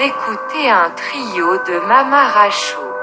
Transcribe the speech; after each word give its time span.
écoutez 0.00 0.70
un 0.70 0.90
trio 0.90 1.58
de 1.58 1.78
Mamaracho. 1.86 2.99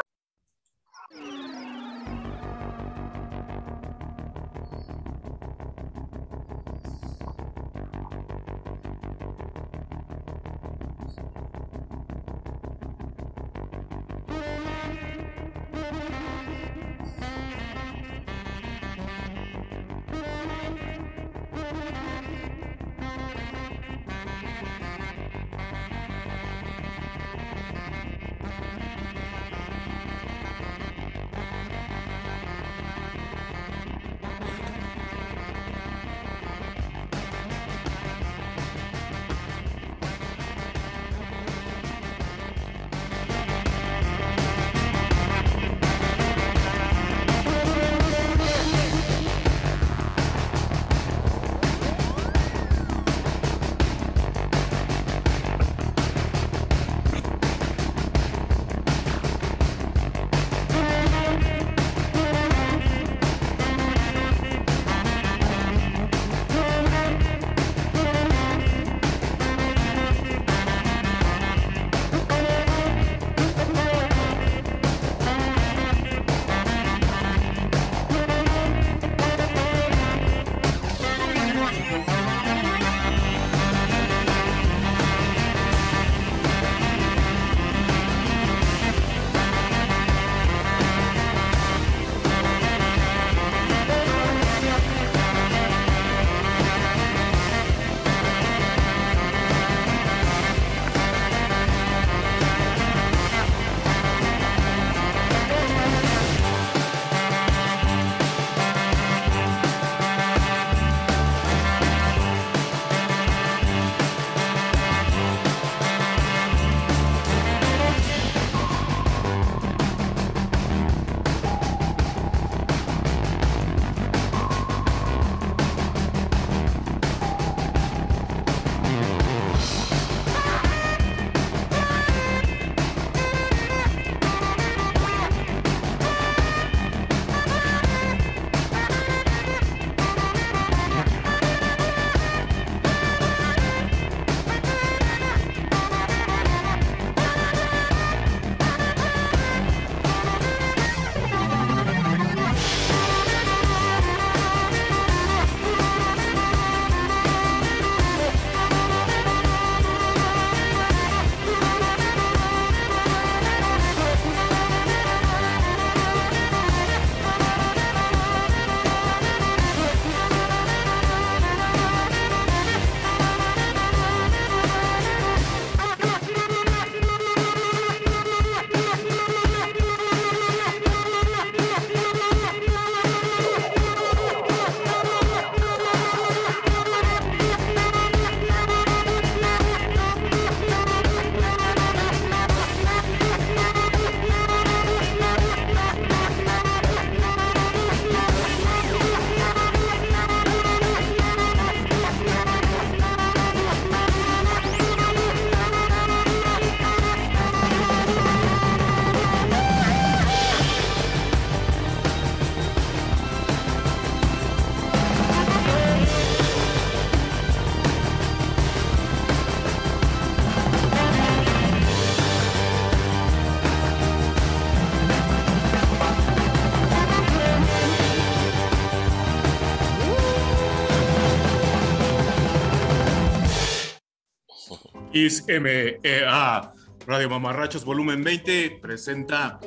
MEA 235.18 236.74
Radio 237.08 237.30
Mamarrachos 237.30 237.84
Volumen 237.84 238.24
20 238.24 238.78
presenta 238.80 239.60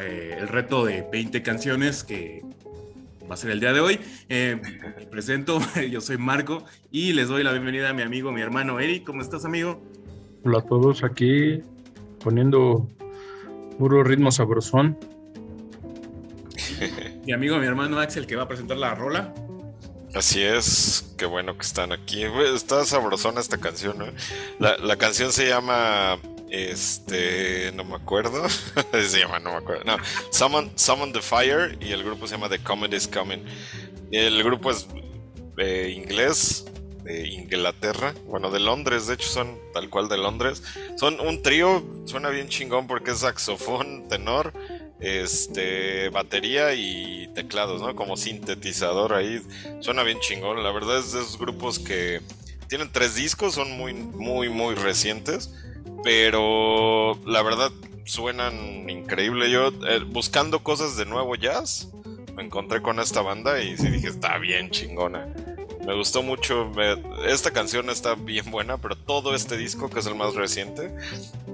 eh, 0.00 0.36
el 0.38 0.46
reto 0.46 0.84
de 0.84 1.04
20 1.10 1.42
canciones 1.42 2.04
que 2.04 2.44
va 3.28 3.34
a 3.34 3.36
ser 3.36 3.50
el 3.50 3.58
día 3.58 3.72
de 3.72 3.80
hoy. 3.80 3.98
Eh, 4.28 4.60
presento, 5.10 5.58
yo 5.90 6.00
soy 6.00 6.18
Marco 6.18 6.64
y 6.92 7.14
les 7.14 7.26
doy 7.26 7.42
la 7.42 7.50
bienvenida 7.50 7.90
a 7.90 7.94
mi 7.94 8.02
amigo, 8.02 8.30
mi 8.30 8.42
hermano 8.42 8.78
Eric. 8.78 9.04
¿Cómo 9.04 9.22
estás, 9.22 9.44
amigo? 9.44 9.82
Hola 10.44 10.58
a 10.58 10.62
todos, 10.62 11.02
aquí 11.02 11.62
poniendo 12.22 12.86
puro 13.76 14.04
ritmo 14.04 14.30
sabrosón. 14.30 14.96
mi 17.26 17.32
amigo, 17.32 17.58
mi 17.58 17.66
hermano 17.66 17.98
Axel, 17.98 18.24
que 18.24 18.36
va 18.36 18.44
a 18.44 18.48
presentar 18.48 18.76
la 18.76 18.94
rola. 18.94 19.34
Así 20.14 20.42
es, 20.42 21.09
qué 21.20 21.26
bueno 21.26 21.54
que 21.54 21.66
están 21.66 21.92
aquí. 21.92 22.24
Está 22.54 22.82
sabrosona 22.86 23.42
esta 23.42 23.58
canción, 23.58 23.98
¿no? 23.98 24.06
La, 24.58 24.96
canción 24.96 25.30
se 25.32 25.46
llama, 25.46 26.18
este, 26.48 27.72
no 27.74 27.84
me 27.84 27.96
acuerdo, 27.96 28.48
se 28.92 29.18
llama, 29.18 29.38
no 29.38 29.50
me 29.50 29.58
acuerdo, 29.58 29.84
no, 29.84 29.98
Summon, 30.30 31.12
the 31.12 31.20
Fire 31.20 31.76
y 31.78 31.92
el 31.92 32.02
grupo 32.04 32.26
se 32.26 32.36
llama 32.36 32.48
The 32.48 32.60
Comet 32.60 32.94
is 32.94 33.06
Coming. 33.06 33.44
El 34.10 34.42
grupo 34.42 34.70
es 34.70 34.88
eh, 35.58 35.92
inglés, 35.94 36.64
de 37.04 37.28
Inglaterra, 37.28 38.14
bueno, 38.26 38.50
de 38.50 38.60
Londres, 38.60 39.06
de 39.06 39.14
hecho 39.14 39.28
son 39.28 39.58
tal 39.74 39.90
cual 39.90 40.08
de 40.08 40.16
Londres. 40.16 40.62
Son 40.96 41.20
un 41.20 41.42
trío, 41.42 41.84
suena 42.06 42.30
bien 42.30 42.48
chingón 42.48 42.86
porque 42.86 43.10
es 43.10 43.18
saxofón, 43.18 44.08
tenor 44.08 44.54
este, 45.00 46.08
batería 46.10 46.74
y 46.74 47.28
teclados, 47.34 47.80
¿no? 47.80 47.94
Como 47.96 48.16
sintetizador 48.16 49.14
ahí. 49.14 49.40
Suena 49.80 50.02
bien 50.02 50.20
chingón. 50.20 50.62
La 50.62 50.72
verdad 50.72 50.98
es 50.98 51.12
de 51.12 51.20
esos 51.20 51.38
grupos 51.38 51.78
que 51.78 52.20
tienen 52.68 52.90
tres 52.92 53.14
discos, 53.14 53.54
son 53.54 53.72
muy, 53.76 53.92
muy, 53.94 54.48
muy 54.48 54.74
recientes. 54.74 55.52
pero 56.04 57.18
la 57.26 57.42
verdad 57.42 57.70
suenan 58.04 58.88
increíble. 58.88 59.50
Yo 59.50 59.68
eh, 59.88 60.04
buscando 60.06 60.62
cosas 60.62 60.96
de 60.96 61.06
nuevo 61.06 61.34
jazz, 61.36 61.88
me 62.34 62.42
encontré 62.42 62.80
con 62.82 63.00
esta 63.00 63.22
banda 63.22 63.62
y 63.62 63.76
sí 63.76 63.88
dije, 63.88 64.08
está 64.08 64.38
bien 64.38 64.70
chingona. 64.70 65.28
Me 65.90 65.96
gustó 65.96 66.22
mucho. 66.22 66.70
esta 67.26 67.50
canción 67.50 67.90
está 67.90 68.14
bien 68.14 68.48
buena, 68.52 68.78
pero 68.78 68.94
todo 68.94 69.34
este 69.34 69.56
disco, 69.56 69.90
que 69.90 69.98
es 69.98 70.06
el 70.06 70.14
más 70.14 70.36
reciente, 70.36 70.94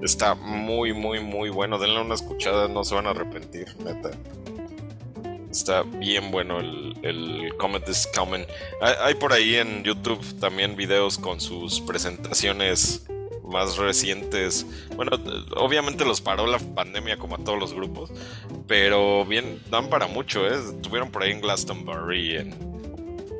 está 0.03 0.35
muy, 0.35 0.93
muy, 0.93 1.19
muy 1.19 1.49
bueno. 1.49 1.79
Denle 1.79 1.99
una 2.01 2.13
escuchada, 2.13 2.67
no 2.67 2.83
se 2.83 2.93
van 2.93 3.07
a 3.07 3.09
arrepentir, 3.09 3.65
neta. 3.83 4.11
Está 5.49 5.81
bien 5.81 6.29
bueno 6.29 6.59
el, 6.59 6.95
el 7.01 7.57
Comet 7.57 7.89
is 7.89 8.07
Coming. 8.15 8.45
Hay, 8.79 9.15
por 9.15 9.33
ahí 9.33 9.55
en 9.55 9.83
YouTube 9.83 10.39
también 10.39 10.75
videos 10.75 11.17
con 11.17 11.41
sus 11.41 11.81
presentaciones 11.81 13.07
más 13.43 13.77
recientes. 13.77 14.67
Bueno, 14.95 15.13
obviamente 15.55 16.05
los 16.05 16.21
paró 16.21 16.45
la 16.45 16.59
pandemia 16.59 17.17
como 17.17 17.37
a 17.37 17.39
todos 17.39 17.57
los 17.57 17.73
grupos, 17.73 18.11
pero 18.67 19.25
bien, 19.25 19.63
dan 19.71 19.89
para 19.89 20.05
mucho, 20.05 20.45
¿eh? 20.45 20.59
Tuvieron 20.83 21.09
por 21.09 21.23
ahí 21.23 21.31
en 21.31 21.41
Glastonbury, 21.41 22.35
en, 22.35 22.76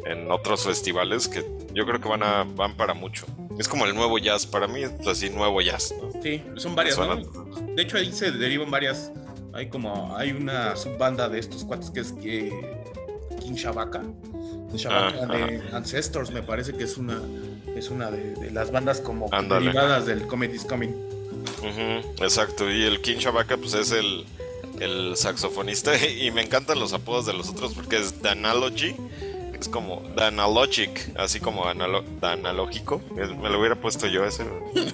en 0.09 0.31
otros 0.31 0.63
festivales 0.63 1.27
que 1.27 1.45
yo 1.73 1.85
creo 1.85 1.99
que 1.99 2.07
van, 2.07 2.23
a, 2.23 2.43
van 2.43 2.75
para 2.75 2.93
mucho. 2.93 3.25
Es 3.59 3.67
como 3.67 3.85
el 3.85 3.95
nuevo 3.95 4.17
jazz, 4.17 4.45
para 4.45 4.67
mí 4.67 4.83
es 4.83 4.91
así, 5.07 5.29
nuevo 5.29 5.61
jazz. 5.61 5.93
Sí, 6.21 6.43
son 6.55 6.75
varias, 6.75 6.97
¿no? 6.97 7.15
De 7.75 7.81
hecho 7.81 7.97
ahí 7.97 8.11
se 8.11 8.31
derivan 8.31 8.71
varias, 8.71 9.11
hay 9.53 9.69
como, 9.69 10.15
hay 10.15 10.31
una 10.31 10.75
subbanda 10.75 11.27
de 11.29 11.39
estos 11.39 11.63
cuates 11.63 11.89
que 11.89 11.99
es 11.99 12.13
que 12.13 12.51
King 13.39 13.53
Shabaka, 13.53 14.03
Shabaka 14.73 15.27
ah, 15.29 15.35
de 15.35 15.63
Ancestors, 15.73 16.31
me 16.31 16.43
parece 16.43 16.73
que 16.73 16.83
es 16.83 16.97
una, 16.97 17.21
es 17.75 17.89
una 17.89 18.11
de, 18.11 18.51
las 18.51 18.71
bandas 18.71 19.01
como 19.01 19.29
derivadas 19.29 20.05
del 20.05 20.27
Comedy 20.27 20.57
Coming. 20.59 20.93
exacto, 22.21 22.69
y 22.71 22.83
el 22.83 23.01
King 23.01 23.17
Shabaka 23.17 23.57
pues 23.57 23.73
es 23.73 23.91
el, 23.91 24.25
el 24.79 25.15
saxofonista 25.15 25.91
y 26.07 26.31
me 26.31 26.41
encantan 26.41 26.79
los 26.79 26.93
apodos 26.93 27.25
de 27.25 27.33
los 27.33 27.49
otros 27.49 27.73
porque 27.73 27.97
es 27.97 28.13
The 28.21 28.29
Analogy 28.29 28.95
es 29.59 29.69
como 29.69 30.01
The 30.15 30.25
Analogic, 30.25 31.11
así 31.17 31.39
como 31.39 31.65
analógico. 31.67 33.01
Me 33.15 33.49
lo 33.49 33.59
hubiera 33.59 33.75
puesto 33.75 34.07
yo 34.07 34.25
ese. 34.25 34.45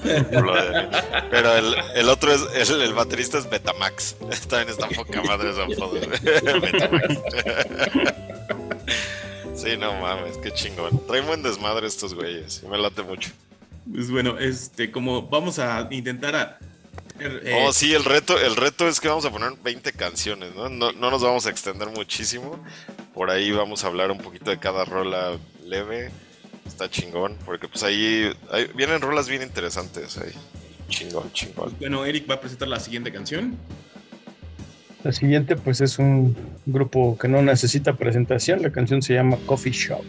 Pero 1.32 1.56
el, 1.56 2.10
otro 2.10 2.32
es, 2.32 2.70
el, 2.70 2.82
el, 2.82 2.94
baterista 2.94 3.38
es 3.38 3.50
Betamax. 3.50 4.16
También 4.50 4.70
está 4.70 4.88
poca 4.90 5.22
madre 5.24 5.52
esa 5.52 5.66
Betamax. 6.60 7.20
Sí, 9.56 9.78
no 9.78 9.94
mames, 10.00 10.38
qué 10.38 10.52
chingón. 10.52 11.06
Traen 11.08 11.26
buen 11.26 11.44
desmadre 11.44 11.88
estos 11.88 12.14
güeyes. 12.14 12.64
Me 12.64 12.78
late 12.78 13.04
mucho. 13.04 13.32
Pues 13.92 14.10
bueno, 14.10 14.38
este, 14.40 14.92
como 14.92 15.24
vamos 15.24 15.60
a 15.60 15.88
intentar 15.92 16.36
a 16.36 16.58
Oh, 17.56 17.72
sí, 17.72 17.94
el 17.94 18.04
reto, 18.04 18.40
el 18.40 18.56
reto 18.56 18.88
es 18.88 19.00
que 19.00 19.08
vamos 19.08 19.26
a 19.26 19.32
poner 19.32 19.54
20 19.64 19.94
canciones, 19.94 20.56
¿no? 20.56 20.70
¿no? 20.70 20.92
nos 20.92 21.22
vamos 21.22 21.46
a 21.46 21.50
extender 21.50 21.90
muchísimo. 21.90 22.64
Por 23.14 23.30
ahí 23.30 23.52
vamos 23.52 23.84
a 23.84 23.88
hablar 23.88 24.12
un 24.12 24.18
poquito 24.18 24.50
de 24.50 24.58
cada 24.58 24.84
rola 24.84 25.38
leve. 25.66 26.10
Está 26.66 26.90
chingón, 26.90 27.38
porque 27.46 27.68
pues 27.68 27.84
ahí, 27.84 28.32
vienen 28.76 29.02
rolas 29.02 29.28
bien 29.28 29.44
interesantes 29.44 30.18
ahí. 30.18 30.32
Chingón, 30.90 31.32
chingón. 31.34 31.76
Bueno, 31.80 32.06
Eric 32.06 32.30
va 32.30 32.36
a 32.36 32.40
presentar 32.40 32.68
la 32.68 32.80
siguiente 32.80 33.12
canción. 33.12 33.58
La 35.04 35.12
siguiente 35.12 35.56
pues 35.56 35.82
es 35.82 36.00
un 36.00 36.36
grupo 36.66 37.18
que 37.18 37.28
no 37.28 37.42
necesita 37.42 37.94
presentación. 37.94 38.62
La 38.62 38.72
canción 38.72 39.02
se 39.02 39.14
llama 39.14 39.38
Coffee 39.46 39.74
Shop. 39.74 40.04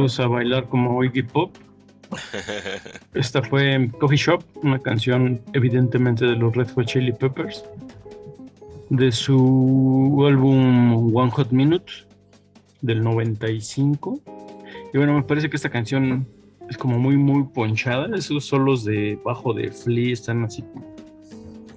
Todos 0.00 0.18
a 0.18 0.26
bailar 0.28 0.66
como 0.66 1.04
Iggy 1.04 1.22
Pop. 1.24 1.54
Esta 3.14 3.42
fue 3.42 3.90
Coffee 4.00 4.16
Shop, 4.16 4.42
una 4.62 4.78
canción 4.78 5.42
evidentemente 5.52 6.24
de 6.24 6.36
los 6.36 6.56
Red 6.56 6.70
Hot 6.70 6.86
Chili 6.86 7.12
Peppers, 7.12 7.62
de 8.88 9.12
su 9.12 10.24
álbum 10.26 11.14
One 11.14 11.30
Hot 11.32 11.50
Minute 11.50 11.92
del 12.80 13.04
95. 13.04 14.18
Y 14.94 14.96
bueno, 14.96 15.12
me 15.12 15.22
parece 15.22 15.50
que 15.50 15.56
esta 15.56 15.68
canción 15.68 16.26
es 16.70 16.78
como 16.78 16.98
muy, 16.98 17.18
muy 17.18 17.44
ponchada. 17.44 18.08
Esos 18.16 18.46
solos 18.46 18.86
de 18.86 19.18
bajo 19.22 19.52
de 19.52 19.70
Flea 19.70 20.14
están 20.14 20.44
así 20.44 20.64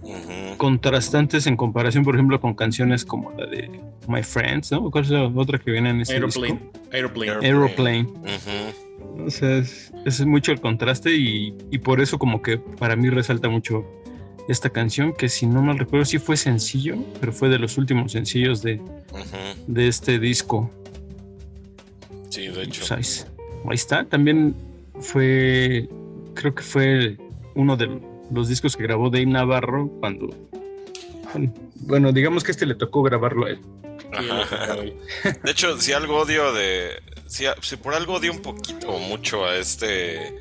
Ujú. 0.01 0.57
contrastantes 0.57 1.45
en 1.45 1.57
comparación, 1.57 2.05
por 2.05 2.15
ejemplo, 2.15 2.39
con 2.39 2.53
canciones 2.53 3.03
como 3.03 3.31
la 3.31 3.47
de 3.47 3.69
My 4.07 4.23
Friends, 4.23 4.71
¿no? 4.71 4.89
¿Cuál 4.91 5.03
es 5.05 5.09
la 5.09 5.25
otra 5.27 5.57
que 5.59 5.71
viene 5.71 5.89
en 5.89 6.01
ese 6.01 6.13
Aeroplane. 6.13 6.53
disco? 6.53 6.79
Aeroplane. 6.91 7.45
Aeroplane. 7.45 8.01
Ujú. 8.01 9.25
O 9.25 9.29
sea, 9.29 9.57
es, 9.57 9.91
es 10.05 10.25
mucho 10.25 10.51
el 10.51 10.61
contraste 10.61 11.13
y, 11.13 11.55
y 11.71 11.77
por 11.79 12.01
eso 12.01 12.17
como 12.17 12.41
que 12.41 12.57
para 12.57 12.95
mí 12.95 13.09
resalta 13.09 13.49
mucho 13.49 13.85
esta 14.49 14.69
canción, 14.69 15.13
que 15.13 15.29
si 15.29 15.45
no 15.45 15.61
mal 15.61 15.79
recuerdo 15.79 16.05
sí 16.05 16.17
fue 16.17 16.35
sencillo, 16.35 16.97
pero 17.19 17.31
fue 17.31 17.47
de 17.49 17.59
los 17.59 17.77
últimos 17.77 18.11
sencillos 18.11 18.61
de, 18.61 18.81
de 19.67 19.87
este 19.87 20.19
disco. 20.19 20.69
Sí, 22.29 22.47
de 22.47 22.63
hecho. 22.63 22.83
Pues 22.87 22.91
ahí, 22.91 23.31
ahí 23.69 23.75
está. 23.75 24.03
También 24.05 24.55
fue, 24.99 25.87
creo 26.33 26.53
que 26.55 26.63
fue 26.63 27.17
uno 27.55 27.77
de 27.77 28.01
los 28.31 28.49
discos 28.49 28.75
que 28.75 28.83
grabó 28.83 29.09
Dave 29.09 29.27
Navarro 29.27 29.87
cuando, 29.99 30.29
bueno, 31.81 32.11
digamos 32.11 32.43
que 32.43 32.51
este 32.51 32.65
le 32.65 32.75
tocó 32.75 33.03
grabarlo 33.03 33.45
a 33.45 33.51
él. 33.51 33.59
De 35.43 35.51
hecho, 35.51 35.79
si 35.79 35.93
algo 35.93 36.17
odio 36.17 36.53
de. 36.53 37.01
Si, 37.27 37.45
si 37.61 37.77
por 37.77 37.93
algo 37.93 38.15
odio 38.15 38.31
un 38.31 38.41
poquito 38.41 38.89
o 38.89 38.99
mucho 38.99 39.45
a 39.45 39.57
este. 39.57 40.39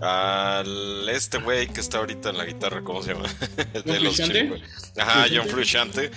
Al 0.00 1.08
este 1.08 1.38
güey 1.38 1.68
que 1.68 1.80
está 1.80 1.98
ahorita 1.98 2.30
en 2.30 2.38
la 2.38 2.44
guitarra, 2.44 2.82
¿cómo 2.82 3.02
se 3.04 3.14
llama? 3.14 3.28
¿John 3.86 4.00
Frusciante? 4.00 4.32
Chili 4.32 4.50
Peppers. 4.50 4.92
Ajá. 4.98 5.26
John 5.32 5.48
Frusciante. 5.48 6.10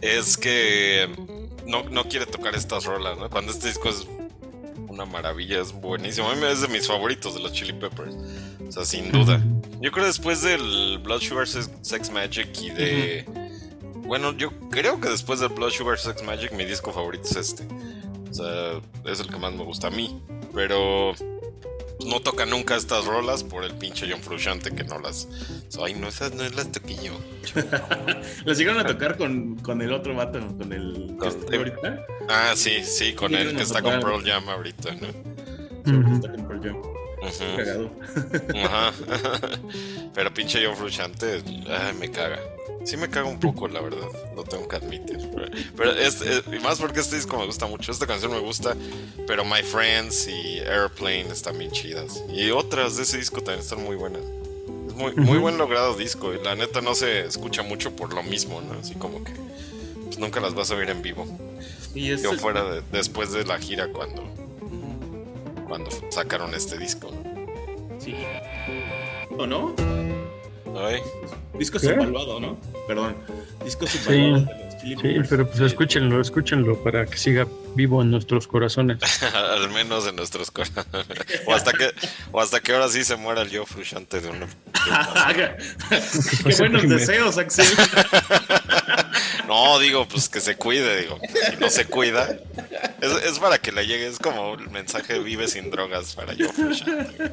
Es 0.00 0.36
que 0.36 1.08
no, 1.66 1.82
no 1.84 2.04
quiere 2.08 2.26
tocar 2.26 2.54
estas 2.54 2.84
rolas, 2.84 3.18
¿no? 3.18 3.28
Cuando 3.30 3.50
este 3.50 3.68
disco 3.68 3.88
es 3.88 4.06
una 4.88 5.04
maravilla, 5.06 5.60
es 5.60 5.72
buenísimo. 5.72 6.30
A 6.30 6.34
mí 6.34 6.42
es 6.46 6.60
de 6.60 6.68
mis 6.68 6.86
favoritos 6.86 7.34
de 7.34 7.40
los 7.40 7.52
Chili 7.52 7.72
Peppers. 7.72 8.14
O 8.68 8.72
sea, 8.72 8.84
sin 8.84 9.10
duda. 9.10 9.42
Yo 9.80 9.90
creo 9.90 10.06
después 10.06 10.42
del 10.42 10.98
Blood 10.98 11.20
Sugar 11.20 11.48
Sex, 11.48 11.70
Sex 11.82 12.10
Magic 12.10 12.48
y 12.60 12.70
de. 12.70 13.41
Bueno, 14.04 14.32
yo 14.36 14.50
creo 14.70 15.00
que 15.00 15.08
después 15.08 15.40
del 15.40 15.50
Blood 15.50 15.70
Sugar 15.70 15.98
Sex 15.98 16.22
Magic 16.22 16.52
mi 16.52 16.64
disco 16.64 16.92
favorito 16.92 17.24
es 17.24 17.36
este. 17.36 17.66
O 18.30 18.34
sea, 18.34 18.80
es 19.10 19.20
el 19.20 19.28
que 19.28 19.36
más 19.36 19.52
me 19.52 19.64
gusta 19.64 19.88
a 19.88 19.90
mí. 19.90 20.22
Pero 20.54 21.12
no 22.04 22.20
toca 22.20 22.44
nunca 22.44 22.76
estas 22.76 23.04
rolas 23.06 23.44
por 23.44 23.64
el 23.64 23.74
pinche 23.74 24.06
John 24.10 24.20
Frusciante 24.22 24.70
que 24.74 24.84
no 24.84 24.98
las. 24.98 25.28
Ay, 25.82 25.94
no, 25.94 26.08
esas 26.08 26.34
no 26.34 26.42
las 26.48 26.70
toqué 26.72 26.96
yo. 26.96 27.12
Las 28.44 28.56
llegaron 28.58 28.80
a 28.80 28.86
tocar 28.86 29.16
con, 29.18 29.56
con 29.56 29.82
el 29.82 29.92
otro 29.92 30.14
vato, 30.14 30.38
con 30.56 30.72
el 30.72 31.16
que 31.20 31.28
está 31.28 31.56
ahorita. 31.56 32.06
Ah, 32.28 32.52
sí, 32.56 32.82
sí, 32.84 33.12
con 33.14 33.34
el 33.34 33.54
que 33.56 33.62
está 33.62 33.82
con. 33.82 34.00
Pearl 34.00 34.24
Jam 34.24 34.48
ahorita, 34.48 34.94
¿no? 34.94 35.08
Sí, 35.84 35.92
Ujú. 35.92 36.14
está 36.14 36.30
con 36.32 36.48
Pearl 36.48 36.62
Jam. 36.62 36.76
Ujú. 36.76 37.56
Cagado. 37.56 37.90
Ajá. 38.64 38.92
Pero 40.14 40.32
pinche 40.34 40.64
John 40.64 40.76
Frusciante, 40.76 41.42
ay, 41.68 41.94
me 41.98 42.10
caga. 42.10 42.38
Sí 42.84 42.96
me 42.96 43.08
caga 43.08 43.28
un 43.28 43.38
poco, 43.38 43.68
la 43.68 43.80
verdad. 43.80 44.06
Lo 44.34 44.44
tengo 44.44 44.66
que 44.68 44.76
admitir. 44.76 45.18
Pero, 45.34 45.46
pero 45.76 45.92
es, 45.92 46.20
es- 46.20 46.42
y 46.52 46.58
más 46.58 46.78
porque 46.80 47.00
este 47.00 47.16
disco 47.16 47.38
me 47.38 47.46
gusta 47.46 47.66
mucho. 47.66 47.92
Esta 47.92 48.06
canción 48.06 48.32
me 48.32 48.40
gusta. 48.40 48.76
Pero 49.26 49.44
My 49.44 49.62
Friends 49.62 50.26
y 50.28 50.58
Airplane 50.60 51.28
están 51.30 51.58
bien 51.58 51.70
chidas. 51.70 52.22
Y 52.32 52.50
otras 52.50 52.96
de 52.96 53.04
ese 53.04 53.18
disco 53.18 53.36
también 53.40 53.60
están 53.60 53.82
muy 53.84 53.96
buenas. 53.96 54.22
Es 54.88 54.94
muy, 54.94 55.14
muy 55.14 55.38
buen 55.38 55.58
logrado 55.58 55.94
disco. 55.94 56.34
Y 56.34 56.42
la 56.44 56.54
neta 56.56 56.80
no 56.80 56.94
se 56.94 57.20
escucha 57.26 57.62
mucho 57.62 57.94
por 57.94 58.12
lo 58.14 58.22
mismo, 58.22 58.60
¿no? 58.60 58.78
Así 58.80 58.94
como 58.94 59.22
que 59.22 59.32
pues, 60.04 60.18
nunca 60.18 60.40
las 60.40 60.54
vas 60.54 60.70
a 60.70 60.74
oír 60.74 60.90
en 60.90 61.02
vivo. 61.02 61.26
Y 61.94 62.10
es 62.10 62.22
Yo 62.22 62.32
fuera 62.34 62.64
de- 62.64 62.82
después 62.90 63.32
de 63.32 63.44
la 63.44 63.58
gira 63.58 63.88
cuando, 63.92 64.24
cuando 65.68 65.90
sacaron 66.10 66.54
este 66.54 66.78
disco, 66.78 67.10
¿no? 67.12 68.00
Sí. 68.00 68.14
¿O 69.38 69.46
no? 69.46 69.74
Ay, 70.76 71.00
Disco 71.58 71.78
¿Qué? 71.78 71.86
subvaluado, 71.88 72.40
¿no? 72.40 72.58
Perdón. 72.86 73.16
Disco 73.64 73.86
subvaluado 73.86 74.44
de 74.46 74.64
los 74.64 74.78
Chili 74.80 74.96
Sí, 74.96 75.02
Peppers. 75.02 75.28
pero 75.28 75.46
pues 75.48 75.60
escúchenlo, 75.60 76.20
escúchenlo 76.20 76.82
para 76.82 77.06
que 77.06 77.16
siga 77.18 77.46
vivo 77.74 78.02
en 78.02 78.10
nuestros 78.10 78.46
corazones. 78.48 79.22
Al 79.34 79.70
menos 79.70 80.06
en 80.06 80.16
nuestros 80.16 80.50
corazones. 80.50 81.06
O 81.46 81.54
hasta 81.54 81.72
que, 81.72 81.90
o 82.32 82.40
hasta 82.40 82.60
que 82.60 82.72
ahora 82.72 82.88
sí 82.88 83.04
se 83.04 83.16
muera 83.16 83.42
el 83.42 83.50
yo 83.50 83.64
Frusciante 83.66 84.20
de 84.20 84.28
uno. 84.30 84.46
Qué 86.46 86.54
buenos 86.58 86.88
deseos, 86.88 87.38
Axel. 87.38 87.66
No, 89.46 89.78
digo, 89.80 90.08
pues 90.08 90.30
que 90.30 90.40
se 90.40 90.56
cuide, 90.56 91.02
digo. 91.02 91.18
Si 91.50 91.56
no 91.60 91.68
se 91.68 91.84
cuida. 91.84 92.38
Es, 93.02 93.12
es 93.24 93.38
para 93.38 93.58
que 93.58 93.70
le 93.70 93.86
llegue, 93.86 94.06
es 94.06 94.18
como 94.18 94.52
un 94.52 94.72
mensaje 94.72 95.18
vive 95.18 95.46
sin 95.46 95.70
drogas 95.70 96.14
para 96.14 96.32
yo 96.32 96.50
Frusciante. 96.50 97.32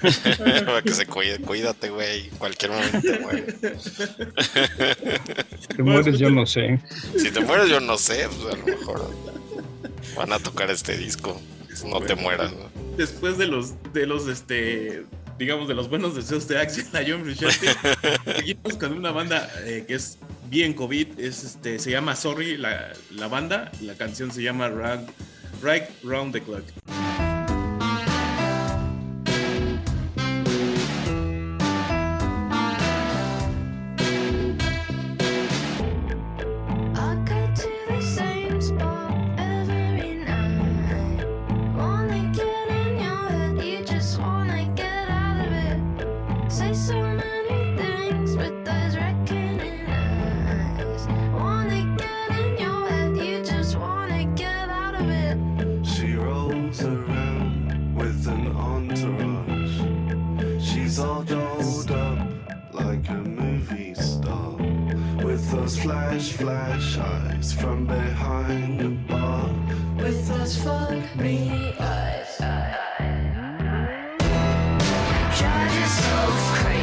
para 0.66 0.82
que 0.82 0.92
se 0.92 1.06
cuide, 1.06 1.38
cuídate, 1.38 1.90
güey. 1.90 2.28
En 2.28 2.36
cualquier 2.36 2.70
momento, 2.72 3.12
güey. 3.22 3.44
Te 5.76 5.82
mueres, 5.82 6.18
yo 6.18 6.30
no 6.30 6.46
sé. 6.46 6.80
Si 7.16 7.30
te 7.30 7.40
mueres, 7.40 7.68
yo 7.68 7.80
no 7.80 7.98
sé, 7.98 8.28
pues 8.28 8.54
a 8.54 8.56
lo 8.56 8.66
mejor 8.66 9.10
van 10.16 10.32
a 10.32 10.38
tocar 10.38 10.70
este 10.70 10.96
disco. 10.96 11.40
No 11.86 12.00
te 12.00 12.14
mueras, 12.14 12.52
¿no? 12.52 12.70
Después 12.96 13.38
de 13.38 13.46
los, 13.46 13.74
de 13.92 14.06
los, 14.06 14.26
este, 14.28 15.04
digamos, 15.38 15.68
de 15.68 15.74
los 15.74 15.88
buenos 15.88 16.14
deseos 16.14 16.46
de 16.48 16.58
Axel 16.58 16.86
a 16.94 17.02
John 17.06 17.22
Frusciante, 17.22 17.74
seguimos 18.36 18.74
con 18.76 18.92
una 18.92 19.10
banda 19.12 19.50
eh, 19.64 19.84
que 19.86 19.94
es 19.94 20.18
bien 20.50 20.74
COVID. 20.74 21.18
Es, 21.18 21.44
este, 21.44 21.78
se 21.78 21.90
llama 21.90 22.16
Sorry, 22.16 22.56
la, 22.56 22.92
la 23.10 23.28
banda. 23.28 23.70
La 23.80 23.94
canción 23.94 24.30
se 24.30 24.42
llama 24.42 24.68
Round, 24.68 25.08
Right 25.62 25.84
Round 26.02 26.32
the 26.32 26.42
Clock. 26.42 26.64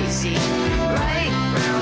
Crazy, 0.08 0.36
right 0.36 1.77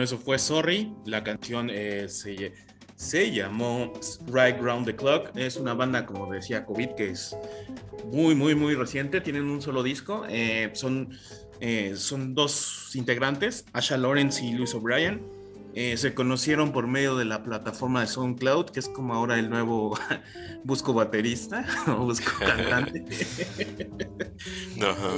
Bueno, 0.00 0.14
eso 0.14 0.24
fue 0.24 0.38
Sorry. 0.38 0.94
La 1.04 1.22
canción 1.22 1.68
eh, 1.70 2.08
se, 2.08 2.54
se 2.96 3.32
llamó 3.32 3.92
Right 4.28 4.58
Round 4.58 4.86
the 4.86 4.96
Clock. 4.96 5.36
Es 5.36 5.56
una 5.56 5.74
banda, 5.74 6.06
como 6.06 6.32
decía 6.32 6.64
COVID, 6.64 6.92
que 6.96 7.10
es 7.10 7.36
muy, 8.10 8.34
muy, 8.34 8.54
muy 8.54 8.74
reciente. 8.74 9.20
Tienen 9.20 9.44
un 9.44 9.60
solo 9.60 9.82
disco. 9.82 10.24
Eh, 10.26 10.70
son, 10.72 11.10
eh, 11.60 11.92
son 11.96 12.34
dos 12.34 12.92
integrantes, 12.94 13.66
Asha 13.74 13.98
Lawrence 13.98 14.42
y 14.42 14.54
Luis 14.54 14.74
O'Brien. 14.74 15.20
Eh, 15.74 15.98
se 15.98 16.14
conocieron 16.14 16.72
por 16.72 16.86
medio 16.86 17.14
de 17.14 17.26
la 17.26 17.42
plataforma 17.42 18.00
de 18.00 18.06
SoundCloud, 18.06 18.70
que 18.70 18.80
es 18.80 18.88
como 18.88 19.12
ahora 19.12 19.38
el 19.38 19.50
nuevo 19.50 19.98
busco 20.64 20.94
baterista 20.94 21.66
o 21.88 22.06
busco 22.06 22.30
cantante. 22.38 23.04
Ajá. 24.82 25.10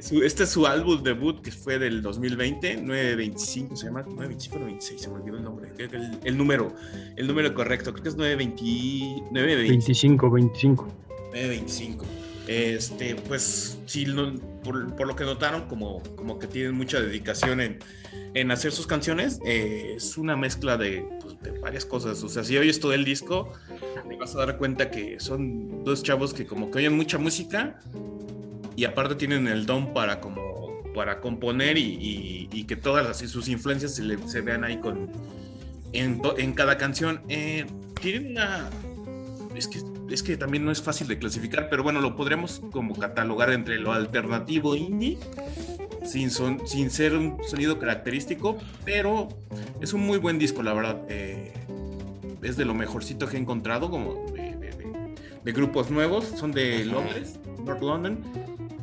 Su- 0.00 0.22
Este 0.22 0.44
es 0.44 0.50
su 0.50 0.66
álbum 0.66 1.02
debut 1.02 1.40
que 1.40 1.50
fue 1.50 1.78
del 1.78 2.02
2020, 2.02 2.76
925 2.82 3.76
se 3.76 3.86
llama, 3.86 4.02
925 4.02 4.56
o 4.56 4.60
96, 4.60 5.00
se 5.00 5.08
me 5.08 5.14
olvidó 5.16 5.36
el 5.38 5.44
nombre, 5.44 5.70
creo 5.76 5.88
que 5.90 5.96
el, 5.96 6.18
el 6.24 6.36
número, 6.36 6.72
el 7.16 7.26
número 7.26 7.52
correcto, 7.54 7.92
creo 7.92 8.02
que 8.02 8.08
es 8.10 8.16
920, 8.16 9.30
920, 9.32 9.68
25, 9.70 10.30
25. 10.30 10.88
925. 11.32 12.04
Este, 12.46 13.14
pues 13.14 13.78
sí, 13.86 14.06
no- 14.06 14.34
por, 14.64 14.94
por 14.96 15.06
lo 15.06 15.14
que 15.16 15.24
notaron, 15.24 15.62
como, 15.68 16.02
como 16.16 16.38
que 16.38 16.46
tienen 16.46 16.74
mucha 16.74 17.00
dedicación 17.00 17.60
en, 17.60 17.78
en 18.34 18.50
hacer 18.50 18.72
sus 18.72 18.86
canciones, 18.86 19.38
eh, 19.44 19.94
es 19.96 20.16
una 20.16 20.34
mezcla 20.36 20.76
de, 20.78 21.06
pues, 21.20 21.38
de 21.42 21.58
varias 21.58 21.84
cosas. 21.84 22.22
O 22.22 22.28
sea, 22.28 22.44
si 22.44 22.56
oyes 22.56 22.80
todo 22.80 22.92
el 22.94 23.04
disco, 23.04 23.52
te 24.08 24.16
vas 24.16 24.34
a 24.34 24.38
dar 24.38 24.56
cuenta 24.58 24.90
que 24.90 25.20
son 25.20 25.84
dos 25.84 26.02
chavos 26.02 26.32
que 26.32 26.46
como 26.46 26.70
que 26.70 26.78
oyen 26.78 26.96
mucha 26.96 27.18
música 27.18 27.78
y 28.78 28.84
aparte 28.84 29.16
tienen 29.16 29.48
el 29.48 29.66
don 29.66 29.92
para 29.92 30.20
como 30.20 30.82
para 30.94 31.20
componer 31.20 31.76
y, 31.78 31.82
y- 31.82 32.48
y 32.52 32.64
que 32.64 32.76
todas 32.76 33.04
las, 33.04 33.18
sus 33.30 33.48
influencias 33.48 33.94
se, 33.96 34.02
le- 34.04 34.26
se 34.28 34.40
vean 34.40 34.62
ahí 34.62 34.78
con 34.78 35.10
en, 35.92 36.20
en 36.38 36.52
cada 36.52 36.78
canción. 36.78 37.20
Eh, 37.28 37.66
tienen 38.00 38.32
una 38.32 38.70
es 39.56 39.66
que, 39.66 39.80
es 40.10 40.22
que 40.22 40.36
también 40.36 40.64
no 40.64 40.70
es 40.70 40.80
fácil 40.80 41.08
de 41.08 41.18
clasificar, 41.18 41.68
pero 41.70 41.82
bueno, 41.82 42.00
lo 42.00 42.14
podríamos 42.14 42.60
como 42.70 42.94
catalogar 42.94 43.50
entre 43.52 43.78
lo 43.78 43.92
alternativo 43.92 44.76
indie, 44.76 45.18
sin, 46.04 46.30
son, 46.30 46.66
sin 46.66 46.90
ser 46.90 47.14
un 47.16 47.38
sonido 47.48 47.78
característico, 47.80 48.58
pero 48.84 49.28
es 49.80 49.92
un 49.92 50.02
muy 50.06 50.18
buen 50.18 50.38
disco, 50.38 50.62
la 50.62 50.72
verdad. 50.72 51.02
eh, 51.08 51.52
es 52.42 52.56
de 52.56 52.64
lo 52.64 52.74
mejorcito 52.74 53.26
que 53.26 53.36
he 53.36 53.40
encontrado, 53.40 53.90
como 53.90 54.14
de, 54.32 54.54
de- 54.56 54.70
de- 54.70 55.14
de 55.44 55.52
grupos 55.52 55.90
nuevos, 55.90 56.24
son 56.24 56.52
de. 56.52 56.84
Londres, 56.84 57.40
North 57.64 57.82
London. 57.82 58.22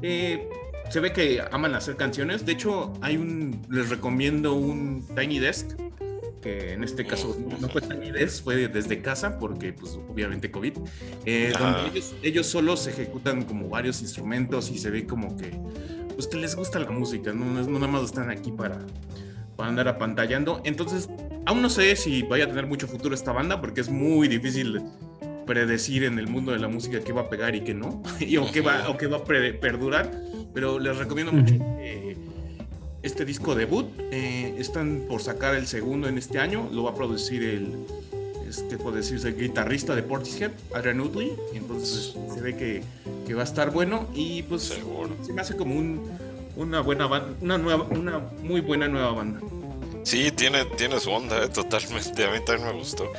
Eh, 0.08 0.48
se 0.92 1.00
ve 1.00 1.12
que 1.12 1.42
aman 1.52 1.74
hacer 1.74 1.96
canciones. 1.96 2.46
De 2.46 2.52
hecho, 2.52 2.94
hay 3.02 3.18
un, 3.18 3.60
les 3.72 3.90
recomiendo 3.90 4.54
un 4.54 5.04
Tiny 5.16 5.40
Desk, 5.40 5.72
que 6.44 6.74
en 6.74 6.84
este 6.84 7.08
caso 7.08 7.36
no 7.60 7.68
fue 7.70 7.82
Tiny 7.82 8.12
Desk, 8.12 8.44
fue 8.44 8.68
desde 8.68 9.02
casa, 9.02 9.40
porque 9.40 9.74
pues 9.74 9.98
obviamente 10.08 10.52
COVID, 10.52 10.74
eh, 11.26 11.54
donde 11.58 11.90
ellos, 11.90 12.16
ellos 12.22 12.46
solos 12.46 12.86
ejecutan 12.86 13.46
como 13.46 13.68
varios 13.68 14.00
instrumentos 14.04 14.70
y 14.70 14.78
se 14.78 14.92
ve 14.92 15.08
como 15.08 15.36
que, 15.38 15.60
pues 16.14 16.28
que 16.28 16.38
les 16.38 16.56
gusta 16.56 16.78
la 16.78 16.92
música, 16.92 17.34
no, 17.34 17.44
no, 17.46 17.64
no 17.64 17.80
nada 17.80 17.92
más 17.92 18.04
están 18.04 18.30
aquí 18.30 18.52
para, 18.52 18.78
para 19.56 19.70
andar 19.70 19.88
apantallando. 19.88 20.62
Entonces, 20.66 21.10
aún 21.48 21.64
no 21.64 21.70
sé 21.72 21.96
si 21.96 22.22
vaya 22.22 22.44
a 22.44 22.48
tener 22.48 22.68
mucho 22.68 22.88
futuro 22.88 23.16
esta 23.16 23.32
banda, 23.32 23.60
porque 23.60 23.82
es 23.82 23.90
muy 23.90 24.28
difícil 24.28 24.84
predecir 25.46 26.04
en 26.04 26.20
el 26.20 26.28
mundo 26.28 26.52
de 26.52 26.60
la 26.60 26.68
música 26.68 27.00
qué 27.02 27.14
va 27.14 27.22
a 27.22 27.30
pegar 27.30 27.56
y 27.56 27.62
qué 27.62 27.74
no, 27.74 28.02
y 28.20 28.38
o 28.38 28.52
qué 28.52 28.62
va, 28.62 28.90
o 28.90 28.98
qué 28.98 29.08
va 29.08 29.18
a 29.18 29.24
pre- 29.24 29.54
perdurar, 29.54 30.12
pero 30.54 30.80
les 30.80 30.98
recomiendo 30.98 31.32
mucho 31.32 31.54
eh, 31.80 32.16
este 33.04 33.26
disco 33.26 33.54
debut. 33.56 33.88
eh, 34.12 34.56
están 34.58 35.04
por 35.08 35.22
sacar 35.22 35.56
el 35.56 35.68
segundo 35.68 36.08
en 36.08 36.18
este 36.18 36.40
año, 36.40 36.70
lo 36.72 36.84
va 36.84 36.92
a 36.92 36.96
producir 36.96 37.44
el, 37.44 37.76
este, 38.50 38.78
puede 38.78 38.98
decirse, 38.98 39.28
el 39.30 39.38
guitarrista 39.38 39.96
de 39.96 40.04
Portishead, 40.04 40.52
Adrian 40.74 41.00
Utley, 41.02 41.34
entonces 41.54 42.16
se 42.34 42.42
ve 42.42 42.56
que, 42.56 42.84
que 43.28 43.34
va 43.34 43.42
a 43.42 43.46
estar 43.46 43.72
bueno 43.72 44.08
y 44.16 44.44
pues 44.44 44.64
Seguro. 44.64 45.10
se 45.22 45.34
me 45.34 45.42
hace 45.42 45.56
como 45.56 45.76
un, 45.76 46.02
una 46.56 46.80
buena 46.82 47.06
banda, 47.08 47.34
una, 47.42 47.58
nueva, 47.58 47.84
una 47.92 48.20
muy 48.42 48.62
buena 48.62 48.88
nueva 48.88 49.12
banda. 49.12 49.40
Sí, 50.04 50.32
tiene, 50.32 50.66
tiene 50.78 51.00
su 51.00 51.10
onda, 51.12 51.44
eh, 51.44 51.50
totalmente. 51.50 52.24
A 52.26 52.32
mí 52.32 52.38
también 52.46 52.68
me 52.70 52.74
gustó. 52.80 53.12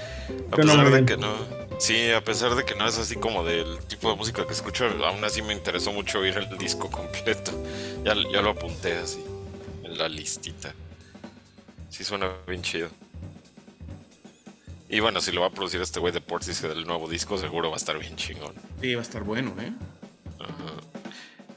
A 0.53 0.57
pesar 0.57 0.89
de 0.91 1.05
que 1.05 1.17
no. 1.17 1.33
Sí, 1.79 2.11
a 2.11 2.25
pesar 2.25 2.55
de 2.55 2.65
que 2.65 2.75
no 2.75 2.87
es 2.89 2.97
así 2.99 3.17
como 3.17 3.45
del 3.45 3.79
tipo 3.87 4.11
de 4.11 4.17
música 4.17 4.47
que 4.47 4.53
escucho, 4.55 4.87
aún 5.05 5.23
así 5.25 5.43
me 5.43 5.53
interesó 5.53 5.93
mucho 5.93 6.21
oír 6.21 6.37
el 6.37 6.57
disco 6.59 6.91
completo. 6.91 7.53
Ya, 8.07 8.15
ya 8.15 8.41
lo 8.41 8.51
apunté 8.51 8.97
así, 8.99 9.19
en 9.83 9.99
la 9.99 10.09
listita. 10.09 10.73
Sí, 11.91 12.05
suena 12.05 12.31
bien 12.47 12.63
chido. 12.63 12.89
Y 14.89 15.01
bueno, 15.01 15.21
si 15.21 15.33
lo 15.33 15.41
va 15.41 15.49
a 15.49 15.51
producir 15.51 15.81
este 15.81 15.99
güey 15.99 16.13
de 16.13 16.21
Portishead 16.21 16.69
del 16.69 16.87
nuevo 16.87 17.09
disco, 17.09 17.37
seguro 17.37 17.69
va 17.71 17.75
a 17.75 17.79
estar 17.79 17.99
bien 17.99 18.15
chingón. 18.15 18.55
Sí, 18.81 18.95
va 18.95 19.01
a 19.01 19.03
estar 19.03 19.25
bueno, 19.25 19.57
¿eh? 19.61 19.73
Ajá. 20.39 20.75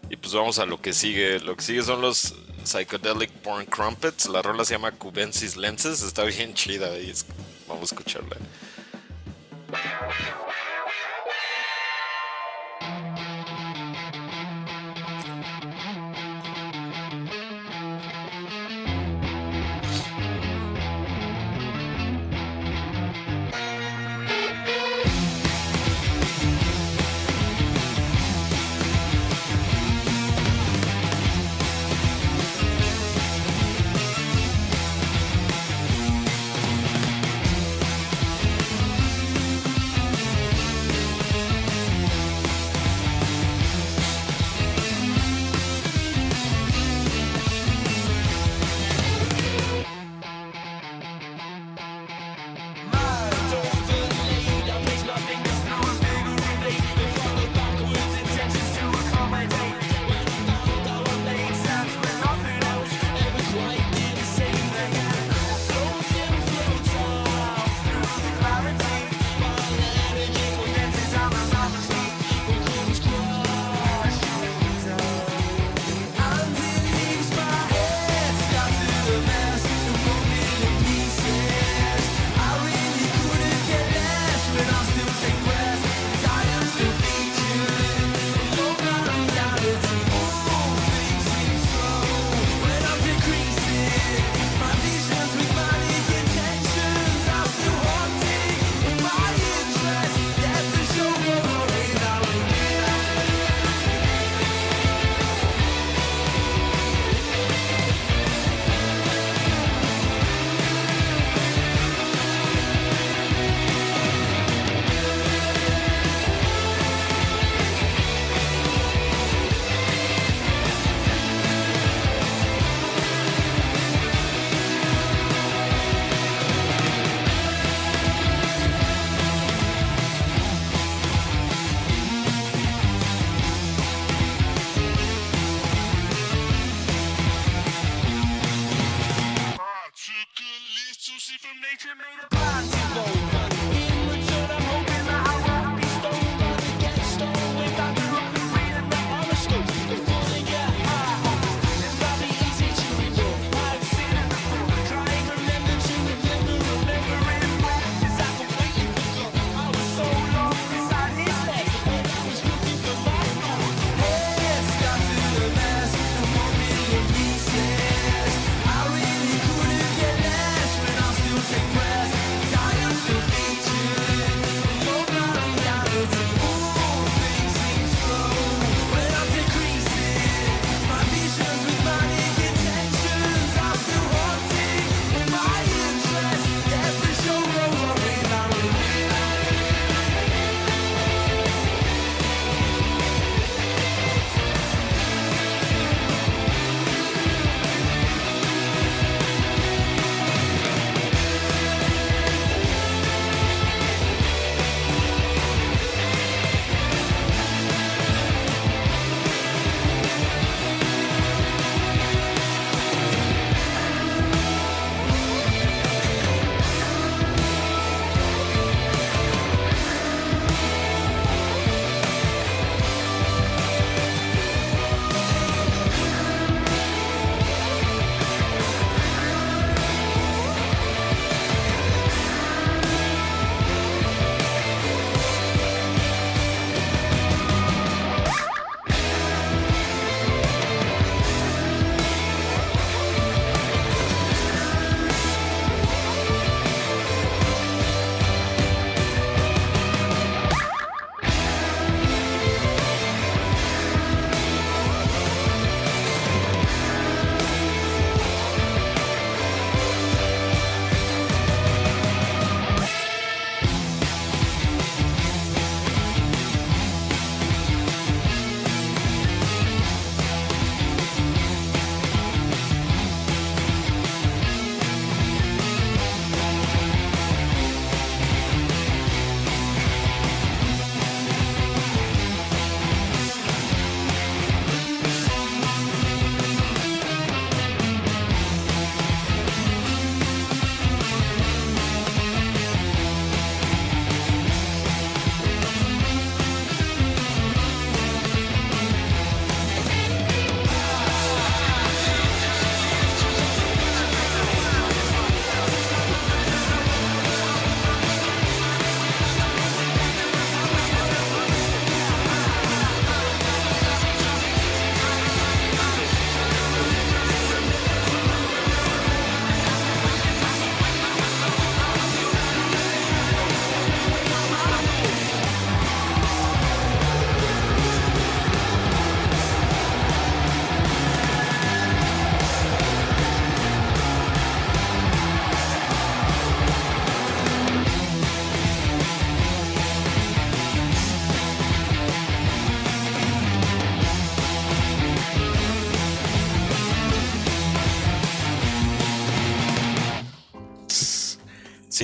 Y 0.10 0.16
pues 0.16 0.34
vamos 0.34 0.58
a 0.58 0.66
lo 0.66 0.82
que 0.82 0.92
sigue. 0.92 1.40
Lo 1.42 1.56
que 1.56 1.62
sigue 1.64 1.84
son 1.84 2.02
los 2.02 2.34
Psychedelic 2.64 3.30
Porn 3.44 3.66
Crumpets. 3.68 4.28
La 4.28 4.42
rola 4.42 4.66
se 4.66 4.74
llama 4.74 4.92
Cubensis 4.94 5.56
Lenses. 5.56 6.02
Está 6.02 6.24
bien 6.24 6.56
chida. 6.56 6.98
Y 6.98 7.12
es- 7.12 7.28
Vamos 7.68 7.92
a 7.92 7.96
escucharla. 7.96 8.38
Wow, 9.72 9.80
wow, 10.02 10.48
wow. 10.48 10.69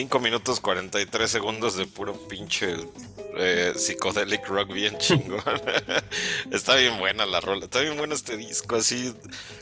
5 0.06 0.20
minutos 0.20 0.60
43 0.60 1.32
segundos 1.32 1.76
de 1.76 1.88
puro 1.88 2.14
pinche 2.28 2.76
eh, 3.38 3.74
psychedelic 3.76 4.48
rock 4.48 4.72
bien 4.72 4.96
chingón. 5.00 5.42
está 6.52 6.76
bien 6.76 7.00
buena 7.00 7.26
la 7.26 7.42
rola, 7.42 7.66
está 7.66 7.80
bien 7.80 7.98
bueno 7.98 8.14
este 8.14 8.38
disco, 8.38 8.76
así. 8.76 9.16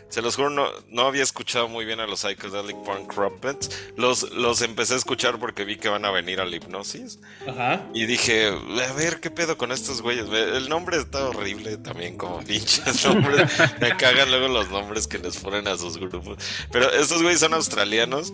Se 0.09 0.21
los 0.21 0.35
juro, 0.35 0.49
no, 0.49 0.67
no 0.89 1.03
había 1.03 1.23
escuchado 1.23 1.69
muy 1.69 1.85
bien 1.85 2.01
a 2.01 2.05
los 2.05 2.19
Psychedelic 2.19 2.75
Punk 2.83 3.11
Crumpets. 3.11 3.69
Los, 3.95 4.31
los 4.31 4.61
empecé 4.61 4.95
a 4.95 4.97
escuchar 4.97 5.39
porque 5.39 5.63
vi 5.63 5.77
que 5.77 5.89
van 5.89 6.03
a 6.03 6.11
venir 6.11 6.41
a 6.41 6.45
la 6.45 6.55
hipnosis. 6.55 7.19
Ajá. 7.47 7.87
Y 7.95 8.05
dije, 8.05 8.49
a 8.49 8.93
ver, 8.93 9.21
¿qué 9.21 9.31
pedo 9.31 9.57
con 9.57 9.71
estos 9.71 10.01
güeyes? 10.01 10.27
El 10.29 10.69
nombre 10.69 10.97
está 10.97 11.29
horrible 11.29 11.77
también, 11.77 12.17
como 12.17 12.43
pinches 12.43 13.05
nombres. 13.07 13.49
Me 13.79 13.95
cagan 13.95 14.29
luego 14.29 14.49
los 14.49 14.69
nombres 14.69 15.07
que 15.07 15.17
les 15.17 15.37
ponen 15.37 15.67
a 15.67 15.77
sus 15.77 15.97
grupos. 15.97 16.37
Pero 16.71 16.91
estos 16.91 17.23
güeyes 17.23 17.39
son 17.39 17.55
australianos 17.55 18.33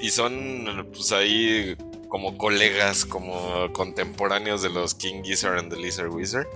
y 0.00 0.10
son, 0.10 0.88
pues 0.92 1.12
ahí, 1.12 1.76
como 2.08 2.36
colegas, 2.36 3.04
como 3.04 3.72
contemporáneos 3.72 4.62
de 4.62 4.70
los 4.70 4.94
King 4.94 5.22
Gizzard 5.24 5.58
and 5.58 5.72
the 5.72 5.80
Lizard 5.80 6.10
Wizard, 6.10 6.46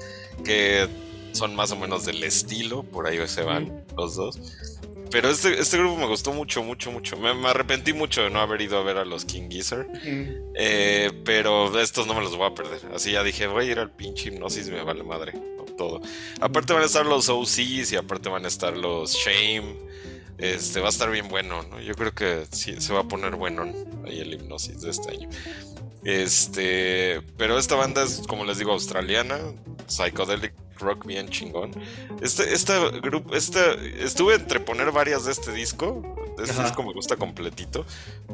que 0.45 0.89
son 1.33 1.55
más 1.55 1.73
o 1.73 1.77
menos 1.77 2.05
del 2.05 2.23
estilo, 2.23 2.83
por 2.83 3.07
ahí 3.07 3.19
se 3.27 3.43
van 3.43 3.85
los 3.97 4.15
dos. 4.17 4.39
Pero 5.11 5.29
este, 5.29 5.61
este 5.61 5.77
grupo 5.77 5.99
me 5.99 6.07
gustó 6.07 6.33
mucho, 6.33 6.63
mucho, 6.63 6.91
mucho. 6.91 7.19
Me, 7.19 7.35
me 7.35 7.49
arrepentí 7.49 7.93
mucho 7.93 8.23
de 8.23 8.31
no 8.31 8.41
haber 8.41 8.63
ido 8.63 8.79
a 8.79 8.83
ver 8.83 8.97
a 8.97 9.05
los 9.05 9.27
King 9.27 9.51
Gizzard. 9.51 9.87
Eh, 10.55 11.11
pero 11.25 11.79
estos 11.79 12.07
no 12.07 12.15
me 12.15 12.23
los 12.23 12.35
voy 12.35 12.47
a 12.51 12.55
perder. 12.55 12.81
Así 12.95 13.13
ya 13.13 13.23
dije, 13.23 13.47
voy 13.47 13.67
a 13.67 13.73
ir 13.73 13.79
al 13.79 13.91
pinche 13.91 14.29
hipnosis, 14.29 14.71
me 14.71 14.83
vale 14.83 15.03
madre. 15.03 15.35
Todo. 15.77 16.01
Aparte 16.41 16.73
van 16.75 16.83
a 16.83 16.87
estar 16.87 17.05
los 17.07 17.29
OCs 17.29 17.93
y 17.93 17.97
aparte 17.97 18.29
van 18.29 18.45
a 18.45 18.49
estar 18.49 18.77
los 18.77 19.15
Shame. 19.15 19.75
Este 20.39 20.81
va 20.81 20.87
a 20.87 20.91
estar 20.91 21.11
bien 21.11 21.29
bueno, 21.29 21.63
¿no? 21.63 21.81
Yo 21.81 21.95
creo 21.95 22.15
que 22.15 22.47
sí, 22.51 22.81
se 22.81 22.93
va 22.93 23.01
a 23.01 23.09
poner 23.09 23.37
bueno 23.37 23.63
ahí 24.05 24.21
el 24.21 24.35
hipnosis 24.35 24.81
de 24.81 24.91
este 24.91 25.11
año. 25.11 25.29
Este, 26.05 27.23
pero 27.37 27.59
esta 27.59 27.77
banda 27.77 28.03
es, 28.03 28.23
como 28.27 28.45
les 28.45 28.59
digo, 28.59 28.73
australiana, 28.73 29.39
psychedelic 29.87 30.53
rock 30.83 31.07
bien 31.07 31.29
chingón. 31.29 31.71
Este, 32.21 32.53
este 32.53 32.73
grupo, 33.01 33.35
este, 33.35 34.05
estuve 34.05 34.35
entre 34.35 34.61
poner 34.61 34.91
varias 34.91 35.25
de 35.25 35.33
este 35.33 35.53
disco. 35.53 36.03
Este 36.39 36.53
Ajá. 36.53 36.65
disco 36.65 36.83
me 36.83 36.93
gusta 36.95 37.17
completito, 37.17 37.85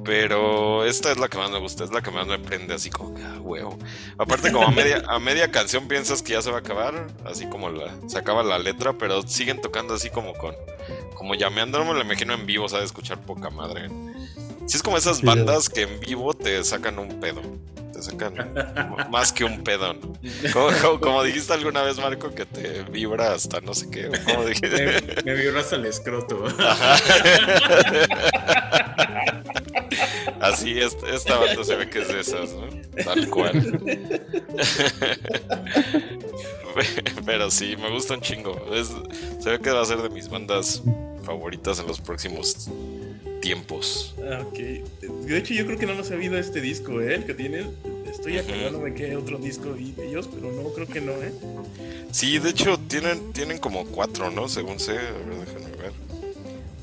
pero 0.04 0.84
esta 0.84 1.10
es 1.10 1.18
la 1.18 1.28
que 1.28 1.36
más 1.36 1.50
me 1.50 1.58
gusta, 1.58 1.82
es 1.82 1.90
la 1.90 2.00
que 2.00 2.12
más 2.12 2.28
me 2.28 2.38
prende, 2.38 2.72
así 2.72 2.90
como 2.90 3.12
que 3.14 3.22
ah, 3.22 3.40
huevo. 3.40 3.76
Aparte, 4.18 4.52
como 4.52 4.68
a 4.68 4.70
media, 4.70 5.02
a 5.08 5.18
media 5.18 5.50
canción 5.50 5.88
piensas 5.88 6.22
que 6.22 6.32
ya 6.34 6.40
se 6.40 6.50
va 6.50 6.58
a 6.58 6.60
acabar, 6.60 7.08
así 7.26 7.46
como 7.46 7.70
la, 7.70 7.92
se 8.06 8.16
acaba 8.16 8.44
la 8.44 8.58
letra, 8.58 8.96
pero 8.96 9.22
siguen 9.26 9.60
tocando 9.60 9.94
así 9.94 10.10
como 10.10 10.32
con, 10.34 10.54
como 11.18 11.34
llameando, 11.34 11.78
no 11.78 11.84
me 11.84 11.92
lo 11.94 12.00
imagino 12.00 12.32
en 12.32 12.46
vivo, 12.46 12.68
sabe 12.68 12.84
escuchar 12.84 13.20
poca 13.20 13.50
madre. 13.50 13.88
Sí, 14.66 14.76
es 14.76 14.82
como 14.82 14.96
esas 14.96 15.18
Sí, 15.18 15.26
bandas 15.26 15.68
que 15.68 15.82
en 15.82 16.00
vivo 16.00 16.32
te 16.34 16.62
sacan 16.64 16.98
un 16.98 17.20
pedo. 17.20 17.42
Te 17.92 18.02
sacan 18.02 18.54
más 19.10 19.32
que 19.32 19.44
un 19.44 19.62
pedo, 19.64 19.92
¿no? 19.94 20.12
Como, 20.52 20.68
como- 20.80 21.00
como 21.00 21.22
dijiste 21.24 21.52
alguna 21.52 21.82
vez, 21.82 21.98
Marco, 21.98 22.32
que 22.34 22.46
te 22.46 22.82
vibra 22.84 23.32
hasta 23.34 23.60
no 23.60 23.74
sé 23.74 23.90
qué. 23.90 24.10
¿Cómo 24.26 24.44
dijiste? 24.44 25.02
Me, 25.24 25.32
me 25.32 25.40
vibras 25.42 25.72
al 25.72 25.84
escroto. 25.86 26.44
Así, 30.40 30.78
es, 30.78 30.96
esta 31.12 31.36
banda 31.38 31.64
se 31.64 31.74
ve 31.74 31.90
que 31.90 31.98
es 32.00 32.08
de 32.08 32.20
esas, 32.20 32.50
¿no? 32.52 32.68
Tal 33.04 33.28
cual. 33.28 33.52
Pero 37.26 37.50
sí, 37.50 37.76
me 37.76 37.90
gusta 37.90 38.14
un 38.14 38.20
chingo. 38.20 38.56
Es- 38.72 38.92
se 39.42 39.50
ve 39.50 39.58
que 39.58 39.70
va 39.70 39.82
a 39.82 39.84
ser 39.84 40.00
de 40.02 40.10
mis 40.10 40.28
bandas 40.28 40.82
favoritas 41.28 41.78
en 41.78 41.86
los 41.86 42.00
próximos 42.00 42.70
tiempos. 43.42 44.14
Ah, 44.18 44.40
ok. 44.46 44.58
De 45.26 45.36
hecho, 45.36 45.52
yo 45.52 45.66
creo 45.66 45.78
que 45.78 45.86
no 45.86 45.94
nos 45.94 46.10
ha 46.10 46.14
habido 46.14 46.38
este 46.38 46.62
disco, 46.62 47.02
¿eh? 47.02 47.16
El 47.16 47.26
que 47.26 47.34
tienen. 47.34 47.70
Estoy 48.10 48.38
acordándome 48.38 48.94
que 48.94 49.14
otro 49.14 49.36
disco 49.36 49.74
de 49.74 50.08
ellos, 50.08 50.26
pero 50.32 50.50
no, 50.50 50.70
creo 50.70 50.86
que 50.86 51.02
no, 51.02 51.12
¿eh? 51.12 51.32
Sí, 52.10 52.38
de 52.38 52.48
hecho 52.48 52.78
tienen, 52.88 53.34
tienen 53.34 53.58
como 53.58 53.84
cuatro, 53.84 54.30
¿no? 54.30 54.48
Según 54.48 54.80
sé, 54.80 54.92
a 54.92 55.12
ver, 55.12 55.46
déjenme 55.46 55.76
ver. 55.76 55.92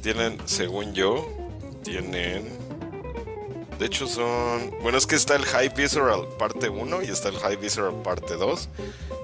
Tienen, 0.04 0.38
según 0.46 0.94
yo, 0.94 1.28
tienen... 1.84 2.44
De 3.80 3.88
hecho 3.88 4.06
son... 4.06 4.72
Bueno, 4.84 5.00
es 5.00 5.08
que 5.08 5.16
está 5.16 5.36
el 5.36 5.44
High 5.44 5.70
Visceral 5.76 6.28
parte 6.38 6.70
1 6.70 7.02
y 7.02 7.08
está 7.08 7.30
el 7.30 7.38
High 7.38 7.58
Visceral 7.58 7.96
parte 8.04 8.36
2. 8.36 8.70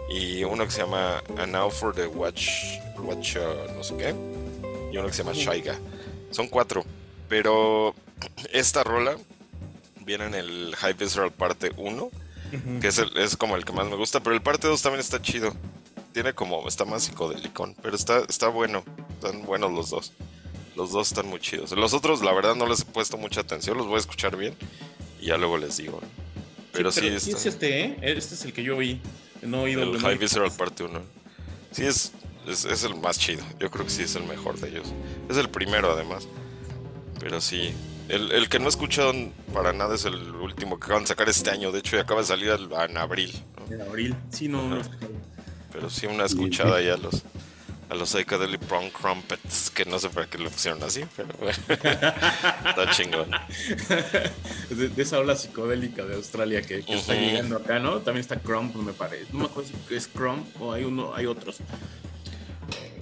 Y 0.10 0.44
uno 0.44 0.66
que 0.66 0.72
se 0.72 0.82
llama 0.82 1.24
A 1.38 1.46
Now 1.46 1.70
for 1.70 1.94
the 1.94 2.08
Watch... 2.08 2.80
Watch... 2.98 3.38
uh, 3.38 3.72
no 3.78 3.84
sé 3.84 3.96
qué. 3.98 4.41
Y 4.92 4.98
uno 4.98 5.08
que 5.08 5.14
se 5.14 5.24
llama 5.24 5.34
Shaiga. 5.36 5.80
Son 6.32 6.48
cuatro. 6.48 6.86
Pero 7.30 7.96
esta 8.52 8.84
rola 8.84 9.16
viene 10.06 10.26
en 10.26 10.34
el 10.36 10.76
High 10.78 10.94
Visceral 10.94 11.32
parte 11.32 11.72
1 11.78 12.10
que 12.82 12.88
es, 12.90 12.98
el- 12.98 13.16
es 13.18 13.38
como 13.38 13.56
el 13.56 13.64
que 13.64 13.72
más 13.72 13.88
me 13.88 13.96
gusta, 13.96 14.20
pero 14.22 14.36
el 14.36 14.42
parte 14.42 14.68
2 14.68 14.82
también 14.82 15.00
está 15.00 15.22
chido. 15.22 15.54
Tiene 16.12 16.34
como, 16.34 16.68
está 16.68 16.84
más 16.84 17.04
psicodelicón, 17.04 17.76
pero 17.82 17.96
está, 17.96 18.20
está 18.28 18.50
bueno. 18.50 18.84
Están 19.14 19.46
buenos 19.46 19.72
los 19.72 19.90
dos. 19.90 20.12
Los 20.76 20.92
dos 20.92 21.08
están 21.08 21.28
muy 21.28 21.40
chidos. 21.40 21.72
Los 21.72 21.94
otros, 21.94 22.22
la 22.22 22.34
verdad, 22.34 22.56
no 22.56 22.66
les 22.68 22.82
he 22.82 22.86
puesto 22.86 23.16
mucha 23.18 23.40
atención, 23.42 23.78
los 23.78 23.88
voy 23.88 23.96
a 23.96 24.00
escuchar 24.00 24.36
bien 24.36 24.54
y 25.22 25.28
ya 25.28 25.38
luego 25.38 25.58
les 25.58 25.78
digo. 25.78 26.02
Pero 26.74 26.92
sí, 26.92 27.00
sí 27.02 27.08
está- 27.32 27.38
es 27.38 27.46
este, 27.46 27.82
¿eh? 27.86 27.98
Este 28.02 28.36
es 28.36 28.44
el 28.44 28.52
que 28.52 28.64
yo 28.64 28.76
vi. 28.76 29.00
No 29.42 29.60
he 29.60 29.64
oído 29.64 29.84
el 29.84 29.98
High 30.00 30.18
Visceral 30.18 30.52
parte 30.52 30.84
1. 30.84 31.02
Sí, 31.72 31.86
es, 31.86 32.12
es, 32.52 32.66
es 32.66 32.84
el 32.84 32.96
más 32.96 33.18
chido. 33.20 33.44
Yo 33.60 33.70
creo 33.72 33.86
que 33.86 33.92
sí 33.92 34.04
es 34.04 34.16
el 34.16 34.24
mejor 34.24 34.60
de 34.60 34.70
ellos. 34.70 34.88
Es 35.30 35.38
el 35.38 35.50
primero, 35.50 35.92
además. 35.92 36.28
Pero 37.20 37.40
sí. 37.42 37.74
El, 38.10 38.32
el 38.32 38.50
que 38.50 38.60
no 38.60 38.66
he 38.66 38.70
escuchado 38.70 39.14
para 39.54 39.72
nada 39.74 39.96
es 39.96 40.06
el 40.06 40.16
último 40.36 40.78
que 40.80 40.86
acaban 40.86 41.04
de 41.04 41.08
sacar 41.08 41.30
este 41.30 41.50
año. 41.50 41.72
De 41.72 41.80
hecho, 41.80 41.96
ya 41.96 42.02
acaba 42.04 42.22
de 42.22 42.28
salir 42.28 42.50
al- 42.52 42.70
en 42.90 42.98
abril. 42.98 43.32
¿no? 43.70 43.76
En 43.76 43.82
abril. 43.82 44.16
Sí, 44.32 44.48
no, 44.48 44.68
no. 44.68 44.82
Pero 45.72 45.90
sí 45.90 46.06
una 46.08 46.26
escuchada 46.26 46.78
ahí 46.78 46.90
a 46.90 46.98
los 46.98 47.24
a 47.90 47.94
los 47.96 48.10
Psychedelic 48.12 48.66
Brown 48.70 48.90
Crumpets, 48.90 49.70
que 49.70 49.84
no 49.84 50.00
sé 50.00 50.10
para 50.10 50.26
qué 50.26 50.38
lo 50.38 50.50
pusieron 50.50 50.82
así, 50.82 51.04
pero 51.18 51.28
bueno. 51.40 51.58
Está 51.68 52.90
chingón. 52.92 53.30
de, 54.70 54.88
de 54.90 55.02
esa 55.04 55.20
ola 55.20 55.36
psicodélica 55.36 56.06
de 56.06 56.16
Australia 56.16 56.62
que, 56.62 56.84
que 56.84 56.94
está 56.96 57.16
llegando 57.16 57.58
acá, 57.58 57.80
¿no? 57.80 57.98
También 58.00 58.22
está 58.22 58.38
Crump, 58.40 58.76
me 58.78 58.94
parece. 58.94 59.28
No 59.34 59.40
me 59.40 59.46
acuerdo 59.46 59.70
si 59.90 59.94
es 59.96 60.08
Crump 60.08 60.46
o 60.62 60.72
hay 60.72 60.86
uno, 60.86 61.14
hay 61.14 61.26
otros. 61.26 61.58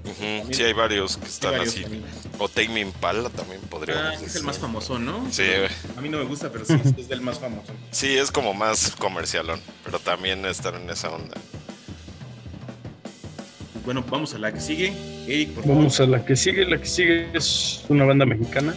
Ujú, 0.06 0.54
Sí, 0.54 0.64
hay 0.64 0.74
varios 0.74 1.18
que 1.18 1.26
están 1.28 1.52
varios 1.52 1.70
así. 1.74 1.82
también. 1.84 2.04
O 2.40 2.48
Take 2.48 2.70
Me 2.70 2.80
Impala 2.82 3.30
también 3.30 3.60
podríamos 3.70 4.04
Ah, 4.22 4.26
es 4.26 4.36
el 4.36 4.44
más 4.44 4.58
famoso, 4.58 4.98
¿no? 4.98 5.28
Sí. 5.32 5.44
A 5.98 6.02
mí 6.02 6.10
no 6.10 6.18
me 6.18 6.24
gusta, 6.24 6.50
pero 6.52 6.66
sí, 6.66 6.74
es 6.98 7.08
del 7.10 7.22
más 7.22 7.40
famoso. 7.40 7.72
Sí, 7.92 8.18
es 8.18 8.32
como 8.32 8.54
más 8.54 8.92
comercialón, 8.98 9.60
pero 9.84 10.00
también 10.00 10.46
están 10.46 10.76
en 10.76 10.90
esa 10.90 11.10
onda. 11.12 11.36
Bueno, 13.86 14.04
vamos 14.10 14.34
a 14.34 14.38
la 14.40 14.54
que 14.54 14.60
sigue. 14.62 14.94
Eric, 15.28 15.50
por 15.52 15.64
favor. 15.64 15.78
Vamos 15.78 16.00
a 16.00 16.06
la 16.06 16.24
que 16.26 16.36
sigue. 16.36 16.66
La 16.66 16.78
que 16.80 16.86
sigue 16.88 17.30
es 17.34 17.84
una 17.90 18.06
banda 18.06 18.26
mexicana. 18.26 18.76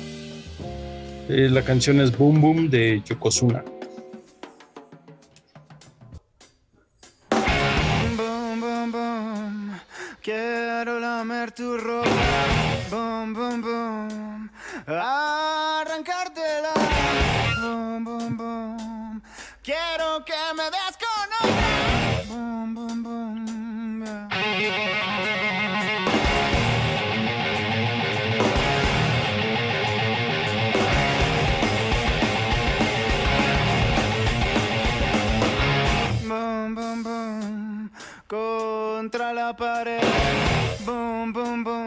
Eh, 1.28 1.48
la 1.50 1.62
canción 1.62 2.00
es 2.00 2.16
Boom 2.16 2.40
Boom 2.40 2.70
de 2.70 3.02
Yokozuna. 3.04 3.62
Quiero 10.82 10.98
lamer 10.98 11.52
tu 11.52 11.78
ropa. 11.78 12.10
Boom, 12.90 13.32
boom, 13.34 13.62
boom. 13.62 14.50
Arrancártela. 14.88 16.72
Boom, 17.60 18.02
boom, 18.02 18.36
boom. 18.36 19.22
Quiero 19.62 20.24
que 20.24 20.34
me 20.56 20.64
des 20.64 20.96
con 20.98 21.28
otra. 21.38 22.24
Boom, 22.26 22.74
boom, 22.74 23.02
boom. 23.04 24.02
yeah. 24.58 25.02
Contra 38.26 39.32
la 39.34 39.54
pared. 39.54 40.21
Boom, 41.22 41.32
boom, 41.32 41.64
boom. 41.64 41.81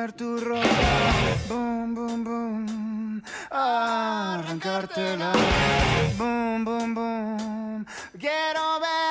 Lamer 0.00 0.12
tu 0.12 0.38
ropa. 0.40 0.66
Boom, 1.46 1.94
boom, 1.94 2.24
boom. 2.24 3.22
Arrancártela. 3.50 5.32
Boom, 6.16 6.64
boom, 6.64 6.94
boom. 6.94 7.84
Quiero 8.18 8.80
verte 8.80 9.09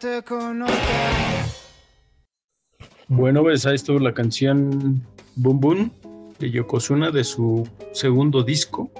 Con 0.00 0.62
otra. 0.62 1.46
Bueno, 3.08 3.42
pues 3.42 3.66
ahí 3.66 3.74
estuvo 3.74 3.98
la 3.98 4.14
canción 4.14 5.02
Boom 5.34 5.58
Boom 5.58 5.92
de 6.38 6.52
Yokozuna 6.52 7.10
de 7.10 7.24
su 7.24 7.68
segundo 7.92 8.44
disco 8.44 8.92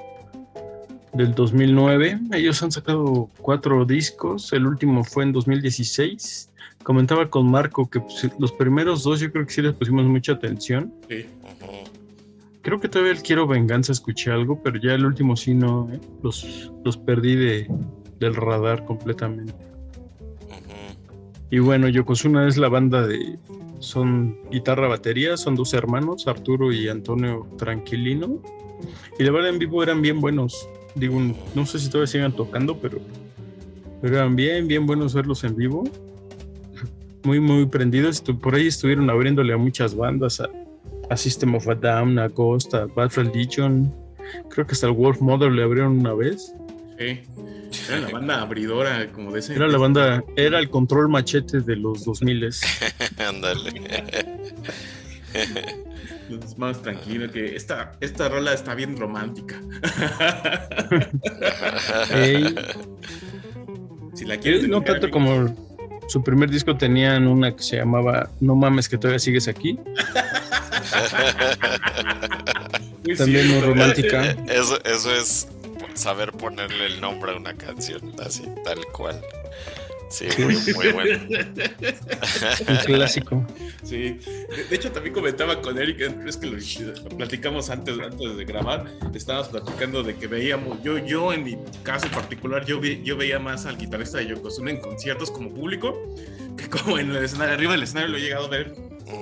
del 1.13 1.37
2009. 1.37 2.19
Ellos 2.33 2.61
han 2.65 2.73
sacado 2.73 3.31
cuatro 3.41 3.85
discos, 3.85 4.53
el 4.53 4.67
último 4.67 5.05
fue 5.05 5.23
en 5.23 5.33
2016. 5.33 6.51
Comentaba 6.83 7.31
con 7.31 7.49
Marco 7.49 7.89
que 7.89 8.01
pues, 8.01 8.29
los 8.41 8.51
primeros 8.51 9.05
dos 9.05 9.21
yo 9.21 9.31
creo 9.31 9.47
que 9.47 9.53
sí 9.53 9.63
les 9.63 9.75
pusimos 9.75 10.05
mucha 10.05 10.33
atención. 10.33 10.93
Sí. 11.09 11.27
Creo 12.63 12.81
que 12.81 12.89
todavía 12.89 13.13
el 13.13 13.23
Quiero 13.23 13.47
Venganza 13.47 13.93
escuché 13.93 14.33
algo, 14.33 14.61
pero 14.65 14.81
ya 14.81 14.95
el 14.95 15.07
último 15.07 15.37
sí 15.37 15.55
no, 15.55 15.89
¿eh? 15.93 16.01
los, 16.25 16.73
los 16.85 16.97
perdí 16.97 17.37
de, 17.37 17.71
del 18.19 18.35
radar 18.35 18.85
completamente. 18.85 19.67
Y 21.51 21.61
bueno, 21.61 21.89
Yokozuna 21.89 22.47
es 22.47 22.57
la 22.57 22.69
banda 22.69 23.07
de. 23.07 23.39
Son 23.79 24.37
guitarra, 24.51 24.89
batería, 24.89 25.37
son 25.37 25.55
dos 25.55 25.73
hermanos, 25.73 26.27
Arturo 26.27 26.73
y 26.73 26.89
Antonio 26.89 27.47
Tranquilino. 27.57 28.43
Y 29.19 29.25
la 29.25 29.31
verdad 29.31 29.51
en 29.51 29.59
vivo 29.59 29.83
eran 29.83 30.03
bien 30.03 30.21
buenos. 30.21 30.69
Digo, 30.95 31.21
no 31.55 31.67
sé 31.67 31.79
si 31.79 31.89
todavía 31.89 32.09
sigan 32.09 32.33
tocando, 32.33 32.77
pero, 32.79 32.99
eran 34.03 34.37
bien, 34.37 34.67
bien 34.67 34.87
buenos 34.87 35.15
verlos 35.15 35.45
en 35.45 35.57
vivo. 35.57 35.85
Muy, 37.23 37.41
muy 37.41 37.67
prendidos. 37.67 38.21
Por 38.21 38.55
ahí 38.55 38.67
estuvieron 38.67 39.09
abriéndole 39.11 39.53
a 39.53 39.57
muchas 39.57 39.95
bandas, 39.95 40.41
a, 40.41 40.49
a 41.09 41.17
System 41.17 41.55
of 41.55 41.69
a 41.69 41.75
Down, 41.75 42.19
a 42.19 42.29
Ghost, 42.29 42.75
a 42.75 42.87
Bad 42.87 43.13
Religion. 43.15 43.95
Creo 44.51 44.67
que 44.67 44.73
hasta 44.73 44.87
el 44.87 44.93
Wolf 44.93 45.21
Mother 45.21 45.51
le 45.51 45.63
abrieron 45.63 46.01
una 46.01 46.15
vez. 46.15 46.53
Sí. 46.99 47.21
Era 47.89 48.01
la 48.01 48.09
banda 48.09 48.41
abridora, 48.43 49.07
como 49.13 49.31
de 49.33 49.39
ese. 49.41 49.55
Era 49.55 49.69
la 49.69 49.79
banda, 49.79 50.25
era 50.37 50.59
el 50.59 50.69
control 50.69 51.09
machete 51.09 51.61
de 51.61 51.77
los 51.77 52.05
2000 52.05 52.51
Ándale. 53.19 53.73
Es 56.29 56.59
más 56.59 56.83
tranquilo 56.83 57.31
que 57.31 57.55
esta, 57.57 57.93
esta 58.01 58.29
rola 58.29 58.53
está 58.53 58.75
bien 58.75 58.97
romántica. 58.97 59.61
Ey, 62.15 62.55
si 64.15 64.25
la 64.25 64.37
quieres 64.39 64.69
no 64.69 64.83
tanto 64.83 65.11
como 65.11 65.55
su 66.09 66.23
primer 66.25 66.51
disco 66.51 66.77
tenían 66.77 67.27
una 67.27 67.55
que 67.55 67.63
se 67.63 67.77
llamaba 67.77 68.29
No 68.41 68.55
mames 68.57 68.89
que 68.89 68.99
todavía 68.99 69.19
sigues 69.19 69.47
aquí. 69.49 69.79
También 73.17 73.49
muy 73.49 73.61
romántica. 73.61 74.31
Eh, 74.31 74.37
Eso, 74.49 74.79
eso 74.85 75.15
es 75.15 75.49
saber 75.99 76.33
ponerle 76.33 76.87
el 76.87 77.01
nombre 77.01 77.33
a 77.33 77.37
una 77.37 77.55
canción, 77.55 78.15
así, 78.25 78.45
tal 78.65 78.85
cual. 78.93 79.21
Sí, 80.11 80.25
muy, 80.39 80.57
muy 80.75 80.89
bueno. 80.93 81.21
Un 82.69 82.77
clásico. 82.87 83.47
Sí, 83.83 84.19
de, 84.57 84.65
de 84.71 84.77
hecho 84.77 84.91
también 84.91 85.15
comentaba 85.15 85.61
con 85.61 85.77
Eric, 85.79 86.01
es 86.27 86.37
que 86.39 86.47
lo, 86.47 86.57
lo 86.57 87.09
platicamos 87.17 87.69
antes, 87.69 87.99
antes 87.99 88.37
de 88.37 88.45
grabar, 88.47 88.87
estábamos 89.15 89.49
platicando 89.49 90.03
de 90.03 90.17
que 90.17 90.27
veíamos, 90.27 90.83
yo, 90.83 90.97
yo 90.99 91.33
en 91.35 91.45
mi 91.45 91.59
caso 91.83 92.09
particular, 92.09 92.65
yo, 92.65 92.81
vi- 92.81 93.03
yo 93.05 93.19
veía 93.19 93.39
más 93.39 93.67
al 93.67 93.77
guitarrista 93.77 94.17
de 94.19 94.29
Yokozuna 94.29 94.71
en 94.71 94.81
conciertos 94.81 95.31
como 95.31 95.51
público, 95.51 95.95
que 96.57 96.69
como 96.71 96.99
en 96.99 97.11
el 97.11 97.23
escenario, 97.25 97.55
arriba 97.55 97.73
del 97.73 97.83
escenario 97.83 98.09
lo 98.13 98.17
he 98.17 98.21
llegado 98.23 98.47
a 98.47 98.49
ver 98.49 98.75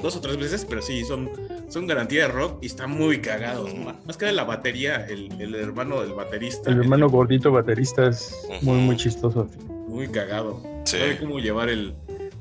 dos 0.03 0.15
o 0.17 0.21
tres 0.21 0.37
veces, 0.37 0.65
pero 0.69 0.83
sí, 0.83 1.05
son, 1.05 1.29
son 1.69 1.87
garantía 1.87 2.23
de 2.23 2.29
rock 2.29 2.59
y 2.63 2.67
están 2.67 2.91
muy 2.91 3.21
cagados, 3.21 3.71
más 4.07 4.17
que 4.17 4.27
de 4.27 4.33
la 4.33 4.45
batería, 4.45 5.07
el, 5.07 5.31
el 5.41 5.55
hermano 5.55 6.01
del 6.03 6.13
baterista, 6.13 6.71
El 6.71 6.79
hermano 6.81 7.09
gordito 7.09 7.51
baterista 7.53 8.09
es 8.09 8.35
muy, 8.63 8.79
muy 8.79 8.97
chistoso. 8.97 9.49
muy 9.89 10.09
cagado, 10.09 10.61
Sí. 10.85 10.99
sabe 10.99 11.19
cómo 11.19 11.39
llevar 11.41 11.69
el... 11.69 11.95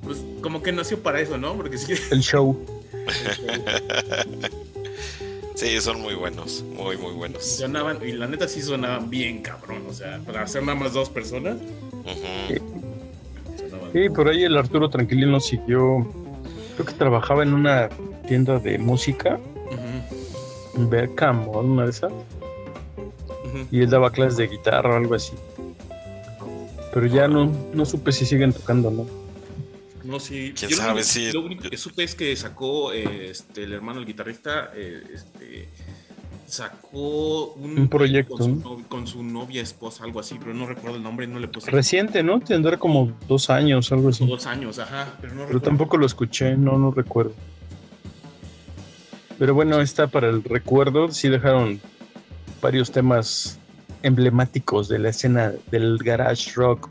Pues 0.03 0.23
como 0.41 0.61
que 0.61 0.71
nació 0.71 0.99
para 0.99 1.19
eso, 1.19 1.37
¿no? 1.37 1.55
Porque 1.55 1.77
sí, 1.79 1.93
El 2.11 2.21
show. 2.21 2.55
Sí, 5.55 5.79
son 5.79 6.01
muy 6.01 6.15
buenos, 6.15 6.65
muy, 6.75 6.97
muy 6.97 7.13
buenos. 7.13 7.43
Sonaban, 7.45 7.99
y 8.05 8.11
la 8.11 8.27
neta 8.27 8.45
sí 8.45 8.61
sonaban 8.61 9.09
bien 9.09 9.41
cabrón, 9.41 9.83
o 9.89 9.93
sea, 9.93 10.19
para 10.25 10.41
hacer 10.41 10.63
nada 10.63 10.77
más 10.77 10.91
dos 10.93 11.09
personas, 11.09 11.55
sonaban. 13.57 13.91
Sí, 13.93 14.09
por 14.09 14.27
ahí 14.27 14.43
el 14.43 14.57
Arturo 14.57 14.89
Tranquilino 14.89 15.39
siguió. 15.39 16.05
Creo 16.73 16.85
que 16.85 16.93
trabajaba 16.93 17.43
en 17.43 17.53
una 17.53 17.87
tienda 18.25 18.59
de 18.59 18.77
música, 18.77 19.39
Ujú, 19.67 20.81
en 20.81 20.89
Berkham 20.89 21.47
o 21.49 21.59
una 21.61 21.83
de 21.85 21.89
esas, 21.91 22.11
y 23.71 23.81
él 23.81 23.89
daba 23.89 24.11
clases 24.11 24.37
de 24.37 24.47
guitarra 24.47 24.93
o 24.93 24.97
algo 24.97 25.15
así. 25.15 25.33
Pero 26.93 27.07
ya 27.07 27.27
no, 27.27 27.51
no 27.73 27.85
supe 27.85 28.11
si 28.11 28.25
siguen 28.25 28.53
tocando, 28.53 28.89
¿no? 28.91 29.05
No, 30.03 30.19
sí. 30.19 30.53
¿Quién 30.57 30.69
yo 30.71 30.77
lo 30.77 30.81
sabe 30.83 30.91
único- 30.93 31.07
si- 31.07 31.31
Lo 31.31 31.41
único 31.41 31.69
que 31.69 31.77
supe 31.77 32.03
es 32.03 32.15
que 32.15 32.35
sacó 32.35 32.93
eh, 32.93 33.29
este, 33.31 33.63
el 33.63 33.73
hermano, 33.73 33.99
el 33.99 34.05
guitarrista, 34.05 34.71
eh, 34.75 35.03
este, 35.13 35.67
sacó 36.47 37.53
un, 37.53 37.77
Un 37.79 37.87
proyecto, 37.89 38.35
con 38.37 38.61
su, 38.61 38.83
con 38.87 39.07
su 39.07 39.23
novia, 39.23 39.61
esposa, 39.61 40.03
algo 40.03 40.19
así, 40.19 40.35
pero 40.39 40.53
no 40.53 40.67
recuerdo 40.67 40.97
el 40.97 41.03
nombre, 41.03 41.25
no 41.27 41.39
le 41.39 41.47
puse 41.47 41.71
Reciente, 41.71 42.21
¿no? 42.23 42.39
Tendrá 42.39 42.77
como 42.77 43.11
dos 43.27 43.49
años, 43.49 43.91
algo 43.91 44.09
así. 44.09 44.25
dos 44.27 44.45
años, 44.45 44.77
ajá, 44.79 45.15
pero 45.19 45.33
no 45.33 45.39
Pero 45.39 45.45
recuerdo. 45.47 45.61
tampoco 45.65 45.97
lo 45.97 46.05
escuché, 46.05 46.55
no, 46.55 46.77
no 46.77 46.91
recuerdo. 46.91 47.33
Pero 49.39 49.53
bueno, 49.53 49.81
está 49.81 50.07
para 50.07 50.29
el 50.29 50.43
recuerdo. 50.43 51.11
Sí 51.11 51.29
dejaron 51.29 51.79
varios 52.61 52.91
temas 52.91 53.59
emblemáticos 54.03 54.87
de 54.87 54.99
la 54.99 55.09
escena 55.09 55.51
del 55.71 55.97
garage 55.97 56.51
rock, 56.55 56.89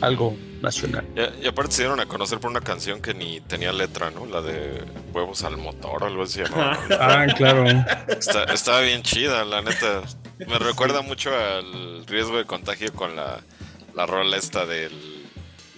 algo 0.00 0.36
nacional. 0.62 1.04
Y, 1.14 1.44
y 1.44 1.48
aparte 1.48 1.72
se 1.72 1.82
dieron 1.82 2.00
a 2.00 2.06
conocer 2.06 2.38
por 2.40 2.50
una 2.50 2.60
canción 2.60 3.02
que 3.02 3.12
ni 3.12 3.40
tenía 3.40 3.72
letra, 3.72 4.10
¿no? 4.10 4.24
La 4.26 4.40
de 4.40 4.82
huevos 5.12 5.42
al 5.44 5.56
motor, 5.58 6.04
algo 6.04 6.22
así 6.22 6.40
llamaba. 6.42 6.78
Ah, 7.00 7.26
claro. 7.36 7.64
Está- 8.08 8.44
estaba 8.44 8.80
bien 8.80 9.02
chida, 9.02 9.44
la 9.44 9.62
neta. 9.62 10.02
Me 10.38 10.58
recuerda 10.58 11.02
mucho 11.02 11.30
al 11.36 12.06
riesgo 12.06 12.38
de 12.38 12.44
contagio 12.44 12.92
con 12.92 13.14
la, 13.14 13.40
la 13.94 14.06
rola 14.06 14.36
esta 14.36 14.64
del... 14.66 15.23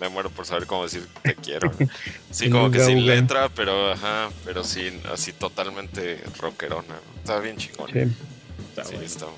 Me 0.01 0.09
muero 0.09 0.31
por 0.31 0.45
saber 0.47 0.67
cómo 0.67 0.83
decir 0.85 1.07
te 1.23 1.35
quiero. 1.35 1.71
Sí, 2.31 2.51
como 2.51 2.71
que 2.71 2.81
sin 2.81 3.07
letra, 3.07 3.49
pero 3.49 3.93
ajá, 3.93 4.29
pero 4.45 4.63
sin 4.63 5.01
así 5.11 5.33
totalmente 5.33 6.23
rockerona. 6.39 6.89
¿no? 6.89 7.19
Estaba 7.19 7.41
bien 7.41 7.57
chingón. 7.57 7.91
Sí. 7.93 8.01
Está 8.69 8.85
Sí, 8.85 8.91
bueno. 8.93 9.07
está 9.07 9.27
muy 9.27 9.35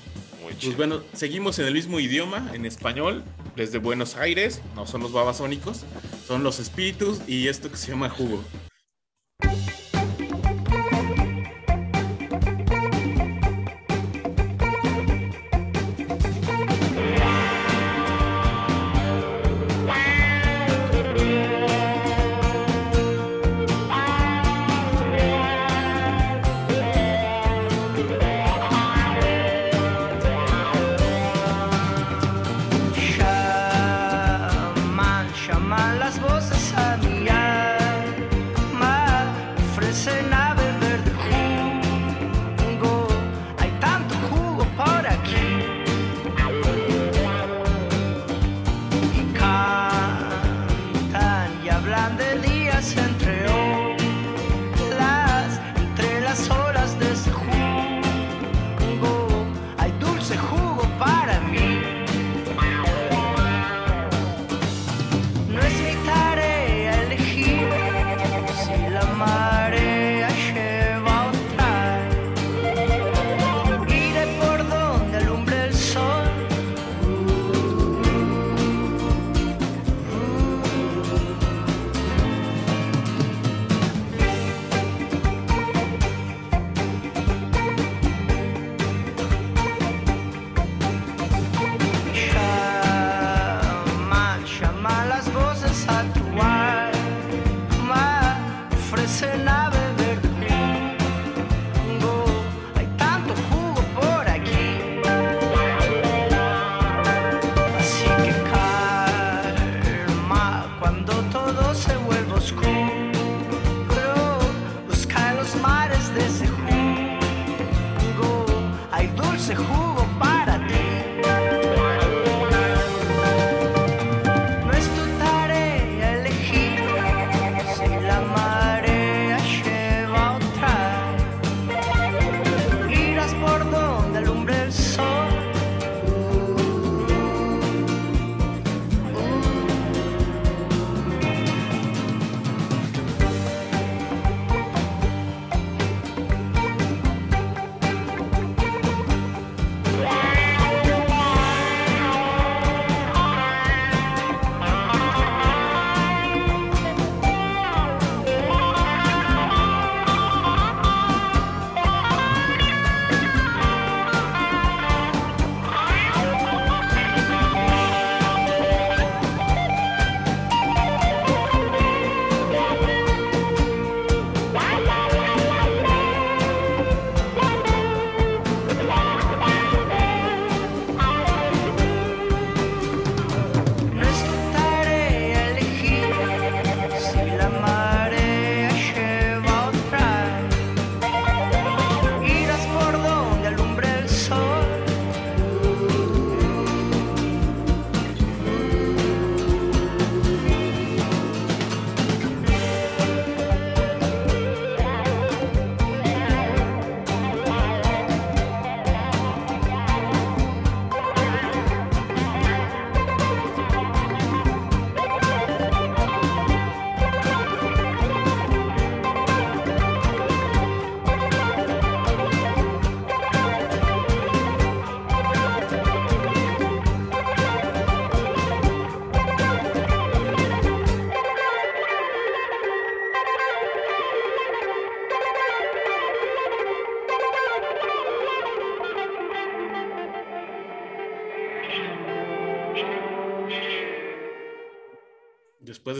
Pues 0.51 0.57
chido. 0.59 0.75
bueno, 0.75 1.03
seguimos 1.13 1.59
en 1.59 1.65
el 1.67 1.73
mismo 1.73 1.99
idioma, 2.01 2.51
en 2.53 2.65
español, 2.65 3.23
desde 3.55 3.77
Buenos 3.77 4.15
Aires, 4.17 4.61
no 4.75 4.85
son 4.85 5.01
los 5.01 5.13
babasónicos, 5.13 5.85
son 6.27 6.43
los 6.43 6.59
espíritus 6.59 7.19
y 7.27 7.47
esto 7.47 7.71
que 7.71 7.77
se 7.77 7.91
llama 7.91 8.09
jugo. 8.09 8.43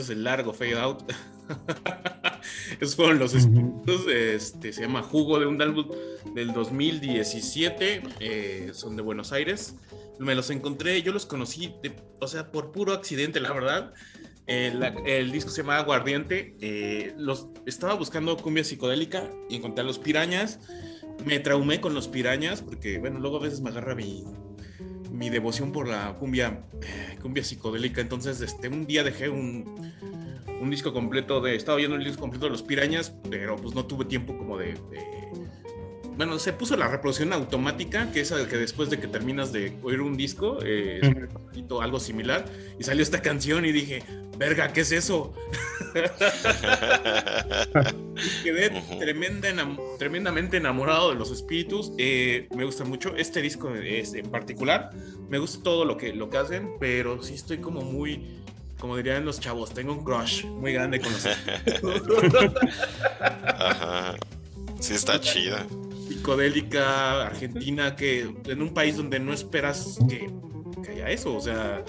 Después 0.00 0.06
de 0.08 0.14
ese 0.14 0.22
largo 0.22 0.52
fade 0.52 0.78
out. 0.78 1.02
Esos 2.80 2.96
fueron 2.96 3.18
los 3.18 3.34
espíritus. 3.34 4.06
Este, 4.10 4.72
se 4.72 4.82
llama 4.82 5.02
Jugo 5.02 5.38
de 5.38 5.46
un 5.46 5.60
álbum 5.60 5.86
del 6.34 6.52
2017. 6.52 8.02
eh, 8.20 8.70
son 8.72 8.96
de 8.96 9.02
Buenos 9.02 9.32
Aires. 9.32 9.76
Me 10.18 10.34
los 10.34 10.50
encontré, 10.50 11.02
yo 11.02 11.12
los 11.12 11.26
conocí, 11.26 11.74
de- 11.82 11.96
o 12.20 12.28
sea, 12.28 12.50
por 12.52 12.72
puro 12.72 12.92
accidente, 12.92 13.40
la 13.40 13.52
verdad. 13.52 13.92
Eh, 14.46 14.72
la- 14.74 14.94
el 15.06 15.32
disco 15.32 15.50
se 15.50 15.62
llama 15.62 15.78
Aguardiente. 15.78 16.56
eh, 16.60 17.14
los, 17.18 17.48
estaba 17.66 17.94
buscando 17.94 18.36
cumbia 18.36 18.64
psicodélica 18.64 19.30
y 19.48 19.56
encontré 19.56 19.82
a 19.82 19.86
los 19.86 19.98
pirañas. 19.98 20.60
Me 21.24 21.38
traumé 21.38 21.80
con 21.80 21.94
los 21.94 22.08
pirañas 22.08 22.62
porque, 22.62 22.98
bueno, 22.98 23.18
luego 23.20 23.36
a 23.36 23.40
veces 23.40 23.60
me 23.60 23.70
agarra 23.70 23.94
mi, 23.94 24.24
mi 25.20 25.28
devoción 25.28 25.70
por 25.70 25.86
la 25.86 26.14
cumbia, 26.14 26.62
eh, 26.80 27.18
cumbia 27.20 27.44
psicodélica. 27.44 28.00
Entonces, 28.00 28.40
este, 28.40 28.68
un 28.68 28.86
día 28.86 29.04
dejé 29.04 29.28
un, 29.28 29.92
un 30.62 30.70
disco 30.70 30.94
completo 30.94 31.42
de. 31.42 31.56
Estaba 31.56 31.76
oyendo 31.76 31.96
el 31.96 32.04
disco 32.04 32.22
completo 32.22 32.46
de 32.46 32.52
los 32.52 32.62
pirañas, 32.62 33.12
pero 33.30 33.56
pues 33.56 33.74
no 33.74 33.84
tuve 33.84 34.06
tiempo 34.06 34.34
como 34.38 34.56
de. 34.56 34.72
de- 34.72 35.20
bueno, 36.20 36.38
se 36.38 36.52
puso 36.52 36.76
la 36.76 36.86
reproducción 36.86 37.32
automática, 37.32 38.12
que 38.12 38.20
es 38.20 38.30
el 38.30 38.46
que 38.46 38.58
después 38.58 38.90
de 38.90 39.00
que 39.00 39.06
terminas 39.08 39.52
de 39.54 39.72
oír 39.82 40.02
un 40.02 40.18
disco, 40.18 40.58
eh, 40.62 41.00
algo 41.80 41.98
similar, 41.98 42.44
y 42.78 42.84
salió 42.84 43.02
esta 43.02 43.22
canción 43.22 43.64
y 43.64 43.72
dije, 43.72 44.02
verga, 44.36 44.70
¿qué 44.70 44.82
es 44.82 44.92
eso? 44.92 45.32
Y 48.16 48.42
Quedé 48.42 48.78
Ujú. 48.78 48.98
tremenda 48.98 49.48
enam- 49.48 49.78
tremendamente 49.98 50.58
enamorado 50.58 51.08
de 51.08 51.14
los 51.16 51.30
espíritus. 51.30 51.90
eh, 51.96 52.48
me 52.54 52.66
gusta 52.66 52.84
mucho 52.84 53.16
este 53.16 53.40
disco 53.40 53.74
es, 53.74 54.12
en 54.12 54.30
particular. 54.30 54.90
Me 55.30 55.38
gusta 55.38 55.62
todo 55.62 55.86
lo 55.86 55.96
que, 55.96 56.12
lo 56.12 56.28
que 56.28 56.36
hacen, 56.36 56.72
pero 56.78 57.22
sí 57.22 57.32
estoy 57.32 57.58
como 57.62 57.80
muy, 57.80 58.42
como 58.78 58.94
dirían 58.94 59.24
los 59.24 59.40
chavos, 59.40 59.72
tengo 59.72 59.94
un 59.94 60.04
crush 60.04 60.44
muy 60.44 60.74
grande 60.74 61.00
con 61.00 61.12
los 61.14 61.24
espíritus. 61.24 62.02
Ajá. 63.20 64.16
Sí, 64.80 64.92
está 64.94 65.18
chida. 65.18 65.66
Psicodélica 66.20 67.28
argentina 67.28 67.96
que 67.96 68.30
en 68.44 68.60
un 68.60 68.74
país 68.74 68.98
donde 68.98 69.18
no 69.18 69.32
esperas 69.32 69.98
que, 70.06 70.30
haya 70.90 71.08
eso, 71.08 71.34
o 71.34 71.40
sea, 71.40 71.82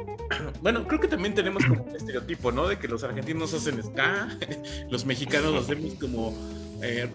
bueno, 0.62 0.86
creo 0.86 1.00
que 1.00 1.08
también 1.08 1.34
tenemos 1.34 1.64
como 1.66 1.82
un 1.82 1.94
estereotipo, 1.94 2.50
¿no? 2.50 2.66
De 2.66 2.78
que 2.78 2.88
los 2.88 3.04
argentinos 3.04 3.52
hacen 3.52 3.82
ska, 3.82 4.38
los 4.90 5.04
mexicanos 5.04 5.52
los 5.52 5.68
vemos 5.68 5.94
como 5.94 6.34
eh, 6.82 7.08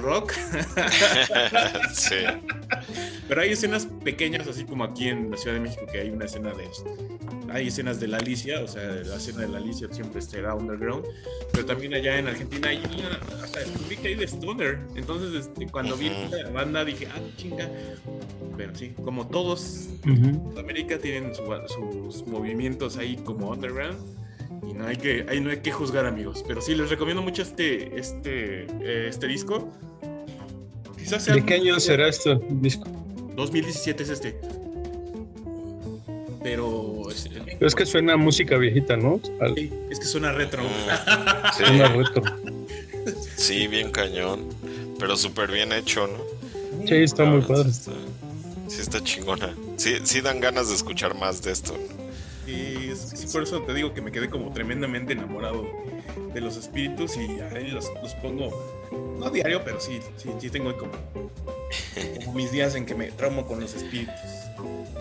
rock, 0.00 0.32
sí. 1.92 2.16
pero 3.28 3.40
hay 3.42 3.50
escenas 3.52 3.86
pequeñas, 4.04 4.46
así 4.48 4.64
como 4.64 4.84
aquí 4.84 5.08
en 5.08 5.30
la 5.30 5.36
Ciudad 5.36 5.54
de 5.56 5.60
México, 5.62 5.86
que 5.90 6.00
hay 6.00 6.10
una 6.10 6.24
escena 6.24 6.52
de, 6.54 6.68
hay 7.52 7.68
escenas 7.68 8.00
de 8.00 8.08
la 8.08 8.16
Alicia, 8.18 8.60
o 8.62 8.68
sea, 8.68 8.82
la 8.82 9.16
escena 9.16 9.42
de 9.42 9.48
la 9.48 9.58
Alicia 9.58 9.88
siempre 9.92 10.20
será 10.22 10.54
underground, 10.54 11.04
pero 11.52 11.66
también 11.66 11.94
allá 11.94 12.18
en 12.18 12.28
Argentina 12.28 12.68
hay 12.68 12.78
una, 12.78 13.42
hasta 13.44 13.60
descubrí 13.60 13.96
que 13.96 14.08
hay 14.08 14.14
de 14.14 14.24
Stoner, 14.26 14.78
entonces 14.96 15.46
este, 15.46 15.66
cuando 15.66 15.96
vi 15.96 16.08
Ujú. 16.08 16.34
la 16.44 16.50
banda 16.50 16.84
dije, 16.84 17.06
ah, 17.14 17.20
chinga, 17.36 17.68
pero 18.56 18.74
sí, 18.74 18.92
como 19.04 19.28
todos 19.28 19.88
Ujú. 20.06 20.58
América 20.58 20.98
tienen 20.98 21.32
su- 21.34 21.42
sus 22.12 22.26
movimientos 22.26 22.96
ahí 22.96 23.16
como 23.16 23.50
underground 23.50 23.98
y 24.68 24.72
no 24.74 24.86
hay 24.86 24.96
que 24.96 25.26
ahí 25.28 25.40
no 25.40 25.50
hay 25.50 25.58
que 25.58 25.72
juzgar 25.72 26.06
amigos 26.06 26.44
pero 26.46 26.60
sí 26.60 26.74
les 26.74 26.88
recomiendo 26.90 27.22
mucho 27.22 27.42
este 27.42 27.98
este 27.98 28.66
eh, 28.80 29.06
este 29.08 29.26
disco 29.26 29.68
quizás 30.96 31.24
sea 31.24 31.34
¿De 31.34 31.44
qué 31.44 31.54
año 31.54 31.78
será 31.80 32.08
este 32.08 32.38
disco? 32.50 32.84
2017 33.36 34.02
es 34.02 34.08
este 34.10 34.40
pero 36.42 37.08
este, 37.10 37.30
Pero 37.40 37.66
es 37.66 37.74
que 37.74 37.86
suena 37.86 38.14
a 38.14 38.16
música 38.16 38.56
viejita, 38.56 38.96
¿no? 38.96 39.20
Al- 39.40 39.54
sí, 39.54 39.70
es 39.90 39.98
que 40.00 40.04
suena 40.06 40.32
retro 40.32 40.62
Mm, 40.64 40.66
Sí, 41.56 41.64
Suena 41.64 41.88
retro. 41.88 42.22
sí, 43.36 43.66
bien 43.68 43.90
cañón. 43.92 44.48
Pero 44.98 45.16
súper 45.16 45.50
bien 45.52 45.72
hecho, 45.72 46.06
¿no? 46.08 46.86
Sí, 46.86 46.94
está 46.96 47.24
muy 47.24 47.42
padre. 47.42 47.70
Sí 47.72 47.78
está, 47.80 47.92
sí 48.68 48.80
está 48.80 49.04
chingona. 49.04 49.54
Sí, 49.76 49.94
sí 50.02 50.20
dan 50.20 50.40
ganas 50.40 50.68
de 50.68 50.74
escuchar 50.74 51.16
más 51.16 51.42
de 51.42 51.52
esto. 51.52 51.74
¿no? 51.74 52.01
Es- 52.92 53.32
por 53.32 53.42
eso 53.42 53.60
te 53.62 53.74
digo 53.74 53.92
que 53.94 54.00
me 54.00 54.12
quedé 54.12 54.28
como 54.30 54.52
tremendamente 54.52 55.12
enamorado 55.12 55.66
de 56.34 56.40
los 56.40 56.56
espíritus 56.56 57.16
y 57.16 57.40
ahí 57.40 57.68
los, 57.70 57.86
los 58.02 58.14
pongo 58.14 58.50
no 59.18 59.28
diario 59.30 59.62
pero 59.64 59.80
sí 59.80 60.00
sí, 60.16 60.30
sí 60.40 60.50
tengo 60.50 60.76
como, 60.76 60.92
como 62.16 62.32
mis 62.34 62.50
días 62.52 62.74
en 62.74 62.86
que 62.86 62.94
me 62.94 63.10
traumo 63.12 63.46
con 63.46 63.60
los 63.60 63.74
espíritus 63.74 64.14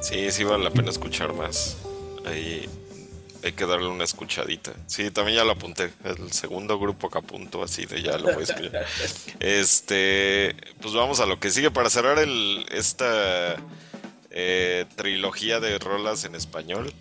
Sí, 0.01 0.31
sí 0.31 0.43
vale 0.43 0.63
la 0.63 0.71
pena 0.71 0.89
escuchar 0.89 1.31
más. 1.33 1.77
Ahí 2.25 2.67
hay 3.43 3.51
que 3.51 3.67
darle 3.67 3.87
una 3.87 4.03
escuchadita. 4.03 4.71
Sí, 4.87 5.11
también 5.11 5.37
ya 5.37 5.43
lo 5.43 5.51
apunté. 5.51 5.91
El 6.03 6.31
segundo 6.31 6.79
grupo 6.79 7.07
que 7.11 7.19
apunto, 7.19 7.61
así 7.61 7.85
de 7.85 8.01
ya 8.01 8.17
lo 8.17 8.33
voy 8.33 8.41
a 8.41 8.43
escuchar. 8.43 8.85
Este, 9.39 10.55
pues 10.81 10.95
vamos 10.95 11.19
a 11.19 11.27
lo 11.27 11.39
que 11.39 11.51
sigue 11.51 11.69
para 11.69 11.91
cerrar 11.91 12.17
el, 12.17 12.65
esta 12.71 13.57
eh, 14.31 14.85
trilogía 14.95 15.59
de 15.59 15.77
rolas 15.77 16.23
en 16.25 16.33
español. 16.33 16.91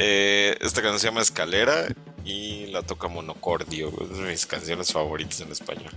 Eh, 0.00 0.56
esta 0.60 0.80
canción 0.80 1.00
se 1.00 1.06
llama 1.08 1.22
Escalera 1.22 1.88
y 2.24 2.66
la 2.66 2.82
toca 2.82 3.08
Monocordio. 3.08 3.88
Es 4.00 4.16
de 4.16 4.28
mis 4.28 4.46
canciones 4.46 4.92
favoritas 4.92 5.40
en 5.40 5.50
español. 5.50 5.90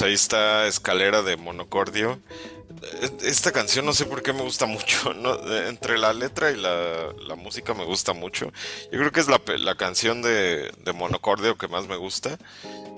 Pues 0.00 0.08
ahí 0.08 0.14
está 0.14 0.66
Escalera 0.66 1.20
de 1.20 1.36
Monocordio. 1.36 2.20
Eh, 3.02 3.10
Esta 3.24 3.52
canción 3.52 3.84
no 3.84 3.92
sé 3.92 4.06
por 4.06 4.22
qué 4.22 4.32
me 4.32 4.40
gusta 4.40 4.64
mucho. 4.64 5.12
¿no? 5.20 5.36
Entre 5.66 5.98
la 5.98 6.14
letra 6.14 6.50
y 6.50 6.56
la, 6.56 7.12
la 7.28 7.34
música 7.34 7.74
me 7.74 7.84
gusta 7.84 8.14
mucho. 8.14 8.50
Yo 8.90 8.98
creo 8.98 9.12
que 9.12 9.20
es 9.20 9.28
la, 9.28 9.74
canción 9.74 10.22
de, 10.22 10.72
de 10.82 10.92
Monocordio 10.94 11.58
que 11.58 11.68
más 11.68 11.86
me 11.86 11.96
gusta. 11.96 12.38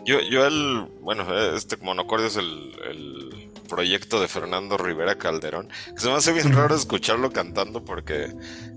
Yo, 0.04 0.20
yo 0.20 0.46
el, 0.46 0.86
bueno, 1.00 1.26
este 1.56 1.76
Monocordio 1.78 2.28
es 2.28 2.36
el, 2.36 2.72
el 2.88 3.50
proyecto 3.68 4.20
de 4.20 4.28
Fernando 4.28 4.76
Rivera 4.76 5.18
Calderón. 5.18 5.70
Se 5.96 6.06
me 6.06 6.14
hace 6.14 6.32
bien 6.32 6.52
raro 6.52 6.76
escucharlo 6.76 7.32
cantando 7.32 7.84
porque 7.84 8.32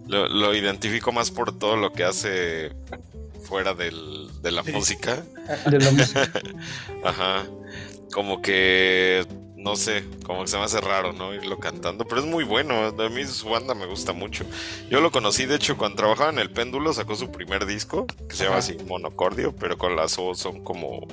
lo, 0.07 0.27
lo 0.27 0.55
identifico 0.55 1.11
más 1.11 1.29
por 1.29 1.55
todo 1.59 1.75
lo 1.77 1.93
que 1.93 2.05
hace 2.05 2.71
fuera 3.43 3.75
del, 3.75 4.31
de 4.41 4.51
la 4.51 4.63
música. 4.63 5.23
De 5.67 5.79
la 5.79 5.91
música. 5.91 6.31
Ajá. 7.03 7.45
Como 8.15 8.41
que, 8.41 9.27
no 9.57 9.75
sé, 9.75 10.05
como 10.25 10.43
que 10.43 10.47
se 10.47 10.55
me 10.55 10.63
hace 10.63 10.79
raro, 10.79 11.11
¿no? 11.11 11.33
Irlo 11.33 11.59
cantando, 11.59 12.05
pero 12.05 12.21
es 12.21 12.25
muy 12.25 12.45
bueno. 12.45 12.85
A 12.85 13.09
mí 13.09 13.25
su 13.25 13.49
banda 13.49 13.75
me 13.75 13.85
gusta 13.87 14.13
mucho. 14.13 14.45
Yo 14.89 15.01
lo 15.01 15.11
conocí, 15.11 15.45
de 15.45 15.55
hecho, 15.55 15.75
cuando 15.75 15.97
trabajaba 15.97 16.29
en 16.29 16.39
El 16.39 16.49
Péndulo, 16.49 16.93
sacó 16.93 17.15
su 17.15 17.29
primer 17.29 17.65
disco, 17.65 18.07
que 18.29 18.37
se 18.37 18.45
llama 18.45 18.59
así 18.59 18.77
Monocordio, 18.87 19.53
pero 19.53 19.77
con 19.77 19.97
las 19.97 20.17
O 20.17 20.33
son 20.33 20.63
como 20.63 21.05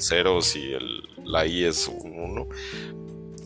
ceros 0.00 0.56
y 0.56 0.72
el, 0.72 1.04
la 1.24 1.46
I 1.46 1.62
es 1.62 1.86
un 1.86 2.18
uno. 2.18 2.48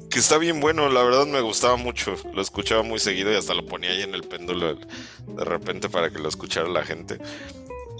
Que 0.08 0.18
está 0.18 0.38
bien 0.38 0.60
bueno, 0.60 0.88
la 0.88 1.02
verdad 1.02 1.26
me 1.26 1.42
gustaba 1.42 1.76
mucho. 1.76 2.14
Lo 2.32 2.40
escuchaba 2.40 2.82
muy 2.82 2.98
seguido 2.98 3.30
y 3.30 3.36
hasta 3.36 3.52
lo 3.52 3.66
ponía 3.66 3.90
ahí 3.90 4.00
en 4.00 4.14
el 4.14 4.22
péndulo 4.22 4.74
de 4.74 5.44
repente 5.44 5.90
para 5.90 6.08
que 6.08 6.18
lo 6.18 6.30
escuchara 6.30 6.66
la 6.66 6.82
gente. 6.82 7.18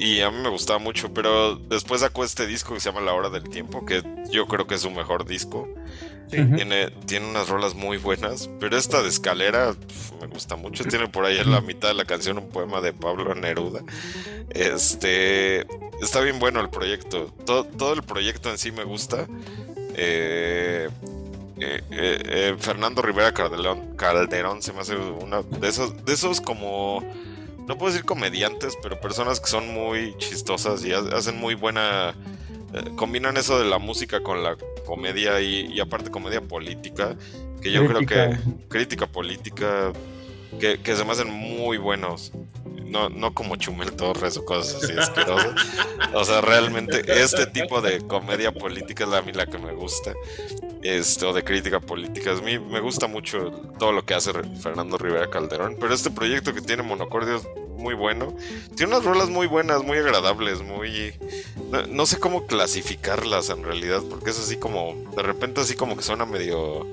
Y 0.02 0.20
a 0.20 0.32
mí 0.32 0.38
me 0.38 0.48
gustaba 0.48 0.80
mucho, 0.80 1.14
pero 1.14 1.54
después 1.54 2.00
sacó 2.00 2.24
este 2.24 2.44
disco 2.44 2.74
que 2.74 2.80
se 2.80 2.90
llama 2.90 3.00
La 3.00 3.14
Hora 3.14 3.30
del 3.30 3.44
Tiempo, 3.44 3.86
que 3.86 4.02
yo 4.32 4.48
creo 4.48 4.66
que 4.66 4.74
es 4.74 4.80
su 4.80 4.90
mejor 4.90 5.24
disco. 5.24 5.68
Tiene, 6.28 6.90
tiene 7.06 7.28
unas 7.28 7.48
rolas 7.48 7.74
muy 7.74 7.98
buenas, 7.98 8.50
pero 8.58 8.76
esta 8.76 9.02
de 9.02 9.10
escalera 9.10 9.74
pf, 9.74 10.14
me 10.20 10.26
gusta 10.26 10.56
mucho. 10.56 10.82
Tiene 10.84 11.06
por 11.06 11.24
ahí 11.24 11.38
en 11.38 11.52
la 11.52 11.60
mitad 11.60 11.86
de 11.88 11.94
la 11.94 12.04
canción 12.04 12.38
un 12.38 12.48
poema 12.48 12.80
de 12.80 12.92
Pablo 12.92 13.32
Neruda. 13.36 13.84
Este 14.50 15.66
está 16.00 16.20
bien 16.20 16.40
bueno 16.40 16.60
el 16.60 16.68
proyecto. 16.70 17.32
Todo, 17.44 17.64
todo 17.64 17.92
el 17.92 18.02
proyecto 18.02 18.50
en 18.50 18.58
sí 18.58 18.72
me 18.72 18.82
gusta. 18.82 19.28
Eh, 19.94 20.88
eh, 21.58 21.80
eh, 21.92 22.22
eh, 22.24 22.56
Fernando 22.58 23.02
Rivera 23.02 23.32
Calderón, 23.32 23.94
Calderón 23.94 24.62
se 24.62 24.72
me 24.72 24.80
hace 24.80 24.96
una 24.96 25.42
de 25.42 25.68
esos, 25.68 26.04
de 26.04 26.12
esos 26.12 26.40
como 26.40 27.04
no 27.66 27.78
puedo 27.78 27.92
decir 27.92 28.04
comediantes, 28.04 28.76
pero 28.82 29.00
personas 29.00 29.40
que 29.40 29.48
son 29.48 29.72
muy 29.72 30.16
chistosas 30.18 30.84
y 30.84 30.92
ha- 30.92 30.98
hacen 31.16 31.36
muy 31.38 31.54
buena. 31.54 32.14
eh, 32.74 32.90
combinan 32.96 33.36
eso 33.36 33.58
de 33.58 33.66
la 33.66 33.78
música 33.78 34.22
con 34.22 34.42
la 34.42 34.56
comedia 34.86 35.40
y, 35.40 35.66
y 35.72 35.80
aparte 35.80 36.10
comedia 36.10 36.40
política, 36.40 37.16
que 37.60 37.70
yo 37.70 37.82
creo 37.86 38.00
que. 38.06 38.14
Crítica 38.68 39.06
política, 39.06 39.92
que, 40.58 40.96
se 40.96 41.04
me 41.04 41.12
hacen 41.12 41.30
muy 41.30 41.78
buenos. 41.78 42.32
No, 42.84 43.08
no 43.08 43.32
como 43.32 43.56
Chumel 43.56 43.92
Torres 43.92 44.36
o 44.36 44.44
cosas 44.44 44.84
así 44.84 44.92
asquerosas. 44.92 45.54
O 46.14 46.24
sea, 46.24 46.42
realmente 46.42 47.02
este 47.22 47.46
tipo 47.46 47.80
de 47.80 48.06
comedia 48.06 48.52
política 48.52 49.04
es 49.04 49.10
la, 49.10 49.18
a 49.18 49.22
mí 49.22 49.32
la 49.32 49.46
que 49.46 49.56
me 49.56 49.72
gusta. 49.72 50.12
Este, 50.82 51.24
o 51.24 51.32
de 51.32 51.42
crítica 51.42 51.80
política. 51.80 52.32
A 52.32 52.42
mí 52.42 52.58
me 52.58 52.80
gusta 52.80 53.06
mucho 53.06 53.50
todo 53.78 53.92
lo 53.92 54.04
que 54.04 54.14
hace 54.14 54.32
Fernando 54.60 54.98
Rivera 54.98 55.30
Calderón. 55.30 55.76
Pero 55.80 55.94
este 55.94 56.10
proyecto 56.10 56.52
que 56.52 56.60
tiene 56.60 56.82
Monocordio 56.82 57.36
es 57.36 57.48
muy 57.78 57.94
bueno. 57.94 58.34
Tiene 58.76 58.94
unas 58.94 59.04
rolas 59.04 59.28
muy 59.28 59.46
buenas, 59.46 59.82
muy 59.82 59.98
agradables, 59.98 60.62
muy... 60.62 61.14
No, 61.70 61.86
no 61.86 62.06
sé 62.06 62.18
cómo 62.18 62.46
clasificarlas 62.46 63.50
en 63.50 63.64
realidad, 63.64 64.02
porque 64.08 64.30
es 64.30 64.38
así 64.38 64.56
como... 64.56 64.94
De 65.16 65.22
repente 65.22 65.60
así 65.60 65.74
como 65.74 65.96
que 65.96 66.02
suena 66.02 66.24
medio... 66.24 66.86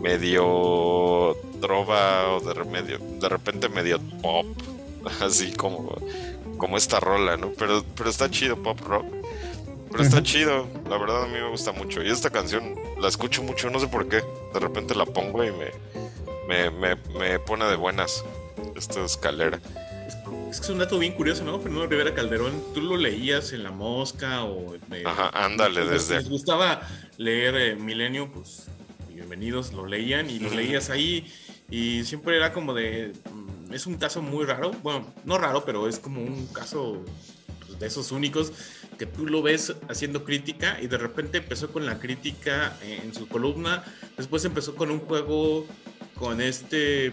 Medio 0.00 1.36
trova 1.60 2.34
o 2.36 2.40
de, 2.40 2.54
remedio, 2.54 2.98
de 3.20 3.28
repente 3.28 3.68
medio 3.68 3.98
pop. 4.22 4.46
Así 5.20 5.52
como, 5.52 5.94
como 6.58 6.76
esta 6.76 7.00
rola, 7.00 7.36
¿no? 7.36 7.50
Pero, 7.58 7.84
pero 7.96 8.10
está 8.10 8.30
chido 8.30 8.56
pop 8.62 8.80
rock. 8.80 9.04
Pero 9.90 10.02
está 10.02 10.22
chido, 10.22 10.66
la 10.88 10.98
verdad 10.98 11.22
a 11.22 11.26
mí 11.26 11.34
me 11.34 11.48
gusta 11.48 11.70
mucho. 11.72 12.02
Y 12.02 12.10
esta 12.10 12.30
canción 12.30 12.74
la 13.00 13.08
escucho 13.08 13.42
mucho, 13.42 13.70
no 13.70 13.78
sé 13.78 13.86
por 13.86 14.08
qué. 14.08 14.22
De 14.52 14.58
repente 14.60 14.94
la 14.94 15.06
pongo 15.06 15.44
y 15.44 15.52
me, 15.52 15.70
me, 16.48 16.70
me, 16.70 16.96
me 17.18 17.38
pone 17.38 17.64
de 17.66 17.76
buenas 17.76 18.24
esta 18.76 19.04
escalera. 19.04 19.60
Es 20.50 20.56
que 20.60 20.64
es 20.64 20.70
un 20.70 20.78
dato 20.78 20.98
bien 20.98 21.12
curioso, 21.12 21.44
¿no? 21.44 21.60
Fernando 21.60 21.86
Rivera 21.86 22.12
Calderón, 22.14 22.60
tú 22.74 22.80
lo 22.80 22.96
leías 22.96 23.52
en 23.52 23.62
La 23.62 23.70
Mosca 23.70 24.44
o... 24.44 24.74
de- 24.88 25.06
Ajá, 25.06 25.30
ándale, 25.32 25.84
desde 25.84 26.16
Les 26.16 26.28
gustaba 26.28 26.80
leer 27.16 27.54
eh, 27.56 27.76
Milenio, 27.76 28.30
pues 28.32 28.66
bienvenidos, 29.28 29.72
lo 29.72 29.86
leían 29.86 30.28
y 30.28 30.38
lo 30.38 30.50
leías 30.50 30.90
ahí 30.90 31.26
y 31.70 32.04
siempre 32.04 32.36
era 32.36 32.52
como 32.52 32.74
de... 32.74 33.12
mm, 33.32 33.72
Es 33.72 33.86
un 33.86 33.96
caso 33.96 34.20
muy 34.20 34.44
raro, 34.44 34.70
bueno, 34.82 35.06
no 35.24 35.38
raro, 35.38 35.64
pero 35.64 35.88
es 35.88 35.98
como 35.98 36.20
un 36.22 36.46
caso 36.48 37.02
pues, 37.66 37.78
de 37.78 37.86
esos 37.86 38.12
únicos 38.12 38.52
que 38.98 39.06
tú 39.06 39.26
lo 39.26 39.40
ves 39.40 39.74
haciendo 39.88 40.24
crítica 40.24 40.76
y 40.82 40.88
de 40.88 40.98
repente 40.98 41.38
empezó 41.38 41.72
con 41.72 41.86
la 41.86 41.98
crítica 41.98 42.76
en 42.82 43.14
su 43.14 43.26
columna, 43.26 43.82
después 44.18 44.44
empezó 44.44 44.74
con 44.74 44.90
un 44.90 45.00
juego 45.00 45.66
con 46.16 46.42
este, 46.42 47.06
eh, 47.06 47.12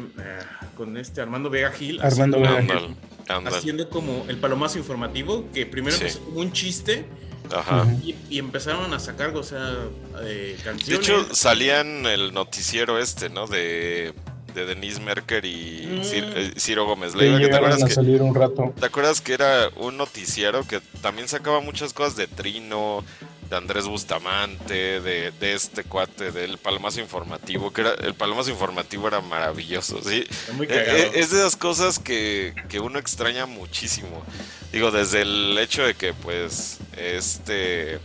con 0.76 0.98
este 0.98 1.22
Armando 1.22 1.50
Vega 1.50 1.72
Gil. 1.72 2.02
Armando 2.02 2.38
haciendo- 2.44 2.74
Vega. 2.74 2.96
Ándale. 3.30 3.56
haciendo 3.58 3.90
como 3.90 4.26
el 4.28 4.36
palomazo 4.38 4.78
informativo, 4.80 5.46
que 5.54 5.66
primero 5.66 5.96
Sí. 5.96 6.02
empezó 6.04 6.20
como 6.26 6.42
un 6.42 6.52
chiste 6.52 7.06
Ajá. 7.54 7.86
Y, 8.04 8.16
y 8.30 8.40
empezaron 8.40 8.94
a 8.94 9.00
sacar, 9.00 9.36
o 9.36 9.44
sea, 9.44 9.74
eh, 10.22 10.56
De 10.58 10.64
canciones. 10.64 11.08
hecho, 11.08 11.28
salían 11.34 12.06
el 12.06 12.34
noticiero 12.34 12.98
este, 13.00 13.30
¿no? 13.30 13.48
De, 13.48 14.14
de 14.54 14.66
Denise 14.66 15.00
Merker 15.02 15.46
y 15.46 15.88
Mm. 15.92 16.02
Eh, 16.14 16.54
Ciro 16.58 16.86
Gómez 16.86 17.14
Sí, 17.14 17.20
Leiva. 17.20 17.38
que 17.38 17.40
¿Te 17.40 17.46
llegaron 17.48 17.66
acuerdas 17.72 17.84
a 17.84 17.88
que, 17.88 17.94
salir 17.94 18.22
un 18.22 18.36
rato. 18.36 18.74
¿Te 18.80 18.86
acuerdas 18.86 19.22
que 19.22 19.34
era 19.34 19.70
un 19.78 19.98
noticiero 19.98 20.66
que 20.68 20.80
también 21.02 21.28
sacaba 21.28 21.60
muchas 21.62 21.94
cosas 21.94 22.16
de 22.16 22.28
Trino, 22.28 23.04
de 23.52 23.58
Andrés 23.58 23.86
Bustamante, 23.86 25.02
de, 25.02 25.32
de 25.32 25.54
este 25.54 25.84
cuate, 25.84 26.32
del 26.32 26.58
Palomazo 26.58 27.02
Informativo? 27.02 27.74
Que 27.74 27.82
era, 27.82 27.94
el 27.96 28.16
Palomazo 28.16 28.50
Informativo 28.50 29.10
era 29.10 29.20
maravilloso, 29.20 30.02
¿sí? 30.02 30.24
Muy 30.54 30.68
Eh, 30.68 30.70
eh, 30.72 31.12
Es 31.16 31.32
de 31.32 31.40
esas 31.40 31.58
cosas 31.58 32.00
que, 32.00 32.56
que 32.70 32.80
uno 32.80 32.98
extraña 32.98 33.46
muchísimo. 33.46 34.24
Digo, 34.72 34.90
desde 34.90 35.24
el 35.24 35.58
hecho 35.58 35.84
de 35.84 35.94
que, 35.96 36.14
pues, 36.14 36.80
este. 36.96 38.00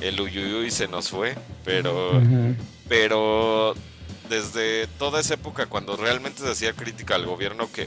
El 0.00 0.20
Uyuyuy 0.20 0.72
se 0.72 0.88
nos 0.88 1.08
fue, 1.08 1.36
pero. 1.64 2.20
Pero 2.88 3.76
desde 4.28 4.88
toda 4.98 5.20
esa 5.20 5.34
época, 5.34 5.66
cuando 5.66 5.96
realmente 5.96 6.42
se 6.42 6.50
hacía 6.50 6.72
crítica 6.72 7.14
al 7.14 7.26
gobierno, 7.26 7.70
que, 7.70 7.86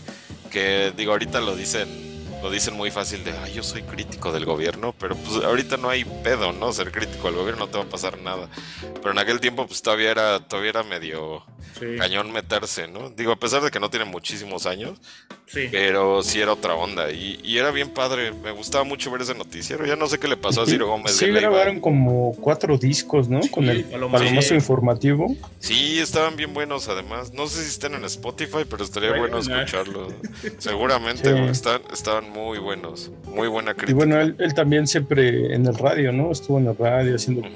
que 0.51 0.93
digo, 0.95 1.11
ahorita 1.11 1.41
lo 1.41 1.53
dicen. 1.57 2.12
Lo 2.43 2.51
dicen 2.51 2.75
muy 2.75 2.91
fácil 2.91 3.23
de, 3.23 3.31
ay, 3.31 3.53
yo 3.53 3.63
soy 3.63 3.83
crítico 3.83 4.33
del 4.33 4.43
gobierno, 4.43 4.93
pero 4.99 5.15
pues 5.15 5.43
ahorita 5.45 5.77
no 5.77 5.89
hay 5.89 6.03
pedo, 6.03 6.51
¿no? 6.51 6.73
Ser 6.73 6.91
crítico 6.91 7.27
del 7.29 7.37
gobierno 7.37 7.65
no 7.65 7.71
te 7.71 7.77
va 7.77 7.85
a 7.85 7.87
pasar 7.87 8.17
nada. 8.19 8.49
Pero 8.95 9.11
en 9.11 9.17
aquel 9.17 9.39
tiempo 9.39 9.65
pues 9.65 9.81
todavía 9.81 10.11
era, 10.11 10.39
todavía 10.41 10.71
era 10.71 10.83
medio, 10.83 11.41
Sí, 11.79 11.95
cañón 11.97 12.31
meterse, 12.33 12.87
¿no? 12.89 13.09
Digo, 13.11 13.31
a 13.31 13.39
pesar 13.39 13.61
de 13.63 13.71
que 13.71 13.79
no 13.79 13.89
tiene 13.89 14.05
muchísimos 14.05 14.65
años, 14.65 14.99
sí. 15.45 15.69
pero 15.71 16.21
sí 16.21 16.41
era 16.41 16.51
otra 16.53 16.75
onda 16.75 17.11
y, 17.11 17.39
y 17.43 17.57
era 17.57 17.71
bien 17.71 17.89
padre. 17.89 18.33
Me 18.33 18.51
gustaba 18.51 18.83
mucho 18.83 19.09
ver 19.09 19.21
ese 19.21 19.33
noticiero. 19.35 19.85
Ya 19.85 19.95
no 19.95 20.07
sé 20.07 20.19
qué 20.19 20.27
le 20.27 20.35
pasó 20.35 20.63
a 20.63 20.65
Ciro 20.65 20.87
Gómez. 20.87 21.15
Sí, 21.15 21.27
de 21.27 21.39
grabaron 21.39 21.79
como 21.79 22.35
cuatro 22.41 22.77
discos, 22.77 23.29
¿no? 23.29 23.39
Con 23.51 23.69
el 23.69 23.85
Palomazo. 23.85 24.53
informativo. 24.53 25.33
Sí, 25.59 25.99
estaban 25.99 26.35
bien 26.35 26.53
buenos 26.53 26.89
además. 26.89 27.31
No 27.33 27.47
sé 27.47 27.63
si 27.63 27.69
están 27.69 27.93
en 27.93 28.03
Spotify, 28.03 28.65
pero 28.69 28.83
estaría 28.83 29.11
bueno 29.11 29.37
Buena. 29.37 29.61
escucharlo. 29.61 30.09
Seguramente, 30.57 31.49
están, 31.49 31.81
estaban 31.91 32.32
muy 32.33 32.57
buenos. 32.59 33.11
Muy 33.27 33.47
buena 33.47 33.71
Y 33.71 33.75
crítica. 33.75 33.95
bueno, 33.97 34.19
él, 34.19 34.35
él 34.39 34.53
también 34.53 34.87
siempre 34.87 35.53
en 35.53 35.65
el 35.65 35.75
radio, 35.77 36.11
¿no? 36.11 36.31
Estuvo 36.31 36.57
en 36.59 36.67
el 36.67 36.77
radio 36.77 37.15
haciendo 37.15 37.47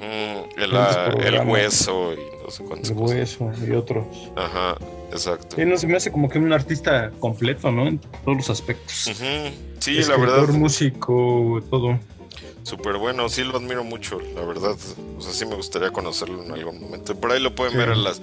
el, 0.56 0.76
ah, 0.76 1.10
el 1.24 1.40
hueso 1.48 2.12
y 2.14 2.42
no 2.44 2.50
sé 2.50 2.64
cuántas 2.64 2.90
el 2.90 2.96
cosas. 2.96 3.16
hueso 3.40 3.52
y 3.66 3.72
otros. 3.72 4.06
Ajá, 4.36 4.76
exacto. 5.12 5.56
Sí, 5.56 5.64
no, 5.64 5.76
se 5.76 5.86
me 5.86 5.96
hace 5.96 6.10
como 6.12 6.28
que 6.28 6.38
un 6.38 6.52
artista 6.52 7.10
completo, 7.20 7.70
¿no? 7.70 7.86
En 7.88 7.98
todos 7.98 8.36
los 8.36 8.50
aspectos. 8.50 9.06
Ujú, 9.08 9.24
Sí, 9.78 9.94
la 10.02 10.16
verdad, 10.16 10.48
músico, 10.48 11.62
todo. 11.70 11.98
súper 12.64 12.96
bueno. 12.98 13.28
Sí, 13.28 13.44
lo 13.44 13.56
admiro 13.56 13.84
mucho, 13.84 14.20
la 14.34 14.42
verdad. 14.44 14.76
O 15.16 15.20
sea, 15.20 15.32
sí 15.32 15.46
me 15.46 15.54
gustaría 15.54 15.90
conocerlo 15.90 16.42
en 16.44 16.52
algún 16.52 16.80
momento. 16.80 17.14
Por 17.14 17.32
ahí 17.32 17.40
lo 17.40 17.54
pueden 17.54 17.72
Sí. 17.72 17.78
ver 17.78 17.90
a 17.90 17.94
las, 17.96 18.20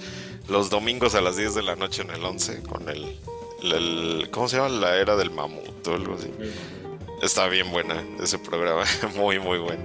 los 0.48 0.70
domingos 0.70 1.14
a 1.14 1.20
las 1.20 1.36
10 1.36 1.54
de 1.54 1.62
la 1.62 1.74
noche 1.76 2.02
en 2.02 2.10
el 2.10 2.22
11 2.24 2.62
con 2.62 2.88
el, 2.88 3.16
¿Cómo 4.30 4.48
se 4.48 4.56
llama? 4.56 4.68
La 4.68 4.96
era 4.96 5.16
del 5.16 5.30
mamut 5.30 5.86
o 5.88 5.94
algo 5.94 6.14
así. 6.14 6.30
Está 7.22 7.48
bien 7.48 7.70
buena 7.70 8.02
ese 8.22 8.38
programa, 8.38 8.84
muy 9.16 9.38
muy 9.38 9.58
bueno. 9.58 9.82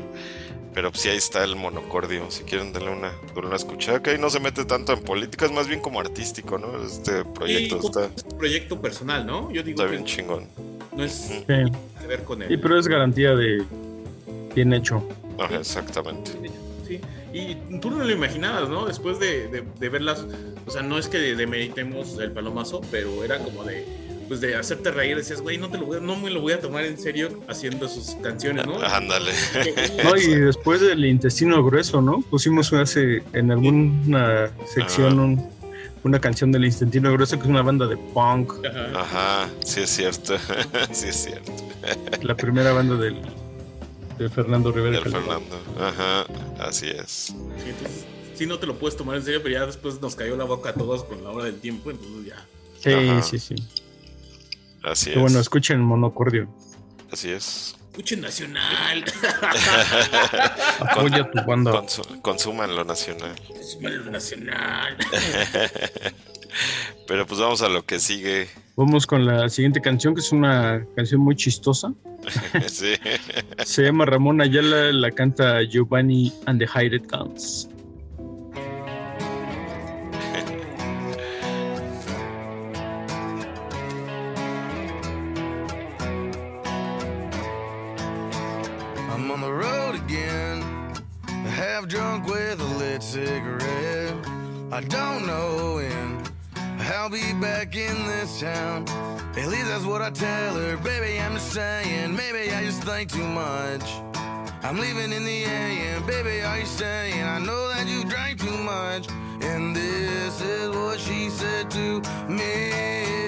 Pero 0.73 0.89
pues 0.91 1.01
sí, 1.03 1.09
ahí 1.09 1.17
está 1.17 1.43
el 1.43 1.55
monocordio. 1.57 2.31
Si 2.31 2.43
quieren 2.43 2.71
darle 2.71 2.91
una, 2.91 3.11
darle 3.35 3.47
una 3.47 3.55
escuchada, 3.57 4.01
que 4.01 4.11
ahí 4.11 4.17
no 4.17 4.29
se 4.29 4.39
mete 4.39 4.63
tanto 4.63 4.93
en 4.93 5.01
política, 5.01 5.45
es 5.45 5.51
más 5.51 5.67
bien 5.67 5.81
como 5.81 5.99
artístico, 5.99 6.57
¿no? 6.57 6.81
Este 6.85 7.25
proyecto 7.25 7.79
Y 7.81 7.85
está, 7.87 8.05
es 8.15 8.23
un 8.31 8.37
proyecto 8.37 8.81
personal, 8.81 9.25
¿no? 9.25 9.51
Yo 9.51 9.63
digo 9.63 9.81
está 9.81 9.83
que 9.85 9.91
bien 9.97 10.05
chingón. 10.05 10.47
no 10.95 11.03
es 11.03 11.11
Sí. 11.13 11.43
que 11.45 12.07
ver 12.07 12.23
con 12.23 12.39
Sí, 12.39 12.45
él. 12.53 12.59
pero 12.61 12.79
es 12.79 12.87
garantía 12.87 13.31
de 13.35 13.63
bien 14.55 14.71
hecho. 14.73 15.05
Ajá, 15.39 15.55
exactamente. 15.57 16.31
Sí. 16.91 17.01
Y 17.33 17.55
tú 17.79 17.91
no 17.91 18.03
lo 18.03 18.09
imaginabas, 18.11 18.69
¿no? 18.69 18.85
Después 18.85 19.19
de, 19.19 19.47
de, 19.47 19.63
de 19.79 19.89
verlas, 19.89 20.25
o 20.65 20.71
sea, 20.71 20.81
no 20.81 20.97
es 20.97 21.07
que 21.07 21.17
demeritemos 21.17 22.17
el 22.19 22.31
palomazo, 22.31 22.81
pero 22.91 23.23
era 23.23 23.37
como 23.39 23.63
de, 23.63 23.85
pues 24.27 24.41
de 24.41 24.55
hacerte 24.55 24.91
reír, 24.91 25.15
decías, 25.17 25.41
güey, 25.41 25.57
no, 25.57 25.69
te 25.69 25.77
lo 25.77 25.85
voy 25.85 25.97
a- 25.97 25.99
no 26.01 26.15
me 26.15 26.29
lo 26.29 26.41
voy 26.41 26.53
a 26.53 26.59
tomar 26.59 26.85
en 26.85 26.97
serio 26.97 27.39
haciendo 27.47 27.87
sus 27.87 28.15
canciones, 28.23 28.65
¿no? 28.65 28.81
Ándale. 28.81 29.31
No, 30.03 30.15
y 30.17 30.35
después 30.35 30.81
del 30.81 31.05
intestino 31.05 31.63
grueso, 31.63 32.01
¿no? 32.01 32.21
Pusimos 32.29 32.71
hace 32.73 33.23
en 33.33 33.51
alguna 33.51 34.49
sección 34.73 35.19
un- 35.19 35.49
una 36.03 36.19
canción 36.19 36.51
del 36.51 36.65
intestino 36.65 37.11
grueso 37.13 37.37
que 37.37 37.43
es 37.43 37.49
una 37.49 37.61
banda 37.61 37.85
de 37.87 37.95
punk, 37.95 38.53
Ajá. 38.65 38.99
Ajá, 39.01 39.49
sí 39.63 39.81
es 39.81 39.89
cierto. 39.91 40.35
sí 40.91 41.09
es 41.09 41.15
cierto. 41.25 41.51
la 42.23 42.35
primera 42.35 42.73
banda 42.73 42.95
del, 42.95 43.17
de 44.23 44.29
Fernando 44.29 44.71
Rivera. 44.71 44.97
El 44.97 45.03
Calderón. 45.03 45.43
Fernando. 45.43 45.85
Ajá, 45.85 46.25
así 46.59 46.87
es. 46.89 47.09
Sí, 47.09 47.35
entonces, 47.67 48.05
sí 48.35 48.45
no 48.45 48.59
te 48.59 48.67
lo 48.67 48.77
puedes 48.77 48.97
tomar 48.97 49.17
en 49.17 49.23
serio, 49.23 49.41
pero 49.43 49.53
ya 49.59 49.65
después 49.65 49.99
nos 50.01 50.15
cayó 50.15 50.35
la 50.37 50.43
boca 50.45 50.69
a 50.69 50.73
todos 50.73 51.03
con 51.03 51.23
la 51.23 51.29
hora 51.31 51.45
del 51.45 51.59
tiempo, 51.59 51.91
entonces 51.91 52.25
ya. 52.33 52.45
Sí, 52.79 52.93
Ajá. 53.09 53.21
sí, 53.21 53.39
sí. 53.39 53.55
Así 54.83 55.11
Qué 55.11 55.19
bueno, 55.19 55.37
es. 55.37 55.41
escuchen 55.43 55.79
Monocordio. 55.81 56.47
Así 57.11 57.29
es. 57.29 57.75
Escuchen 57.91 58.21
Nacional. 58.21 59.03
Apoya 60.79 61.29
tu 61.29 61.41
banda. 61.45 61.71
Consu- 61.73 62.21
consuman 62.21 62.73
lo 62.75 62.83
nacional. 62.85 63.35
Es 63.59 63.77
malo 63.81 64.05
Nacional. 64.05 64.97
Pero 67.07 67.25
pues 67.25 67.39
vamos 67.39 67.61
a 67.61 67.69
lo 67.69 67.85
que 67.85 67.99
sigue. 67.99 68.47
Vamos 68.75 69.05
con 69.05 69.25
la 69.25 69.49
siguiente 69.49 69.81
canción, 69.81 70.15
que 70.15 70.21
es 70.21 70.31
una 70.31 70.85
canción 70.95 71.21
muy 71.21 71.35
chistosa. 71.35 71.93
sí. 72.67 72.93
Se 73.65 73.83
llama 73.83 74.05
Ramón 74.05 74.41
Ayala, 74.41 74.91
la 74.91 75.11
canta 75.11 75.61
Giovanni 75.63 76.31
and 76.45 76.59
the 76.59 76.67
Hired 76.67 77.07
Guns. 77.07 77.67
I'm 89.09 89.29
on 89.29 89.41
the 89.41 89.51
road 89.51 89.95
again, 89.95 90.63
half 91.45 91.87
drunk 91.87 92.25
with 92.27 92.61
a 92.61 92.77
lit 92.79 93.03
cigarette. 93.03 94.15
I 94.73 94.79
don't 94.79 95.27
know 95.27 95.70
I'll 97.01 97.09
be 97.09 97.33
back 97.33 97.75
in 97.75 98.05
this 98.05 98.41
town. 98.41 98.87
At 99.35 99.47
least 99.47 99.65
that's 99.69 99.85
what 99.85 100.03
I 100.03 100.11
tell 100.11 100.53
her. 100.53 100.77
Baby, 100.77 101.19
I'm 101.19 101.33
just 101.33 101.51
saying, 101.51 102.15
maybe 102.15 102.53
I 102.53 102.63
just 102.63 102.83
think 102.83 103.11
too 103.11 103.25
much. 103.25 103.81
I'm 104.61 104.77
leaving 104.77 105.11
in 105.11 105.23
the 105.23 105.43
AM, 105.45 106.05
baby, 106.05 106.43
are 106.43 106.59
you 106.59 106.65
saying? 106.67 107.23
I 107.23 107.39
know 107.39 107.69
that 107.69 107.87
you 107.87 108.03
drank 108.03 108.39
too 108.41 108.55
much. 108.55 109.07
And 109.41 109.75
this 109.75 110.41
is 110.41 110.69
what 110.75 110.99
she 110.99 111.31
said 111.31 111.71
to 111.71 112.01
me. 112.29 113.20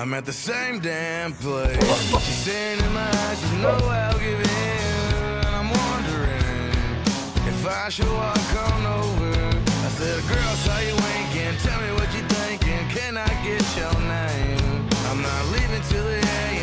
I'm 0.00 0.14
at 0.14 0.24
the 0.24 0.32
same 0.32 0.80
damn 0.80 1.34
place. 1.34 1.76
She's 2.24 2.36
staring 2.36 2.80
in 2.82 2.92
my 2.94 3.06
eyes, 3.06 3.38
she's 3.38 3.52
no 3.60 3.68
I'll 3.68 4.18
give 4.18 4.40
in. 4.40 5.44
I'm 5.44 5.68
wondering 5.68 7.04
if 7.46 7.66
I 7.66 7.90
should 7.90 8.08
walk 8.10 8.56
on 8.64 8.86
over. 8.86 9.58
I 9.60 9.88
said, 10.00 10.26
girl, 10.26 10.54
saw 10.64 10.78
you 10.78 10.94
winking. 11.04 11.54
Tell 11.58 11.78
me 11.82 11.92
what 11.92 12.08
you 12.14 12.22
thinking. 12.32 12.88
Can 12.96 13.18
I 13.18 13.28
get 13.44 13.60
your 13.76 13.92
name? 14.00 14.88
I'm 15.10 15.20
not 15.20 15.44
leaving 15.52 15.82
till 15.90 16.04
the 16.04 16.16
AM. 16.16 16.59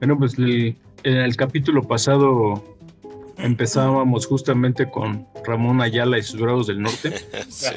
Bueno, 0.00 0.18
pues 0.18 0.38
el- 0.38 0.76
en 1.04 1.16
el 1.16 1.36
capítulo 1.36 1.82
pasado 1.82 2.62
empezábamos 3.38 4.26
justamente 4.26 4.90
con 4.90 5.26
Ramón 5.44 5.80
Ayala 5.80 6.18
y 6.18 6.22
sus 6.22 6.40
Bravos 6.40 6.66
del 6.66 6.80
Norte. 6.82 7.12
Sí. 7.48 7.68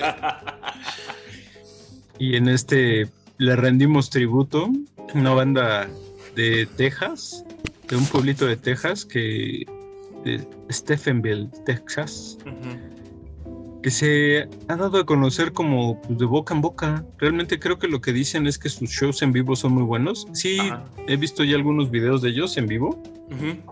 Y 2.19 2.35
en 2.35 2.47
este 2.49 3.07
le 3.37 3.55
rendimos 3.55 4.09
tributo 4.09 4.69
a 4.97 5.17
una 5.17 5.31
banda 5.33 5.87
de 6.35 6.65
Texas, 6.77 7.45
de 7.87 7.95
un 7.95 8.05
pueblito 8.05 8.45
de 8.47 8.57
Texas 8.57 9.05
que 9.05 9.65
de 10.23 10.47
Stephenville, 10.71 11.47
Texas, 11.65 12.37
que 13.82 13.91
se 13.91 14.49
ha 14.67 14.75
dado 14.75 14.99
a 14.99 15.05
conocer 15.05 15.53
como 15.53 16.01
pues, 16.01 16.17
de 16.17 16.25
boca 16.25 16.53
en 16.53 16.61
boca. 16.61 17.05
Realmente 17.17 17.59
creo 17.59 17.80
que 17.80 17.88
lo 17.88 18.01
que 18.01 18.13
dicen 18.13 18.47
es 18.47 18.57
que 18.57 18.69
sus 18.69 18.89
shows 18.89 19.21
en 19.21 19.32
vivo 19.32 19.55
son 19.55 19.73
muy 19.73 19.84
buenos. 19.84 20.28
Sí, 20.34 20.59
Ajá. 20.59 20.84
he 21.07 21.15
visto 21.17 21.43
ya 21.43 21.55
algunos 21.55 21.91
videos 21.91 22.21
de 22.21 22.30
ellos 22.30 22.57
en 22.57 22.67
vivo. 22.67 23.01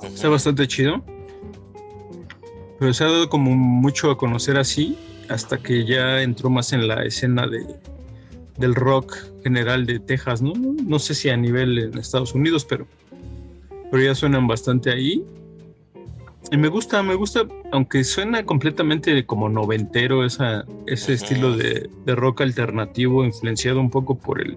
Está 0.03 0.29
bastante 0.29 0.67
chido. 0.67 1.03
Pero 2.79 2.93
se 2.93 3.03
ha 3.03 3.07
dado 3.07 3.29
como 3.29 3.55
mucho 3.55 4.11
a 4.11 4.17
conocer 4.17 4.57
así 4.57 4.97
hasta 5.29 5.57
que 5.57 5.85
ya 5.85 6.21
entró 6.21 6.49
más 6.49 6.73
en 6.73 6.87
la 6.87 7.03
escena 7.03 7.47
de, 7.47 7.65
del 8.57 8.75
rock 8.75 9.17
general 9.43 9.85
de 9.85 9.99
Texas, 9.99 10.41
¿no? 10.41 10.53
No 10.55 10.99
sé 10.99 11.15
si 11.15 11.29
a 11.29 11.37
nivel 11.37 11.77
en 11.77 11.97
Estados 11.97 12.33
Unidos, 12.33 12.65
pero, 12.65 12.85
pero 13.91 14.03
ya 14.03 14.15
suenan 14.15 14.47
bastante 14.47 14.91
ahí. 14.91 15.25
Y 16.51 16.57
me 16.57 16.67
gusta, 16.67 17.01
me 17.01 17.15
gusta, 17.15 17.41
aunque 17.71 18.03
suena 18.03 18.45
completamente 18.45 19.25
como 19.25 19.49
noventero 19.49 20.23
esa, 20.25 20.63
ese 20.85 21.13
estilo 21.13 21.57
de, 21.57 21.89
de 22.05 22.15
rock 22.15 22.41
alternativo 22.41 23.25
influenciado 23.25 23.79
un 23.79 23.89
poco 23.89 24.17
por 24.17 24.39
el, 24.41 24.55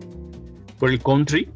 por 0.78 0.90
el 0.90 1.02
country. 1.02 1.48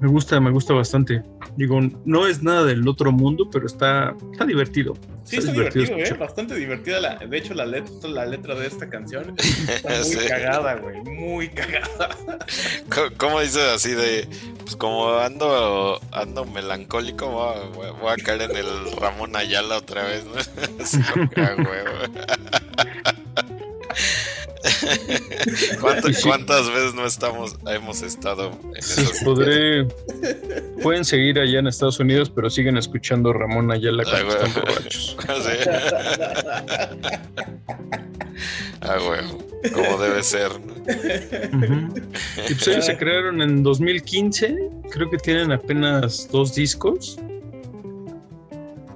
Me 0.00 0.08
gusta, 0.08 0.40
me 0.40 0.50
gusta 0.50 0.74
bastante. 0.74 1.22
Digo, 1.56 1.80
no 2.04 2.26
es 2.26 2.42
nada 2.42 2.64
del 2.64 2.86
otro 2.86 3.12
mundo, 3.12 3.48
pero 3.50 3.66
está, 3.66 4.14
está 4.32 4.44
divertido. 4.44 4.94
Sí, 5.28 5.36
está 5.36 5.52
divertido, 5.52 5.98
¿eh? 5.98 6.12
Bastante 6.14 6.54
divertida. 6.54 7.00
La, 7.00 7.16
de 7.16 7.36
hecho, 7.36 7.52
la 7.54 7.66
letra, 7.66 8.08
la 8.08 8.24
letra 8.26 8.54
de 8.54 8.66
esta 8.66 8.88
canción 8.88 9.34
está 9.68 9.88
muy 9.90 10.04
Sí. 10.04 10.18
cagada, 10.28 10.74
güey. 10.76 11.00
Muy 11.02 11.48
cagada. 11.50 12.08
¿Cómo 13.18 13.40
dices 13.40 13.62
así 13.74 13.90
de, 13.92 14.26
pues 14.64 14.76
como 14.76 15.10
ando, 15.18 16.00
ando 16.12 16.44
melancólico, 16.46 17.28
voy 17.28 17.56
a, 17.56 17.60
voy 17.68 17.86
a- 17.88 17.90
voy 17.92 18.12
a 18.12 18.16
caer 18.16 18.42
en 18.42 18.56
el 18.56 18.92
Ramón 18.96 19.36
Ayala 19.36 19.76
otra 19.78 20.04
vez, 20.04 20.24
¿no? 20.24 20.32
Sí, 20.84 20.98
a 24.68 24.96
huevo. 25.08 25.80
¿Cuánto- 25.80 26.10
Y 26.10 26.14
sí. 26.14 26.22
¿Cuántas 26.28 26.68
veces 26.68 26.94
no 26.94 27.06
estamos, 27.06 27.56
hemos 27.66 28.02
estado 28.02 28.50
en 28.74 28.82
Sí, 28.82 29.02
esos 29.02 29.18
podré. 29.24 29.86
Pueden 30.82 31.04
seguir 31.04 31.38
allá 31.38 31.58
en 31.58 31.66
Estados 31.66 31.98
Unidos, 32.00 32.30
pero 32.30 32.48
siguen 32.50 32.76
escuchando 32.76 33.30
a 33.30 33.34
Ramón 33.34 33.70
Ayala 33.72 34.04
Ay, 34.06 34.10
cuando 34.24 34.36
güey. 34.36 34.48
están 34.48 34.64
borrachos. 34.64 35.16
Ah, 38.80 38.96
huevo. 39.00 39.38
Como 39.74 39.98
debe 39.98 40.22
ser. 40.22 40.50
Y 42.48 42.54
pues 42.54 42.68
ellos 42.68 42.86
se 42.86 42.96
crearon 42.96 43.42
en 43.42 43.62
2015. 43.62 44.56
Creo 44.90 45.10
que 45.10 45.18
tienen 45.18 45.52
apenas 45.52 46.28
dos 46.30 46.54
discos. 46.54 47.18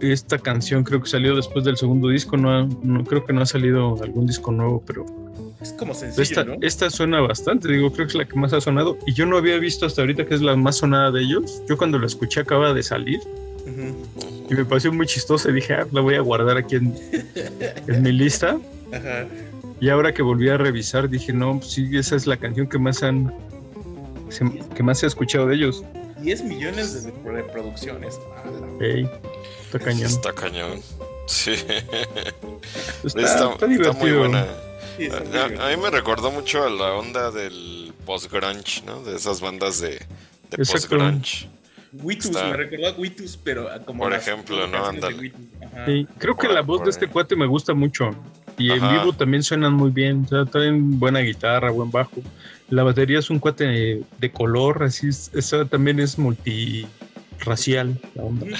Esta 0.00 0.38
canción 0.38 0.84
creo 0.84 1.02
que 1.02 1.08
salió 1.10 1.34
después 1.36 1.64
del 1.64 1.76
segundo 1.76 2.08
disco. 2.08 2.36
No 2.36 2.68
creo 3.04 3.24
que 3.26 3.32
no 3.32 3.42
ha 3.42 3.46
salido 3.46 4.00
algún 4.02 4.26
disco 4.26 4.52
nuevo, 4.52 4.82
pero 4.86 5.04
Es 5.62 5.72
como 5.74 5.94
sencillo, 5.94 6.22
esta, 6.22 6.44
¿no? 6.44 6.56
esta 6.60 6.90
suena 6.90 7.20
bastante. 7.20 7.68
Digo, 7.68 7.92
creo 7.92 8.06
que 8.06 8.10
es 8.10 8.14
la 8.16 8.24
que 8.26 8.34
más 8.36 8.52
ha 8.52 8.60
sonado. 8.60 8.98
Y 9.06 9.12
yo 9.14 9.24
no 9.26 9.36
había 9.36 9.58
visto 9.58 9.86
hasta 9.86 10.02
ahorita 10.02 10.26
que 10.26 10.34
es 10.34 10.42
la 10.42 10.56
más 10.56 10.76
sonada 10.78 11.10
de 11.12 11.20
ellos. 11.22 11.62
Yo 11.68 11.76
cuando 11.78 11.98
la 11.98 12.06
escuché 12.06 12.40
acaba 12.40 12.72
de 12.74 12.82
salir. 12.82 13.20
Y 14.50 14.54
me 14.54 14.64
pareció 14.64 14.92
muy 14.92 15.06
chistosa 15.06 15.48
y 15.50 15.52
dije, 15.54 15.74
ah, 15.74 15.86
la 15.92 16.00
voy 16.00 16.16
a 16.16 16.20
guardar 16.20 16.56
aquí 16.58 16.76
en, 16.76 16.94
en 17.86 18.02
mi 18.02 18.12
lista. 18.12 18.58
Ajá. 18.92 19.26
Y 19.80 19.88
ahora 19.88 20.12
que 20.12 20.22
volví 20.22 20.48
a 20.48 20.56
revisar, 20.58 21.08
dije, 21.08 21.32
no, 21.32 21.58
pues 21.58 21.72
sí, 21.72 21.88
esa 21.96 22.16
es 22.16 22.26
la 22.26 22.36
canción 22.36 22.68
que 22.68 22.78
más 22.78 23.02
han 23.02 23.32
se- 24.28 24.44
que 24.74 24.82
más 24.82 24.98
se 24.98 25.06
ha 25.06 25.08
escuchado 25.08 25.46
de 25.46 25.54
ellos. 25.56 25.82
10 26.20 26.44
millones 26.44 27.02
de 27.04 27.12
reproducciones. 27.24 28.20
Ey, 28.80 29.08
está 29.64 29.78
cañón. 29.78 30.06
Está 30.06 30.32
cañón. 30.32 30.80
Sí. 31.26 31.52
Está, 31.52 31.90
Está, 33.04 33.20
está 33.22 33.52
está 33.54 33.66
muy 33.66 33.76
divertido. 33.76 34.18
buena. 34.18 34.46
Sí, 34.96 35.08
A, 35.10 35.44
a 35.66 35.76
mí 35.76 35.82
me 35.82 35.90
recordó 35.90 36.30
mucho 36.30 36.64
a 36.64 36.70
la 36.70 36.92
onda 36.94 37.30
del 37.30 37.92
post-grunge, 38.04 38.82
¿no? 38.84 39.02
De 39.02 39.16
esas 39.16 39.40
bandas 39.40 39.80
de, 39.80 39.90
de 40.50 40.56
post-grunge. 40.58 41.48
Witus, 41.94 42.26
está- 42.26 42.46
me 42.46 42.56
recordó 42.56 42.86
a 42.88 42.92
Witus, 42.92 43.36
pero 43.42 43.68
como 43.84 44.04
Por 44.04 44.12
las 44.12 44.26
ejemplo, 44.26 44.66
¿no? 44.66 44.86
Ándale. 44.86 45.32
Sí, 45.86 46.06
creo 46.18 46.36
que 46.36 46.48
la 46.48 46.62
voz 46.62 46.78
por 46.78 46.86
de 46.86 46.90
este 46.90 47.04
ahí. 47.06 47.10
cuate 47.10 47.36
me 47.36 47.46
gusta 47.46 47.74
mucho. 47.74 48.10
Y 48.58 48.70
en 48.70 48.80
vivo 48.90 49.12
también 49.14 49.42
suenan 49.42 49.72
muy 49.74 49.90
bien. 49.90 50.24
O 50.24 50.28
sea, 50.28 50.44
traen 50.44 50.98
buena 50.98 51.20
guitarra, 51.20 51.70
buen 51.70 51.90
bajo. 51.90 52.22
La 52.70 52.82
batería 52.82 53.18
es 53.18 53.28
un 53.30 53.38
cuate 53.38 53.64
de, 53.64 54.02
de 54.18 54.30
color, 54.32 54.82
así 54.84 55.08
es, 55.08 55.30
esa 55.34 55.64
también 55.66 56.00
es 56.00 56.18
multirracial. 56.18 57.98
La 58.14 58.22
onda. 58.22 58.46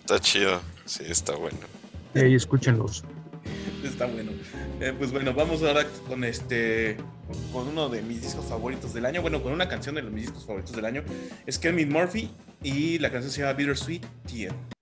Está 0.00 0.18
chido. 0.20 0.60
Sí, 0.86 1.02
está 1.06 1.34
bueno. 1.36 1.58
Ey, 2.14 2.34
escúchenlos. 2.34 3.04
Está 3.84 4.06
bueno. 4.06 4.32
Eh, 4.80 4.92
pues 4.96 5.12
bueno, 5.12 5.32
vamos 5.34 5.62
ahora 5.62 5.86
con 6.06 6.24
este. 6.24 6.96
Con 7.52 7.68
uno 7.68 7.88
de 7.88 8.02
mis 8.02 8.22
discos 8.22 8.46
favoritos 8.46 8.94
del 8.94 9.06
año. 9.06 9.22
Bueno, 9.22 9.42
con 9.42 9.52
una 9.52 9.68
canción 9.68 9.94
de 9.94 10.02
los 10.02 10.12
mis 10.12 10.24
discos 10.24 10.46
favoritos 10.46 10.74
del 10.74 10.84
año. 10.84 11.02
Es 11.46 11.58
Kermit 11.58 11.88
Murphy. 11.88 12.30
Y 12.62 12.98
la 12.98 13.10
canción 13.10 13.30
se 13.32 13.40
llama 13.40 13.52
Bittersweet 13.52 14.04
Tear. 14.26 14.77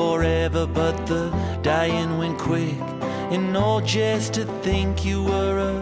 Forever, 0.00 0.66
but 0.66 0.96
the 1.06 1.24
dying 1.62 2.16
went 2.16 2.38
quick. 2.38 2.80
And 3.34 3.54
all 3.54 3.82
just 3.82 4.32
to 4.36 4.44
think 4.66 5.04
you 5.04 5.18
were 5.32 5.56
a 5.72 5.76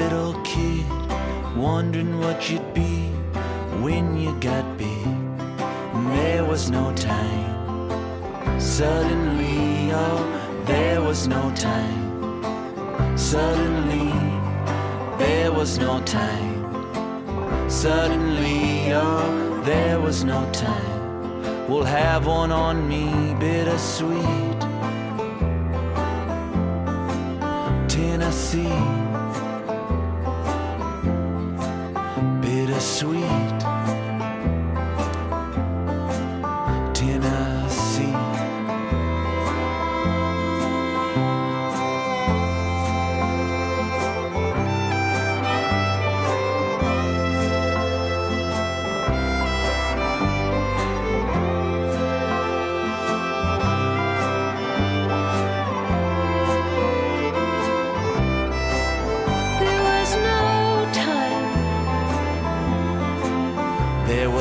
little 0.00 0.32
kid, 0.50 0.86
wondering 1.56 2.18
what 2.22 2.38
you'd 2.48 2.72
be 2.72 2.94
when 3.84 4.16
you 4.22 4.30
got 4.40 4.64
big. 4.78 5.06
And 5.94 6.06
there 6.18 6.44
was 6.52 6.70
no 6.70 6.84
time. 6.94 7.48
Suddenly, 8.58 9.92
oh, 10.04 10.20
there 10.64 11.00
was 11.08 11.28
no 11.28 11.42
time. 11.54 12.00
Suddenly, 13.18 14.10
there 15.22 15.52
was 15.52 15.78
no 15.78 16.00
time. 16.18 16.56
Suddenly, 17.68 18.92
oh, 18.94 19.62
there 19.64 20.00
was 20.00 20.24
no 20.24 20.40
time. 20.52 20.89
We'll 21.70 21.84
have 21.84 22.26
one 22.26 22.50
on 22.50 22.88
me, 22.88 23.32
bittersweet. 23.38 24.49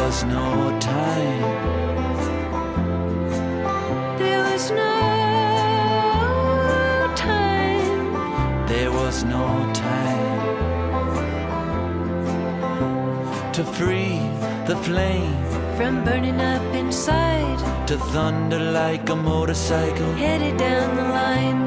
Was 0.09 0.23
no 0.23 0.79
time. 0.79 1.41
There 4.17 4.41
was 4.49 4.71
no 4.71 4.93
time. 7.15 8.67
There 8.67 8.91
was 8.91 9.23
no 9.23 9.45
time 9.71 10.39
to 13.53 13.63
free 13.63 14.17
the 14.65 14.77
flame, 14.87 15.45
From 15.77 16.03
burning 16.03 16.41
up 16.41 16.65
inside, 16.73 17.59
to 17.87 17.95
thunder 18.13 18.59
like 18.59 19.07
a 19.09 19.15
motorcycle, 19.15 20.11
headed 20.13 20.57
down 20.57 20.95
the 20.95 21.07
line. 21.19 21.61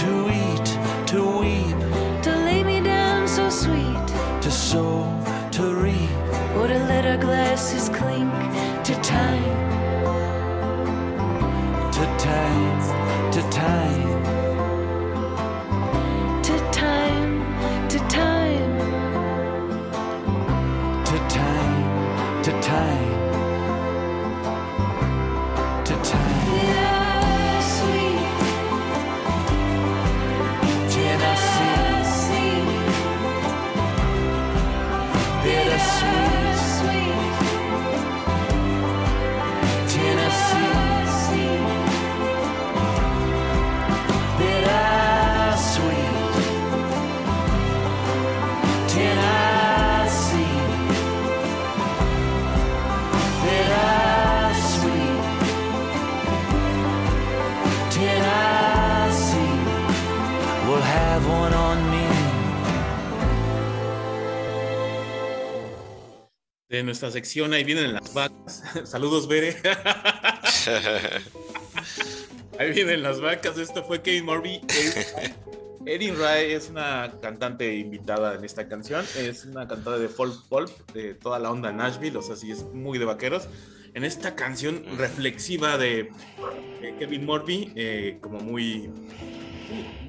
to 0.00 0.10
eat, 0.42 0.68
to 1.10 1.18
weep, 1.40 1.83
time. 9.14 9.44
to 11.92 12.04
time, 12.18 13.32
to 13.32 13.40
time, 13.50 14.03
De 66.74 66.82
nuestra 66.82 67.08
sección, 67.12 67.52
ahí 67.52 67.62
vienen 67.62 67.92
las 67.92 68.12
vacas. 68.12 68.64
Saludos, 68.84 69.28
Bere. 69.28 69.54
Ahí 72.58 72.72
vienen 72.72 73.00
las 73.04 73.20
vacas. 73.20 73.56
Esto 73.58 73.84
fue 73.84 74.02
Kevin 74.02 74.24
Morby. 74.24 74.60
Erin 75.86 76.18
Ray 76.18 76.50
es 76.50 76.70
una 76.70 77.12
cantante 77.22 77.76
invitada 77.76 78.34
en 78.34 78.44
esta 78.44 78.66
canción. 78.66 79.04
Es 79.16 79.44
una 79.44 79.68
cantante 79.68 80.00
de 80.00 80.08
folk 80.08 80.34
pop 80.48 80.68
de 80.92 81.14
toda 81.14 81.38
la 81.38 81.52
onda 81.52 81.70
Nashville, 81.70 82.16
o 82.16 82.22
sea, 82.22 82.34
sí 82.34 82.50
es 82.50 82.64
muy 82.64 82.98
de 82.98 83.04
vaqueros. 83.04 83.46
En 83.94 84.02
esta 84.02 84.34
canción 84.34 84.82
reflexiva 84.98 85.78
de, 85.78 86.10
de 86.80 86.96
Kevin 86.98 87.24
Morby, 87.24 87.72
eh, 87.76 88.18
como 88.20 88.40
muy, 88.40 88.90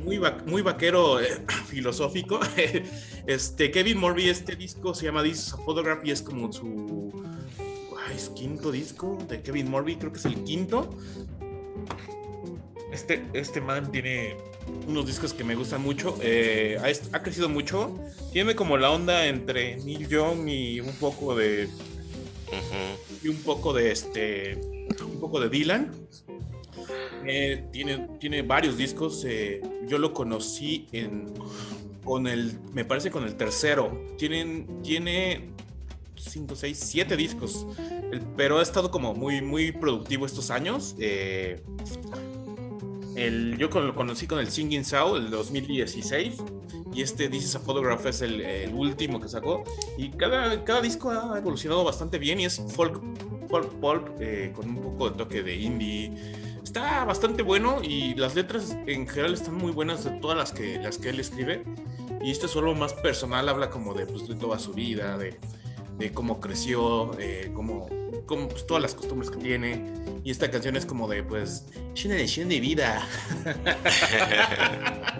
muy, 0.03 0.17
va- 0.17 0.39
muy 0.47 0.63
vaquero 0.63 1.21
eh, 1.21 1.27
filosófico. 1.67 2.39
Este 3.27 3.71
Kevin 3.71 3.97
Morby, 3.97 4.29
este 4.29 4.55
disco 4.55 4.93
se 4.93 5.05
llama 5.05 5.23
This 5.23 5.55
Photograph 5.65 6.05
y 6.05 6.11
es 6.11 6.21
como 6.21 6.51
su 6.53 7.11
ay, 8.07 8.15
es 8.15 8.29
quinto 8.29 8.71
disco 8.71 9.17
de 9.27 9.41
Kevin 9.41 9.69
Morby, 9.69 9.95
creo 9.95 10.11
que 10.11 10.19
es 10.19 10.25
el 10.25 10.43
quinto. 10.43 10.89
Este, 12.91 13.25
este 13.33 13.59
man 13.59 13.91
tiene 13.91 14.37
unos 14.87 15.05
discos 15.05 15.33
que 15.33 15.43
me 15.43 15.55
gustan 15.55 15.81
mucho. 15.81 16.17
eh, 16.21 16.77
ha, 17.11 17.23
crecido 17.23 17.49
mucho. 17.49 17.99
Tiene 18.31 18.55
como 18.55 18.77
la 18.77 18.91
onda 18.91 19.25
entre 19.27 19.77
Neil 19.77 20.07
Young 20.07 20.47
y 20.47 20.79
un 20.79 20.93
poco 20.93 21.35
de. 21.35 21.67
Y 23.23 23.27
un 23.27 23.37
poco 23.37 23.73
de 23.73 23.91
este. 23.91 24.61
Un 25.01 25.19
poco 25.19 25.39
de 25.39 25.49
Dylan. 25.49 25.91
Eh, 27.25 27.65
tiene, 27.71 28.07
tiene 28.19 28.43
varios 28.43 28.77
discos. 28.77 29.25
eh, 29.25 29.61
yo 29.87 29.97
lo 29.97 30.13
conocí 30.13 30.87
en. 30.91 31.33
Con 32.05 32.27
el. 32.27 32.57
Me 32.73 32.85
parece 32.85 33.11
con 33.11 33.25
el 33.25 33.35
tercero. 33.35 33.99
Tienen. 34.17 34.81
Tiene. 34.83 35.49
5, 36.17 36.55
6, 36.55 36.79
7 36.81 37.17
discos. 37.17 37.67
El- 38.11 38.21
pero 38.37 38.59
ha 38.59 38.61
estado 38.63 38.89
como 38.89 39.13
muy, 39.13 39.41
muy 39.41 39.71
productivo 39.73 40.25
estos 40.25 40.49
años. 40.51 40.95
eh, 40.99 41.61
el, 43.15 43.57
yo 43.57 43.69
con- 43.69 43.87
lo 43.87 43.95
conocí 43.95 44.27
con 44.27 44.39
el 44.39 44.49
Singing 44.49 44.83
Soul, 44.85 45.25
el 45.25 45.31
2016. 45.31 46.35
Y 46.93 47.01
este 47.01 47.27
This 47.29 47.43
is 47.43 47.55
a 47.55 47.59
Photograph 47.59 48.05
es 48.05 48.21
el, 48.21 48.39
el 48.41 48.73
último 48.73 49.19
que 49.19 49.27
sacó. 49.27 49.63
Y 49.97 50.09
cada, 50.11 50.63
cada 50.63 50.81
disco 50.81 51.11
ha 51.11 51.37
evolucionado 51.37 51.83
bastante 51.83 52.17
bien 52.17 52.39
y 52.39 52.45
es 52.45 52.61
folk, 52.75 53.01
folk 53.49 53.69
pulp 53.81 54.07
eh, 54.21 54.51
con 54.55 54.69
un 54.69 54.81
poco 54.81 55.09
de 55.09 55.17
toque 55.17 55.43
de 55.43 55.55
indie. 55.55 56.11
Está 56.63 57.03
bastante 57.05 57.43
bueno 57.43 57.81
y 57.83 58.15
las 58.15 58.35
letras 58.35 58.77
en 58.87 59.07
general 59.07 59.33
están 59.33 59.55
muy 59.55 59.71
buenas 59.71 60.03
de 60.05 60.11
todas 60.11 60.37
las 60.37 60.51
que, 60.51 60.77
las 60.79 60.97
que 60.97 61.09
él 61.09 61.19
escribe. 61.19 61.63
Y 62.25 62.31
este 62.31 62.47
solo 62.47 62.73
más 62.73 62.91
personal 62.91 63.47
habla 63.47 63.69
como 63.69 63.93
de, 63.93 64.07
pues, 64.07 64.27
de 64.27 64.33
toda 64.33 64.57
su 64.57 64.73
vida, 64.73 65.15
de, 65.15 65.39
de 65.99 66.11
cómo 66.11 66.39
creció, 66.39 67.11
eh, 67.19 67.51
cómo, 67.53 67.87
cómo, 68.25 68.49
pues, 68.49 68.65
todas 68.65 68.81
las 68.81 68.95
costumbres 68.95 69.29
que 69.29 69.37
tiene. 69.37 69.93
Y 70.23 70.31
esta 70.31 70.49
canción 70.49 70.75
es 70.75 70.87
como 70.87 71.07
de, 71.07 71.21
pues, 71.21 71.67
es 71.93 72.05
una 72.05 72.15
lección 72.15 72.49
de 72.49 72.59
vida. 72.59 73.07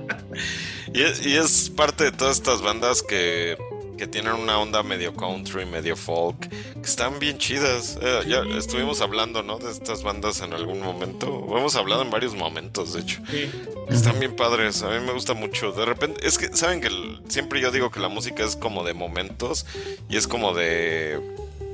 Es, 0.93 1.25
y 1.25 1.35
es 1.35 1.69
parte 1.69 2.05
de 2.05 2.11
todas 2.11 2.37
estas 2.37 2.61
bandas 2.61 3.01
que, 3.01 3.57
que 3.97 4.07
tienen 4.07 4.33
una 4.33 4.59
onda 4.59 4.83
medio 4.83 5.15
country, 5.15 5.65
medio 5.65 5.95
folk, 5.95 6.49
que 6.49 6.81
están 6.81 7.19
bien 7.19 7.37
chidas. 7.37 7.97
Eh, 8.01 8.21
ya 8.27 8.41
estuvimos 8.57 9.01
hablando, 9.01 9.41
¿no? 9.43 9.57
De 9.57 9.71
estas 9.71 10.03
bandas 10.03 10.41
en 10.41 10.53
algún 10.53 10.81
momento. 10.81 11.27
Hemos 11.57 11.75
hablado 11.75 12.01
en 12.01 12.09
varios 12.09 12.35
momentos, 12.35 12.93
de 12.93 13.01
hecho. 13.01 13.21
Sí. 13.29 13.49
Están 13.89 14.19
bien 14.19 14.35
padres, 14.35 14.81
a 14.83 14.89
mí 14.89 14.99
me 15.05 15.13
gusta 15.13 15.33
mucho. 15.33 15.71
De 15.71 15.85
repente, 15.85 16.27
es 16.27 16.37
que, 16.37 16.47
¿saben 16.55 16.81
que 16.81 16.87
el- 16.87 17.21
siempre 17.29 17.61
yo 17.61 17.71
digo 17.71 17.91
que 17.91 17.99
la 17.99 18.09
música 18.09 18.43
es 18.43 18.55
como 18.55 18.83
de 18.83 18.93
momentos 18.93 19.65
y 20.09 20.17
es 20.17 20.27
como 20.27 20.53
de. 20.53 21.19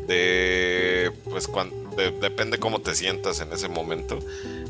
de. 0.07 1.11
pues 1.29 1.47
cuando. 1.47 1.75
depende 2.21 2.57
cómo 2.57 2.79
te 2.79 2.95
sientas 2.95 3.39
en 3.41 3.51
ese 3.51 3.67
momento. 3.67 4.19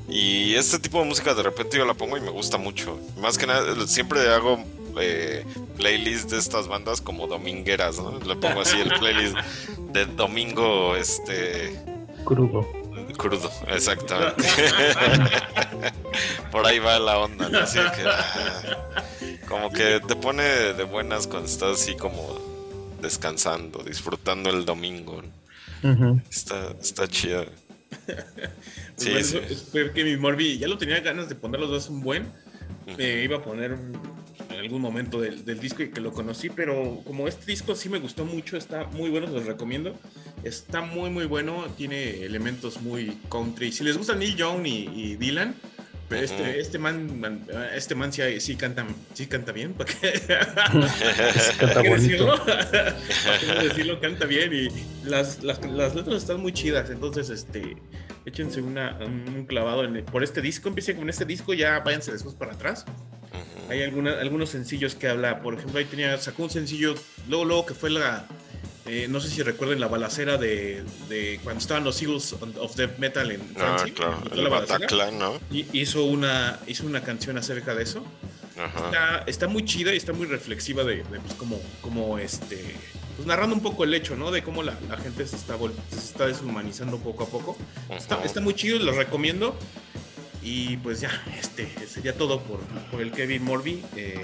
Y 0.09 0.55
este 0.55 0.79
tipo 0.79 0.99
de 0.99 1.05
música 1.05 1.33
de 1.33 1.43
repente 1.43 1.77
yo 1.77 1.85
la 1.85 1.93
pongo 1.93 2.17
y 2.17 2.21
me 2.21 2.31
gusta 2.31 2.57
mucho. 2.57 2.99
Más 3.21 3.37
que 3.37 3.47
nada, 3.47 3.87
siempre 3.87 4.27
hago 4.29 4.63
eh, 4.99 5.45
playlist 5.77 6.29
de 6.31 6.37
estas 6.39 6.67
bandas 6.67 7.01
como 7.01 7.27
domingueras, 7.27 7.97
¿no? 7.99 8.19
Le 8.19 8.35
pongo 8.35 8.61
así 8.61 8.79
el 8.79 8.89
playlist 8.99 9.35
de 9.91 10.05
domingo, 10.05 10.95
este. 10.95 11.79
Crudo. 12.25 12.67
Crudo, 13.17 13.51
exactamente. 13.67 14.43
Por 16.51 16.65
ahí 16.65 16.79
va 16.79 16.99
la 16.99 17.19
onda, 17.19 17.49
¿no? 17.49 17.59
Así 17.59 17.77
que, 17.77 18.03
ah, 18.05 18.87
como 19.47 19.71
que 19.71 19.99
te 20.07 20.15
pone 20.15 20.43
de 20.43 20.83
buenas 20.83 21.27
cuando 21.27 21.47
estás 21.47 21.81
así 21.81 21.95
como 21.95 22.39
descansando, 23.01 23.83
disfrutando 23.83 24.49
el 24.49 24.65
domingo. 24.65 25.21
Está, 26.29 26.71
está 26.81 27.07
chido. 27.07 27.45
Sí, 28.97 29.09
Pues 29.11 29.29
sí. 29.29 29.39
bueno, 29.39 29.55
Fue 29.71 29.91
que 29.93 30.03
mi 30.03 30.15
Morbi 30.17 30.57
ya 30.59 30.67
lo 30.67 30.77
tenía 30.77 30.99
ganas 30.99 31.27
de 31.27 31.35
poner 31.35 31.59
los 31.59 31.69
dos 31.69 31.89
un 31.89 32.01
buen. 32.01 32.31
Me 32.97 33.23
iba 33.23 33.37
a 33.37 33.41
poner 33.43 33.73
un- 33.73 33.97
algún 34.61 34.81
momento 34.81 35.19
del, 35.19 35.43
del 35.45 35.59
disco 35.59 35.83
y 35.83 35.89
que 35.91 35.99
lo 36.01 36.11
conocí, 36.13 36.49
pero 36.49 37.01
como 37.05 37.27
este 37.27 37.45
disco 37.45 37.75
sí 37.75 37.89
me 37.89 37.99
gustó 37.99 38.25
mucho, 38.25 38.57
está 38.57 38.85
muy 38.85 39.09
bueno, 39.09 39.27
los 39.27 39.45
recomiendo. 39.45 39.95
Está 40.43 40.81
muy, 40.81 41.09
muy 41.09 41.25
bueno, 41.25 41.65
tiene 41.77 42.23
elementos 42.25 42.81
muy 42.81 43.17
country. 43.29 43.71
Si 43.71 43.83
les 43.83 43.97
gusta 43.97 44.15
Neil 44.15 44.35
Young 44.35 44.65
y, 44.65 44.89
y 44.93 45.15
Dylan, 45.17 45.53
este, 46.09 46.59
este 46.59 46.77
man, 46.77 47.19
man- 47.21 47.47
este 47.73 47.95
man 47.95 48.11
sí, 48.11 48.21
sí 48.41 48.55
canta, 48.57 48.85
sí 49.13 49.27
canta 49.27 49.51
bien, 49.53 49.73
¿para 49.73 49.93
qué? 49.93 50.11
Canta 50.27 51.73
¿Para 51.73 51.81
qué 51.83 51.89
decirlo? 51.89 52.37
¿Para 52.45 53.39
qué 53.39 53.67
decirlo? 53.69 53.99
Canta 54.01 54.25
bien 54.25 54.51
y 54.53 54.67
las, 55.07 55.41
las, 55.43 55.63
las 55.65 55.95
letras 55.95 56.17
están 56.17 56.41
muy 56.41 56.51
chidas, 56.51 56.89
entonces 56.89 57.29
este, 57.29 57.77
échense 58.25 58.61
una, 58.61 58.97
un 59.05 59.45
clavado 59.45 59.85
en- 59.85 60.03
por 60.05 60.21
este 60.23 60.41
disco, 60.41 60.67
empiecen 60.67 60.97
con 60.97 61.09
este 61.09 61.23
disco, 61.23 61.53
ya 61.53 61.79
váyanse 61.79 62.11
después 62.11 62.35
para 62.35 62.53
atrás. 62.53 62.85
Hay 63.71 63.83
alguna- 63.83 64.19
algunos 64.19 64.49
sencillos 64.49 64.95
que 64.95 65.07
habla, 65.07 65.41
por 65.41 65.53
ejemplo, 65.53 65.79
ahí 65.79 65.85
tenía, 65.85 66.17
sacó 66.17 66.43
un 66.43 66.49
sencillo, 66.49 66.93
luego, 67.29 67.45
luego 67.45 67.65
que 67.65 67.73
fue 67.73 67.89
la, 67.89 68.25
eh, 68.85 69.07
no 69.09 69.21
sé 69.21 69.29
si 69.29 69.41
recuerden 69.43 69.79
la 69.79 69.87
balacera 69.87 70.37
de, 70.37 70.83
de 71.07 71.39
cuando 71.41 71.61
estaban 71.61 71.85
los 71.85 72.01
Eagles 72.01 72.33
of 72.33 72.75
Death 72.75 72.97
Metal 72.97 73.31
en 73.31 73.39
Ah, 73.55 73.59
Francia. 73.77 73.93
claro, 73.95 74.23
fue 74.27 74.39
el 74.43 74.49
Bataclan, 74.49 75.17
¿no? 75.17 75.39
y 75.49 75.65
hizo 75.79 76.03
una, 76.03 76.59
hizo 76.67 76.85
una 76.85 77.01
canción 77.01 77.37
acerca 77.37 77.73
de 77.73 77.83
eso. 77.83 78.03
Ajá. 78.59 78.85
Está, 78.85 79.23
está 79.27 79.47
muy 79.47 79.63
chida 79.63 79.93
y 79.93 79.97
está 79.97 80.11
muy 80.11 80.27
reflexiva 80.27 80.83
de, 80.83 80.97
de, 80.97 81.03
pues, 81.21 81.33
como, 81.35 81.57
como 81.81 82.19
este, 82.19 82.75
pues 83.15 83.25
narrando 83.25 83.55
un 83.55 83.61
poco 83.63 83.85
el 83.85 83.93
hecho, 83.93 84.17
¿no? 84.17 84.29
De 84.31 84.43
cómo 84.43 84.63
la, 84.63 84.77
la 84.89 84.97
gente 84.97 85.25
se 85.25 85.37
está, 85.37 85.55
se 85.89 85.97
está 85.97 86.27
deshumanizando 86.27 86.97
poco 86.97 87.23
a 87.23 87.27
poco. 87.27 87.57
Está, 87.89 88.21
está 88.25 88.41
muy 88.41 88.53
chido, 88.53 88.77
lo 88.79 88.91
recomiendo. 88.91 89.57
Y 90.43 90.77
pues 90.77 91.01
ya, 91.01 91.11
este 91.39 91.67
sería 91.87 92.17
todo 92.17 92.41
por, 92.41 92.59
por 92.89 93.01
el 93.01 93.11
Kevin 93.11 93.43
Morby. 93.43 93.83
Eh, 93.95 94.19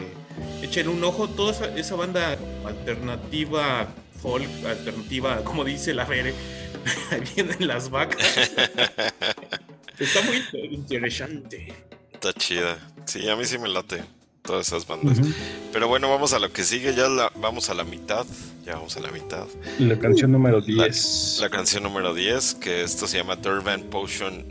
échenle 0.63 0.91
un 0.91 1.03
ojo, 1.03 1.29
toda 1.29 1.51
esa, 1.51 1.77
esa 1.77 1.95
banda 1.95 2.37
alternativa, 2.65 3.87
folk, 4.21 4.47
alternativa, 4.65 5.43
como 5.43 5.63
dice 5.63 5.93
la 5.93 6.05
Fere, 6.07 6.33
vienen 7.35 7.67
las 7.67 7.89
vacas. 7.89 8.49
Está 9.99 10.21
muy 10.21 10.43
interesante. 10.71 11.73
Está 12.13 12.33
chida. 12.33 12.77
Sí, 13.05 13.27
a 13.29 13.35
mí 13.35 13.45
sí 13.45 13.57
me 13.57 13.67
late 13.67 14.03
todas 14.43 14.67
esas 14.67 14.87
bandas. 14.87 15.17
Pero 15.73 15.87
bueno, 15.87 16.09
vamos 16.09 16.33
a 16.33 16.39
lo 16.39 16.51
que 16.51 16.63
sigue. 16.63 16.93
Ya 16.95 17.09
la, 17.09 17.31
vamos 17.35 17.69
a 17.69 17.73
la 17.73 17.83
mitad. 17.83 18.25
Ya 18.65 18.75
vamos 18.75 18.95
a 18.97 18.99
la 19.01 19.11
mitad. 19.11 19.45
La 19.79 19.97
canción 19.99 20.31
número 20.31 20.59
La- 20.67 20.85
10. 20.85 21.37
La 21.41 21.49
canción 21.49 21.83
número 21.83 22.13
10, 22.13 22.55
que 22.55 22.83
esto 22.83 23.07
se 23.07 23.17
llama 23.17 23.35
Durban 23.37 23.83
Potion 23.83 24.45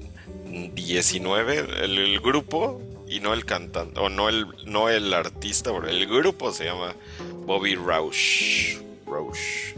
19. 0.75 1.85
El, 1.85 2.21
grupo 2.21 2.81
y 3.09 3.21
no 3.21 3.33
el 3.33 3.45
cantante, 3.45 4.01
o 4.01 4.09
no 4.09 4.29
el, 4.29 4.47
no 4.65 4.89
el 4.89 5.13
artista, 5.15 5.71
el 5.89 6.07
grupo 6.07 6.53
se 6.53 6.65
llama 6.65 6.95
Bobby 7.47 7.75
Roush. 7.75 8.79
Roush. 9.07 9.75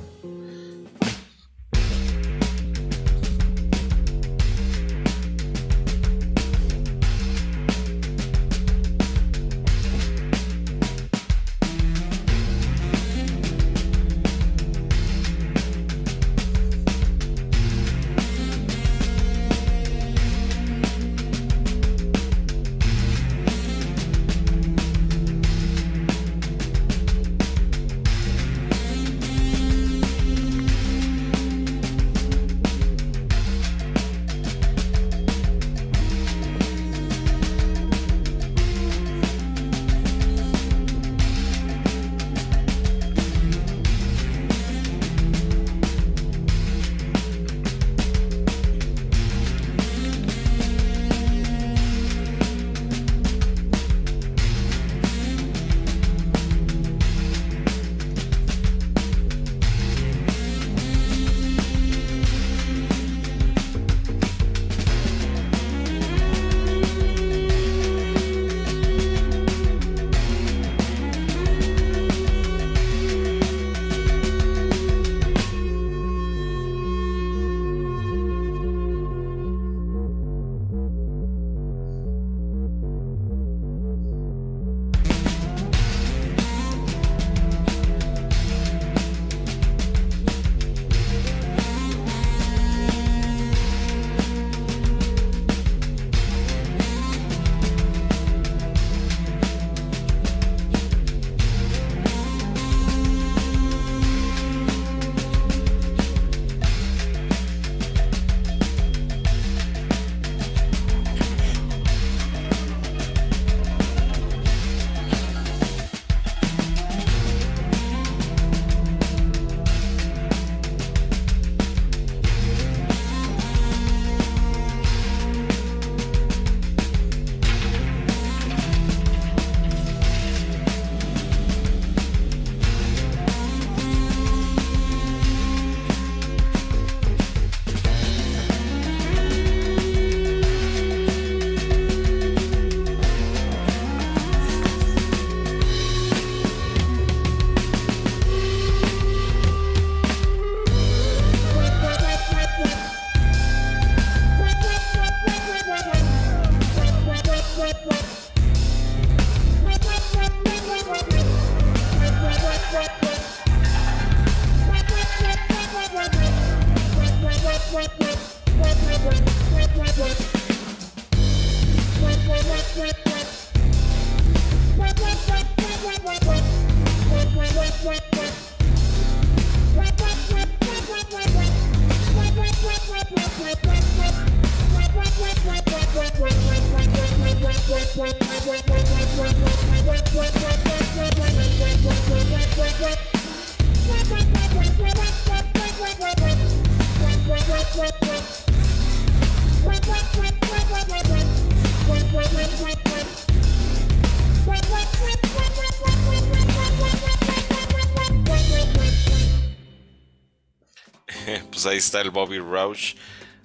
Ahí 211.69 211.79
está 211.79 212.01
el 212.01 212.11
Bobby 212.11 212.39
Roush. 212.39 212.95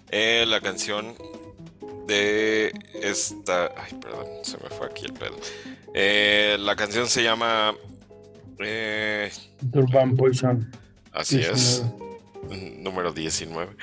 Eh, 0.10 0.46
la 0.48 0.62
canción 0.62 1.16
de 2.08 2.72
esta. 3.02 3.72
Ay, 3.78 3.94
perdón, 4.00 4.28
se 4.44 4.58
me 4.58 4.70
fue 4.70 4.88
aquí 4.88 5.06
el 5.06 5.14
pedo. 5.14 5.36
Eh, 5.94 6.58
la 6.60 6.76
canción 6.76 7.08
se 7.08 7.24
llama. 7.24 7.74
eh, 8.60 9.32
Durban 9.62 10.16
Poison. 10.16 10.70
así 11.12 11.40
es. 11.40 11.84
Número 12.80 13.14
19. 13.14 13.76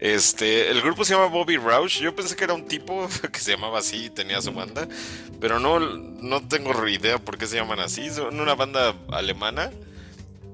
Este, 0.00 0.70
el 0.70 0.80
grupo 0.82 1.04
se 1.04 1.14
llama 1.14 1.26
Bobby 1.26 1.56
Roush. 1.56 2.00
Yo 2.00 2.14
pensé 2.14 2.34
que 2.34 2.44
era 2.44 2.54
un 2.54 2.66
tipo 2.66 3.08
que 3.32 3.38
se 3.38 3.52
llamaba 3.52 3.78
así 3.78 4.06
y 4.06 4.10
tenía 4.10 4.40
su 4.42 4.52
banda, 4.52 4.88
pero 5.40 5.60
no, 5.60 5.78
no 5.80 6.46
tengo 6.48 6.86
idea 6.88 7.18
por 7.18 7.38
qué 7.38 7.46
se 7.46 7.56
llaman 7.56 7.80
así. 7.80 8.10
Son 8.10 8.38
una 8.40 8.54
banda 8.54 8.94
alemana 9.10 9.70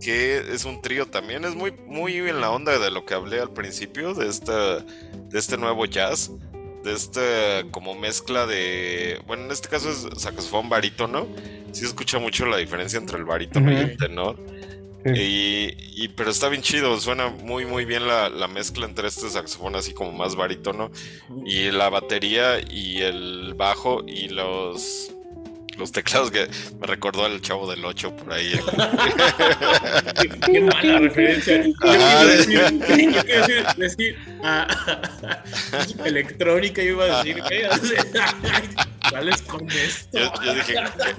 que 0.02 0.38
es 0.52 0.64
un 0.64 0.82
trío 0.82 1.06
también. 1.06 1.44
Es 1.44 1.54
muy, 1.54 1.72
muy 1.86 2.16
en 2.16 2.40
la 2.40 2.50
onda 2.50 2.78
de 2.78 2.90
lo 2.90 3.04
que 3.06 3.14
hablé 3.14 3.40
al 3.40 3.50
principio, 3.52 4.14
de, 4.14 4.28
esta, 4.28 4.80
de 4.80 5.38
este 5.38 5.56
nuevo 5.56 5.86
jazz, 5.86 6.30
de 6.84 6.92
esta 6.92 7.20
como 7.70 7.94
mezcla 7.94 8.46
de. 8.46 9.20
Bueno, 9.26 9.44
en 9.44 9.50
este 9.52 9.68
caso 9.68 9.90
es 9.90 10.06
saxofón 10.20 10.68
barítono. 10.68 11.26
Sí 11.72 11.84
escucha 11.84 12.18
mucho 12.18 12.44
la 12.46 12.58
diferencia 12.58 12.98
entre 12.98 13.16
el 13.18 13.24
barítono 13.24 13.72
y 13.72 13.76
el 13.76 13.96
tenor. 13.96 14.38
Sí. 15.04 15.10
Y, 15.20 16.04
y- 16.04 16.08
pero 16.08 16.30
está 16.30 16.48
bien 16.48 16.62
chido, 16.62 17.00
suena 17.00 17.28
muy 17.28 17.64
muy 17.66 17.84
bien 17.84 18.06
la, 18.06 18.28
la 18.28 18.46
mezcla 18.46 18.86
entre 18.86 19.08
este 19.08 19.28
saxofón 19.30 19.74
así 19.74 19.92
como 19.94 20.12
más 20.12 20.36
barítono 20.36 20.92
y 21.44 21.72
la 21.72 21.88
batería 21.88 22.60
y 22.70 23.00
el 23.02 23.54
bajo 23.56 24.04
y 24.06 24.28
los 24.28 25.10
los 25.78 25.90
teclados 25.92 26.30
que 26.30 26.48
me 26.80 26.86
recordó 26.86 27.24
al 27.24 27.40
chavo 27.40 27.70
del 27.70 27.84
8 27.84 28.16
por 28.16 28.32
ahí. 28.32 28.58
Qué, 30.20 30.28
qué 30.52 30.60
mala 30.60 30.98
referencia. 31.00 31.62
Yo 31.66 31.72
quiero 31.80 32.26
decir, 32.26 32.60
yo 33.12 33.24
quiero 33.24 33.46
decir, 33.46 33.66
decir 33.76 34.18
ah, 34.44 34.66
electrónica, 36.04 36.82
yo 36.82 36.90
iba 36.90 37.04
a 37.04 37.22
decir, 37.22 37.42
¿qué? 37.48 37.68
¿Sales 39.10 39.42
con 39.42 39.68
esto? 39.70 40.18
Yo, 40.18 40.32
yo 40.44 40.54
dije, 40.54 40.74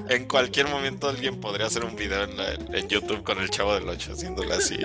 en 0.09 0.25
cualquier 0.27 0.67
momento 0.67 1.09
alguien 1.09 1.39
podría 1.39 1.67
hacer 1.67 1.83
un 1.83 1.95
video 1.95 2.23
en, 2.23 2.37
la- 2.37 2.53
en 2.53 2.87
YouTube 2.87 3.23
con 3.23 3.39
el 3.39 3.49
chavo 3.49 3.73
del 3.75 3.87
8 3.87 4.13
haciéndolo 4.13 4.53
así 4.53 4.77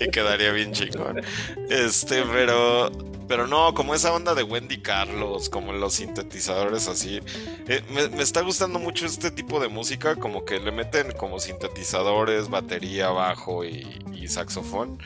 y 0.00 0.10
quedaría 0.10 0.52
bien 0.52 0.72
chingón. 0.72 1.22
Este, 1.70 2.22
pero 2.22 2.90
pero 3.28 3.48
no, 3.48 3.74
como 3.74 3.92
esa 3.92 4.12
onda 4.12 4.36
de 4.36 4.44
Wendy 4.44 4.78
Carlos, 4.82 5.48
como 5.48 5.72
los 5.72 5.94
sintetizadores 5.94 6.86
así. 6.86 7.18
Eh, 7.66 7.82
me, 7.90 8.08
me 8.10 8.22
está 8.22 8.42
gustando 8.42 8.55
mucho 8.78 9.06
este 9.06 9.30
tipo 9.30 9.60
de 9.60 9.68
música, 9.68 10.16
como 10.16 10.44
que 10.44 10.58
le 10.58 10.72
meten 10.72 11.12
como 11.12 11.38
sintetizadores, 11.38 12.48
batería, 12.48 13.10
bajo 13.10 13.64
y, 13.64 13.86
y 14.12 14.28
saxofón. 14.28 14.98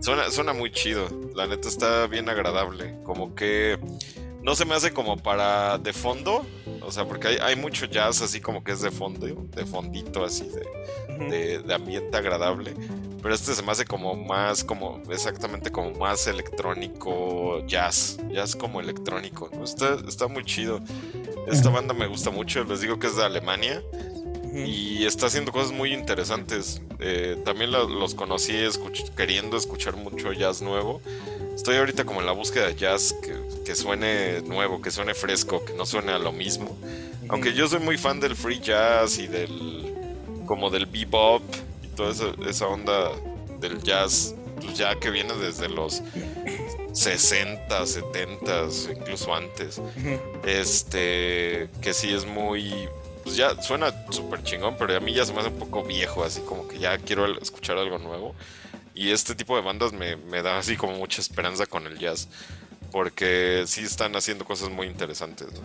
Suena, 0.00 0.30
suena 0.30 0.52
muy 0.52 0.70
chido, 0.72 1.08
la 1.34 1.46
neta 1.46 1.68
está 1.68 2.06
bien 2.06 2.28
agradable, 2.28 2.96
como 3.04 3.34
que 3.34 3.78
no 4.42 4.54
se 4.54 4.64
me 4.64 4.74
hace 4.74 4.92
como 4.92 5.16
para 5.18 5.78
de 5.78 5.92
fondo, 5.92 6.46
o 6.82 6.90
sea, 6.90 7.04
porque 7.06 7.28
hay, 7.28 7.36
hay 7.40 7.56
mucho 7.56 7.86
jazz 7.86 8.22
así 8.22 8.40
como 8.40 8.64
que 8.64 8.72
es 8.72 8.80
de 8.80 8.90
fondo, 8.90 9.26
de 9.26 9.66
fondito 9.66 10.24
así, 10.24 10.48
de, 10.48 11.26
de, 11.28 11.58
de 11.60 11.74
ambiente 11.74 12.16
agradable. 12.16 12.74
Pero 13.22 13.34
este 13.34 13.54
se 13.54 13.62
me 13.62 13.70
hace 13.70 13.84
como 13.84 14.14
más, 14.14 14.64
como 14.64 15.02
exactamente 15.10 15.70
como 15.70 15.90
más 15.92 16.26
electrónico, 16.26 17.64
jazz, 17.66 18.18
jazz 18.30 18.56
como 18.56 18.80
electrónico, 18.80 19.50
¿no? 19.52 19.64
Está, 19.64 19.98
está 20.08 20.26
muy 20.26 20.42
chido. 20.44 20.80
Esta 21.46 21.70
banda 21.70 21.94
me 21.94 22.06
gusta 22.06 22.30
mucho, 22.30 22.62
les 22.64 22.80
digo 22.80 22.98
que 22.98 23.08
es 23.08 23.16
de 23.16 23.24
Alemania 23.24 23.82
y 24.54 25.04
está 25.04 25.26
haciendo 25.26 25.52
cosas 25.52 25.72
muy 25.72 25.92
interesantes. 25.92 26.80
Eh, 26.98 27.36
también 27.44 27.70
lo- 27.72 27.88
los 27.88 28.14
conocí 28.14 28.52
escuch- 28.52 29.10
queriendo 29.14 29.56
escuchar 29.56 29.96
mucho 29.96 30.32
jazz 30.32 30.60
nuevo. 30.62 31.00
Estoy 31.54 31.76
ahorita 31.76 32.04
como 32.04 32.20
en 32.20 32.26
la 32.26 32.32
búsqueda 32.32 32.66
de 32.68 32.74
jazz 32.76 33.14
que, 33.22 33.34
que 33.64 33.74
suene 33.74 34.42
nuevo, 34.42 34.80
que 34.80 34.90
suene 34.90 35.14
fresco, 35.14 35.64
que 35.64 35.72
no 35.74 35.86
suene 35.86 36.12
a 36.12 36.18
lo 36.18 36.32
mismo. 36.32 36.76
Aunque 37.28 37.52
yo 37.52 37.68
soy 37.68 37.80
muy 37.80 37.96
fan 37.96 38.18
del 38.20 38.34
free 38.36 38.60
jazz 38.60 39.18
y 39.18 39.26
del 39.26 39.94
como 40.46 40.68
del 40.70 40.86
bebop 40.86 41.42
y 41.84 41.88
toda 41.88 42.10
esa, 42.12 42.26
esa 42.48 42.66
onda 42.66 43.10
del 43.60 43.80
jazz, 43.82 44.34
pues 44.60 44.76
ya 44.76 44.98
que 44.98 45.10
viene 45.10 45.32
desde 45.34 45.68
los 45.68 46.02
60, 46.92 47.86
70, 47.86 48.66
incluso 48.96 49.34
antes. 49.34 49.80
Este, 50.44 51.68
que 51.80 51.92
sí 51.94 52.12
es 52.12 52.26
muy 52.26 52.88
pues 53.22 53.36
ya 53.36 53.60
suena 53.62 53.92
súper 54.10 54.42
chingón, 54.42 54.76
pero 54.78 54.96
a 54.96 55.00
mí 55.00 55.12
ya 55.12 55.26
se 55.26 55.32
me 55.34 55.40
hace 55.40 55.50
un 55.50 55.58
poco 55.58 55.82
viejo, 55.84 56.24
así 56.24 56.40
como 56.40 56.66
que 56.66 56.78
ya 56.78 56.96
quiero 56.98 57.26
escuchar 57.40 57.76
algo 57.76 57.98
nuevo. 57.98 58.34
Y 58.94 59.10
este 59.10 59.34
tipo 59.34 59.54
de 59.56 59.62
bandas 59.62 59.92
me, 59.92 60.16
me 60.16 60.42
da 60.42 60.58
así 60.58 60.76
como 60.76 60.94
mucha 60.94 61.20
esperanza 61.20 61.66
con 61.66 61.86
el 61.86 61.98
jazz, 61.98 62.28
porque 62.90 63.64
sí 63.66 63.82
están 63.82 64.16
haciendo 64.16 64.44
cosas 64.46 64.70
muy 64.70 64.86
interesantes. 64.86 65.48
¿no? 65.52 65.60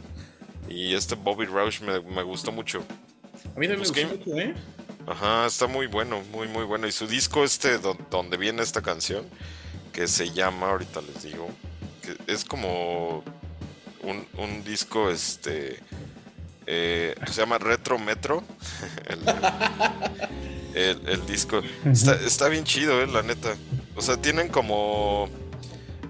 Y 0.74 0.96
este 0.96 1.16
Bobby 1.16 1.46
Roush 1.46 1.80
me, 1.82 2.02
me 2.02 2.24
gustó 2.24 2.52
mucho. 2.52 2.80
A 3.56 3.60
mí 3.60 3.68
también 3.68 3.80
me 3.80 3.86
Busqué- 3.86 4.04
gustó 4.10 4.18
mucho, 4.32 4.38
¿eh? 4.40 4.54
Ajá, 5.08 5.46
está 5.46 5.68
muy 5.68 5.88
bueno, 5.88 6.22
muy 6.32 6.48
muy 6.50 6.66
bueno. 6.66 6.88
Y 6.88 6.92
su 6.92 7.08
disco 7.08 7.44
este, 7.44 7.78
do- 7.78 7.98
donde 8.12 8.36
viene 8.38 8.62
esta 8.64 8.82
canción, 8.82 9.26
que 9.96 10.08
se 10.08 10.32
llama, 10.32 10.70
ahorita 10.72 11.02
les 11.02 11.24
digo, 11.24 11.48
que 12.04 12.32
es 12.32 12.44
como 12.46 13.24
un, 14.04 14.28
un 14.38 14.64
disco, 14.64 15.10
este, 15.10 15.80
eh, 16.68 17.16
se 17.28 17.34
llama 17.42 17.58
Retro 17.58 17.98
Metro. 17.98 18.44
el, 19.08 19.20
el- 20.76 21.10
el 21.10 21.26
disco. 21.26 21.62
Está, 21.86 22.14
está 22.16 22.50
bien 22.50 22.66
chido, 22.66 23.02
eh, 23.02 23.08
la 23.08 23.22
neta. 23.24 23.56
O 23.96 24.02
sea, 24.02 24.18
tienen 24.18 24.50
como... 24.50 25.30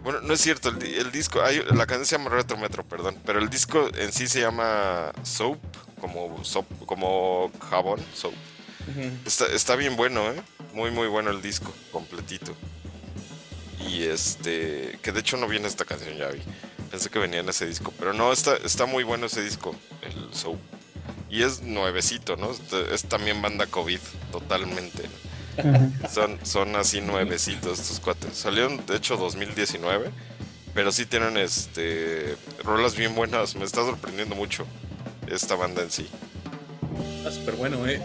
Bueno, 0.04 0.22
no 0.22 0.34
es 0.34 0.42
cierto, 0.42 0.70
el, 0.70 0.80
di- 0.80 0.96
el 0.96 1.12
disco, 1.12 1.42
hay, 1.42 1.64
la 1.76 1.86
canción 1.88 2.06
se 2.06 2.18
llama 2.18 2.30
Retro 2.30 2.58
Metro, 2.58 2.84
perdón, 2.84 3.18
pero 3.26 3.40
el 3.40 3.50
disco 3.50 3.90
en 3.98 4.12
sí 4.12 4.28
se 4.28 4.42
llama 4.42 5.12
Soap, 5.24 5.58
como, 6.00 6.44
soap, 6.44 6.66
como 6.86 7.52
jabón, 7.70 8.00
Soap. 8.14 8.34
Está, 9.26 9.46
está 9.48 9.76
bien 9.76 9.96
bueno, 9.96 10.32
¿eh? 10.32 10.42
Muy, 10.74 10.92
muy 10.92 11.08
bueno 11.08 11.32
el 11.32 11.42
disco, 11.42 11.74
completito. 11.92 12.56
Y 13.88 14.04
este, 14.04 14.98
que 15.02 15.12
de 15.12 15.20
hecho 15.20 15.38
no 15.38 15.48
viene 15.48 15.68
esta 15.68 15.86
canción, 15.86 16.18
ya 16.18 16.30
vi. 16.30 16.42
Pensé 16.90 17.10
que 17.10 17.20
venía 17.20 17.40
en 17.40 17.50
ese 17.50 17.66
disco, 17.66 17.94
pero 17.98 18.14
no, 18.14 18.32
está, 18.32 18.56
está 18.58 18.86
muy 18.86 19.04
bueno 19.04 19.26
ese 19.26 19.44
disco, 19.44 19.76
el 20.02 20.34
Soap. 20.34 20.58
Y 21.30 21.44
es 21.44 21.62
nuevecito, 21.62 22.38
¿no? 22.38 22.52
Es, 22.92 23.04
también 23.04 23.42
banda 23.42 23.66
COVID, 23.68 24.00
totalmente. 24.32 25.04
Son, 26.12 26.38
son 26.44 26.76
así 26.76 27.02
nuevecitos 27.02 27.80
estos 27.80 28.00
cuates. 28.00 28.38
Salieron, 28.38 28.86
de 28.86 28.98
hecho, 28.98 29.18
2019, 29.18 30.12
pero 30.74 30.92
sí 30.92 31.06
tienen 31.06 31.38
este 31.38 32.36
rolas 32.64 32.96
bien 32.96 33.16
buenas. 33.16 33.56
Me 33.56 33.66
está 33.66 33.82
sorprendiendo 33.82 34.36
mucho 34.36 34.66
esta 35.28 35.56
banda 35.56 35.82
en 35.82 35.92
sí. 35.92 36.08
Está 37.18 37.32
súper 37.32 37.56
bueno, 37.56 37.88
¿eh? 37.88 38.02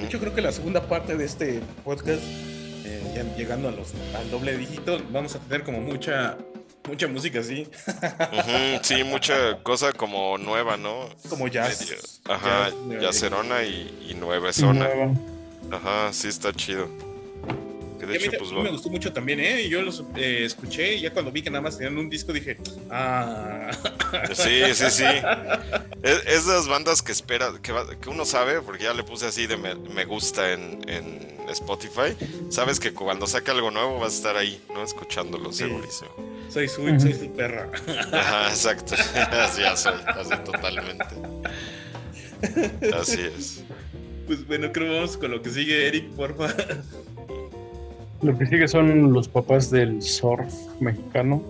De 0.00 0.06
hecho, 0.06 0.20
creo 0.20 0.34
que 0.34 0.42
la 0.42 0.52
segunda 0.52 0.88
parte 0.88 1.16
de 1.16 1.24
este 1.24 1.60
podcast, 1.84 2.20
ya 3.14 3.22
llegando 3.36 3.68
a 3.68 3.72
los, 3.72 3.92
al 4.16 4.30
doble 4.30 4.56
dígito, 4.56 5.00
vamos 5.10 5.34
a 5.34 5.38
tener 5.40 5.62
como 5.64 5.80
mucha, 5.80 6.36
mucha 6.88 7.08
música 7.08 7.40
así, 7.40 7.66
Ujú, 8.32 8.78
sí, 8.82 9.04
mucha 9.04 9.62
cosa 9.62 9.92
como 9.92 10.38
nueva, 10.38 10.76
¿no? 10.76 11.08
como 11.28 11.48
jazz. 11.48 11.80
Medio- 11.80 12.02
Ajá, 12.36 12.70
jazz, 13.00 13.22
eh, 13.22 13.26
y, 13.64 14.10
y 14.10 14.14
nueve 14.18 14.52
zona. 14.52 14.86
Nueva. 14.88 15.12
Ajá, 15.70 16.12
sí 16.12 16.28
está 16.28 16.52
chido. 16.52 16.88
Que 18.02 18.06
de 18.08 18.16
hecho, 18.16 18.32
ta- 18.32 18.38
pues 18.38 18.50
me 18.50 18.68
gustó 18.70 18.88
mucho 18.90 19.12
también, 19.12 19.38
¿eh? 19.38 19.68
Yo 19.68 19.80
los 19.80 20.02
eh, 20.16 20.42
escuché 20.44 20.94
y 20.96 21.02
ya 21.02 21.12
cuando 21.12 21.30
vi 21.30 21.40
que 21.40 21.50
nada 21.50 21.62
más 21.62 21.78
tenían 21.78 21.96
un 21.98 22.10
disco 22.10 22.32
dije, 22.32 22.56
ah, 22.90 23.70
Sí, 24.34 24.60
sí, 24.74 24.90
sí. 24.90 25.04
Es, 26.02 26.20
es 26.26 26.46
de 26.48 26.52
las 26.54 26.66
bandas 26.66 27.00
que 27.00 27.12
espera, 27.12 27.52
que, 27.62 27.70
va- 27.70 27.86
que 28.00 28.08
uno 28.10 28.24
sabe, 28.24 28.60
porque 28.60 28.82
ya 28.84 28.92
le 28.92 29.04
puse 29.04 29.26
así 29.26 29.46
de 29.46 29.56
me, 29.56 29.76
me 29.76 30.04
gusta 30.04 30.52
en, 30.52 30.80
en 30.88 31.28
Spotify. 31.50 32.16
Sabes 32.50 32.80
que 32.80 32.92
cuando 32.92 33.28
saque 33.28 33.52
algo 33.52 33.70
nuevo 33.70 34.00
vas 34.00 34.14
a 34.14 34.16
estar 34.16 34.36
ahí, 34.36 34.60
¿no? 34.74 34.82
Escuchándolo, 34.82 35.52
Sí. 35.52 35.58
segurísimo. 35.60 36.10
soy 36.48 36.66
su, 36.68 36.82
soy 36.98 37.14
su 37.14 37.32
perra. 37.36 37.70
Ajá, 38.12 38.48
exacto. 38.50 38.96
Así 39.30 39.62
ya 39.62 39.76
soy, 39.76 39.94
así 40.06 40.30
totalmente. 40.44 41.04
Así 43.00 43.20
es. 43.20 43.62
Pues 44.26 44.46
bueno, 44.46 44.72
creo 44.72 44.88
que 44.88 44.94
vamos 44.94 45.16
con 45.16 45.30
lo 45.30 45.40
que 45.42 45.50
sigue, 45.50 45.86
Eric, 45.86 46.10
porfa. 46.14 46.48
Lo 48.22 48.38
que 48.38 48.46
sigue 48.46 48.68
son 48.68 49.12
los 49.12 49.26
papás 49.26 49.68
del 49.70 50.00
surf 50.00 50.54
mexicano. 50.80 51.42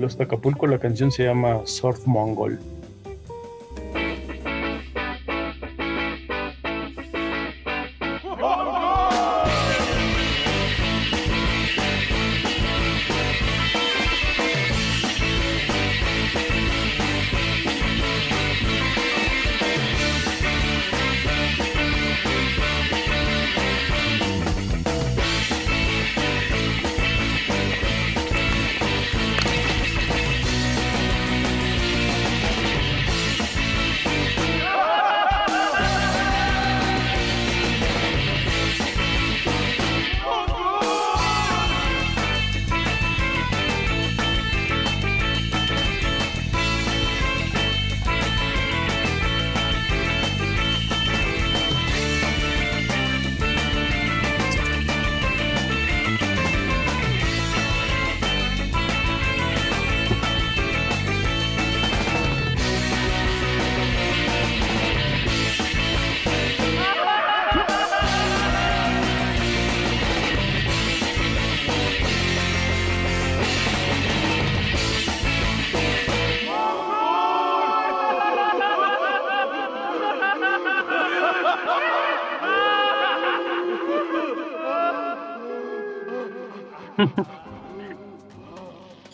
Los 0.00 0.18
Acapulco, 0.18 0.66
la 0.66 0.78
canción 0.78 1.10
se 1.10 1.24
llama 1.24 1.60
Surf 1.66 2.06
Mongol. 2.06 2.58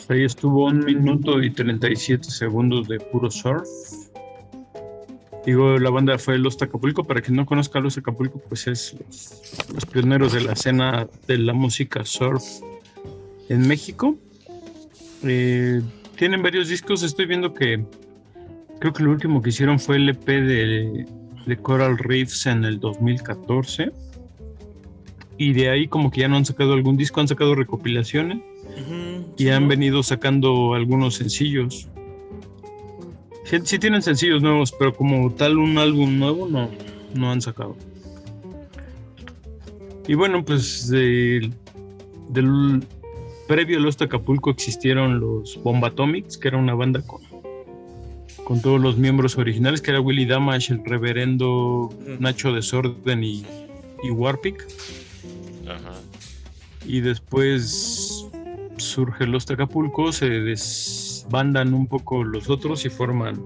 Ahí 0.09 0.24
estuvo 0.24 0.64
un 0.64 0.86
minuto 0.86 1.43
y 1.43 1.51
37 1.51 2.30
segundos 2.30 2.89
de 2.89 2.98
puro 2.98 3.30
surf. 3.30 3.68
Digo, 5.44 5.78
la 5.78 5.90
banda 5.90 6.16
fue 6.18 6.39
Los 6.39 6.60
Acapulco. 6.62 7.05
Para 7.05 7.20
quien 7.20 7.36
no 7.36 7.44
conozca 7.44 7.78
Los 7.78 7.98
Acapulco, 7.98 8.39
pues 8.48 8.66
es 8.68 8.97
los, 9.74 9.85
pioneros 9.85 10.32
de 10.32 10.40
la 10.40 10.52
escena 10.55 11.06
de 11.26 11.36
la 11.36 11.52
música 11.52 12.06
surf 12.06 12.43
en 13.51 13.68
México. 13.68 14.16
Eh, 15.24 15.82
tienen 16.16 16.43
varios 16.43 16.68
discos. 16.68 17.02
Estoy 17.02 17.26
viendo 17.26 17.52
que 17.52 17.85
creo 18.80 18.94
que 18.94 19.02
lo 19.02 19.10
último 19.10 19.43
que 19.43 19.51
hicieron 19.51 19.78
fue 19.78 19.97
el 19.97 20.09
EP 20.09 20.26
de 20.26 21.56
Coral 21.60 21.98
Reefs 21.98 22.47
en 22.47 22.64
el 22.64 22.80
2014. 22.80 23.93
Y 25.36 25.52
de 25.52 25.68
ahí 25.68 25.86
como 25.86 26.10
que 26.10 26.22
ya 26.22 26.28
no 26.28 26.36
han 26.36 26.47
sacado 26.47 26.72
algún 26.72 26.97
disco, 26.97 27.20
han 27.20 27.28
sacado 27.28 27.55
recopilaciones 27.55 28.39
Y 29.37 29.43
sí, 29.45 29.51
han 29.51 29.69
venido 29.69 30.03
sacando 30.03 30.75
algunos 30.75 31.15
sencillos. 31.15 31.89
Sí, 33.45 33.57
sí 33.65 33.79
tienen 33.79 34.03
sencillos 34.03 34.43
nuevos, 34.43 34.73
pero 34.79 34.95
como 34.95 35.31
tal 35.33 35.59
un 35.59 35.79
álbum 35.79 36.19
nuevo 36.19 36.49
no, 36.49 36.69
no 37.15 37.31
han 37.31 37.41
sacado. 37.41 37.77
Y 40.07 40.15
bueno, 40.15 40.45
pues 40.45 40.89
de- 40.89 41.51
del 42.31 42.83
previo 43.47 43.79
a 43.79 43.81
Los 43.81 44.01
Acapulco 44.01 44.51
existieron 44.51 45.21
los 45.21 45.63
Bombatomics, 45.63 46.37
que 46.37 46.49
era 46.49 46.59
una 46.59 46.75
banda 46.75 47.01
con, 47.03 47.21
con 48.45 48.61
todos 48.61 48.81
los 48.81 48.97
miembros 48.99 49.37
originales, 49.39 49.81
que 49.81 49.91
era 49.91 50.01
Willy 50.01 50.27
Damash, 50.27 50.71
el 50.71 50.85
reverendo 50.85 51.91
Nacho 52.19 52.53
Desorden 52.53 53.25
y, 53.25 53.45
y 54.03 54.11
Warpic. 54.11 54.67
Ajá. 55.67 55.95
Y 56.87 57.01
después 57.01 58.27
surge 58.79 59.27
Los 59.27 59.51
Acapulco, 59.51 60.13
se 60.13 60.29
desbandan 60.29 61.75
un 61.75 61.87
poco 61.87 62.25
los 62.25 62.49
otros 62.51 62.85
y 62.85 62.89
forman 62.91 63.43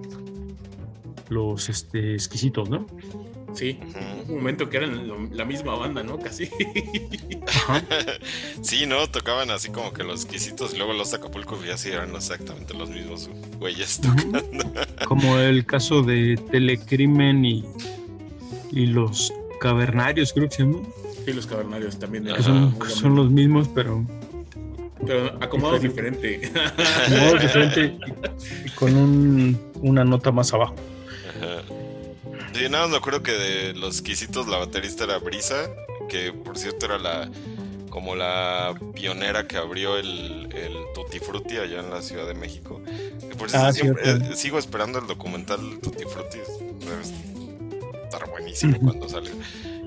los 1.29 1.69
este, 1.69 2.15
exquisitos, 2.15 2.69
¿no? 2.71 2.87
Sí, 3.55 3.79
un 4.29 4.37
momento 4.37 4.71
que 4.71 4.79
eran 4.79 5.07
lo- 5.07 5.29
la 5.31 5.45
misma 5.45 5.75
banda, 5.77 6.03
¿no? 6.03 6.19
Casi. 6.19 6.49
Sí, 8.63 8.87
¿no? 8.87 9.07
Tocaban 9.09 9.51
así 9.51 9.71
como 9.71 9.93
que 9.93 10.05
los 10.05 10.25
quisitos 10.25 10.73
y 10.75 10.79
luego 10.79 10.93
los 10.93 11.13
Acapulco 11.13 11.59
ya 11.65 11.77
sí 11.77 11.91
eran 11.91 12.15
exactamente 12.15 12.75
los 12.75 12.89
mismos 12.91 13.29
güeyes 13.59 14.01
tocando. 14.01 14.41
Como 15.07 15.37
el 15.39 15.67
caso 15.67 16.03
de 16.03 16.39
Telecrimen 16.51 17.45
y, 17.45 17.65
y 18.71 18.87
los 18.87 19.33
Cavernarios, 19.61 20.33
creo 20.33 20.49
que 20.49 20.55
se 20.57 20.63
llaman. 20.63 20.83
Sí, 21.25 21.33
los 21.33 21.47
cavernarios 21.47 21.99
también. 21.99 22.25
Que 22.25 22.43
son, 22.43 22.75
son 22.89 23.15
los 23.15 23.31
mismos, 23.31 23.69
pero 23.75 24.05
Pero 25.07 25.37
acomodados 25.41 25.83
diferente. 25.83 26.41
modo 27.21 27.39
diferente 27.39 27.97
y, 28.67 28.71
con 28.71 28.95
un- 28.97 29.73
una 29.83 30.05
nota 30.05 30.31
más 30.33 30.53
abajo. 30.55 30.75
Ajá. 31.41 31.63
Sí, 32.55 32.63
nada 32.69 32.83
más 32.85 32.91
me 32.91 32.97
acuerdo 32.99 33.23
que 33.23 33.33
de 33.33 33.75
los 33.75 34.03
quisitos 34.03 34.47
la 34.47 34.59
baterista 34.59 35.05
era 35.05 35.19
Brisa, 35.19 35.71
que 36.09 36.33
por 36.33 36.59
cierto 36.59 36.87
era 36.87 36.99
la 36.99 37.31
como 37.91 38.15
la 38.17 38.75
pionera 38.95 39.47
que 39.47 39.57
abrió 39.59 39.99
el, 39.99 40.49
el 40.55 40.73
Tutti 40.95 41.19
Frutti 41.19 41.59
allá 41.59 41.81
en 41.81 41.91
la 41.91 42.01
Ciudad 42.01 42.27
de 42.27 42.33
México. 42.35 42.81
Por 43.39 43.51
cierto, 43.51 43.67
Ah, 43.69 43.73
siempre- 43.73 44.11
eh, 44.11 44.19
sigo 44.35 44.59
esperando 44.59 44.99
el 44.99 45.07
documental 45.07 45.79
Tutti 45.83 46.05
Frutti. 46.05 46.39
Debe 46.81 47.03
estar 48.05 48.31
buenísimo 48.31 48.79
cuando 48.79 49.09
sale. 49.11 49.31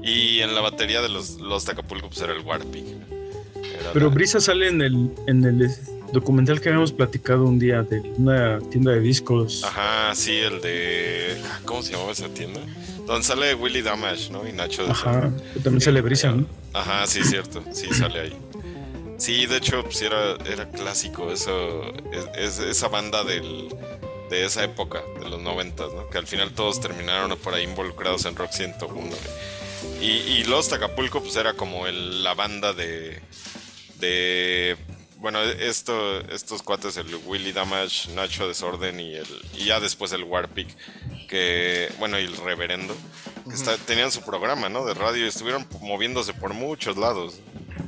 Y 0.04 0.42
en 0.42 0.54
la 0.54 0.62
batería 0.62 1.02
de 1.02 1.10
los, 1.10 1.40
los 1.40 1.66
de 1.66 1.72
Acapulco 1.72 2.08
pues 2.10 2.22
era 2.22 2.34
el 2.34 2.42
Warping. 2.42 3.24
Pero 3.94 4.10
Brisa 4.12 4.40
sale 4.40 4.68
en 4.70 4.82
el, 4.82 5.10
en 5.28 5.44
el 5.44 5.72
documental 6.12 6.62
que 6.62 6.70
habíamos 6.70 6.91
platicado 6.91 7.44
un 7.45 7.60
día 7.60 7.84
de 7.84 7.99
una 8.18 8.60
tienda 8.72 8.91
de 8.91 8.99
discos. 8.99 9.64
Ajá, 9.64 10.14
sí, 10.16 10.38
el 10.38 10.62
de... 10.62 11.38
¿Cómo 11.66 11.82
se 11.82 11.91
llamaba 11.94 12.12
esa 12.12 12.28
tienda? 12.30 12.60
Donde 13.06 13.24
sale 13.24 13.53
Willy 13.56 13.82
Damash, 13.82 14.30
¿no? 14.32 14.48
Y 14.48 14.52
Nacho 14.52 14.84
de 14.86 14.91
Ajá, 14.91 15.32
que 15.53 15.60
también 15.60 15.82
sale 15.82 16.02
Brisa, 16.02 16.32
¿no? 16.32 16.45
Ajá, 16.74 17.06
sí, 17.07 17.24
cierto. 17.24 17.64
Sí, 17.72 17.88
sale 17.94 18.20
ahí. 18.20 18.38
Sí, 19.18 19.45
de 19.45 19.57
hecho, 19.57 19.82
pues 19.84 20.02
era, 20.02 20.36
era 20.52 20.70
clásico 20.72 21.32
eso, 21.32 21.84
es, 22.12 22.28
es- 22.38 22.60
esa 22.60 22.88
banda 22.90 23.24
del, 23.24 23.70
de 24.30 24.44
esa 24.45 24.64
época, 24.64 25.02
de 25.22 25.30
los 25.30 25.41
noventas, 25.41 25.88
¿no? 25.94 26.10
Que 26.10 26.18
al 26.18 26.28
final 26.28 26.52
todos 26.52 26.82
terminaron 26.82 27.38
por 27.38 27.53
ahí 27.53 27.64
involucrados 27.64 28.26
en 28.26 28.36
Rock 28.36 28.52
101. 28.52 28.99
Y, 30.02 30.06
y 30.06 30.44
Los 30.45 30.74
Acapulco, 30.74 31.22
pues 31.22 31.36
era 31.38 31.53
como 31.53 31.88
el- 31.88 32.24
la 32.24 32.34
banda 32.34 32.74
de, 32.74 33.20
de 34.00 34.78
bueno, 35.18 35.42
esto, 35.42 36.20
estos 36.30 36.62
cuates, 36.62 36.98
el 36.98 37.08
Willy 37.26 37.52
Damage, 37.52 38.12
Nacho 38.14 38.48
Desorden 38.48 39.00
y, 39.00 39.16
el, 39.16 39.26
y 39.58 39.66
ya 39.66 39.80
después 39.80 40.12
el 40.12 40.24
Warpic, 40.24 40.68
que, 41.28 41.92
bueno, 41.98 42.20
y 42.20 42.26
el 42.26 42.38
Reverendo, 42.38 42.96
que 43.48 43.56
está- 43.56 43.78
tenían 43.78 44.12
su 44.12 44.22
programa, 44.22 44.70
¿no? 44.70 44.86
De 44.86 44.94
radio 44.94 45.26
y 45.26 45.28
estuvieron 45.30 45.66
moviéndose 45.82 46.34
por 46.34 46.54
muchos 46.54 46.96
lados, 46.98 47.40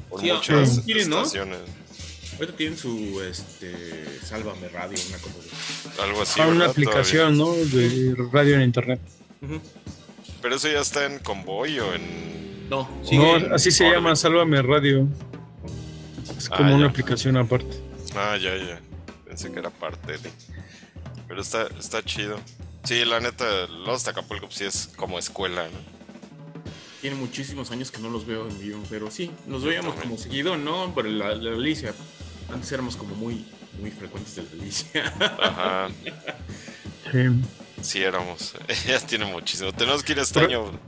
por 0.10 0.22
Sí, 0.22 0.32
muchas 0.32 0.88
¿no? 0.88 0.94
estaciones. 1.20 1.60
Ahorita 2.40 2.56
tienen 2.56 2.78
su 2.78 3.22
este, 3.22 4.20
Sálvame 4.26 4.68
Radio, 4.70 4.98
una 5.10 5.18
cosa 5.20 5.36
así. 5.40 6.02
Algo 6.02 6.22
así. 6.22 6.42
Ah, 6.42 6.48
una 6.48 6.66
aplicación, 6.66 7.38
¿no? 7.38 7.52
De 7.54 8.16
radio 8.32 8.56
en 8.56 8.62
internet. 8.64 9.00
Pero 10.42 10.56
eso 10.56 10.68
ya 10.70 10.80
está 10.82 11.06
en 11.06 11.20
Convoy 11.20 11.80
o 11.80 11.94
en. 11.94 12.70
No, 12.70 12.88
No, 13.02 13.06
sigue. 13.08 13.50
así 13.54 13.72
se 13.72 13.90
llama 13.90 14.16
Sálvame 14.16 14.62
Radio. 14.62 15.08
Es 16.38 16.50
Ah, 16.52 16.58
como 16.58 16.76
una 16.76 16.86
ya. 16.86 16.90
aplicación 16.92 17.38
aparte. 17.38 17.78
Ah, 18.16 18.38
ya, 18.38 18.56
ya. 18.56 18.80
Pensé 19.26 19.52
que 19.52 19.60
era 19.60 19.70
parte 19.70 20.14
de. 20.18 20.30
Pero 21.28 21.42
está, 21.42 21.68
está 21.80 22.04
chido. 22.04 22.40
Sí, 22.84 23.04
la 23.06 23.20
neta, 23.20 23.46
Los 23.68 24.08
Acapulco 24.08 24.48
pues, 24.48 24.58
sí 24.60 24.64
es 24.66 24.90
como 24.96 25.20
escuela, 25.20 25.64
¿no? 25.66 25.98
Tiene 27.02 27.16
muchísimos 27.18 27.70
años 27.72 27.92
que 27.92 28.00
no 28.00 28.10
los 28.10 28.26
veo 28.26 28.48
en 28.48 28.60
vivo, 28.60 28.82
pero 28.90 29.12
sí, 29.12 29.30
nos 29.46 29.64
veíamos 29.64 29.96
como 29.96 30.18
seguido, 30.18 30.58
¿no? 30.58 30.94
Por 30.94 31.06
la, 31.06 31.36
la 31.36 31.52
delicia. 31.52 31.94
Antes 32.52 32.72
éramos 32.72 32.96
como 32.96 33.14
muy, 33.16 33.46
muy 33.80 33.92
frecuentes 33.92 34.36
de 34.36 34.44
la 34.44 34.50
delicia. 34.50 35.14
Ajá. 35.20 35.90
Sí. 37.12 37.20
Sí, 37.82 38.02
éramos. 38.02 38.56
ya 38.88 39.00
tiene 39.00 39.26
muchísimo. 39.26 39.72
Tenemos 39.74 40.02
que 40.04 40.14
ir 40.14 40.20
este 40.20 40.40
Pero- 40.40 40.68
año. 40.70 40.80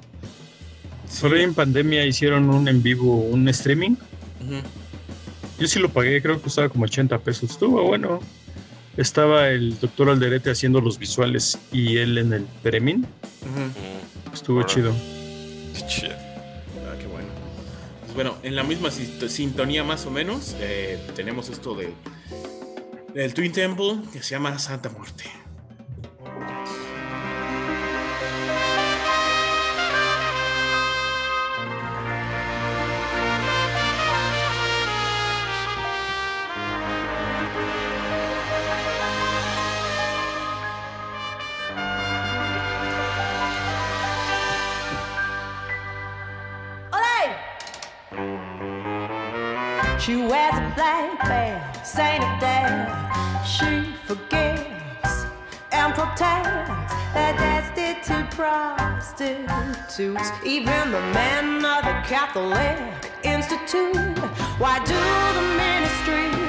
Por 1.21 1.33
ahí 1.33 1.43
en 1.43 1.53
pandemia 1.53 2.05
hicieron 2.05 2.49
un 2.49 2.67
en 2.67 2.81
vivo, 2.83 3.15
un 3.15 3.47
streaming. 3.49 3.91
Ujú. 4.41 4.61
Yo 5.59 5.67
sí 5.67 5.79
lo 5.79 5.89
pagué, 5.89 6.21
creo 6.21 6.35
que 6.37 6.43
costaba 6.43 6.69
como 6.69 6.85
80 6.85 7.17
pesos. 7.19 7.51
Estuvo 7.51 7.83
bueno. 7.83 8.19
Estaba 8.97 9.49
el 9.49 9.79
doctor 9.79 10.09
Alderete 10.09 10.51
haciendo 10.51 10.81
los 10.81 10.97
visuales 10.99 11.57
y 11.71 11.97
él 11.97 12.17
en 12.17 12.33
el. 12.33 12.41
Mm, 12.43 14.33
Estuvo 14.33 14.63
chido. 14.63 14.93
qué 15.73 15.85
chido. 15.87 16.13
Ah, 16.13 16.95
qué 16.99 17.07
bueno. 17.07 17.27
Pues 18.01 18.13
bueno, 18.13 18.35
en 18.43 18.55
la 18.55 18.63
misma 18.63 18.89
sint- 18.89 19.27
sintonía 19.29 19.83
más 19.83 20.05
o 20.05 20.11
menos, 20.11 20.55
eh, 20.59 20.99
tenemos 21.15 21.49
esto 21.49 21.75
de 21.75 21.93
del 23.13 23.33
Twin 23.33 23.51
Temple 23.51 24.01
que 24.13 24.21
se 24.21 24.31
llama 24.31 24.57
Santa 24.59 24.89
Muerte. 24.89 25.23
Prostitutes, 59.19 60.31
even 60.45 60.91
the 60.91 61.01
men 61.13 61.65
of 61.65 61.83
the 61.83 62.01
Catholic 62.07 62.77
Institute. 63.23 64.17
Why 64.57 64.79
do 64.85 64.95
the 65.35 65.45
ministry 65.57 66.48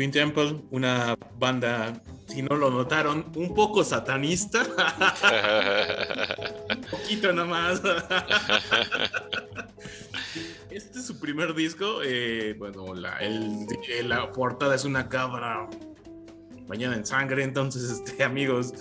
Twin 0.00 0.10
Temple, 0.12 0.62
una 0.70 1.14
banda, 1.38 1.92
si 2.26 2.40
no 2.40 2.56
lo 2.56 2.70
notaron, 2.70 3.26
un 3.36 3.54
poco 3.54 3.84
satanista. 3.84 4.62
un 6.74 6.80
poquito 6.90 7.34
nomás. 7.34 7.82
Este 10.70 10.98
es 11.00 11.06
su 11.06 11.20
primer 11.20 11.52
disco. 11.54 12.00
eh, 12.02 12.54
bueno, 12.58 12.94
la, 12.94 13.18
el- 13.18 13.66
eh, 13.90 14.02
la 14.02 14.32
portada 14.32 14.74
es 14.74 14.86
una 14.86 15.06
cabra 15.10 15.68
bañada 16.66 16.96
en 16.96 17.04
sangre. 17.04 17.44
Entonces, 17.44 17.90
este, 17.90 18.24
amigos, 18.24 18.72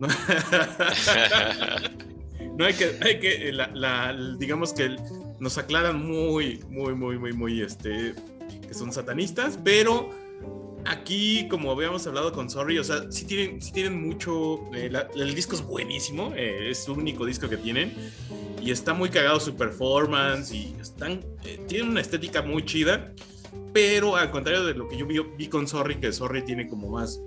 no, 0.00 0.08
no 2.56 2.64
hay 2.64 2.72
que, 2.72 2.98
hay 3.02 3.20
que 3.20 3.52
la- 3.52 3.70
la- 3.74 4.16
digamos 4.38 4.72
que 4.72 4.96
nos 5.38 5.58
aclaran 5.58 6.02
muy, 6.02 6.64
muy, 6.70 6.94
muy, 6.94 7.18
muy, 7.18 7.34
muy, 7.34 7.60
este, 7.60 8.14
que 8.66 8.72
son 8.72 8.90
satanistas, 8.90 9.58
pero 9.62 10.21
aquí, 10.84 11.48
como 11.48 11.70
habíamos 11.70 12.06
hablado 12.06 12.32
con 12.32 12.50
Sorry, 12.50 12.78
o 12.78 12.84
sea, 12.84 13.10
sí 13.10 13.24
tienen, 13.24 13.60
sí 13.60 13.72
tienen 13.72 14.00
mucho, 14.00 14.60
eh, 14.74 14.90
el 15.14 15.34
disco 15.34 15.54
es 15.54 15.62
buenísimo, 15.62 16.32
eh, 16.34 16.70
es 16.70 16.84
su 16.84 16.92
único 16.92 17.24
disco 17.24 17.48
que 17.48 17.56
tienen, 17.56 17.94
y 18.60 18.70
está 18.70 18.94
muy 18.94 19.10
cagado 19.10 19.40
su 19.40 19.54
performance, 19.56 20.52
y 20.52 20.74
están, 20.80 21.20
eh, 21.44 21.60
tienen 21.68 21.90
una 21.90 22.00
estética 22.00 22.42
muy 22.42 22.64
chida, 22.64 23.12
pero 23.72 24.16
al 24.16 24.30
contrario 24.30 24.64
de 24.64 24.74
lo 24.74 24.88
que 24.88 24.96
yo 24.96 25.06
vi, 25.06 25.18
vi 25.36 25.48
con 25.48 25.66
Sorry, 25.66 25.96
que 25.96 26.12
Sorry 26.12 26.44
tiene 26.44 26.68
como 26.68 26.88
más, 26.88 27.20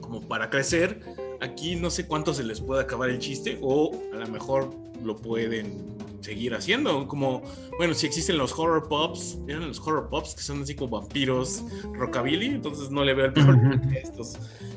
como 0.00 0.26
para 0.26 0.50
crecer, 0.50 1.00
aquí 1.40 1.76
no 1.76 1.90
sé 1.90 2.06
cuánto 2.06 2.34
se 2.34 2.44
les 2.44 2.60
puede 2.60 2.82
acabar 2.82 3.10
el 3.10 3.18
chiste, 3.18 3.58
o 3.60 3.92
a 4.12 4.16
lo 4.16 4.28
mejor 4.28 4.74
lo 5.02 5.16
pueden 5.16 5.98
seguir 6.20 6.54
haciendo, 6.54 7.06
como, 7.06 7.42
bueno, 7.78 7.94
si 7.94 8.06
existen 8.06 8.38
los 8.38 8.52
horror 8.58 8.88
pops, 8.88 9.38
¿vieron 9.44 9.68
los 9.68 9.80
horror 9.80 10.08
pops 10.08 10.34
que 10.34 10.42
son 10.42 10.62
así 10.62 10.74
como 10.74 11.00
vampiros 11.00 11.64
rockabilly? 11.92 12.46
Entonces 12.46 12.90
no 12.90 13.04
le 13.04 13.14
veo 13.14 13.26
el 13.26 13.32
problema 13.32 13.80
a 13.90 13.94
estos, 13.94 14.36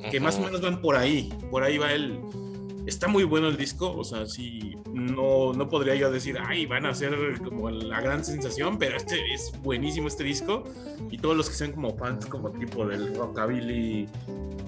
que 0.09 0.19
más 0.19 0.37
o 0.37 0.41
menos 0.41 0.61
van 0.61 0.81
por 0.81 0.95
ahí, 0.95 1.33
por 1.49 1.63
ahí 1.63 1.77
va 1.77 1.93
el... 1.93 2.19
Está 2.91 3.07
muy 3.07 3.23
bueno 3.23 3.47
el 3.47 3.55
disco, 3.55 3.89
o 3.95 4.03
sea, 4.03 4.25
sí, 4.25 4.75
no, 4.91 5.53
no 5.53 5.69
podría 5.69 5.95
yo 5.95 6.11
decir, 6.11 6.37
ay, 6.45 6.65
van 6.65 6.85
a 6.85 6.93
ser 6.93 7.39
como 7.41 7.69
la 7.71 8.01
gran 8.01 8.25
sensación, 8.25 8.77
pero 8.77 8.97
este 8.97 9.15
es 9.33 9.53
buenísimo 9.63 10.09
este 10.09 10.25
disco, 10.25 10.65
y 11.09 11.17
todos 11.17 11.37
los 11.37 11.49
que 11.49 11.55
sean 11.55 11.71
como 11.71 11.95
fans 11.97 12.25
como 12.25 12.51
tipo 12.51 12.85
del 12.85 13.15
rockabilly 13.15 14.09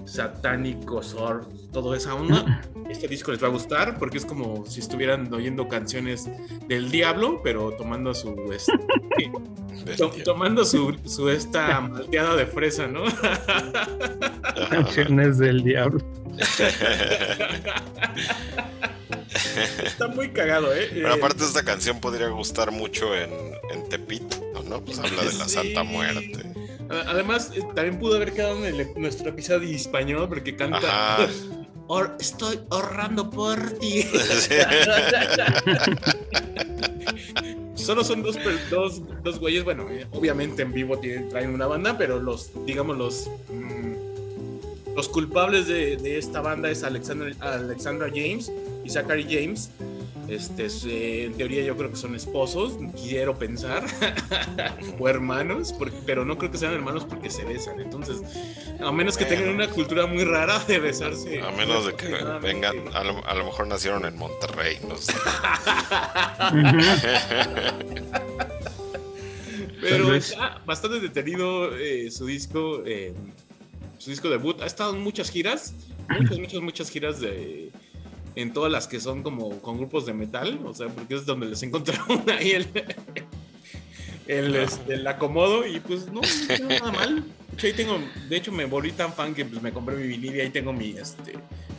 satánico, 0.06 1.04
sor, 1.04 1.50
toda 1.74 1.98
esa 1.98 2.16
onda, 2.16 2.62
este 2.90 3.10
disco 3.10 3.32
les 3.34 3.44
va 3.44 3.48
a 3.48 3.52
gustar 3.52 3.98
porque 4.00 4.18
es 4.20 4.26
como 4.26 4.66
si 4.66 4.80
estuvieran 4.80 5.32
oyendo 5.34 5.68
canciones 5.68 6.30
del 6.70 6.92
diablo, 6.92 7.42
pero 7.44 7.72
tomando 7.72 8.14
su 8.14 8.36
este, 8.54 8.72
to- 9.98 10.12
tomando 10.24 10.64
su, 10.64 10.96
su 11.06 11.30
esta 11.30 11.82
malteada 11.82 12.38
de 12.38 12.46
fresa, 12.46 12.88
¿no? 12.88 13.04
Canciones 14.70 15.38
del 15.40 15.62
diablo. 15.64 16.00
Está 19.86 20.08
muy 20.08 20.30
cagado, 20.30 20.74
¿eh? 20.76 20.90
Pero 20.94 21.10
Eh, 21.10 21.14
aparte 21.14 21.44
esta 21.44 21.64
canción 21.64 22.00
podría 22.00 22.28
gustar 22.30 22.72
mucho 22.72 23.16
en, 23.16 23.30
en 23.72 23.88
Tepito, 23.90 24.38
¿no? 24.68 24.82
Pues 24.84 25.00
habla 25.04 25.24
de 25.24 25.34
la 25.34 25.46
Sí. 25.48 25.56
Santa 25.56 25.84
Muerte. 25.84 26.44
Además, 27.08 27.52
eh, 27.56 27.62
también 27.76 28.00
pudo 28.00 28.16
haber 28.18 28.34
quedado 28.34 28.64
en 28.66 28.76
el- 28.80 28.94
nuestro 28.96 29.30
episodio 29.30 29.76
español 29.76 30.28
porque 30.30 30.56
canta 30.56 30.78
Ajá. 30.78 31.28
"Or- 31.88 32.16
Estoy 32.20 32.60
ahorrando 32.70 33.30
por 33.30 33.60
ti. 33.80 34.04
Sí. 34.04 34.56
Solo 37.76 38.04
son 38.04 38.24
dos, 38.24 38.38
dos, 38.70 39.02
dos 39.24 39.40
güeyes, 39.40 39.64
bueno, 39.66 39.90
eh, 39.90 40.06
obviamente 40.12 40.62
en 40.62 40.72
vivo 40.72 40.98
tienen, 41.00 41.28
traen 41.30 41.54
una 41.54 41.68
banda, 41.68 41.98
pero 41.98 42.20
los, 42.20 42.52
digamos, 42.66 42.98
los, 42.98 43.30
mm, 43.50 43.94
los 44.96 45.10
culpables 45.10 45.68
de, 45.68 45.98
de 45.98 46.18
esta 46.18 46.42
banda 46.42 46.70
es 46.70 46.84
Alexander, 46.84 47.36
Alexandra 47.40 48.10
James 48.14 48.52
y 48.84 48.90
Zachary 48.90 49.24
James. 49.30 49.72
Este, 50.30 50.66
es, 50.68 50.86
eh, 50.86 51.26
en 51.26 51.34
teoría 51.34 51.64
yo 51.66 51.76
creo 51.76 51.90
que 51.90 51.98
son 51.98 52.16
esposos, 52.16 52.78
quiero 52.96 53.38
pensar, 53.38 53.84
o 55.00 55.10
hermanos, 55.10 55.74
porque- 55.78 55.98
pero 56.06 56.24
no 56.24 56.38
creo 56.38 56.50
que 56.50 56.58
sean 56.58 56.72
hermanos 56.74 57.04
porque 57.04 57.30
se 57.30 57.44
besan. 57.44 57.82
Entonces, 57.82 58.22
a 58.80 58.90
menos 58.94 59.18
que 59.18 59.26
tengan 59.26 59.50
una 59.50 59.68
cultura 59.70 60.06
muy 60.06 60.24
rara 60.24 60.60
de 60.60 60.80
besarse. 60.80 61.42
A 61.42 61.52
menos 61.52 61.86
de 61.88 61.96
que 61.96 62.08
vengan, 62.42 62.78
a 62.96 63.04
lo, 63.04 63.26
a 63.28 63.34
lo 63.36 63.44
mejor 63.46 63.68
nacieron 63.68 64.06
en 64.06 64.16
Monterrey, 64.18 64.78
no 64.88 64.96
sé. 64.96 65.12
Pero 69.82 70.16
está 70.16 70.62
bastante 70.66 71.02
detenido 71.02 71.76
eh, 71.78 72.10
su 72.10 72.28
disco, 72.28 72.84
eh, 72.86 73.14
su 74.04 74.10
disco 74.10 74.30
debut. 74.30 74.62
Ha 74.62 74.66
estado 74.66 74.94
en 74.94 75.02
muchas 75.02 75.30
giras, 75.30 75.74
muchas, 76.10 76.38
muchas, 76.38 76.62
muchas 76.62 76.90
giras 76.90 77.22
de 77.22 77.72
en 78.36 78.52
todas 78.52 78.72
las 78.72 78.88
que 78.88 79.00
son 79.00 79.24
como 79.24 79.62
con 79.62 79.78
grupos 79.78 80.06
de 80.06 80.14
metal, 80.14 80.60
o 80.66 80.74
sea, 80.74 80.88
porque 80.88 81.16
es 81.16 81.26
donde 81.26 81.46
les 81.46 81.62
encontraron 81.64 82.24
ahí 82.38 82.52
el, 82.52 82.68
el, 84.28 84.56
este, 84.56 84.96
el 84.96 85.08
acomodo 85.08 85.66
y 85.66 85.80
pues 85.80 86.12
no, 86.12 86.22
no 86.22 86.68
nada 86.68 86.92
mal. 86.92 87.24
De 87.52 87.56
hecho, 87.56 87.68
ahí 87.68 87.74
tengo, 87.74 88.00
de 88.30 88.36
hecho 88.36 88.52
me 88.52 88.66
volví 88.66 88.92
tan 88.92 89.14
fan 89.14 89.34
que 89.36 89.46
pues 89.46 89.62
me 89.62 89.72
compré 89.72 89.96
mi 89.96 90.08
vinil 90.08 90.36
y 90.36 90.42
ahí 90.42 90.50
tengo 90.50 90.74
mi, 90.74 90.98
este, 90.98 91.34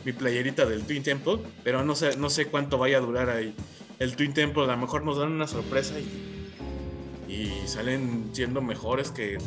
mi 0.05 0.13
playerita 0.13 0.65
del 0.65 0.83
Twin 0.83 1.03
Temple, 1.03 1.39
pero 1.63 1.83
no 1.83 1.93
sé, 1.93 2.15
no 2.17 2.29
sé 2.29 2.47
cuánto 2.47 2.77
vaya 2.77 2.97
a 2.97 3.01
durar 3.01 3.29
ahí 3.29 3.53
el 3.99 4.15
Twin 4.15 4.33
Temple, 4.33 4.63
a 4.63 4.67
lo 4.67 4.77
mejor 4.77 5.03
nos 5.03 5.17
dan 5.17 5.31
una 5.31 5.47
sorpresa 5.47 5.95
y, 5.99 7.31
y 7.31 7.67
salen 7.67 8.29
siendo 8.31 8.61
mejores 8.61 9.11
que 9.11 9.37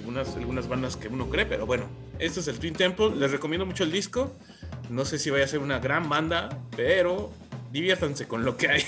algunas, 0.00 0.34
algunas 0.36 0.66
bandas 0.68 0.96
que 0.96 1.08
uno 1.08 1.28
cree, 1.28 1.46
pero 1.46 1.66
bueno, 1.66 1.84
este 2.18 2.40
es 2.40 2.48
el 2.48 2.58
Twin 2.58 2.74
Temple, 2.74 3.14
les 3.16 3.30
recomiendo 3.30 3.66
mucho 3.66 3.84
el 3.84 3.92
disco, 3.92 4.34
no 4.88 5.04
sé 5.04 5.18
si 5.18 5.30
vaya 5.30 5.44
a 5.44 5.48
ser 5.48 5.60
una 5.60 5.78
gran 5.78 6.08
banda, 6.08 6.48
pero 6.76 7.30
diviértanse 7.70 8.26
con 8.26 8.44
lo 8.44 8.56
que 8.56 8.68
hay. 8.68 8.84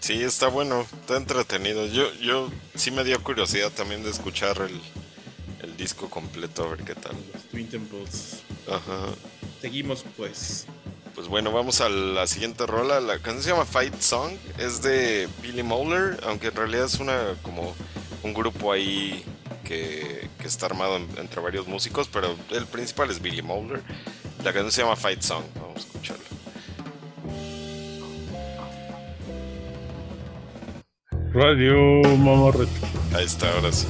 Sí, 0.00 0.22
está 0.22 0.48
bueno, 0.48 0.86
está 1.00 1.18
entretenido. 1.18 1.84
Yo, 1.86 2.10
yo 2.14 2.50
sí 2.74 2.90
me 2.90 3.04
dio 3.04 3.22
curiosidad 3.22 3.70
también 3.72 4.02
de 4.04 4.10
escuchar 4.10 4.56
el, 4.58 4.80
el 5.60 5.76
disco 5.76 6.06
disco 6.06 6.08
completo 6.08 6.64
a 6.64 6.68
ver 6.68 6.84
qué 6.84 6.94
tal. 6.94 7.14
Los 7.34 7.42
Twin 7.44 7.68
Temples. 7.68 8.42
Ajá. 8.66 9.08
Seguimos 9.60 10.04
pues. 10.16 10.66
Pues 11.18 11.26
bueno, 11.26 11.50
vamos 11.50 11.80
a 11.80 11.88
la 11.88 12.28
siguiente 12.28 12.64
rola. 12.64 13.00
La 13.00 13.18
canción 13.18 13.42
se 13.42 13.50
llama 13.50 13.64
Fight 13.64 14.00
Song. 14.00 14.34
Es 14.56 14.82
de 14.82 15.28
Billy 15.42 15.64
Mowler, 15.64 16.16
aunque 16.24 16.46
en 16.46 16.54
realidad 16.54 16.84
es 16.84 17.00
una 17.00 17.34
como 17.42 17.74
un 18.22 18.32
grupo 18.32 18.70
ahí 18.70 19.24
que, 19.64 20.28
que 20.38 20.46
está 20.46 20.66
armado 20.66 20.96
en- 20.96 21.08
entre 21.18 21.40
varios 21.40 21.66
músicos, 21.66 22.06
pero 22.12 22.36
el 22.50 22.66
principal 22.66 23.10
es 23.10 23.20
Billy 23.20 23.42
Mowler. 23.42 23.82
La 24.44 24.52
canción 24.52 24.70
se 24.70 24.82
llama 24.82 24.94
Fight 24.94 25.20
Song. 25.22 25.42
Vamos 25.56 25.78
a 25.78 25.80
escucharla. 25.80 26.24
Radio 31.32 32.00
Mamarrete. 32.16 32.70
Ahí 33.16 33.24
está, 33.24 33.52
ahora 33.54 33.72
sí. 33.72 33.88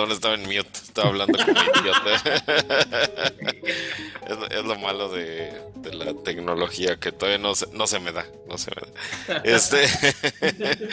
Perdón, 0.00 0.12
estaba 0.12 0.34
en 0.34 0.42
mute, 0.44 0.70
estaba 0.82 1.08
hablando 1.08 1.38
como 1.44 1.60
idiota. 1.60 2.14
es, 4.28 4.58
es 4.58 4.64
lo 4.64 4.78
malo 4.78 5.10
de, 5.10 5.52
de 5.76 5.92
la 5.94 6.14
tecnología 6.14 6.96
que 6.96 7.12
todavía 7.12 7.36
no 7.36 7.54
se, 7.54 7.66
no 7.74 7.86
se 7.86 8.00
me 8.00 8.10
da, 8.10 8.24
no 8.48 8.56
se 8.56 8.70
me 8.70 8.80
da. 8.80 9.42
Este, 9.44 9.86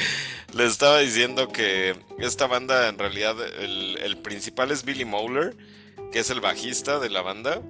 le 0.54 0.66
estaba 0.66 1.00
diciendo 1.00 1.48
que 1.48 1.96
esta 2.20 2.48
banda 2.48 2.90
en 2.90 3.00
realidad 3.00 3.38
el, 3.62 3.98
el 4.04 4.18
principal 4.18 4.72
es 4.72 4.84
Billy 4.84 5.06
Mowler, 5.06 5.56
que 6.12 6.20
es 6.20 6.30
el 6.30 6.42
bajista 6.42 7.00
de 7.00 7.10
la 7.10 7.22
banda, 7.22 7.62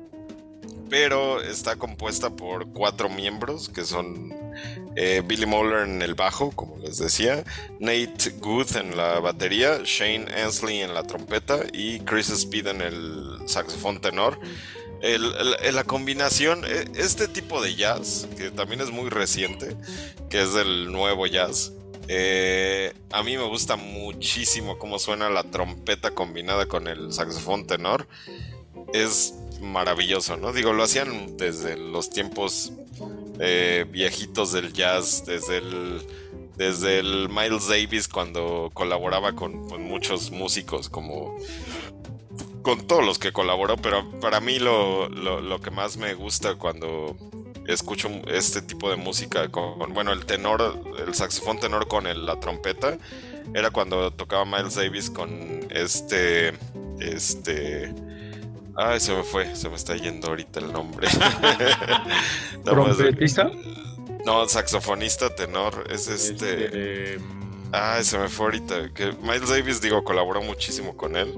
pero 0.89 1.41
está 1.41 1.75
compuesta 1.75 2.29
por 2.29 2.67
cuatro 2.73 3.09
miembros 3.09 3.69
que 3.69 3.83
son 3.83 4.33
eh, 4.95 5.21
Billy 5.25 5.45
Mowler 5.45 5.87
en 5.87 6.01
el 6.01 6.15
bajo, 6.15 6.51
como 6.51 6.77
les 6.77 6.97
decía, 6.97 7.43
Nate 7.79 8.31
Good 8.39 8.75
en 8.77 8.97
la 8.97 9.19
batería, 9.19 9.81
Shane 9.83 10.25
Ansley 10.43 10.81
en 10.81 10.93
la 10.93 11.03
trompeta 11.03 11.59
y 11.71 11.99
Chris 11.99 12.29
Speed 12.29 12.67
en 12.67 12.81
el 12.81 13.39
saxofón 13.45 13.99
tenor. 14.01 14.39
La 15.71 15.83
combinación, 15.83 16.63
eh, 16.65 16.85
este 16.95 17.27
tipo 17.27 17.61
de 17.61 17.75
jazz, 17.75 18.27
que 18.35 18.49
también 18.49 18.81
es 18.81 18.89
muy 18.89 19.09
reciente, 19.09 19.75
que 20.29 20.41
es 20.41 20.53
del 20.53 20.91
nuevo 20.91 21.27
jazz, 21.27 21.71
Eh, 22.09 22.93
a 23.11 23.21
mí 23.21 23.35
me 23.35 23.43
gusta 23.43 23.75
muchísimo 23.75 24.77
cómo 24.77 24.97
suena 24.97 25.29
la 25.29 25.43
trompeta 25.43 26.11
combinada 26.11 26.65
con 26.65 26.87
el 26.87 27.11
saxofón 27.11 27.67
tenor. 27.67 28.07
Es 28.93 29.33
maravilloso, 29.61 30.37
¿no? 30.37 30.53
Digo, 30.53 30.73
lo 30.73 30.83
hacían 30.83 31.37
desde 31.37 31.77
los 31.77 32.09
tiempos 32.09 32.71
eh, 33.39 33.85
viejitos 33.89 34.51
del 34.51 34.73
jazz, 34.73 35.23
desde 35.25 35.57
el, 35.57 36.01
desde 36.55 36.99
el 36.99 37.29
Miles 37.29 37.67
Davis 37.67 38.07
cuando 38.07 38.71
colaboraba 38.73 39.33
con, 39.33 39.67
muchos 39.83 40.31
músicos 40.31 40.89
como 40.89 41.37
con 42.61 42.85
todos 42.85 43.05
los 43.05 43.17
que 43.17 43.31
colaboró, 43.31 43.77
pero 43.77 44.09
para 44.19 44.41
mí 44.41 44.59
lo, 44.59 45.07
lo- 45.09 45.61
que 45.61 45.71
más 45.71 45.95
me 45.97 46.13
gusta 46.15 46.55
cuando 46.55 47.15
escucho 47.65 48.09
este 48.27 48.61
tipo 48.61 48.89
de 48.89 48.97
música 48.97 49.49
con, 49.49 49.93
bueno, 49.93 50.11
el 50.11 50.25
tenor, 50.25 50.81
el 51.05 51.13
saxofón 51.13 51.59
tenor 51.59 51.87
con 51.87 52.03
la 52.25 52.39
trompeta, 52.39 52.97
era 53.53 53.71
cuando 53.71 54.11
tocaba 54.11 54.43
Miles 54.43 54.75
Davis 54.75 55.09
con 55.09 55.31
este, 55.69 56.53
este, 56.99 57.93
ay, 58.77 58.99
se 58.99 59.13
me 59.13 59.23
fue, 59.23 59.55
se 59.55 59.69
me 59.69 59.75
está 59.75 59.95
yendo 59.95 60.29
ahorita 60.29 60.59
el 60.59 60.71
nombre. 60.71 61.07
¿Trompetista? 62.63 63.51
no, 64.25 64.47
saxofonista 64.47 65.35
tenor, 65.35 65.87
es 65.89 66.07
este... 66.07 66.65
Este, 66.65 67.19
mm, 67.19 67.37
Ay, 67.71 68.03
se 68.03 68.17
me 68.17 68.29
fue 68.29 68.45
ahorita. 68.47 68.93
Que 68.93 69.11
Miles 69.21 69.49
Davis, 69.49 69.81
digo, 69.81 70.03
colaboró 70.03 70.41
muchísimo 70.41 70.95
con 70.95 71.15
él. 71.15 71.35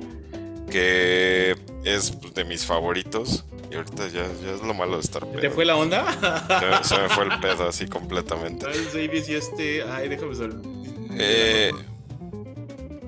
Que 0.70 1.56
es 1.84 2.14
de 2.34 2.44
mis 2.44 2.66
favoritos. 2.66 3.46
Y 3.72 3.76
ahorita 3.76 4.08
ya, 4.08 4.28
ya 4.44 4.54
es 4.54 4.62
lo 4.62 4.74
malo 4.74 4.96
de 4.96 5.02
estar 5.02 5.26
pedo. 5.26 5.42
¿Te 5.42 5.50
fue 5.50 5.66
la 5.66 5.76
onda? 5.76 6.06
Se, 6.84 6.96
se 6.96 7.02
me 7.02 7.10
fue 7.10 7.26
el 7.26 7.40
pedo 7.40 7.68
así 7.68 7.88
completamente. 7.88 8.68
Miles 8.68 8.94
Davis 8.94 9.30
y 9.30 9.36
este. 9.36 9.84
Ay, 9.84 10.10
déjame 10.10 10.36
saber. 10.36 10.56
Eh, 11.18 11.72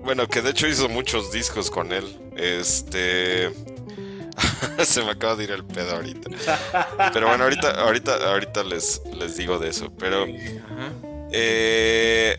bueno, 0.03 0.27
que 0.27 0.41
de 0.41 0.51
hecho 0.51 0.67
hizo 0.67 0.89
muchos 0.89 1.31
discos 1.31 1.69
con 1.69 1.91
él. 1.91 2.05
Este. 2.35 3.51
se 4.85 5.03
me 5.03 5.11
acaba 5.11 5.35
de 5.35 5.43
ir 5.45 5.51
el 5.51 5.63
pedo 5.63 5.95
ahorita. 5.95 6.29
Pero 7.13 7.27
bueno, 7.27 7.43
ahorita, 7.43 7.71
ahorita, 7.81 8.31
ahorita 8.31 8.63
les, 8.63 9.01
les 9.17 9.37
digo 9.37 9.59
de 9.59 9.69
eso. 9.69 9.91
Pero. 9.97 10.25
Eh, 11.33 12.37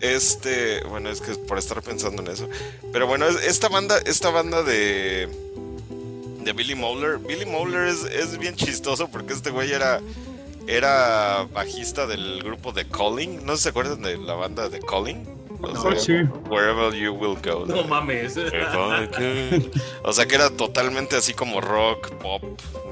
este, 0.00 0.82
bueno, 0.84 1.08
es 1.10 1.20
que 1.20 1.32
por 1.34 1.58
estar 1.58 1.82
pensando 1.82 2.22
en 2.22 2.28
eso. 2.28 2.48
Pero 2.92 3.06
bueno, 3.06 3.26
es- 3.26 3.42
esta 3.44 3.68
banda, 3.68 3.98
esta 4.04 4.30
banda 4.30 4.62
de 4.62 5.28
de 6.44 6.52
Billy 6.52 6.76
Mowler, 6.76 7.18
Billy 7.18 7.44
Mowler 7.44 7.88
es, 7.88 8.04
es 8.04 8.38
bien 8.38 8.54
chistoso 8.54 9.08
porque 9.08 9.32
este 9.32 9.50
güey 9.50 9.72
era 9.72 10.00
era 10.68 11.44
bajista 11.52 12.06
del 12.06 12.42
grupo 12.42 12.72
The 12.72 12.86
Calling. 12.88 13.44
¿No 13.44 13.56
se 13.56 13.70
acuerdan 13.70 14.02
de 14.02 14.16
la 14.18 14.34
banda 14.34 14.68
The 14.68 14.80
Calling? 14.80 15.26
No. 15.60 15.96
sí. 15.96 16.12
Wherever 16.48 16.94
you 16.94 17.12
will 17.12 17.36
go. 17.42 17.64
No 17.66 17.84
mames. 17.84 18.36
O 20.02 20.12
sea 20.12 20.26
que 20.26 20.34
era 20.34 20.50
totalmente 20.50 21.16
así 21.16 21.34
como 21.34 21.60
rock, 21.60 22.10
pop, 22.16 22.42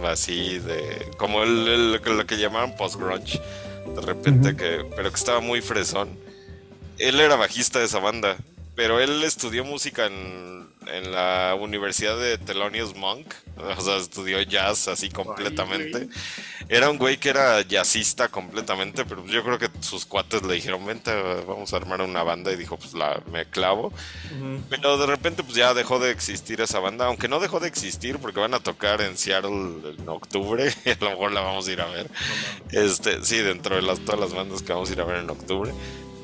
así 0.04 0.58
de. 0.58 1.10
como 1.16 1.42
el, 1.42 1.68
el- 1.68 2.16
lo 2.16 2.26
que 2.26 2.36
llamaban 2.36 2.76
post-grunge. 2.76 3.40
De 3.94 4.00
repente, 4.00 4.56
que, 4.56 4.84
pero 4.96 5.10
que 5.10 5.16
estaba 5.16 5.40
muy 5.40 5.60
fresón. 5.60 6.18
Él 6.98 7.20
era 7.20 7.36
bajista 7.36 7.78
de 7.80 7.84
esa 7.86 7.98
banda, 7.98 8.36
pero 8.74 9.00
él 9.00 9.22
estudió 9.22 9.64
música 9.64 10.06
en, 10.06 10.68
en 10.88 11.12
la 11.12 11.56
Universidad 11.58 12.18
de 12.18 12.38
Thelonious 12.38 12.94
Monk. 12.96 13.32
O 13.56 13.80
sea, 13.80 13.96
estudió 13.96 14.40
jazz 14.42 14.88
así 14.88 15.10
completamente. 15.10 16.08
Era 16.68 16.90
un 16.90 16.98
güey 16.98 17.18
que 17.18 17.28
era 17.28 17.62
jazzista 17.62 18.28
completamente, 18.28 19.04
pero 19.04 19.24
yo 19.26 19.44
creo 19.44 19.58
que 19.58 19.68
sus 19.80 20.04
cuates 20.06 20.42
le 20.42 20.54
dijeron, 20.54 20.84
vente, 20.84 21.12
vamos 21.46 21.72
a 21.72 21.76
armar 21.76 22.00
una 22.00 22.24
banda. 22.24 22.52
Y 22.52 22.56
dijo, 22.56 22.76
pues 22.76 22.94
la, 22.94 23.22
me 23.30 23.46
clavo. 23.46 23.92
Pero 24.68 24.98
de 24.98 25.06
repente 25.06 25.44
pues 25.44 25.54
ya 25.54 25.72
dejó 25.72 26.00
de 26.00 26.10
existir 26.10 26.60
esa 26.60 26.80
banda, 26.80 27.06
aunque 27.06 27.28
no 27.28 27.38
dejó 27.38 27.60
de 27.60 27.68
existir 27.68 28.18
porque 28.18 28.40
van 28.40 28.54
a 28.54 28.60
tocar 28.60 29.00
en 29.02 29.16
Seattle 29.16 29.94
en 29.98 30.08
octubre 30.08 30.72
y 30.84 30.90
a 30.90 30.96
lo 31.00 31.10
mejor 31.10 31.32
la 31.32 31.42
vamos 31.42 31.68
a 31.68 31.72
ir 31.72 31.80
a 31.80 31.86
ver. 31.86 32.10
Este, 32.72 33.24
sí, 33.24 33.38
dentro 33.38 33.76
de 33.76 33.82
las, 33.82 34.00
todas 34.00 34.20
las 34.20 34.34
bandas 34.34 34.62
que 34.62 34.72
vamos 34.72 34.90
a 34.90 34.92
ir 34.92 35.00
a 35.00 35.04
ver 35.04 35.18
en 35.18 35.30
octubre. 35.30 35.72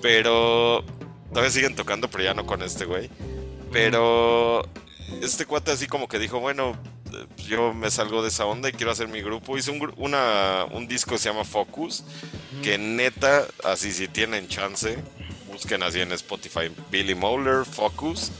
Pero 0.03 0.85
todavía 1.31 1.51
siguen 1.51 1.75
tocando, 1.75 2.11
pero 2.11 2.25
ya 2.25 2.35
no 2.35 2.47
con 2.47 2.63
este 2.63 2.85
güey. 2.85 3.11
Pero 3.73 4.63
este 5.23 5.47
cuate 5.47 5.73
así 5.73 5.87
como 5.87 6.09
que 6.09 6.19
dijo, 6.19 6.41
bueno, 6.41 6.77
eh, 7.13 7.27
yo 7.49 7.73
me 7.73 7.91
salgo 7.91 8.23
de 8.23 8.29
esa 8.29 8.47
onda 8.47 8.69
y 8.69 8.73
quiero 8.73 8.93
hacer 8.93 9.09
mi 9.09 9.23
grupo. 9.23 9.57
Hice 9.57 9.71
un, 9.71 9.93
una, 9.97 10.67
un 10.71 10.87
disco 10.89 11.13
que 11.13 11.19
se 11.19 11.29
llama 11.29 11.45
Focus, 11.45 12.05
que 12.63 12.79
neta, 12.79 13.47
así 13.65 13.93
si 13.93 14.09
tienen 14.09 14.49
chance, 14.49 14.99
busquen 15.51 15.83
así 15.83 16.01
en 16.01 16.13
Spotify, 16.13 16.71
Billy 16.91 17.15
Mowler, 17.15 17.65
Focus. 17.65 18.33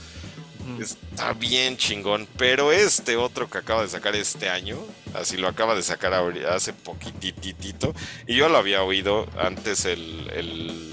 Está 0.79 1.33
bien 1.33 1.75
chingón, 1.75 2.27
pero 2.37 2.71
este 2.71 3.17
otro 3.17 3.49
que 3.49 3.57
acaba 3.57 3.81
de 3.81 3.89
sacar 3.89 4.15
este 4.15 4.47
año, 4.47 4.77
así 5.13 5.35
lo 5.37 5.47
acaba 5.47 5.75
de 5.75 5.81
sacar 5.81 6.13
hace 6.13 6.71
poquititito, 6.71 7.93
y 8.27 8.35
yo 8.35 8.47
lo 8.47 8.57
había 8.57 8.83
oído 8.83 9.27
antes 9.37 9.85
el, 9.85 10.29
el, 10.33 10.90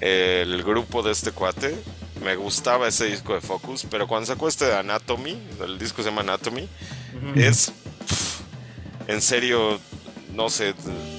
el 0.00 0.62
grupo 0.62 1.02
de 1.02 1.12
este 1.12 1.32
cuate, 1.32 1.76
me 2.22 2.36
gustaba 2.36 2.88
ese 2.88 3.06
disco 3.06 3.34
de 3.34 3.40
Focus, 3.40 3.86
pero 3.90 4.06
cuando 4.06 4.26
sacó 4.26 4.48
este 4.48 4.66
de 4.66 4.76
Anatomy, 4.76 5.38
el 5.64 5.78
disco 5.78 6.02
se 6.02 6.10
llama 6.10 6.22
Anatomy, 6.22 6.68
es 7.34 7.72
en 9.06 9.22
serio, 9.22 9.78
no 10.34 10.50
sé, 10.50 10.74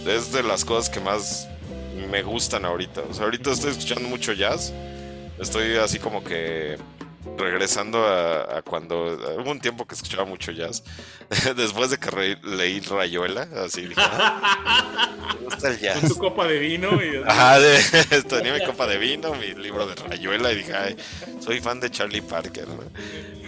es 0.08 0.32
de 0.32 0.44
las 0.44 0.64
cosas 0.64 0.90
que 0.90 1.00
más 1.00 1.48
me 2.10 2.24
gustan 2.24 2.66
ahorita. 2.66 3.02
O 3.10 3.14
sea, 3.14 3.26
ahorita 3.26 3.52
estoy 3.52 3.72
escuchando 3.72 4.08
mucho 4.08 4.34
jazz. 4.34 4.74
Estoy 5.40 5.76
así 5.78 6.00
como 6.00 6.24
que 6.24 6.78
regresando 7.38 8.06
a, 8.06 8.58
a 8.58 8.62
cuando 8.62 9.18
hubo 9.38 9.52
un 9.52 9.60
tiempo 9.60 9.86
que 9.86 9.96
escuchaba 9.96 10.26
mucho 10.26 10.52
jazz. 10.52 10.84
Después 11.56 11.90
de 11.90 11.98
que 11.98 12.10
re- 12.10 12.40
leí 12.44 12.80
Rayuela, 12.80 13.48
así 13.66 13.82
dije, 13.82 13.96
"Ah, 13.98 15.10
me 15.40 15.46
gusta 15.46 15.68
el 15.70 15.76
Con 15.76 15.84
jazz. 15.84 16.08
tu 16.10 16.16
copa 16.18 16.48
de 16.48 16.60
vino 16.60 16.90
y. 17.04 17.22
Ajá, 17.26 17.60
de- 17.60 18.24
tenía 18.30 18.54
mi 18.54 18.66
copa 18.66 18.88
de 18.88 18.98
vino, 18.98 19.34
mi 19.36 19.54
libro 19.54 19.86
de 19.88 19.96
Rayuela 19.96 20.52
y 20.52 20.56
dije, 20.58 20.74
ay, 20.76 20.98
soy 21.40 21.60
fan 21.60 21.80
de 21.80 21.90
Charlie 21.92 22.22
Parker, 22.22 22.68
¿no? 22.68 22.84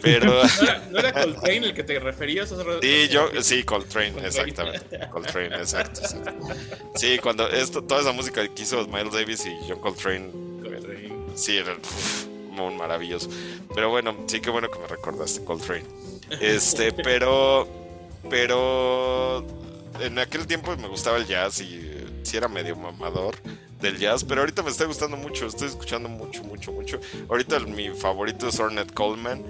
Pero 0.02 0.34
¿No 0.34 0.64
era, 0.64 0.82
¿No 0.92 1.00
era 1.00 1.14
Coltrane 1.14 1.58
el 1.68 1.74
que 1.76 1.84
te 1.84 2.00
referías 2.00 2.50
rato? 2.52 2.80
Sí, 2.82 3.08
yo, 3.10 3.30
sí, 3.42 3.64
Coltrane, 3.64 4.14
exactamente. 4.26 5.00
Coltrane, 5.12 5.56
exacto. 5.58 6.02
exacto. 6.02 6.48
Sí, 6.96 7.20
cuando 7.20 7.48
esto, 7.50 7.84
toda 7.84 8.02
esa 8.02 8.12
música 8.12 8.48
que 8.48 8.64
hizo 8.64 8.86
Miles 8.88 9.14
Davis 9.14 9.46
y 9.46 9.56
John 9.70 9.80
Coltrane, 9.80 10.32
Coltrane. 10.64 11.14
sí, 11.36 11.58
era 11.58 11.76
maravilloso. 12.52 13.30
Pero 13.74 13.90
bueno, 13.90 14.16
sí 14.28 14.40
que 14.42 14.50
bueno 14.50 14.70
que 14.70 14.80
me 14.80 14.88
recordaste 14.88 15.44
Coltrane. 15.44 15.86
Este, 16.40 16.94
pero, 16.94 17.68
pero 18.30 19.46
en 20.00 20.18
aquel 20.20 20.48
tiempo 20.48 20.76
me 20.78 20.88
gustaba 20.88 21.18
el 21.18 21.28
jazz 21.28 21.60
y 21.60 21.76
eh, 21.84 22.08
sí 22.24 22.38
era 22.38 22.48
medio 22.48 22.76
mamador 22.78 23.36
del 23.82 23.98
jazz, 23.98 24.24
pero 24.24 24.40
ahorita 24.42 24.64
me 24.64 24.70
está 24.70 24.86
gustando 24.86 25.18
mucho, 25.18 25.46
estoy 25.48 25.68
escuchando 25.68 26.08
mucho, 26.08 26.44
mucho, 26.44 26.72
mucho. 26.72 27.02
Ahorita 27.30 27.58
el- 27.58 27.68
mi 27.68 27.90
favorito 27.90 28.48
es 28.48 28.60
Ornette 28.60 28.94
Coleman, 28.94 29.44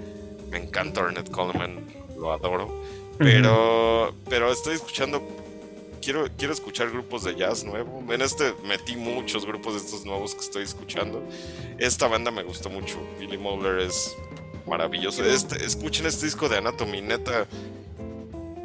me 0.50 0.58
encanta 0.58 1.02
Ornette 1.02 1.30
Coleman, 1.30 1.86
lo 2.18 2.32
adoro. 2.32 2.82
Pero, 3.18 4.12
pero 4.28 4.50
estoy 4.50 4.74
escuchando. 4.74 5.22
Quiero, 6.02 6.26
quiero 6.36 6.52
escuchar 6.52 6.90
grupos 6.90 7.22
de 7.22 7.36
jazz 7.36 7.64
nuevo. 7.64 8.02
En 8.12 8.20
este 8.22 8.54
metí 8.66 8.96
muchos 8.96 9.46
grupos 9.46 9.74
de 9.74 9.80
estos 9.80 10.04
nuevos 10.04 10.34
que 10.34 10.40
estoy 10.40 10.64
escuchando. 10.64 11.22
Esta 11.78 12.08
banda 12.08 12.30
me 12.32 12.42
gustó 12.42 12.68
mucho. 12.68 12.98
Billy 13.20 13.38
Mowler 13.38 13.78
es 13.78 14.16
maravilloso. 14.66 15.24
Este, 15.24 15.64
escuchen 15.64 16.06
este 16.06 16.26
disco 16.26 16.48
de 16.48 16.58
Anatomy, 16.58 17.00
neta. 17.00 17.46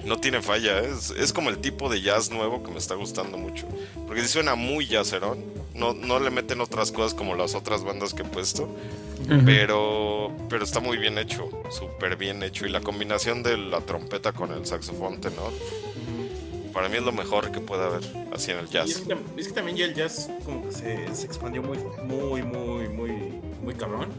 No 0.04 0.18
tiene 0.18 0.42
falla, 0.42 0.80
¿eh? 0.80 0.90
es, 0.90 1.12
es 1.12 1.34
como 1.34 1.50
el 1.50 1.60
tipo 1.60 1.90
de 1.90 2.02
jazz 2.02 2.32
nuevo 2.32 2.64
que 2.64 2.72
me 2.72 2.78
está 2.78 2.96
gustando 2.96 3.38
mucho. 3.38 3.68
Porque 4.08 4.22
sí 4.22 4.30
suena 4.30 4.56
muy 4.56 4.88
jazzerón. 4.88 5.44
No, 5.76 5.94
no 5.94 6.20
le 6.20 6.32
meten 6.32 6.60
otras 6.62 6.92
cosas 6.92 7.14
como 7.14 7.36
las 7.36 7.54
otras 7.54 7.84
bandas 7.84 8.14
que 8.16 8.24
he 8.24 8.26
puesto. 8.26 8.64
Ujú. 8.64 9.42
Pero, 9.46 10.32
pero 10.50 10.64
está 10.64 10.80
muy 10.80 10.98
bien 10.98 11.18
hecho, 11.18 11.50
súper 11.70 12.16
bien 12.16 12.42
hecho. 12.42 12.66
Y 12.66 12.70
la 12.70 12.82
combinación 12.82 13.44
de 13.44 13.58
la 13.58 13.82
trompeta 13.82 14.32
con 14.32 14.52
el 14.52 14.66
saxofón 14.66 15.20
tenor, 15.20 15.52
para 16.78 16.90
mí 16.90 16.98
es 16.98 17.04
lo 17.04 17.12
mejor 17.12 17.52
que 17.52 17.60
puede 17.60 17.84
haber 17.86 18.02
así 18.32 18.52
en 18.52 18.60
el 18.60 18.66
es, 18.66 18.72
jazz. 18.72 18.98
que, 19.08 19.18
es 19.42 19.48
que 19.48 19.54
también 19.56 19.78
ya 19.78 19.86
el 19.86 19.96
jazz 19.96 20.30
como 20.46 20.64
que 20.68 20.72
se, 20.72 21.16
se 21.16 21.26
expandió 21.26 21.64
muy, 21.64 21.80
muy, 22.04 22.44
muy, 22.44 22.88
muy, 22.88 23.12
muy 23.64 23.74
cabrón. 23.74 24.10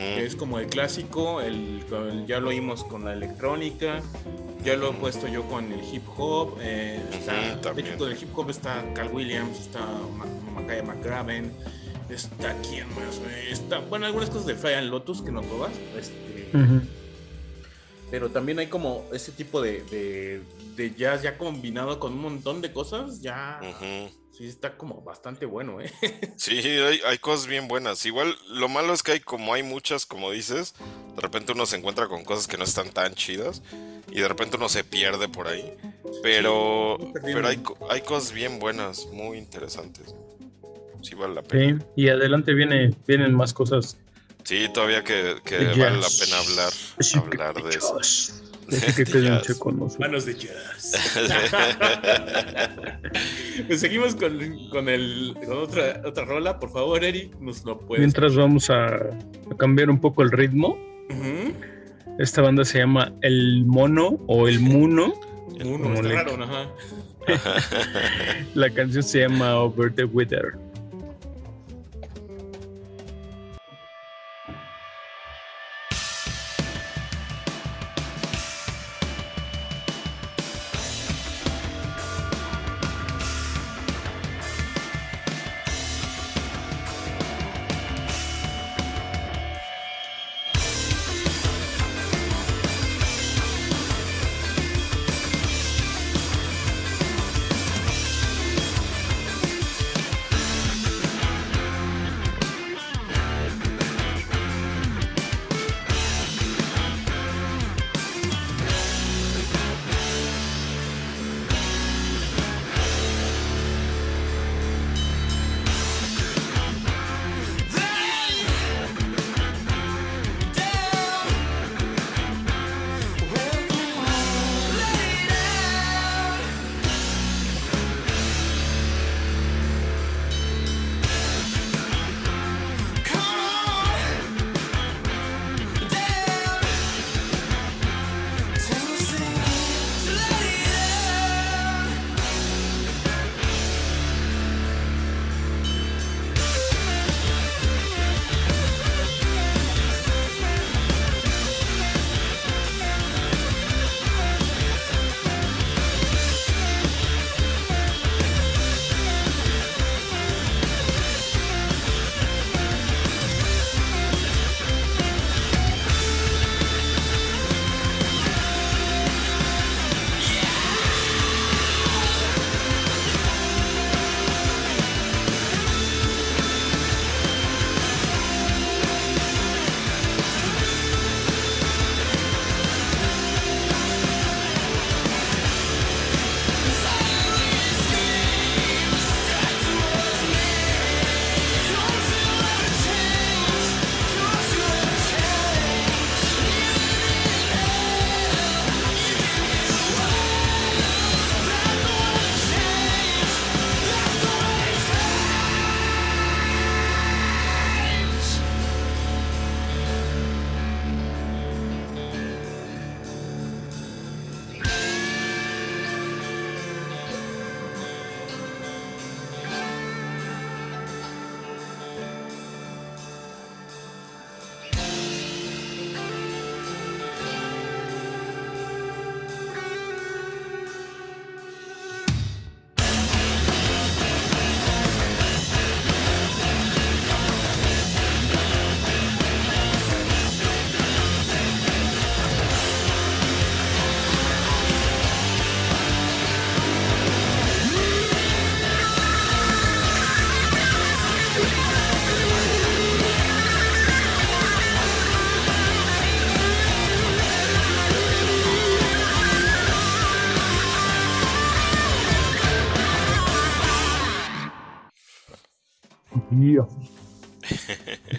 Es 0.00 0.34
como 0.34 0.58
el 0.58 0.66
clásico, 0.66 1.40
el, 1.40 1.84
ya 2.26 2.40
lo 2.40 2.48
oímos 2.48 2.82
con 2.82 3.04
la 3.04 3.12
electrónica, 3.12 4.02
ya 4.64 4.74
lo 4.74 4.90
he 4.90 4.92
puesto 4.94 5.28
yo 5.28 5.44
con 5.44 5.72
el 5.72 5.80
hip 5.94 6.02
hop. 6.16 6.56
eh, 6.60 7.00
está, 7.12 7.32
Ujú, 7.32 7.40
de 7.54 7.56
también. 7.62 7.86
hecho, 7.86 7.98
con 7.98 8.10
el 8.10 8.18
hip 8.20 8.36
hop 8.36 8.50
está 8.50 8.84
Cal 8.94 9.10
Williams, 9.12 9.60
está 9.60 9.78
Ma- 10.16 10.26
Makaya 10.60 10.82
McGraven, 10.82 11.52
está 12.10 12.52
quién 12.68 12.88
más, 12.96 13.20
está, 13.48 13.78
bueno, 13.78 14.06
algunas 14.06 14.28
cosas 14.28 14.46
de 14.46 14.56
Fly 14.56 14.74
and 14.74 14.90
Lotus 14.90 15.22
que 15.22 15.30
no 15.30 15.40
todas. 15.42 15.70
Este. 15.96 16.50
Pero 18.10 18.30
también 18.30 18.58
hay 18.58 18.66
como 18.68 19.04
ese 19.12 19.32
tipo 19.32 19.60
de, 19.60 19.82
de, 19.84 20.42
de 20.76 20.94
jazz 20.94 21.22
ya 21.22 21.36
combinado 21.38 21.98
con 22.00 22.12
un 22.14 22.20
montón 22.20 22.60
de 22.62 22.72
cosas, 22.72 23.20
ya 23.20 23.60
sí 24.32 24.46
está 24.46 24.76
como 24.76 25.02
bastante 25.02 25.46
bueno, 25.46 25.80
¿eh? 25.80 25.90
Sí, 26.36 26.56
hay, 26.58 27.00
hay 27.04 27.18
cosas 27.18 27.46
bien 27.46 27.66
buenas. 27.68 28.06
Igual, 28.06 28.36
lo 28.50 28.68
malo 28.68 28.92
es 28.94 29.02
que 29.02 29.12
hay, 29.12 29.20
como 29.20 29.52
hay 29.54 29.62
muchas, 29.62 30.06
como 30.06 30.30
dices, 30.30 30.74
de 31.16 31.20
repente 31.20 31.52
uno 31.52 31.66
se 31.66 31.76
encuentra 31.76 32.06
con 32.08 32.24
cosas 32.24 32.46
que 32.46 32.56
no 32.56 32.64
están 32.64 32.90
tan 32.90 33.14
chidas 33.14 33.62
y 34.10 34.20
de 34.20 34.28
repente 34.28 34.56
uno 34.56 34.68
se 34.68 34.84
pierde 34.84 35.28
por 35.28 35.48
ahí. 35.48 35.76
Pero, 36.22 36.96
Sí, 37.00 37.12
pero 37.22 37.48
hay, 37.48 37.56
co- 37.58 37.76
hay 37.90 38.00
cosas 38.02 38.32
bien 38.32 38.58
buenas, 38.58 39.06
muy 39.12 39.36
interesantes. 39.38 40.14
Sí, 41.02 41.14
vale 41.14 41.34
la 41.34 41.42
pena. 41.42 41.78
Sí, 41.78 42.02
y 42.04 42.08
adelante 42.08 42.54
viene, 42.54 42.94
vienen 43.06 43.34
más 43.34 43.52
cosas. 43.52 43.96
Sí, 44.48 44.66
todavía 44.72 45.04
que, 45.04 45.34
vale 45.52 45.98
la 45.98 46.08
pena 46.08 46.38
hablar, 46.38 46.72
que 46.98 47.18
hablar 47.18 47.62
de 47.62 47.68
eso. 47.76 47.98
que 48.96 49.04
checo 49.04 49.58
con 49.58 49.78
nosotros. 49.78 49.98
Manos 50.00 50.24
de 50.24 50.34
jazz. 50.36 50.96
pues 53.66 53.78
seguimos 53.78 54.14
con, 54.14 54.38
con, 54.70 54.88
el, 54.88 55.36
con 55.44 55.58
otra, 55.58 56.00
otra 56.02 56.24
rola, 56.24 56.58
por 56.58 56.72
favor, 56.72 57.04
Eric, 57.04 57.38
nos 57.40 57.62
lo 57.66 57.78
puedes. 57.78 58.00
Mientras 58.00 58.36
vamos 58.36 58.70
a, 58.70 58.86
a 58.86 59.56
cambiar 59.58 59.90
un 59.90 60.00
poco 60.00 60.22
el 60.22 60.30
ritmo, 60.30 60.78
esta 62.18 62.40
banda 62.40 62.64
se 62.64 62.78
llama 62.78 63.12
El 63.20 63.66
Mono 63.66 64.18
o 64.28 64.48
El 64.48 64.60
Muno. 64.60 65.12
Uno, 65.62 65.82
Como 65.82 65.94
está 65.96 66.08
le- 66.08 66.14
raro, 66.14 66.42
ajá. 66.42 66.70
La 68.54 68.70
canción 68.70 69.02
se 69.02 69.20
llama 69.20 69.58
Over 69.60 69.92
the 69.94 70.04
Wither. 70.04 70.54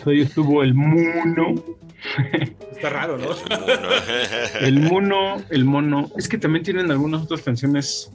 Entonces 0.10 0.18
ahí 0.18 0.22
estuvo 0.22 0.64
el 0.64 0.73
Muno. 0.73 1.64
Está 2.72 2.90
raro, 2.90 3.18
¿no? 3.18 3.30
El 4.61 4.80
Muno, 4.80 5.41
el 5.49 5.65
Mono. 5.65 6.10
Es 6.18 6.30
que 6.30 6.38
también 6.38 6.64
tienen 6.64 6.90
algunas 6.91 7.23
otras 7.23 7.41
canciones 7.41 8.11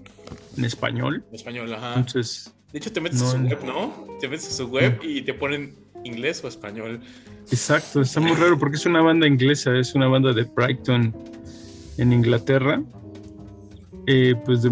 en 0.57 0.65
español. 0.65 1.23
En 1.29 1.35
español, 1.35 1.75
ajá. 1.75 1.95
Entonces, 1.97 2.55
De 2.73 2.79
hecho, 2.79 2.91
te 2.93 3.01
metes 3.03 3.21
No, 3.21 3.29
a 3.29 3.31
su 3.33 3.39
web, 3.39 3.59
¿no? 3.65 4.07
Te 4.21 4.29
metes 4.29 4.49
a 4.49 4.51
su 4.53 4.69
web 4.69 4.99
y 5.03 5.21
te 5.23 5.35
ponen 5.35 5.75
inglés 6.05 6.43
o 6.45 6.49
español. 6.49 7.01
exacto, 7.51 8.01
está 8.01 8.21
muy 8.21 8.33
raro 8.33 8.59
porque 8.59 8.77
es 8.77 8.87
una 8.87 9.03
banda 9.03 9.27
inglesa, 9.27 9.77
es 9.77 9.95
una 9.95 10.07
banda 10.09 10.33
de 10.33 10.45
Brighton 10.45 11.15
en 11.99 12.13
Inglaterra. 12.13 12.83
Eh, 14.07 14.35
pues 14.45 14.63
de, 14.63 14.71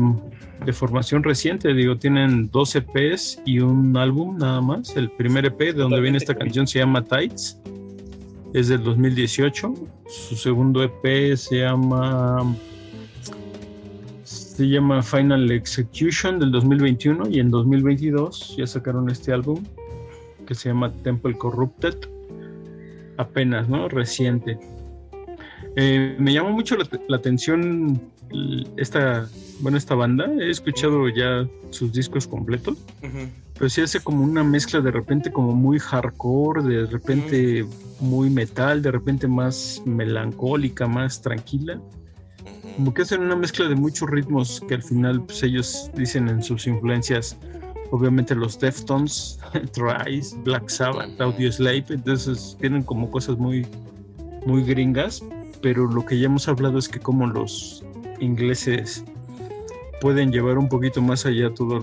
de 0.65 0.73
formación 0.73 1.23
reciente, 1.23 1.73
digo, 1.75 1.97
tienen 1.97 2.51
dos 2.51 2.75
EPs 2.77 3.41
y 3.45 3.61
un 3.61 3.97
álbum 3.97 4.39
nada 4.39 4.61
más. 4.61 4.97
El 4.97 5.11
primer 5.11 5.47
EP 5.47 5.59
de 5.59 5.73
donde 5.73 6.01
viene 6.01 6.19
esta 6.19 6.35
canción 6.35 6.67
se 6.67 6.79
llama 6.79 7.05
Tights, 7.05 7.61
es 8.55 8.69
del 8.69 8.83
2018. 8.83 9.75
Su 10.07 10.37
segundo 10.37 10.83
EP 10.83 11.37
se 11.37 11.61
llama 11.61 12.55
se 14.25 14.69
llama 14.69 15.03
Final 15.03 15.51
Execution 15.51 16.39
del 16.39 16.53
2021 16.53 17.31
y 17.31 17.41
en 17.41 17.51
2022 17.51 18.57
ya 18.59 18.67
sacaron 18.67 19.09
este 19.09 19.33
álbum 19.33 19.65
que 20.47 20.55
se 20.55 20.69
llama 20.69 20.93
Temple 21.03 21.37
Corrupted 21.39 21.95
apenas, 23.17 23.69
¿no? 23.69 23.89
Reciente. 23.89 24.59
Eh, 25.77 26.17
me 26.19 26.33
llamó 26.33 26.51
mucho 26.51 26.77
la, 26.77 26.87
la 27.09 27.17
atención 27.17 28.01
esta, 28.77 29.29
bueno, 29.61 29.79
esta 29.79 29.95
banda. 29.95 30.27
He 30.41 30.51
escuchado 30.51 31.09
ya 31.09 31.47
sus 31.71 31.93
discos 31.93 32.27
completos, 32.27 32.79
Ujú. 33.03 33.29
pero 33.55 33.69
sí 33.69 33.81
hace 33.81 34.01
como 34.01 34.25
una 34.25 34.45
mezcla 34.45 34.81
de 34.81 34.91
repente 34.91 35.33
como 35.33 35.53
muy 35.53 35.79
hardcore, 35.79 36.63
de 36.63 36.87
repente 36.87 37.65
muy 38.01 38.31
metal, 38.31 38.83
de 38.83 38.91
repente 38.91 39.29
más 39.29 39.83
melancólica, 39.85 40.87
más 40.87 41.21
tranquila. 41.23 41.81
Como 42.77 42.95
que 42.95 43.03
hacen 43.03 43.21
una 43.21 43.37
mezcla 43.37 43.69
de 43.69 43.75
muchos 43.75 44.09
ritmos 44.09 44.63
que 44.67 44.75
al 44.75 44.83
final 44.83 45.23
pues, 45.23 45.43
ellos 45.43 45.91
dicen 45.95 46.29
en 46.29 46.43
sus 46.43 46.67
influencias, 46.67 47.37
obviamente 47.91 48.35
los 48.35 48.59
Deftones, 48.59 49.39
Thrice, 49.73 50.37
Black 50.43 50.69
Sabbath, 50.69 51.21
Audio 51.21 51.53
Slave, 51.53 51.85
entonces 51.91 52.57
tienen 52.61 52.83
como 52.83 53.11
cosas 53.11 53.37
muy, 53.37 53.67
muy 54.47 54.65
gringas, 54.65 55.23
pero 55.63 55.87
lo 55.87 56.05
que 56.05 56.19
ya 56.19 56.27
hemos 56.27 56.49
hablado 56.49 56.79
es 56.79 56.89
que 56.89 56.99
como 57.01 57.27
los 57.27 57.85
ingleses 58.21 59.05
pueden 60.01 60.33
llevar 60.33 60.59
un 60.59 60.69
poquito 60.69 61.01
más 61.01 61.25
allá 61.27 61.53
todas 61.55 61.83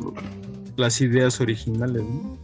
las 0.78 1.00
ideas 1.02 1.40
originales. 1.42 2.04
¿no? 2.04 2.38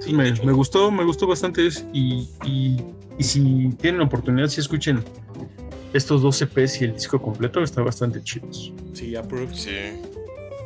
Sí, 0.00 0.12
me, 0.12 0.30
gustó, 0.52 0.90
me 0.92 1.04
gustó 1.04 1.26
bastante 1.26 1.66
y, 1.92 2.28
y, 2.44 2.76
y 3.18 3.24
si 3.24 3.70
tienen 3.80 3.98
la 4.00 4.06
oportunidad, 4.06 4.48
si 4.48 4.60
escuchen 4.60 5.02
estos 5.92 6.20
dos 6.22 6.40
EPs 6.42 6.82
y 6.82 6.84
el 6.84 6.92
disco 6.94 7.20
completo, 7.20 7.62
está 7.62 7.82
bastante 7.82 8.22
chidos. 8.22 8.72
Sí, 8.92 9.16
approved. 9.16 9.54
Sí. 9.54 9.72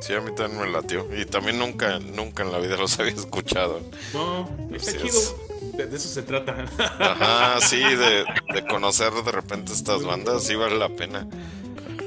Sí, 0.00 0.14
a 0.14 0.20
mí 0.20 0.30
también 0.34 0.62
me 0.62 0.70
latió. 0.72 1.06
Y 1.14 1.26
también 1.26 1.58
nunca, 1.58 1.98
nunca 1.98 2.42
en 2.42 2.52
la 2.52 2.58
vida 2.58 2.76
los 2.76 2.98
había 2.98 3.12
escuchado. 3.12 3.80
No, 4.14 4.48
está 4.74 4.92
Sí, 4.92 4.96
chido. 4.98 5.06
es- 5.08 5.36
De, 5.76 5.86
de 5.86 5.96
eso 5.96 6.08
se 6.08 6.22
trata. 6.22 6.64
Ajá, 6.98 7.60
sí, 7.60 7.78
de, 7.80 8.24
de 8.54 8.66
conocer 8.68 9.12
de 9.12 9.32
repente 9.32 9.72
estas 9.72 10.04
bandas, 10.04 10.44
sí 10.44 10.54
vale 10.54 10.76
la 10.78 10.88
pena. 10.88 11.26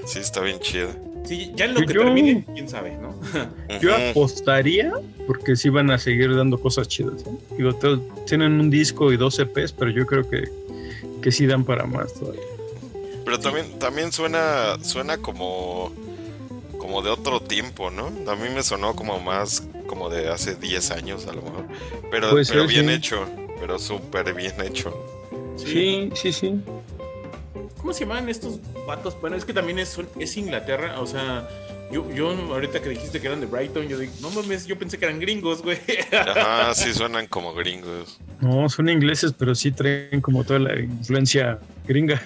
Sí, 0.05 0.19
está 0.19 0.41
bien 0.41 0.59
chida. 0.59 0.89
Sí, 1.25 1.53
ya 1.55 1.65
en 1.65 1.73
lo 1.75 1.79
que 1.81 1.93
Yo- 1.93 2.01
termine, 2.03 2.45
quién 2.53 2.67
sabe, 2.67 2.97
¿no? 2.97 3.13
Yo 3.79 3.95
apostaría, 3.95 4.91
porque 5.25 5.55
sí 5.55 5.69
van 5.69 5.89
a 5.91 5.97
seguir 5.97 6.35
dando 6.35 6.59
cosas 6.59 6.87
chidas. 6.89 7.25
¿no? 7.25 7.39
Digo, 7.57 7.73
to- 7.75 7.99
tienen 8.27 8.59
un 8.59 8.69
disco 8.69 9.11
y 9.13 9.17
dos 9.17 9.39
EPs, 9.39 9.71
pero 9.71 9.89
yo 9.91 10.05
creo 10.05 10.29
que, 10.29 10.49
que 11.21 11.31
sí 11.31 11.45
dan 11.45 11.63
para 11.63 11.85
más 11.85 12.13
todavía. 12.13 12.41
Pero 13.23 13.39
también, 13.39 13.79
también 13.79 14.11
suena, 14.11 14.77
suena 14.83 15.17
como, 15.17 15.93
como 16.77 17.01
de 17.01 17.09
otro 17.11 17.39
tiempo, 17.41 17.89
¿no? 17.89 18.07
A 18.29 18.35
mí 18.35 18.49
me 18.53 18.61
sonó 18.61 18.93
como 18.95 19.17
más 19.21 19.63
como 19.87 20.09
de 20.09 20.27
hace 20.29 20.55
10 20.55 20.91
años 20.91 21.25
a 21.27 21.31
lo 21.33 21.41
mejor. 21.41 21.67
Pero, 22.11 22.31
Puede 22.31 22.45
pero 22.45 22.61
ser, 22.63 22.67
bien 22.67 22.87
sí. 22.87 22.93
hecho, 22.95 23.25
pero 23.63 23.79
súper 23.79 24.33
bien 24.33 24.59
hecho. 24.61 24.93
Sí, 25.55 26.09
sí, 26.15 26.33
sí. 26.33 26.59
¿Cómo 27.77 27.93
se 27.93 28.01
llaman 28.01 28.27
estos 28.27 28.59
vatos? 28.85 29.15
Bueno, 29.21 29.37
es 29.37 29.45
que 29.45 29.53
también 29.53 29.79
es, 29.79 29.97
es 30.19 30.35
Inglaterra, 30.35 30.99
o 30.99 31.07
sea, 31.07 31.47
yo, 31.89 32.05
yo 32.13 32.31
ahorita 32.31 32.81
que 32.81 32.89
dijiste 32.89 33.21
que 33.21 33.27
eran 33.27 33.39
de 33.39 33.45
Brighton, 33.45 33.87
yo 33.87 33.97
dije, 33.97 34.11
no 34.19 34.31
mames, 34.31 34.65
yo 34.65 34.77
pensé 34.77 34.97
que 34.97 35.05
eran 35.05 35.17
gringos, 35.17 35.61
güey. 35.61 35.77
Ajá, 36.11 36.73
sí 36.75 36.93
suenan 36.93 37.25
como 37.27 37.53
gringos. 37.53 38.19
No, 38.41 38.67
son 38.67 38.89
ingleses, 38.89 39.31
pero 39.31 39.55
sí 39.55 39.71
traen 39.71 40.19
como 40.19 40.43
toda 40.43 40.59
la 40.59 40.77
influencia 40.77 41.57
gringa. 41.87 42.21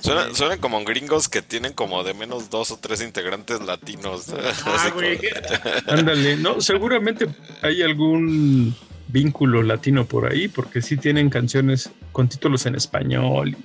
Suenan, 0.00 0.34
suenan 0.34 0.58
como 0.58 0.82
gringos 0.84 1.28
que 1.28 1.40
tienen 1.40 1.72
como 1.72 2.02
de 2.02 2.14
menos 2.14 2.50
dos 2.50 2.72
o 2.72 2.78
tres 2.78 3.00
integrantes 3.00 3.60
latinos. 3.60 4.26
Ah, 4.66 4.90
güey. 4.92 5.20
Ándale, 5.86 6.36
no, 6.36 6.60
seguramente 6.60 7.28
hay 7.62 7.82
algún 7.82 8.76
vínculo 9.08 9.62
latino 9.62 10.04
por 10.04 10.30
ahí, 10.30 10.48
porque 10.48 10.82
sí 10.82 10.96
tienen 10.96 11.30
canciones 11.30 11.90
con 12.12 12.28
títulos 12.28 12.66
en 12.66 12.74
español. 12.74 13.56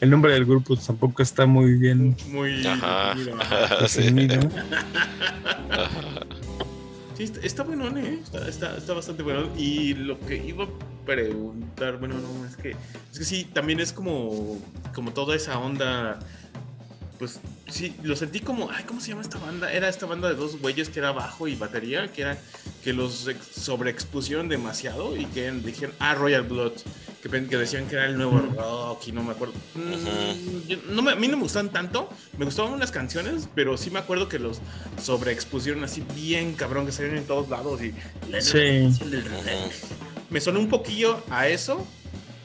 El 0.00 0.10
nombre 0.10 0.32
del 0.32 0.44
grupo 0.44 0.76
tampoco 0.76 1.22
está 1.22 1.46
muy 1.46 1.74
bien 1.74 2.16
Muy... 2.28 2.66
Ajá. 2.66 3.14
Sí. 7.16 7.24
está, 7.24 7.40
está 7.40 7.62
bueno, 7.62 7.88
¿eh? 7.96 8.18
Está, 8.22 8.46
está, 8.46 8.76
está 8.76 8.92
bastante 8.92 9.22
bueno. 9.22 9.48
Y 9.56 9.94
lo 9.94 10.20
que 10.20 10.36
iba 10.36 10.64
a 10.64 10.68
preguntar, 11.06 11.96
bueno, 11.96 12.16
no, 12.18 12.44
es 12.44 12.56
que, 12.56 12.72
es 13.10 13.18
que 13.18 13.24
sí, 13.24 13.44
también 13.54 13.80
es 13.80 13.94
como, 13.94 14.60
como 14.94 15.12
toda 15.12 15.34
esa 15.34 15.58
onda. 15.58 16.18
Pues 17.18 17.40
sí, 17.68 17.94
lo 18.02 18.14
sentí 18.14 18.40
como, 18.40 18.70
ay, 18.70 18.84
¿cómo 18.84 19.00
se 19.00 19.08
llama 19.10 19.22
esta 19.22 19.38
banda? 19.38 19.72
Era 19.72 19.88
esta 19.88 20.04
banda 20.06 20.28
de 20.28 20.34
dos 20.34 20.60
güeyes 20.60 20.88
que 20.90 20.98
era 20.98 21.12
bajo 21.12 21.48
y 21.48 21.54
batería, 21.56 22.12
que 22.12 22.22
era 22.22 22.38
que 22.84 22.92
los 22.92 23.26
ex- 23.28 23.46
sobreexpusieron 23.62 24.48
demasiado 24.48 25.16
y 25.16 25.24
que 25.26 25.50
dijeron, 25.50 25.94
ah, 25.98 26.14
Royal 26.14 26.42
Blood, 26.42 26.72
que, 27.22 27.28
decían 27.56 27.86
que 27.88 27.96
era 27.96 28.06
el 28.06 28.16
nuevo 28.16 28.38
rock 28.38 29.08
y 29.08 29.12
no 29.12 29.22
me 29.22 29.32
acuerdo. 29.32 29.54
Mm, 29.74 30.68
yo- 30.68 30.76
no 30.90 31.02
me- 31.02 31.12
a 31.12 31.16
mí 31.16 31.26
no 31.26 31.36
me 31.38 31.42
gustan 31.44 31.70
tanto, 31.72 32.08
me 32.38 32.44
gustaban 32.44 32.72
unas 32.74 32.90
canciones, 32.92 33.48
pero 33.54 33.76
sí 33.76 33.90
me 33.90 33.98
acuerdo 33.98 34.28
que 34.28 34.38
los 34.38 34.60
sobreexpusieron 35.02 35.82
así 35.84 36.04
bien 36.14 36.54
cabrón, 36.54 36.86
que 36.86 36.92
salieron 36.92 37.18
en 37.18 37.24
todos 37.26 37.48
lados 37.48 37.80
y... 37.82 37.92
Sí. 38.40 38.88
Me 40.30 40.40
sonó 40.40 40.60
un 40.60 40.68
poquillo 40.68 41.22
a 41.30 41.48
eso, 41.48 41.86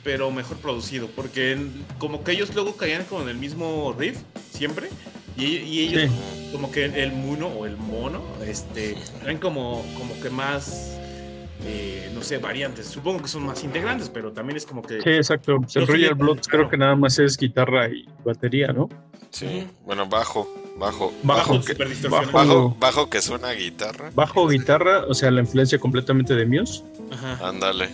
pero 0.03 0.31
mejor 0.31 0.57
producido, 0.57 1.07
porque 1.15 1.51
en- 1.53 1.85
como 1.97 2.23
que 2.23 2.31
ellos 2.31 2.53
luego 2.53 2.75
caían 2.75 3.03
con 3.05 3.29
el 3.29 3.35
mismo 3.37 3.95
riff, 3.97 4.17
siempre, 4.51 4.89
y, 5.37 5.45
y 5.57 5.79
ellos 5.87 6.09
Sí. 6.11 6.49
como 6.51 6.71
que 6.71 6.85
el 6.85 7.11
mono 7.13 7.47
o 7.47 7.65
el 7.65 7.77
mono, 7.77 8.21
este, 8.45 8.95
eran 9.23 9.37
como, 9.37 9.85
como 9.97 10.19
que 10.21 10.29
más, 10.29 10.97
eh, 11.65 12.09
no 12.13 12.21
sé, 12.23 12.37
variantes. 12.39 12.87
Supongo 12.87 13.21
que 13.21 13.27
son 13.27 13.45
más 13.45 13.63
integrantes, 13.63 14.09
pero 14.09 14.31
también 14.31 14.57
es 14.57 14.65
como 14.65 14.81
que... 14.81 15.01
Sí, 15.01 15.09
exacto. 15.09 15.53
El 15.75 15.81
No, 15.81 15.85
Royal 15.85 16.17
creo 16.49 16.69
que 16.69 16.77
nada 16.77 16.95
más 16.95 17.17
es 17.19 17.37
guitarra 17.37 17.87
y 17.87 18.05
batería, 18.25 18.67
¿no? 18.73 18.89
Sí, 19.29 19.65
bueno, 19.85 20.07
bajo, 20.07 20.51
bajo, 20.77 21.13
Bajo, 21.23 21.53
bajo, 21.53 21.65
que, 21.65 21.73
bajo, 22.09 22.75
bajo 22.79 23.09
que 23.09 23.21
suena 23.21 23.49
a 23.49 23.53
guitarra. 23.53 24.11
Bajo, 24.13 24.47
guitarra, 24.49 25.05
o 25.07 25.13
sea, 25.13 25.31
la 25.31 25.39
influencia 25.41 25.79
completamente 25.79 26.35
de 26.35 26.45
Muse. 26.45 26.83
Ándale. 27.41 27.89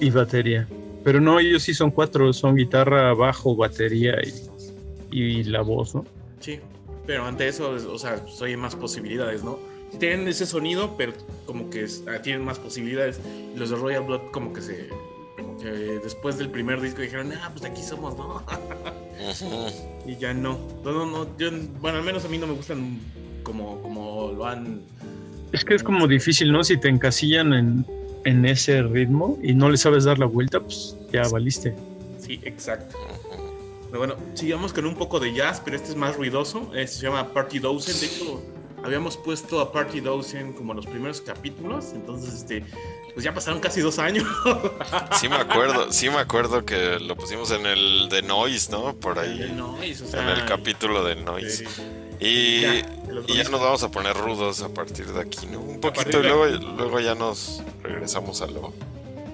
y 0.00 0.10
batería. 0.10 0.68
Pero 1.06 1.20
no, 1.20 1.38
ellos 1.38 1.62
sí 1.62 1.72
son 1.72 1.92
cuatro, 1.92 2.32
son 2.32 2.56
guitarra, 2.56 3.14
bajo, 3.14 3.54
batería 3.54 4.16
y, 5.12 5.20
y 5.22 5.44
la 5.44 5.60
voz, 5.62 5.94
¿no? 5.94 6.04
Sí, 6.40 6.58
pero 7.06 7.24
ante 7.24 7.46
eso, 7.46 7.70
o 7.70 7.96
sea, 7.96 8.16
pues, 8.16 8.42
hay 8.42 8.56
más 8.56 8.74
posibilidades, 8.74 9.44
¿no? 9.44 9.56
Tienen 10.00 10.26
ese 10.26 10.46
sonido, 10.46 10.96
pero 10.98 11.12
como 11.46 11.70
que 11.70 11.84
es- 11.84 12.02
ah, 12.08 12.20
tienen 12.22 12.44
más 12.44 12.58
posibilidades. 12.58 13.20
Los 13.54 13.70
de 13.70 13.76
Royal 13.76 14.02
Blood 14.02 14.32
como 14.32 14.52
que 14.52 14.60
se... 14.60 14.88
Como 15.36 15.56
que 15.58 15.68
después 15.68 16.38
del 16.38 16.50
primer 16.50 16.80
disco 16.80 17.02
dijeron, 17.02 17.32
ah, 17.40 17.50
pues 17.52 17.62
de 17.62 17.68
aquí 17.68 17.82
somos, 17.82 18.16
¿no? 18.18 18.42
Y 20.06 20.16
ya 20.16 20.34
no. 20.34 20.58
No, 20.82 20.90
no, 20.90 21.06
no. 21.06 21.38
Yo, 21.38 21.50
bueno, 21.80 21.98
al 21.98 22.04
menos 22.04 22.24
a 22.24 22.28
mí 22.28 22.36
no 22.36 22.48
me 22.48 22.54
gustan 22.54 22.98
como, 23.44 23.80
como 23.80 24.32
lo 24.36 24.44
han... 24.44 24.80
Es 25.52 25.64
que 25.64 25.76
es 25.76 25.84
como 25.84 26.08
difícil, 26.08 26.50
¿no? 26.50 26.64
Si 26.64 26.76
te 26.76 26.88
encasillan 26.88 27.52
en, 27.54 27.86
en 28.26 28.44
ese 28.44 28.82
ritmo 28.82 29.38
y 29.40 29.54
no 29.54 29.70
le 29.70 29.78
sabes 29.78 30.04
dar 30.04 30.18
la 30.18 30.26
vuelta, 30.26 30.60
pues 30.60 30.96
ya 31.12 31.22
valiste. 31.28 31.74
Sí, 32.18 32.40
exacto. 32.42 32.98
Pero 33.86 33.98
bueno, 33.98 34.16
sigamos 34.34 34.72
con 34.72 34.84
un 34.84 34.96
poco 34.96 35.20
de 35.20 35.32
jazz, 35.32 35.62
pero 35.64 35.76
este 35.76 35.90
es 35.90 35.96
más 35.96 36.16
ruidoso. 36.16 36.72
Este 36.74 36.96
se 36.96 37.02
llama 37.06 37.32
Party 37.32 37.60
Dozen. 37.60 38.00
De 38.00 38.06
hecho, 38.06 38.42
habíamos 38.82 39.16
puesto 39.16 39.60
a 39.60 39.70
Party 39.72 40.00
Dozen 40.00 40.54
como 40.54 40.74
los 40.74 40.86
primeros 40.86 41.20
capítulos. 41.20 41.92
Entonces, 41.94 42.34
este, 42.34 42.64
pues 43.14 43.22
ya 43.24 43.32
pasaron 43.32 43.60
casi 43.60 43.80
dos 43.80 44.00
años. 44.00 44.26
Sí 45.20 45.28
me 45.28 45.36
acuerdo, 45.36 45.86
sí 45.92 46.10
me 46.10 46.18
acuerdo 46.18 46.64
que 46.64 46.98
lo 46.98 47.14
pusimos 47.14 47.52
en 47.52 47.64
el 47.64 48.08
de 48.08 48.22
Noise, 48.22 48.72
¿no? 48.72 48.96
Por 48.96 49.20
ahí, 49.20 49.56
o 49.56 50.16
en 50.18 50.28
el 50.28 50.44
capítulo 50.46 51.04
de 51.04 51.14
Noise. 51.14 51.64
sí. 51.68 51.82
Y, 52.20 52.60
Ya, 52.62 52.78
y 53.26 53.38
nos 53.50 53.60
vamos 53.60 53.82
a 53.82 53.90
poner 53.90 54.16
rudos 54.16 54.62
a 54.62 54.68
partir 54.70 55.06
de 55.12 55.20
aquí, 55.20 55.46
¿no? 55.46 55.60
Un 55.60 55.80
poquito 55.80 56.18
y 56.18 56.22
de 56.22 56.28
luego, 56.28 56.46
luego 56.76 57.00
ya 57.00 57.14
nos 57.14 57.62
regresamos 57.82 58.40
a 58.42 58.46
lo 58.46 58.72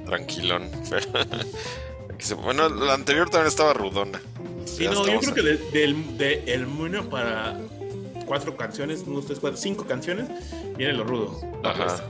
tranquilón. 0.07 0.69
Bueno, 2.41 2.69
la 2.69 2.95
anterior 2.95 3.29
también 3.29 3.49
estaba 3.49 3.73
rudona. 3.73 4.21
Sí, 4.65 4.85
no, 4.85 5.05
yo 5.07 5.19
creo 5.19 5.35
que 5.35 5.43
de- 5.43 5.57
del 5.73 6.17
de 6.19 6.45
El 6.55 6.69
Muno 6.69 7.09
para 7.11 7.59
cuatro 8.27 8.57
canciones, 8.57 9.03
unos 9.09 9.27
tres, 9.27 9.41
cuatro, 9.41 9.57
cinco 9.59 9.85
canciones, 9.87 10.29
viene 10.77 10.93
lo 10.93 11.03
rudo. 11.03 11.41
Ajá. 11.65 12.01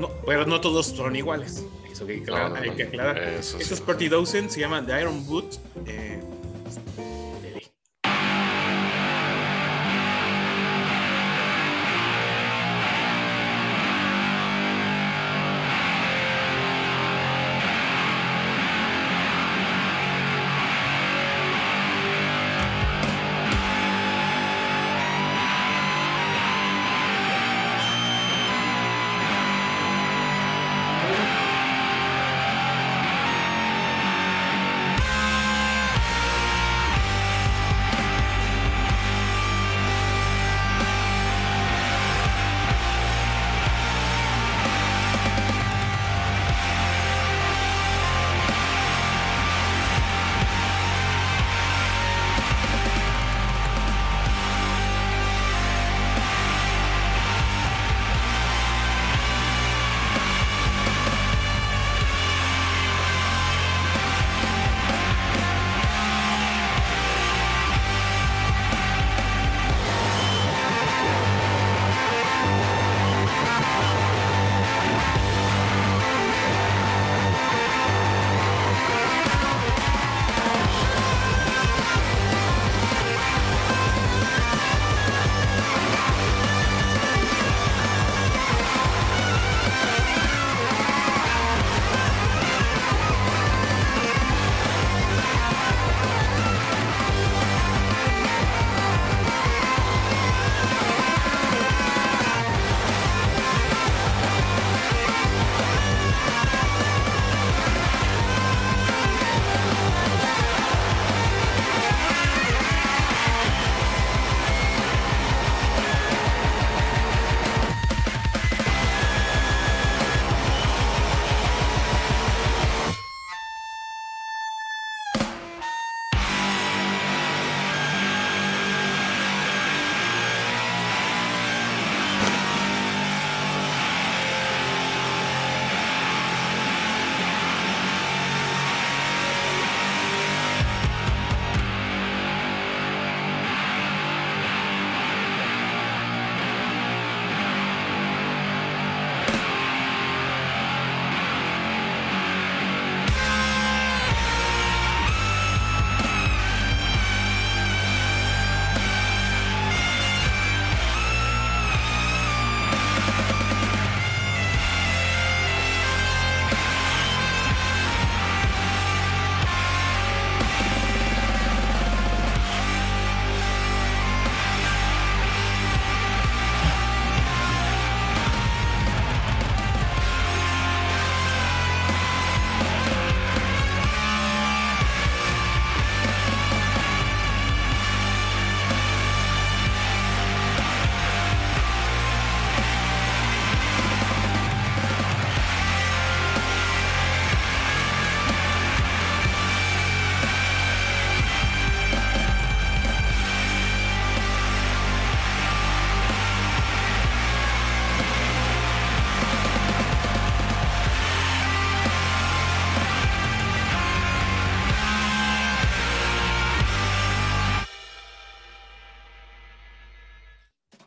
No, 0.00 0.10
pero 0.26 0.46
no 0.46 0.60
todos 0.60 0.86
son 0.88 1.14
iguales. 1.14 1.62
Eso 1.90 2.04
hay 2.08 2.16
que 2.16 2.22
aclarar. 2.24 2.48
No, 2.50 2.56
no, 2.56 2.62
hay 2.62 2.70
no. 2.70 2.76
que 2.76 2.82
aclarar. 2.82 3.18
Eso 3.18 3.56
Este 3.58 3.64
sí. 3.68 3.74
es 3.74 3.80
Party 3.80 4.08
Dozen, 4.08 4.50
se 4.50 4.58
llama 4.58 4.84
The 4.84 5.00
Iron 5.00 5.24
Boot. 5.26 5.54
eh, 5.86 6.20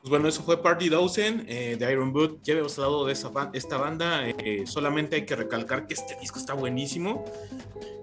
Pues 0.09 0.21
bueno, 0.21 0.27
eso 0.29 0.41
fue 0.41 0.59
Party 0.59 0.89
Dozen 0.89 1.45
eh, 1.47 1.77
de 1.79 1.91
Iron 1.91 2.11
Boot. 2.11 2.39
Ya 2.41 2.53
habíamos 2.53 2.75
hablado 2.79 3.05
de 3.05 3.13
esa 3.13 3.29
ba- 3.29 3.51
esta 3.53 3.77
banda. 3.77 4.27
eh, 4.27 4.63
solamente 4.65 5.17
hay 5.17 5.25
que 5.27 5.35
recalcar 5.35 5.85
que 5.85 5.93
este 5.93 6.17
disco 6.19 6.39
está 6.39 6.55
buenísimo. 6.55 7.25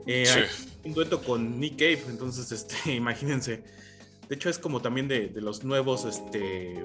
Eh, 0.07 0.25
Sí. 0.25 0.39
hay 0.85 0.89
un 0.91 0.95
dueto 0.95 1.21
con 1.21 1.59
Nick 1.59 1.73
Cave, 1.79 2.01
entonces 2.09 2.53
este, 2.53 2.77
imagínense. 2.95 3.65
De 4.29 4.37
hecho, 4.37 4.49
es 4.49 4.61
como 4.61 4.81
también 4.81 5.09
de, 5.09 5.27
de 5.27 5.41
los 5.41 5.65
nuevos, 5.65 6.05
este, 6.05 6.81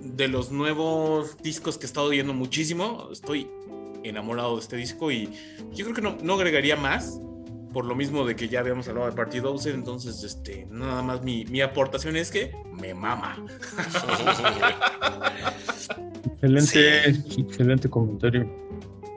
de 0.00 0.26
los 0.26 0.50
nuevos 0.50 1.36
discos 1.40 1.78
que 1.78 1.84
he 1.84 1.86
estado 1.86 2.08
oyendo 2.08 2.34
muchísimo. 2.34 3.08
Estoy 3.12 3.46
enamorado 4.02 4.56
de 4.56 4.62
este 4.62 4.76
disco 4.76 5.12
y 5.12 5.30
yo 5.74 5.84
creo 5.84 5.94
que 5.94 6.02
no, 6.02 6.18
no 6.24 6.34
agregaría 6.34 6.74
más. 6.74 7.20
Por 7.76 7.84
lo 7.84 7.94
mismo 7.94 8.24
de 8.24 8.34
que 8.34 8.48
ya 8.48 8.60
habíamos 8.60 8.88
hablado 8.88 9.10
de 9.10 9.14
Party 9.14 9.40
Dozen, 9.40 9.74
entonces 9.74 10.22
este, 10.22 10.66
nada 10.70 11.02
más 11.02 11.22
mi, 11.22 11.44
mi 11.44 11.60
aportación 11.60 12.16
es 12.16 12.30
que 12.30 12.50
me 12.72 12.94
mama. 12.94 13.36
Excelente, 16.40 17.08
excelente 17.38 17.90
comentario. 17.90 18.50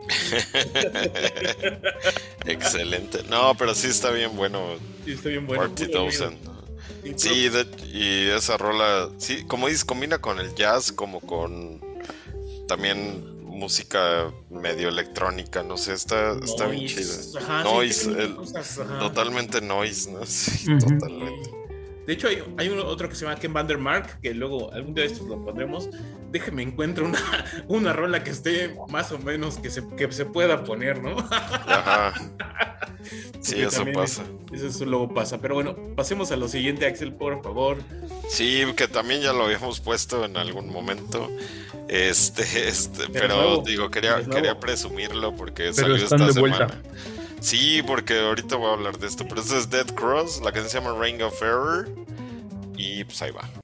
Excelente. 2.45 3.19
No, 3.29 3.55
pero 3.55 3.73
sí 3.73 3.87
está 3.87 4.11
bien 4.11 4.35
bueno. 4.35 4.75
Sí, 5.05 5.13
está 5.13 5.29
bien 5.29 5.47
bueno. 5.47 5.63
Party 5.63 5.83
Muy 5.83 5.91
bueno. 5.93 6.05
Dozen. 6.11 6.37
Sí, 7.05 7.13
Sí, 7.15 7.47
de- 7.47 7.65
y 7.93 8.29
esa 8.35 8.57
rola, 8.57 9.07
sí, 9.19 9.45
como 9.47 9.67
dices, 9.67 9.85
combina 9.85 10.17
con 10.17 10.37
el 10.37 10.53
jazz, 10.53 10.91
como 10.91 11.21
con 11.21 11.79
también 12.67 13.38
música 13.59 14.31
medio 14.49 14.89
electrónica, 14.89 15.61
no 15.63 15.77
sé, 15.77 15.93
está, 15.93 16.33
está 16.43 16.65
bien 16.67 16.87
chida. 16.87 17.13
ajá, 17.39 17.63
Noise, 17.63 18.09
el- 18.11 18.35
cosas, 18.35 18.79
ajá. 18.79 18.99
totalmente 18.99 19.61
noise, 19.61 20.09
¿no? 20.11 20.25
Sí, 20.25 20.65
totalmente. 20.79 21.58
De 22.09 22.15
hecho, 22.15 22.27
hay, 22.27 22.41
hay 22.57 22.69
uno- 22.69 22.85
otro 22.87 23.07
que 23.07 23.13
se 23.13 23.23
llama 23.23 23.37
Ken 23.39 23.53
Vandermark, 23.53 24.19
que 24.19 24.33
luego 24.33 24.73
algún 24.73 24.95
día 24.95 25.03
de 25.03 25.11
estos 25.13 25.27
lo 25.27 25.45
pondremos. 25.45 25.89
Déjeme 26.31 26.63
encuentro 26.63 27.05
una, 27.05 27.19
una 27.67 27.93
rola 27.93 28.23
que 28.23 28.31
esté 28.31 28.75
más 28.89 29.11
o 29.11 29.19
menos 29.19 29.59
que 29.59 29.69
se, 29.69 29.87
que 29.95 30.11
se 30.11 30.25
pueda 30.25 30.63
poner, 30.63 31.03
¿no? 31.03 31.15
Ajá. 31.19 32.13
Sí, 33.39 33.61
eso 33.61 33.85
pasa. 33.93 34.23
Eso, 34.51 34.67
eso 34.67 34.85
luego 34.85 35.13
pasa. 35.13 35.39
Pero 35.39 35.53
bueno, 35.55 35.75
pasemos 35.95 36.31
a 36.31 36.35
lo 36.35 36.47
siguiente, 36.49 36.85
Axel, 36.85 37.13
por 37.13 37.41
favor. 37.41 37.77
Sí, 38.27 38.63
que 38.75 38.87
también 38.89 39.21
ya 39.21 39.31
lo 39.31 39.45
habíamos 39.45 39.79
puesto 39.79 40.25
en 40.25 40.35
algún 40.35 40.69
momento. 40.69 41.29
Este, 41.87 42.67
este, 42.67 43.03
Pero 43.07 43.13
pero 43.13 43.35
nuevo, 43.37 43.63
digo, 43.65 43.89
quería, 43.89 44.21
quería 44.25 44.59
presumirlo 44.59 45.33
porque 45.35 45.71
Pero 45.73 45.73
salió 45.73 45.95
están 45.95 46.21
esta 46.23 46.33
de 46.33 46.39
vuelta. 46.41 46.67
Sí, 47.39 47.81
porque 47.85 48.19
ahorita 48.19 48.55
voy 48.55 48.69
a 48.69 48.73
hablar 48.73 48.97
de 48.97 49.07
esto. 49.07 49.25
Pero 49.27 49.41
esto 49.41 49.57
es 49.57 49.69
Dead 49.69 49.87
Cross, 49.95 50.41
la 50.41 50.51
canción 50.51 50.69
se 50.69 50.79
llama 50.79 51.03
Ring 51.03 51.21
of 51.21 51.41
Error. 51.41 51.89
Y 52.77 53.03
pues 53.03 53.21
ahí 53.21 53.31
va. 53.31 53.58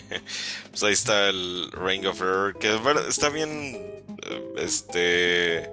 Pues 0.70 0.82
ahí 0.82 0.92
está 0.92 1.28
el 1.28 1.70
Ring 1.72 2.06
of 2.06 2.20
Error, 2.20 2.58
que 2.58 2.78
está 3.08 3.30
bien, 3.30 3.76
eh, 4.22 4.54
este, 4.58 5.70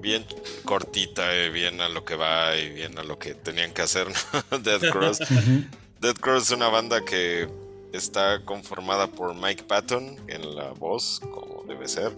bien 0.00 0.24
cortita, 0.64 1.34
eh, 1.36 1.50
bien 1.50 1.80
a 1.80 1.88
lo 1.88 2.04
que 2.04 2.16
va 2.16 2.56
y 2.56 2.70
bien 2.70 2.98
a 2.98 3.02
lo 3.02 3.18
que 3.18 3.34
tenían 3.34 3.72
que 3.72 3.82
hacer, 3.82 4.06
¿no? 4.50 4.58
Dead 4.58 4.80
Cross. 4.90 5.18
Dead 6.00 6.14
Cross 6.14 6.44
es 6.44 6.50
una 6.52 6.68
banda 6.68 7.04
que 7.04 7.48
está 7.92 8.42
conformada 8.44 9.08
por 9.08 9.34
Mike 9.34 9.64
Patton 9.64 10.16
en 10.28 10.54
la 10.54 10.70
voz, 10.70 11.20
como 11.20 11.64
debe 11.66 11.88
ser, 11.88 12.16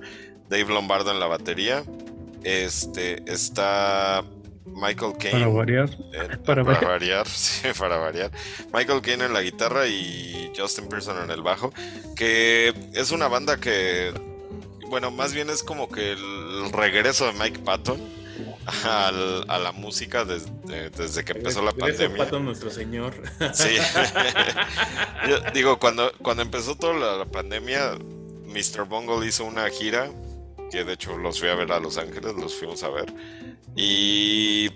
Dave 0.48 0.73
Lombardo 0.73 1.10
en 1.10 1.19
la 1.19 1.27
batería, 1.27 1.85
este, 2.44 3.23
está 3.27 4.24
Michael 4.66 5.12
Para 5.12 5.30
Caine 5.30 5.47
variar. 5.52 5.90
en- 6.12 6.43
Para 6.43 6.43
para, 6.44 6.62
variar. 6.64 6.84
variar, 6.90 7.28
sí, 7.28 7.68
para 7.78 7.97
variar. 7.98 8.30
Michael 8.72 9.01
Caine 9.02 9.24
en 9.26 9.32
la 9.32 9.43
guitarra 9.43 9.86
y 9.86 10.52
Justin 10.56 10.89
Pearson 10.89 11.22
en 11.24 11.30
el 11.30 11.43
bajo, 11.43 11.72
que 12.16 12.72
es 12.94 13.10
una 13.10 13.28
banda 13.28 13.59
que, 13.59 14.12
bueno, 14.89 15.10
más 15.10 15.32
bien 15.32 15.51
es 15.51 15.62
como 15.62 15.89
que 15.89 16.12
el 16.12 16.70
regreso 16.72 17.26
de 17.26 17.32
Mike 17.34 17.60
Patton 17.60 18.01
al- 18.84 19.44
a 19.48 19.59
la 19.59 19.72
música 19.72 20.24
desde, 20.24 20.90
desde 20.90 21.24
que 21.24 21.32
empezó 21.32 21.62
la 21.62 21.72
pandemia. 21.72 22.16
Pato, 22.16 22.39
nuestro 22.40 22.70
señor. 22.70 23.14
Sí. 23.55 23.76
Yo 25.28 25.39
digo, 25.52 25.78
cuando, 25.78 26.12
cuando 26.22 26.43
empezó 26.43 26.76
toda 26.76 26.94
la, 26.94 27.16
la 27.18 27.24
pandemia, 27.26 27.93
Mr. 28.47 28.84
Bungle 28.84 29.26
hizo 29.26 29.44
una 29.44 29.68
gira, 29.70 30.10
que 30.73 30.85
de 30.85 30.94
hecho 30.94 31.19
los 31.19 31.39
fui 31.39 31.51
a 31.51 31.55
ver 31.55 31.70
a 31.70 31.78
Los 31.78 31.99
Ángeles, 31.99 32.35
los 32.35 32.55
fuimos 32.55 32.82
a 32.82 32.89
ver. 32.89 33.12
Y 33.77 34.70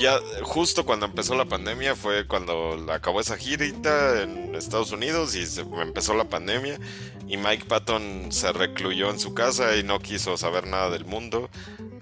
ya 0.00 0.18
justo 0.42 0.84
cuando 0.84 1.06
empezó 1.06 1.36
la 1.36 1.44
pandemia 1.44 1.94
fue 1.94 2.26
cuando 2.26 2.86
acabó 2.92 3.20
esa 3.20 3.36
girita 3.36 4.22
en 4.22 4.54
Estados 4.56 4.90
Unidos 4.90 5.36
y 5.36 5.46
se 5.46 5.60
empezó 5.60 6.14
la 6.14 6.28
pandemia 6.28 6.80
y 7.28 7.36
Mike 7.36 7.66
Patton 7.68 8.32
se 8.32 8.52
recluyó 8.52 9.10
en 9.10 9.20
su 9.20 9.32
casa 9.32 9.76
y 9.76 9.84
no 9.84 10.00
quiso 10.00 10.36
saber 10.36 10.66
nada 10.66 10.90
del 10.90 11.04
mundo 11.04 11.48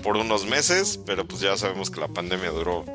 por 0.03 0.17
unos 0.17 0.47
meses, 0.47 0.99
pero 1.05 1.29
pues 1.29 1.43
ya 1.43 1.59
sabemos 1.59 1.91
que 1.91 2.01
la 2.01 2.09
pandemia 2.09 2.51
duró 2.51 2.87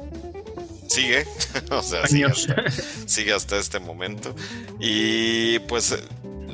sigue, 0.88 1.28
o 1.72 1.84
sea, 1.84 2.08
sigue 2.08 2.26
hasta, 2.26 2.64
sigue 3.06 3.34
hasta 3.34 3.58
este 3.58 3.80
momento. 3.80 4.34
Y 4.80 5.60
pues 5.60 5.96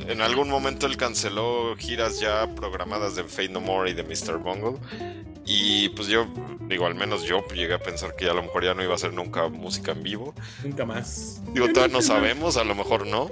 en 0.07 0.22
algún 0.22 0.49
momento 0.49 0.86
él 0.86 0.98
canceló 0.98 1.76
giras 1.78 2.19
ya 2.19 2.48
programadas 2.56 3.15
de 3.15 3.23
Fate 3.23 3.49
No 3.49 3.61
More 3.61 3.91
y 3.91 3.94
de 3.94 4.03
Mr. 4.03 4.38
Bungle. 4.38 4.80
Y 5.45 5.90
pues 5.90 6.07
yo, 6.07 6.28
digo, 6.61 6.86
al 6.86 6.95
menos 6.95 7.23
yo 7.23 7.45
llegué 7.48 7.73
a 7.73 7.80
pensar 7.80 8.15
que 8.15 8.30
a 8.30 8.34
lo 8.34 8.44
mejor 8.44 8.64
ya 8.64 8.73
no 8.73 8.84
iba 8.84 8.94
a 8.94 8.95
hacer 8.95 9.14
nunca 9.14 9.48
música 9.48 9.91
en 9.91 10.03
vivo. 10.03 10.34
Nunca 10.64 10.86
más. 10.86 11.41
Digo, 11.53 11.68
todavía 11.69 11.94
no 11.94 12.02
sabemos, 12.02 12.57
a 12.57 12.64
lo 12.64 12.76
mejor 12.76 13.07
no. 13.07 13.30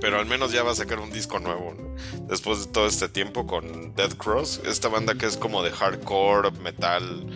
Pero 0.00 0.18
al 0.18 0.26
menos 0.26 0.52
ya 0.52 0.62
va 0.62 0.70
a 0.70 0.74
sacar 0.76 1.00
un 1.00 1.10
disco 1.10 1.40
nuevo, 1.40 1.74
¿no? 1.74 2.26
Después 2.28 2.66
de 2.66 2.72
todo 2.72 2.86
este 2.86 3.08
tiempo 3.08 3.46
con 3.46 3.94
Dead 3.96 4.12
Cross, 4.12 4.60
esta 4.64 4.88
banda 4.88 5.16
que 5.16 5.26
es 5.26 5.36
como 5.36 5.62
de 5.64 5.70
hardcore, 5.72 6.52
metal, 6.62 7.26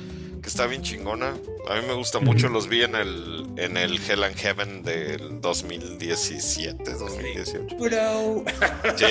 que 0.43 0.49
está 0.49 0.67
bien 0.67 0.83
chingona. 0.83 1.35
A 1.69 1.75
mí 1.77 1.87
me 1.87 1.95
gusta 1.95 2.19
mucho, 2.19 2.49
los 2.49 2.69
vi 2.69 2.83
en 2.83 2.97
el 2.97 3.47
en 3.57 3.77
el 3.77 4.01
Hell 4.03 4.25
and 4.25 4.35
Heaven 4.35 4.83
del 4.83 5.41
2017, 5.41 6.95
2018. 6.95 7.77
Bro. 7.77 8.45
Sí. 8.97 9.05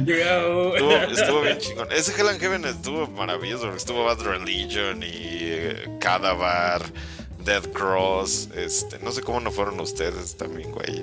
Bro. 0.00 0.76
Estuvo, 0.76 0.92
estuvo 0.92 1.40
bien 1.42 1.58
chingón. 1.58 1.88
Ese 1.92 2.18
Hell 2.18 2.28
and 2.28 2.40
Heaven 2.40 2.64
estuvo 2.64 3.06
maravilloso. 3.08 3.64
porque 3.64 3.78
Estuvo 3.78 4.04
Bad 4.04 4.20
Religion 4.22 5.02
y 5.02 5.06
eh, 5.42 5.98
Cadavar, 6.00 6.82
Dead 7.46 7.62
Cross. 7.72 8.50
Este, 8.54 8.98
no 8.98 9.12
sé 9.12 9.22
cómo 9.22 9.40
no 9.40 9.50
fueron 9.50 9.80
ustedes 9.80 10.36
también, 10.36 10.70
güey. 10.72 11.02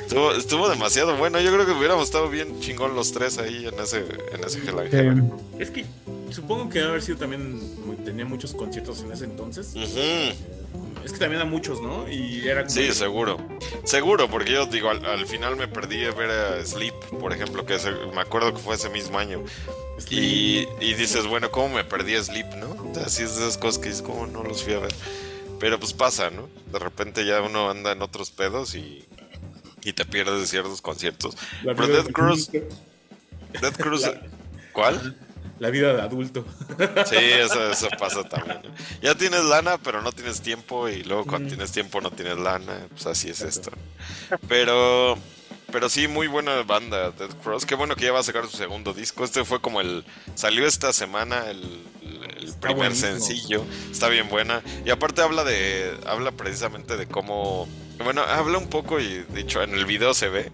Estuvo, 0.00 0.32
estuvo 0.32 0.68
demasiado 0.68 1.16
bueno. 1.16 1.40
Yo 1.40 1.52
creo 1.52 1.66
que 1.66 1.72
hubiéramos 1.72 2.04
estado 2.04 2.28
bien 2.28 2.60
chingón 2.60 2.94
los 2.94 3.10
tres 3.12 3.38
ahí 3.38 3.66
en 3.66 3.80
ese, 3.80 4.04
en 4.32 4.44
ese 4.44 4.58
Hell 4.60 4.78
and 4.78 4.90
Heaven. 4.90 5.18
Eh, 5.58 5.62
Es 5.62 5.70
que 5.70 5.84
supongo 6.30 6.68
que 6.68 6.78
debe 6.78 6.90
haber 6.90 7.02
sido 7.02 7.18
también. 7.18 7.60
tenía 8.04 8.24
muchos 8.24 8.54
conciertos 8.54 9.00
en 9.00 9.10
ese 9.12 9.24
entonces. 9.24 9.72
Ujú. 9.74 10.34
Es 11.04 11.12
que 11.12 11.18
también 11.18 11.40
a 11.40 11.44
muchos, 11.46 11.80
¿no? 11.80 12.10
Y 12.10 12.46
era 12.46 12.62
como. 12.62 12.70
Sí, 12.74 12.92
seguro. 12.92 13.38
Seguro, 13.84 14.28
porque 14.28 14.52
yo 14.52 14.66
digo, 14.66 14.90
al, 14.90 15.04
al 15.06 15.26
final 15.26 15.56
me 15.56 15.66
perdí 15.68 15.98
de 16.00 16.10
ver 16.10 16.30
a 16.30 16.64
Sleep, 16.66 16.92
por 17.20 17.32
ejemplo, 17.32 17.64
que 17.64 17.76
ese- 17.76 17.92
me 18.14 18.20
acuerdo 18.20 18.52
que 18.52 18.58
fue 18.58 18.74
ese 18.74 18.90
mismo 18.90 19.18
año. 19.18 19.42
Y, 20.10 20.66
y 20.80 20.94
dices, 20.94 21.26
bueno, 21.26 21.50
¿cómo 21.50 21.70
me 21.74 21.84
perdí 21.84 22.14
a 22.16 22.22
Sleep, 22.22 22.46
no? 22.56 22.76
Así 23.04 23.22
es 23.22 23.36
de 23.36 23.42
esas 23.44 23.56
cosas 23.58 23.78
que 23.78 23.88
dices, 23.88 24.02
¿cómo 24.02 24.26
no 24.26 24.42
los 24.42 24.62
fui 24.62 24.74
a 24.74 24.80
ver? 24.80 24.92
Pero 25.58 25.78
pues 25.80 25.92
pasa, 25.92 26.30
¿no? 26.30 26.48
De 26.72 26.78
repente 26.78 27.24
ya 27.26 27.40
uno 27.40 27.70
anda 27.70 27.92
en 27.92 28.02
otros 28.02 28.30
pedos 28.30 28.74
y, 28.74 29.04
y 29.82 29.92
te 29.92 30.04
pierdes 30.04 30.40
de 30.40 30.46
ciertos 30.46 30.80
conciertos. 30.80 31.36
La 31.62 31.74
Pero 31.74 31.88
Dead 31.88 32.04
de 32.04 32.12
Cruz. 32.12 32.50
Dead 32.50 33.76
Cruz, 33.76 34.02
¿cuál? 34.72 35.16
La 35.58 35.70
vida 35.70 35.92
de 35.92 36.02
adulto. 36.02 36.44
Sí, 37.06 37.16
eso, 37.16 37.70
eso 37.70 37.88
pasa 37.98 38.22
también. 38.22 38.60
¿no? 38.62 38.70
Ya 39.02 39.16
tienes 39.16 39.44
lana, 39.44 39.78
pero 39.78 40.02
no 40.02 40.12
tienes 40.12 40.40
tiempo. 40.40 40.88
Y 40.88 41.02
luego 41.02 41.26
cuando 41.26 41.48
tienes 41.48 41.72
tiempo 41.72 42.00
no 42.00 42.12
tienes 42.12 42.38
lana. 42.38 42.86
Pues 42.90 43.06
así 43.06 43.28
es 43.28 43.40
esto. 43.40 43.72
Pero, 44.48 45.18
pero 45.70 45.88
sí, 45.88 46.08
muy 46.08 46.26
buena 46.26 46.62
banda, 46.62 47.10
Dead 47.10 47.30
Cross. 47.42 47.66
Qué 47.66 47.74
bueno 47.74 47.94
que 47.94 48.04
ya 48.04 48.12
va 48.12 48.20
a 48.20 48.22
sacar 48.22 48.46
su 48.48 48.56
segundo 48.56 48.94
disco. 48.94 49.24
Este 49.24 49.44
fue 49.44 49.60
como 49.60 49.80
el. 49.80 50.04
Salió 50.34 50.66
esta 50.66 50.92
semana 50.92 51.50
el, 51.50 51.84
primer 52.60 52.94
sencillo. 52.94 53.64
Está 53.90 54.08
bien 54.08 54.28
buena. 54.28 54.62
Y 54.84 54.90
aparte 54.90 55.22
habla 55.22 55.44
de. 55.44 55.96
Habla 56.06 56.32
precisamente 56.32 56.96
de 56.96 57.06
cómo. 57.06 57.68
Bueno, 58.02 58.22
habla 58.22 58.58
un 58.58 58.68
poco 58.68 58.98
y 59.00 59.24
dicho 59.34 59.62
en 59.62 59.74
el 59.74 59.84
video 59.84 60.14
se 60.14 60.28
ve. 60.28 60.50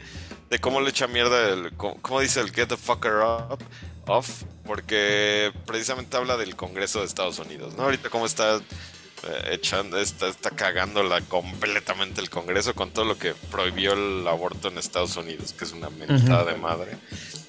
De 0.51 0.59
cómo 0.59 0.81
le 0.81 0.91
echa 0.91 1.07
mierda 1.07 1.49
el. 1.49 1.73
Cómo, 1.77 2.20
dice 2.20 2.41
el 2.41 2.53
get 2.53 2.69
the 2.69 2.77
fucker 2.77 3.20
up. 3.51 3.62
Off. 4.07 4.43
Porque 4.66 5.53
precisamente 5.66 6.16
habla 6.16 6.36
del 6.36 6.57
Congreso 6.57 7.01
de 7.01 7.07
Estados 7.07 7.39
Unidos, 7.39 7.74
¿no? 7.74 7.85
Ahorita 7.85 8.11
cómo 8.11 8.27
está 8.27 8.61
echando, 9.51 9.99
está, 9.99 10.29
está 10.29 10.51
cagándola 10.51 11.21
completamente 11.23 12.21
el 12.21 12.31
Congreso 12.31 12.75
con 12.75 12.91
todo 12.91 13.05
lo 13.05 13.19
que 13.19 13.35
prohibió 13.51 13.93
el 13.93 14.27
aborto 14.29 14.69
en 14.69 14.79
Estados 14.79 15.17
Unidos, 15.17 15.53
que 15.53 15.65
es 15.65 15.73
una 15.73 15.91
mentada 15.91 16.45
de 16.45 16.55
madre. 16.57 16.97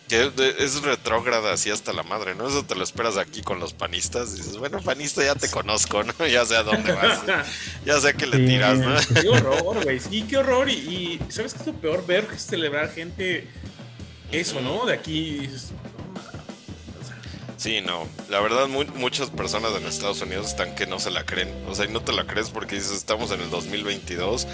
Que 0.08 0.32
es 0.60 0.84
retrógrada 0.84 1.52
así 1.54 1.72
hasta 1.72 1.92
la 1.92 2.04
madre, 2.04 2.36
¿no? 2.36 2.48
Eso 2.48 2.64
te 2.64 2.76
lo 2.76 2.84
esperas 2.84 3.18
aquí 3.18 3.42
con 3.42 3.60
los 3.60 3.74
panistas. 3.74 4.36
Dices, 4.36 4.58
bueno, 4.58 4.80
panista, 4.80 5.24
ya 5.24 5.34
te 5.34 5.50
conozco, 5.50 6.04
¿no? 6.04 6.14
Ya 6.28 6.46
sé 6.46 6.56
a 6.56 6.62
dónde 6.64 6.94
vas. 6.94 7.22
Ya 7.86 8.00
sé 8.00 8.14
que 8.14 8.28
le 8.28 8.38
Sí. 8.38 8.46
tiras, 8.46 8.78
¿no? 8.78 8.96
Qué 9.20 9.28
horror, 9.30 9.84
güey. 9.84 10.00
Sí, 10.00 10.22
qué 10.30 10.38
horror. 10.38 10.70
Y, 10.70 10.74
y 10.74 11.20
¿sabes 11.30 11.56
qué 11.56 11.62
es 11.62 11.66
lo 11.68 11.74
peor? 11.74 12.06
Ver 12.06 12.28
que 12.28 12.38
celebrar 12.38 12.92
gente. 12.94 13.48
Eso, 14.32 14.62
¿no? 14.62 14.86
De 14.86 14.94
aquí. 14.94 15.50
Sí, 17.66 17.82
no. 17.82 18.08
La 18.30 18.42
verdad, 18.42 18.68
mu- 18.68 18.84
muchas 18.94 19.32
personas 19.32 19.72
en 19.76 19.88
Estados 19.88 20.22
Unidos 20.22 20.46
están 20.50 20.76
que 20.76 20.86
no 20.86 21.00
se 21.00 21.10
la 21.10 21.26
creen. 21.26 21.52
O 21.68 21.74
sea, 21.74 21.86
y 21.86 21.88
no 21.88 22.00
te 22.04 22.14
la 22.14 22.28
crees 22.28 22.52
porque 22.52 22.76
dices, 22.76 22.92
estamos 22.92 23.32
en 23.32 23.42
el 23.42 23.50
2022 23.50 24.48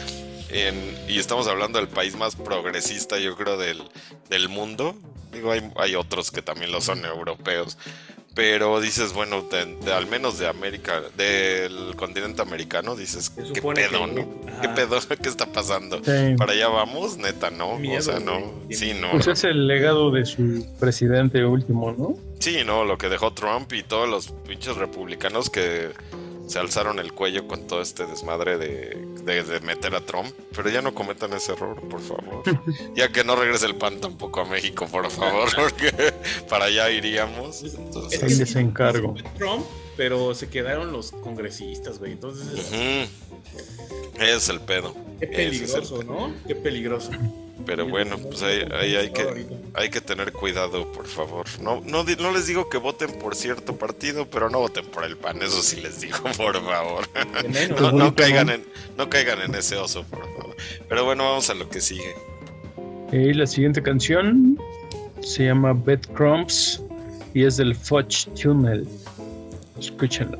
en- 0.47 0.97
y 1.09 1.19
estamos 1.19 1.47
hablando 1.47 1.77
del 1.77 1.89
país 1.89 2.15
más 2.15 2.37
progresista, 2.37 3.19
yo 3.19 3.35
creo, 3.35 3.57
del, 3.57 3.83
del 4.29 4.47
mundo. 4.47 4.95
Digo, 5.33 5.51
hay, 5.51 5.61
hay 5.75 5.95
otros 5.95 6.31
que 6.31 6.41
también 6.41 6.71
lo 6.71 6.79
son 6.79 7.03
europeos. 7.03 7.77
Pero 8.33 8.79
dices, 8.79 9.11
bueno, 9.11 9.41
de- 9.41 9.75
de- 9.83 9.91
al 9.93 10.07
menos 10.07 10.39
de 10.39 10.47
América, 10.47 11.01
del 11.17 11.93
continente 11.97 12.41
americano, 12.41 12.95
dices, 12.95 13.29
¿qué 13.29 13.61
pedo, 13.61 13.73
que- 13.73 14.13
no? 14.13 14.25
¿Qué 14.61 14.69
pedo? 14.69 14.97
¿Qué 15.21 15.27
está 15.27 15.45
pasando? 15.47 15.97
sí. 15.97 16.35
¿Para 16.37 16.53
allá 16.53 16.69
vamos? 16.69 17.17
Neta, 17.17 17.51
no. 17.51 17.77
Miedo, 17.77 17.99
o 17.99 18.01
sea, 18.01 18.19
no. 18.19 18.39
Sí, 18.69 18.93
no. 18.93 19.11
Pues 19.11 19.27
es 19.27 19.43
el 19.43 19.67
legado 19.67 20.11
de 20.11 20.25
su 20.25 20.65
presidente 20.79 21.43
último, 21.43 21.91
¿no? 21.91 22.17
Sí, 22.39 22.59
no, 22.65 22.85
lo 22.85 22.97
que 22.97 23.09
dejó 23.09 23.33
Trump 23.33 23.71
y 23.73 23.83
todos 23.83 24.07
los 24.09 24.27
pinches 24.47 24.77
republicanos 24.77 25.49
que 25.49 25.89
se 26.51 26.59
alzaron 26.59 26.99
el 26.99 27.13
cuello 27.13 27.47
con 27.47 27.65
todo 27.65 27.81
este 27.81 28.05
desmadre 28.05 28.57
de, 28.57 28.97
de- 29.23 29.43
de 29.43 29.59
meter 29.61 29.95
a 29.95 30.01
Trump. 30.05 30.33
Pero 30.55 30.69
ya 30.69 30.81
no 30.81 30.93
cometan 30.93 31.31
ese 31.33 31.53
error, 31.53 31.79
por 31.87 32.01
favor. 32.01 32.43
Ya 32.95 33.09
que 33.09 33.23
no 33.23 33.35
regrese 33.37 33.67
el 33.67 33.75
pan 33.75 34.01
tampoco 34.01 34.41
a 34.41 34.45
México, 34.45 34.85
por 34.91 35.09
favor, 35.09 35.47
porque 35.55 35.91
para 36.49 36.65
allá 36.65 36.89
iríamos. 36.89 37.63
Es 37.63 37.75
Entonces, 37.75 38.19
que 38.19 38.25
les 38.27 38.55
encargo. 38.55 39.15
Trump, 39.37 39.65
pero 39.95 40.35
se 40.35 40.49
quedaron 40.49 40.91
los 40.91 41.11
congresistas, 41.11 41.99
güey. 41.99 42.11
Entonces, 42.13 42.45
es 44.19 44.49
el 44.49 44.59
pedo. 44.61 44.93
qué 45.19 45.25
Ese 45.25 45.63
es 45.65 45.73
el 45.73 45.81
peligroso, 45.81 45.99
pedo. 45.99 46.11
¿no? 46.13 46.33
Qué 46.47 46.55
peligroso. 46.55 47.11
Pero 47.65 47.87
bueno, 47.87 48.17
pues 48.17 48.41
ahí, 48.43 48.63
ahí 48.73 48.95
hay 48.95 49.11
que 49.11 49.45
hay 49.73 49.89
que 49.89 50.01
tener 50.01 50.33
cuidado, 50.33 50.91
por 50.91 51.07
favor. 51.07 51.45
No, 51.61 51.81
no, 51.85 52.03
no 52.03 52.31
les 52.31 52.47
digo 52.47 52.69
que 52.69 52.77
voten 52.77 53.11
por 53.19 53.35
cierto 53.35 53.75
partido, 53.77 54.27
pero 54.29 54.49
no 54.49 54.59
voten 54.59 54.85
por 54.85 55.05
el 55.05 55.17
PAN, 55.17 55.41
eso 55.41 55.61
sí 55.61 55.79
les 55.81 56.01
digo, 56.01 56.17
por 56.37 56.61
favor. 56.63 57.07
No, 57.93 58.13
caigan 58.13 58.49
en, 58.49 58.65
no 58.97 59.09
caigan 59.09 59.41
en 59.41 59.55
ese 59.55 59.77
oso, 59.77 60.03
por 60.03 60.21
favor. 60.33 60.55
Pero 60.89 61.05
bueno, 61.05 61.23
vamos 61.23 61.49
a 61.49 61.53
lo 61.53 61.69
que 61.69 61.79
sigue. 61.79 62.15
Y 63.11 63.33
la 63.33 63.45
siguiente 63.45 63.81
canción 63.81 64.57
se 65.21 65.45
llama 65.45 65.75
Crumbs 66.13 66.81
y 67.33 67.43
es 67.43 67.57
del 67.57 67.75
Fudge 67.75 68.27
Tunnel. 68.41 68.87
Escúchenla. 69.79 70.37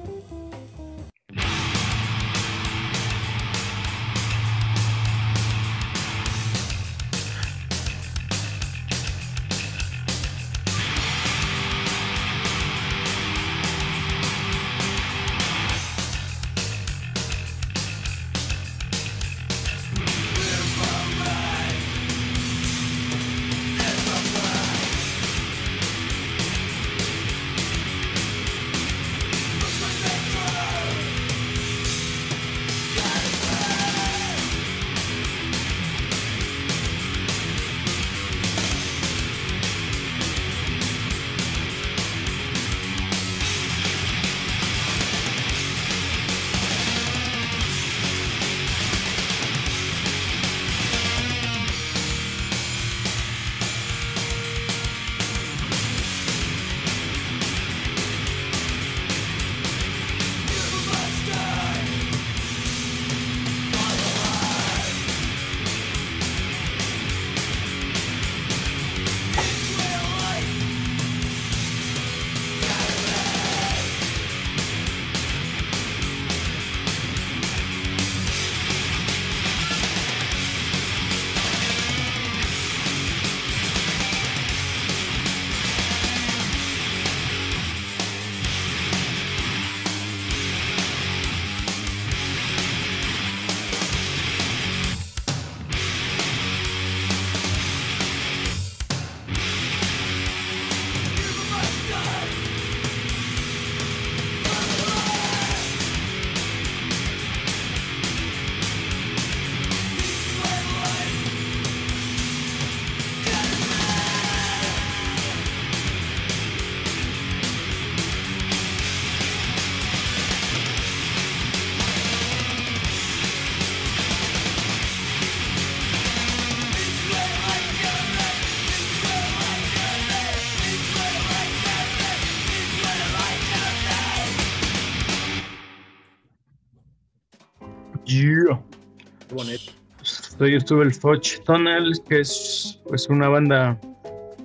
Yo 140.48 140.58
estuve 140.58 140.84
el 140.84 140.94
Fudge 140.94 141.42
Tunnel, 141.46 141.94
que 142.08 142.22
es 142.22 142.80
pues 142.88 143.08
una 143.10 143.28
banda 143.30 143.80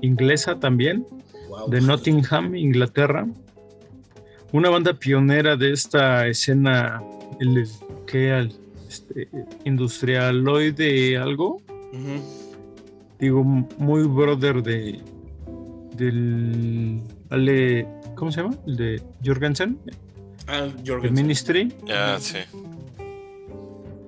inglesa 0.03 0.59
también, 0.59 1.07
Wow. 1.49 1.71
de 1.71 1.81
Nottingham, 1.81 2.55
Inglaterra. 2.55 3.27
Una 4.53 4.71
banda 4.71 4.95
pionera 4.95 5.57
de 5.57 5.73
esta 5.73 6.27
escena, 6.27 7.03
el. 7.41 7.67
Al- 8.33 8.53
Este, 8.89 9.29
industrialoide 9.65 11.17
algo. 11.19 11.61
Digo, 13.19 13.43
muy 13.43 14.05
brother 14.05 14.63
de 14.63 15.01
del 15.97 17.01
Ale, 17.31 17.87
¿cómo 18.15 18.31
se 18.31 18.43
llama? 18.43 18.55
El 18.67 18.77
de 18.77 19.03
Jorgensen, 19.25 19.79
Ah, 20.47 20.69
Jorgensen. 20.87 21.15
Ministry. 21.15 21.73
Ya, 21.87 22.19
sí. 22.21 22.39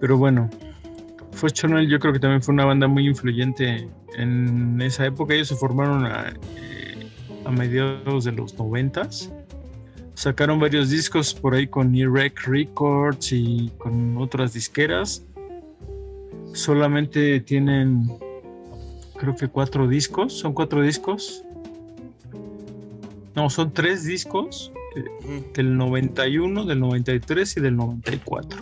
Pero 0.00 0.16
bueno, 0.16 0.48
Fudge 1.38 1.60
Tunnel 1.60 1.88
yo 1.88 2.00
creo 2.00 2.12
que 2.12 2.18
también 2.18 2.42
fue 2.42 2.52
una 2.52 2.64
banda 2.64 2.88
muy 2.88 3.06
influyente 3.06 3.88
en 4.16 4.82
esa 4.82 5.06
época. 5.06 5.34
Ellos 5.34 5.48
se 5.48 5.54
formaron 5.54 6.04
a, 6.04 6.34
eh, 6.56 7.08
a 7.44 7.50
mediados 7.52 8.24
de 8.24 8.32
los 8.32 8.58
noventas. 8.58 9.32
Sacaron 10.14 10.58
varios 10.58 10.90
discos 10.90 11.32
por 11.32 11.54
ahí 11.54 11.68
con 11.68 11.94
E-Rec 11.94 12.44
Records 12.44 13.30
y 13.30 13.70
con 13.78 14.16
otras 14.18 14.52
disqueras. 14.52 15.24
Solamente 16.54 17.38
tienen, 17.38 18.10
creo 19.16 19.36
que 19.36 19.46
cuatro 19.46 19.86
discos. 19.86 20.32
Son 20.32 20.52
cuatro 20.52 20.82
discos. 20.82 21.44
No, 23.36 23.48
son 23.48 23.72
tres 23.72 24.02
discos 24.02 24.72
eh, 24.96 25.44
del 25.54 25.76
91, 25.76 26.64
del 26.64 26.80
93 26.80 27.58
y 27.58 27.60
del 27.60 27.76
94. 27.76 28.58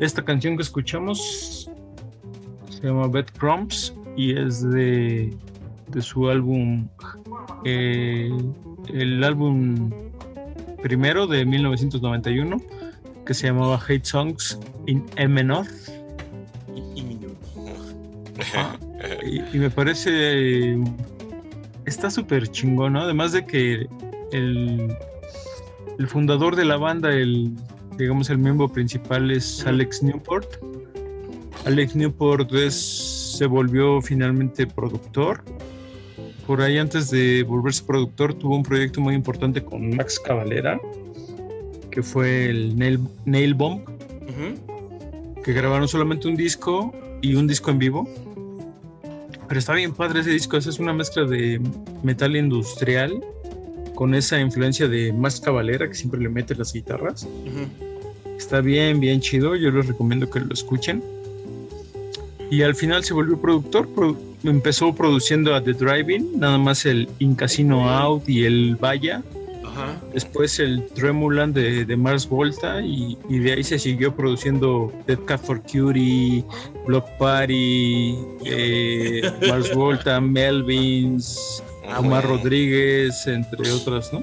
Esta 0.00 0.24
canción 0.24 0.56
que 0.56 0.62
escuchamos 0.62 1.67
se 2.80 2.86
llama 2.86 3.08
Bed 3.08 3.26
Crumbs 3.38 3.94
y 4.16 4.36
es 4.38 4.62
de, 4.70 5.36
de 5.88 6.02
su 6.02 6.28
álbum, 6.28 6.88
eh, 7.64 8.30
el 8.92 9.24
álbum 9.24 9.90
primero 10.82 11.26
de 11.26 11.44
1991 11.44 12.60
que 13.26 13.34
se 13.34 13.48
llamaba 13.48 13.80
Hate 13.86 14.04
Songs 14.04 14.58
in 14.86 15.04
E 15.16 15.26
menor 15.28 15.66
Y, 16.74 17.00
y 17.00 17.02
minuto. 17.02 17.36
y, 19.26 19.56
y 19.56 19.58
me 19.58 19.70
parece 19.70 20.78
está 21.84 22.10
súper 22.10 22.48
chingón, 22.48 22.92
¿no? 22.92 23.00
Además 23.00 23.32
de 23.32 23.44
que 23.44 23.88
el, 24.32 24.94
el 25.98 26.06
fundador 26.06 26.54
de 26.54 26.64
la 26.64 26.76
banda, 26.76 27.10
el 27.12 27.52
digamos 27.96 28.30
el 28.30 28.38
miembro 28.38 28.68
principal 28.68 29.30
es 29.30 29.66
Alex 29.66 30.02
Newport. 30.02 30.46
Alex 31.64 31.94
Newport 31.96 32.52
es- 32.54 33.34
se 33.36 33.46
volvió 33.46 34.00
finalmente 34.00 34.66
productor. 34.66 35.42
Por 36.46 36.62
ahí 36.62 36.78
antes 36.78 37.10
de 37.10 37.42
volverse 37.42 37.84
productor 37.84 38.34
tuvo 38.34 38.56
un 38.56 38.62
proyecto 38.62 39.00
muy 39.00 39.14
importante 39.14 39.62
con 39.62 39.94
Max 39.94 40.18
Cavalera, 40.18 40.80
que 41.90 42.02
fue 42.02 42.46
el 42.46 42.76
Nail, 42.78 43.00
Nail 43.26 43.54
Bomb, 43.54 43.82
que 45.44 45.52
grabaron 45.52 45.88
solamente 45.88 46.26
un 46.28 46.36
disco 46.36 46.92
y 47.20 47.34
un 47.34 47.46
disco 47.46 47.70
en 47.70 47.78
vivo. 47.78 48.08
Pero 49.46 49.58
está 49.58 49.74
bien 49.74 49.92
padre 49.92 50.20
ese 50.20 50.30
disco, 50.30 50.56
esa 50.56 50.70
es 50.70 50.78
una 50.78 50.92
mezcla 50.92 51.24
de 51.24 51.60
metal 52.02 52.36
industrial 52.36 53.22
con 53.94 54.14
esa 54.14 54.38
influencia 54.40 54.88
de 54.88 55.12
Max 55.12 55.40
Cavalera 55.40 55.86
que 55.88 55.94
siempre 55.94 56.20
le 56.20 56.28
mete 56.28 56.54
las 56.54 56.72
guitarras. 56.72 57.26
Está 58.38 58.60
bien, 58.60 59.00
bien 59.00 59.20
chido, 59.20 59.54
yo 59.56 59.70
les 59.70 59.86
recomiendo 59.86 60.30
que 60.30 60.40
lo 60.40 60.52
escuchen. 60.52 61.02
Y 62.50 62.62
al 62.62 62.74
final 62.74 63.04
se 63.04 63.12
volvió 63.14 63.40
productor, 63.40 63.88
pro- 63.88 64.16
empezó 64.44 64.94
produciendo 64.94 65.54
a 65.54 65.62
The 65.62 65.72
Driving, 65.74 66.38
nada 66.38 66.58
más 66.58 66.86
el 66.86 67.08
In 67.18 67.34
Casino 67.34 67.88
Out 67.90 68.28
y 68.28 68.44
el 68.46 68.76
Vaya, 68.76 69.22
Ajá. 69.64 70.00
después 70.14 70.58
el 70.58 70.86
Tremulant 70.94 71.54
de, 71.54 71.84
de 71.84 71.96
Mars 71.96 72.26
Volta 72.28 72.80
y, 72.80 73.18
y 73.28 73.38
de 73.40 73.52
ahí 73.52 73.64
se 73.64 73.78
siguió 73.78 74.14
produciendo 74.14 74.92
Dead 75.06 75.18
Cat 75.26 75.42
for 75.44 75.60
Cutie, 75.60 76.42
Block 76.86 77.04
Party, 77.18 78.16
eh, 78.46 79.30
Mars 79.48 79.74
Volta, 79.74 80.20
Melvins, 80.20 81.62
Omar 81.98 82.24
Ujú. 82.24 82.34
Rodríguez, 82.36 83.26
entre 83.26 83.70
otras, 83.72 84.10
¿no? 84.12 84.20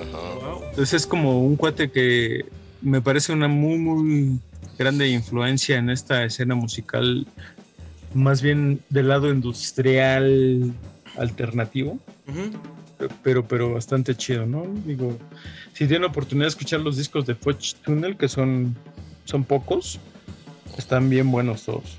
Ajá. 0.00 0.58
Entonces 0.70 0.94
es 1.02 1.06
como 1.06 1.44
un 1.44 1.56
cuate 1.56 1.90
que 1.90 2.46
me 2.80 3.00
parece 3.02 3.32
una 3.32 3.46
muy, 3.48 3.76
muy 3.78 4.38
grande 4.82 5.08
influencia 5.08 5.76
en 5.78 5.90
esta 5.90 6.24
escena 6.24 6.54
musical, 6.56 7.26
más 8.14 8.42
bien 8.42 8.80
del 8.90 9.08
lado 9.08 9.30
industrial 9.30 10.72
alternativo, 11.16 11.98
pero, 13.22 13.46
pero 13.46 13.72
bastante 13.74 14.14
chido, 14.16 14.44
¿no? 14.46 14.64
Digo, 14.84 15.16
si 15.72 15.86
tienen 15.86 16.02
la 16.02 16.08
oportunidad 16.08 16.46
de 16.46 16.50
escuchar 16.50 16.80
los 16.80 16.96
discos 16.96 17.26
de 17.26 17.34
Fudge 17.36 17.74
Tunnel, 17.84 18.16
que 18.16 18.28
son, 18.28 18.74
son 19.24 19.44
pocos, 19.44 20.00
están 20.76 21.08
bien 21.08 21.30
buenos 21.30 21.62
todos. 21.64 21.98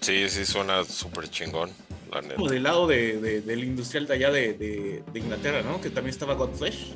Sí, 0.00 0.28
sí, 0.28 0.44
suena 0.44 0.84
súper 0.84 1.28
chingón, 1.28 1.70
la 2.12 2.20
neta. 2.22 2.34
Como 2.36 2.48
del 2.50 2.62
lado 2.62 2.86
de, 2.86 3.18
de- 3.20 3.40
del 3.42 3.64
industrial 3.64 4.06
de 4.06 4.14
allá 4.14 4.30
de, 4.30 4.54
de- 4.54 5.02
de 5.12 5.18
Inglaterra, 5.18 5.62
¿no? 5.62 5.80
Que 5.80 5.90
también 5.90 6.10
estaba 6.10 6.34
Godflesh. 6.34 6.94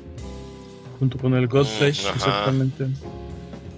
Junto 0.99 1.17
con 1.17 1.33
el 1.35 1.47
Godflesh, 1.47 2.03
Mm, 2.03 2.07
ajá. 2.07 2.15
exactamente. 2.15 2.87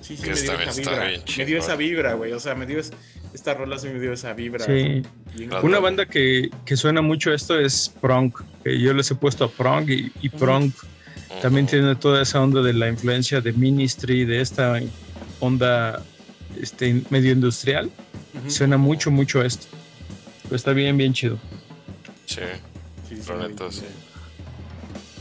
Sí, 0.07 0.15
sí, 0.15 0.23
Que 0.23 0.29
me 0.29 0.35
dio 0.41 0.51
también 0.51 0.69
esa 0.69 0.81
está 0.81 0.91
vibra. 0.91 1.23
Me 1.37 1.45
dio 1.45 1.59
esa 1.59 1.75
vibra, 1.75 2.13
güey. 2.13 2.31
O 2.31 2.39
sea, 2.39 2.55
me 2.55 2.65
dio 2.65 2.79
es- 2.79 2.93
esta 3.33 3.53
rola 3.53 3.77
sí 3.77 3.87
me 3.89 3.99
dio 3.99 4.13
esa 4.13 4.33
vibra. 4.33 4.65
Sí. 4.65 5.01
Una 5.43 5.59
cool. 5.59 5.79
banda 5.81 6.05
que, 6.05 6.49
que 6.65 6.77
suena 6.77 7.01
mucho 7.01 7.31
a 7.31 7.35
esto 7.35 7.59
es 7.59 7.93
Prong, 8.01 8.31
que 8.63 8.79
yo 8.79 8.93
les 8.93 9.11
he 9.11 9.15
puesto 9.15 9.43
a 9.45 9.51
Prong 9.51 9.89
y, 9.89 10.11
y 10.21 10.29
Prong 10.29 10.71
también 11.41 11.67
tiene 11.67 11.95
toda 11.95 12.21
esa 12.23 12.41
onda 12.41 12.61
de 12.61 12.73
la 12.73 12.87
influencia 12.87 13.41
de 13.41 13.51
Ministry, 13.51 14.23
de 14.25 14.39
esta 14.41 14.79
onda 15.41 16.03
este, 16.59 17.01
medio 17.09 17.33
industrial. 17.33 17.91
Suena 18.47 18.77
mucho, 18.77 19.11
mucho 19.11 19.41
a 19.41 19.45
esto. 19.45 19.65
Pero 20.43 20.55
está 20.55 20.71
bien, 20.71 20.95
bien 20.97 21.11
chido. 21.13 21.37
Sí, 22.25 22.39
Sí, 23.09 23.15
sí, 23.17 23.29
la 23.29 23.35
me 23.35 23.47
neta, 23.49 23.63
dio. 23.65 23.71
sí. 23.71 23.85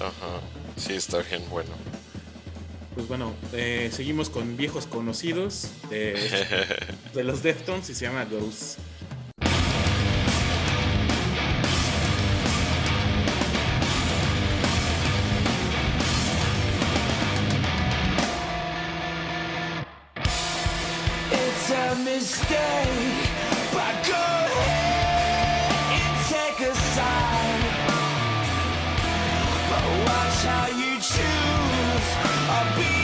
Ajá. 0.00 0.40
Sí, 0.76 0.92
está 0.94 1.18
bien 1.22 1.42
bueno. 1.50 1.70
Pues 2.96 3.08
bueno, 3.08 3.34
eh, 3.52 3.90
seguimos 3.92 4.30
con 4.30 4.56
viejos 4.56 4.86
conocidos 4.86 5.70
de, 5.90 6.16
de 7.14 7.24
los 7.24 7.42
Deftones 7.42 7.90
y 7.90 7.94
se 7.94 8.06
llama 8.06 8.26
you 30.70 30.96
choose. 31.00 31.45
be 32.74 32.95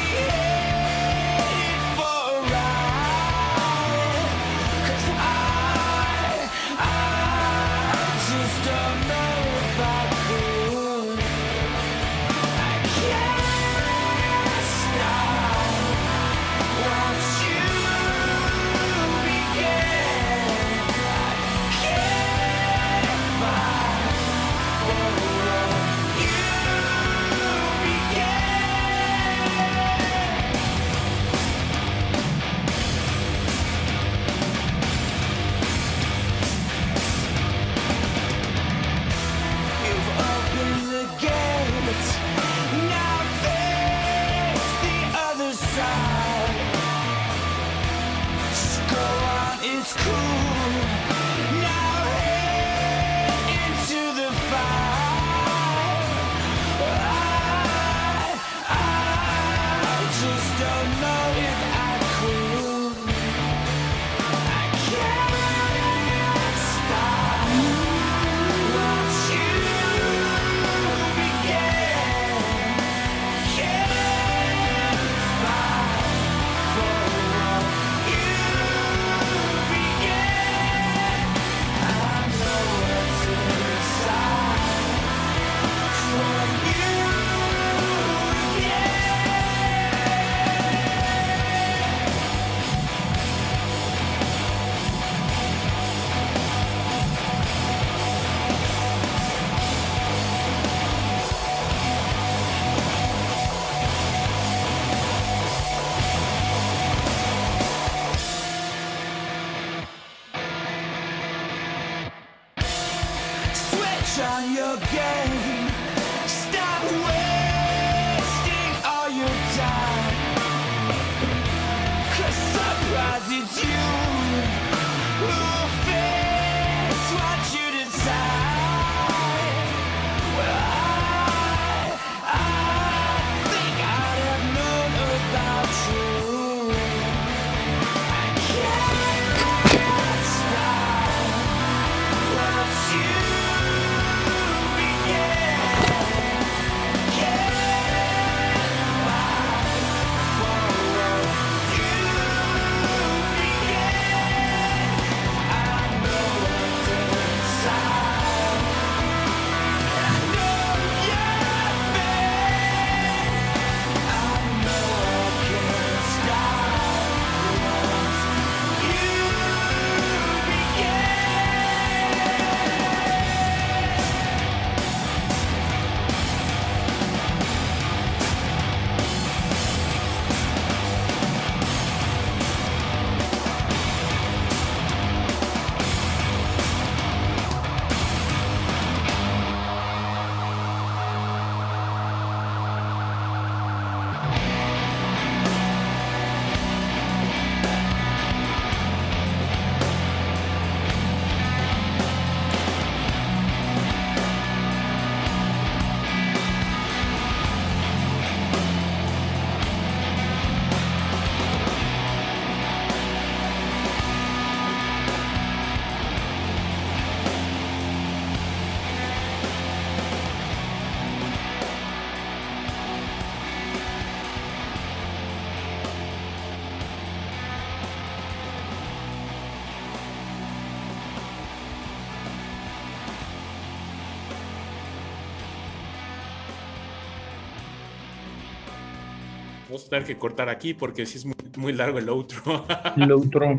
Vamos 239.82 239.86
a 239.86 239.90
tener 239.90 240.04
que 240.06 240.18
cortar 240.18 240.48
aquí 240.48 240.74
porque 240.74 241.06
sí 241.06 241.18
es 241.18 241.24
muy, 241.24 241.34
muy 241.56 241.72
largo 241.72 241.98
el 241.98 242.09
outro. 242.09 242.64
El 242.96 243.10
otro. 243.10 243.56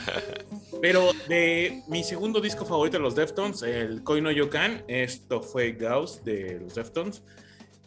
Pero 0.80 1.10
de 1.28 1.82
mi 1.88 2.02
segundo 2.04 2.40
disco 2.40 2.64
favorito 2.64 2.96
de 2.96 3.02
los 3.02 3.14
Deftones, 3.14 3.62
el 3.62 4.02
Koi 4.02 4.20
no 4.22 4.30
Yokan, 4.30 4.82
esto 4.88 5.42
fue 5.42 5.72
Gauss 5.72 6.24
de 6.24 6.60
los 6.60 6.74
Deftones. 6.74 7.22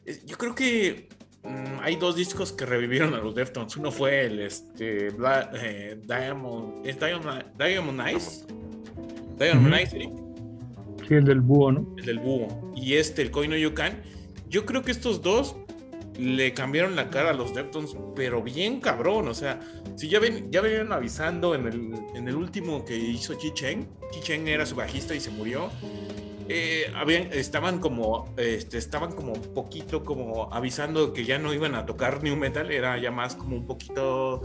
Eh, 0.06 0.20
Yo 0.26 0.38
creo 0.38 0.54
que 0.54 1.10
mm, 1.44 1.80
hay 1.82 1.96
dos 1.96 2.16
discos 2.16 2.52
que 2.52 2.66
revivieron 2.68 3.14
a 3.16 3.18
los 3.20 3.34
Deftones. 3.34 3.76
Uno 3.78 3.92
fue 3.92 4.26
el 4.26 4.40
este, 4.42 5.08
eh, 5.08 5.98
Diamond, 6.06 6.86
¿es 6.86 7.00
Diamond, 7.00 7.46
Diamond 7.58 8.08
Eyes. 8.08 8.46
Diamond. 9.40 9.74
Eyes, 9.74 9.94
Eric, 9.94 10.12
Sí, 11.08 11.16
el 11.16 11.26
del 11.26 11.42
búho, 11.42 11.72
¿no? 11.72 11.96
el 11.98 12.06
del 12.06 12.20
búho. 12.20 12.74
Y 12.76 12.94
este, 12.96 13.24
el 13.24 13.32
Koi 13.32 13.48
no 13.48 13.56
Yokan. 13.56 14.04
Yo 14.50 14.66
creo 14.66 14.84
que 14.84 14.92
estos 14.92 15.22
dos 15.22 15.56
le 16.20 16.54
cambiaron 16.54 16.96
la 16.96 17.10
cara 17.10 17.30
a 17.32 17.34
los 17.34 17.54
Deftones, 17.54 17.96
pero 18.16 18.44
bien 18.44 18.80
cabrón. 18.82 19.28
O 19.28 19.34
sea, 19.34 19.60
si 19.96 20.10
ya, 20.10 20.20
ven, 20.20 20.52
ya 20.52 20.62
venían 20.62 20.92
avisando 20.92 21.56
en 21.56 21.68
el, 21.68 21.94
en 22.16 22.28
el 22.28 22.36
último 22.36 22.84
que 22.86 22.98
hizo 22.98 23.34
Chi 23.36 23.52
Cheng, 23.54 23.88
Chi 24.12 24.20
Cheng 24.22 24.48
era 24.48 24.66
su 24.66 24.76
bajista 24.76 25.16
y 25.16 25.20
se 25.20 25.32
murió. 25.32 25.70
eh, 26.50 26.92
habían, 26.96 27.32
estaban 27.32 27.80
como, 27.80 28.34
este, 28.36 28.80
estaban 28.80 29.14
como 29.14 29.34
un 29.34 29.54
poquito 29.54 30.04
como 30.04 30.52
avisando 30.52 31.14
que 31.14 31.24
ya 31.24 31.38
no 31.38 31.54
iban 31.54 31.76
a 31.76 31.86
tocar 31.86 32.24
New 32.24 32.36
Metal, 32.36 32.72
era 32.72 32.98
ya 33.00 33.12
más 33.12 33.36
como 33.36 33.56
un 33.56 33.68
poquito, 33.68 34.42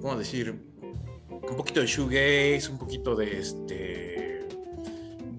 ¿cómo 0.00 0.16
decir? 0.16 0.62
Un 1.28 1.56
poquito 1.56 1.80
de 1.80 1.86
shoegaze, 1.86 2.70
un 2.70 2.78
poquito 2.78 3.16
de 3.16 3.38
este, 3.38 4.46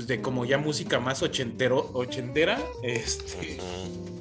de 0.05 0.21
como 0.21 0.43
ya 0.43 0.57
música 0.57 0.99
más 0.99 1.23
ochentero, 1.23 1.91
ochentera, 1.93 2.59
este, 2.83 3.57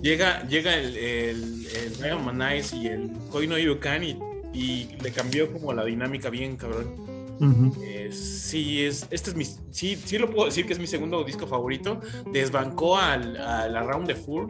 llega, 0.02 0.46
llega 0.48 0.74
el, 0.74 0.96
el, 0.96 1.66
el 1.66 1.96
Diamond 1.96 2.42
Eyes 2.42 2.72
y 2.72 2.86
el 2.86 3.10
Koi 3.30 3.46
no 3.46 3.58
Yukan 3.58 4.04
y, 4.04 4.18
y 4.52 4.96
le 5.02 5.12
cambió 5.12 5.52
como 5.52 5.72
la 5.72 5.84
dinámica 5.84 6.30
bien 6.30 6.56
cabrón. 6.56 7.08
Eh, 7.82 8.10
sí, 8.12 8.84
es, 8.84 9.06
este 9.10 9.30
es 9.30 9.36
mi, 9.36 9.44
sí, 9.44 9.96
sí 10.04 10.18
lo 10.18 10.28
puedo 10.28 10.46
decir 10.46 10.66
que 10.66 10.72
es 10.72 10.78
mi 10.78 10.86
segundo 10.86 11.22
disco 11.22 11.46
favorito. 11.46 12.00
Desbancó 12.32 12.98
al, 12.98 13.36
al 13.36 13.76
Around 13.76 14.08
the 14.08 14.14
Fool. 14.16 14.48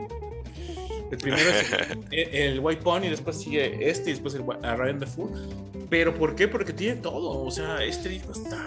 El 1.10 1.18
primero 1.18 1.50
es 1.50 1.72
el, 2.10 2.34
el 2.34 2.60
White 2.60 2.82
Pony, 2.82 3.08
después 3.10 3.36
sigue 3.38 3.90
este 3.90 4.10
y 4.10 4.12
después 4.14 4.34
el 4.34 4.42
Around 4.62 5.00
the 5.00 5.06
Fool. 5.06 5.30
Pero 5.90 6.14
¿por 6.14 6.34
qué? 6.34 6.48
Porque 6.48 6.72
tiene 6.72 7.00
todo. 7.00 7.44
O 7.44 7.50
sea, 7.50 7.82
este 7.84 8.08
disco 8.08 8.32
está. 8.32 8.66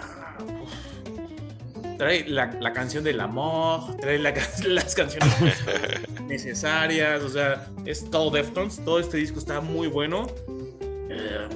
Trae 2.02 2.28
la, 2.28 2.46
la 2.60 2.72
canción 2.72 3.04
del 3.04 3.20
amor, 3.20 3.96
trae 3.98 4.18
la 4.18 4.34
las 4.66 4.92
canciones 4.92 5.32
necesarias, 6.26 7.22
o 7.22 7.28
sea, 7.28 7.70
es 7.84 8.10
todo 8.10 8.28
Deftones, 8.32 8.84
todo 8.84 8.98
este 8.98 9.18
disco 9.18 9.38
está 9.38 9.60
muy 9.60 9.86
bueno. 9.86 10.26
Eh, 11.08 11.46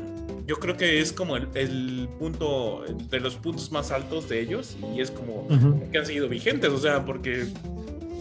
yo 0.47 0.55
creo 0.61 0.77
que 0.77 1.01
es 1.01 1.13
como 1.13 1.37
el, 1.37 1.49
el 1.55 2.09
punto, 2.21 2.85
de 3.11 3.19
los 3.19 3.35
puntos 3.35 3.73
más 3.73 3.91
altos 3.91 4.29
de 4.29 4.41
ellos 4.41 4.77
y 4.95 5.01
es 5.01 5.11
como 5.11 5.49
que 5.91 5.99
han 5.99 6.07
seguido 6.07 6.29
vigentes, 6.29 6.71
o 6.71 6.79
sea, 6.79 7.05
porque 7.05 7.47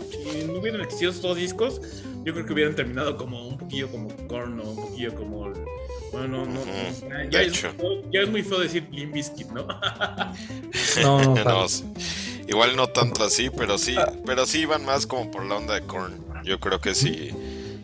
si 0.10 0.48
no 0.48 0.54
hubieran 0.54 0.82
existido 0.82 1.12
estos 1.12 1.38
discos, 1.38 1.80
yo 2.24 2.34
creo 2.34 2.44
que 2.44 2.54
hubieran 2.54 2.74
terminado 2.74 3.18
como 3.18 3.48
un 3.48 3.60
poquillo 3.60 3.88
como 3.92 4.10
Korn 4.28 4.60
o 4.62 4.72
un 4.72 4.76
poquillo 4.78 5.14
como... 5.14 5.54
bueno, 6.16 6.46
no, 6.46 6.66
no, 6.66 7.30
ya, 7.30 7.40
de 7.40 7.46
es, 7.46 7.58
hecho. 7.58 7.74
ya 8.10 8.22
es 8.22 8.30
muy 8.30 8.42
feo 8.42 8.60
decir 8.60 8.88
Limp 8.92 9.14
Bizkit, 9.14 9.48
¿no? 9.50 9.68
No, 11.02 11.36
no. 11.36 11.44
No, 11.44 11.68
sí. 11.68 11.84
Igual 12.48 12.76
no 12.78 12.88
tanto 12.88 13.24
así, 13.26 13.50
pero 13.50 13.78
sí, 13.78 13.96
pero 14.26 14.46
sí 14.46 14.62
iban 14.62 14.86
más 14.86 15.06
como 15.08 15.30
por 15.30 15.46
la 15.46 15.58
onda 15.58 15.74
de 15.74 15.82
Korn. 15.82 16.24
Yo 16.44 16.60
creo 16.60 16.80
que 16.80 16.96
si, 16.96 17.32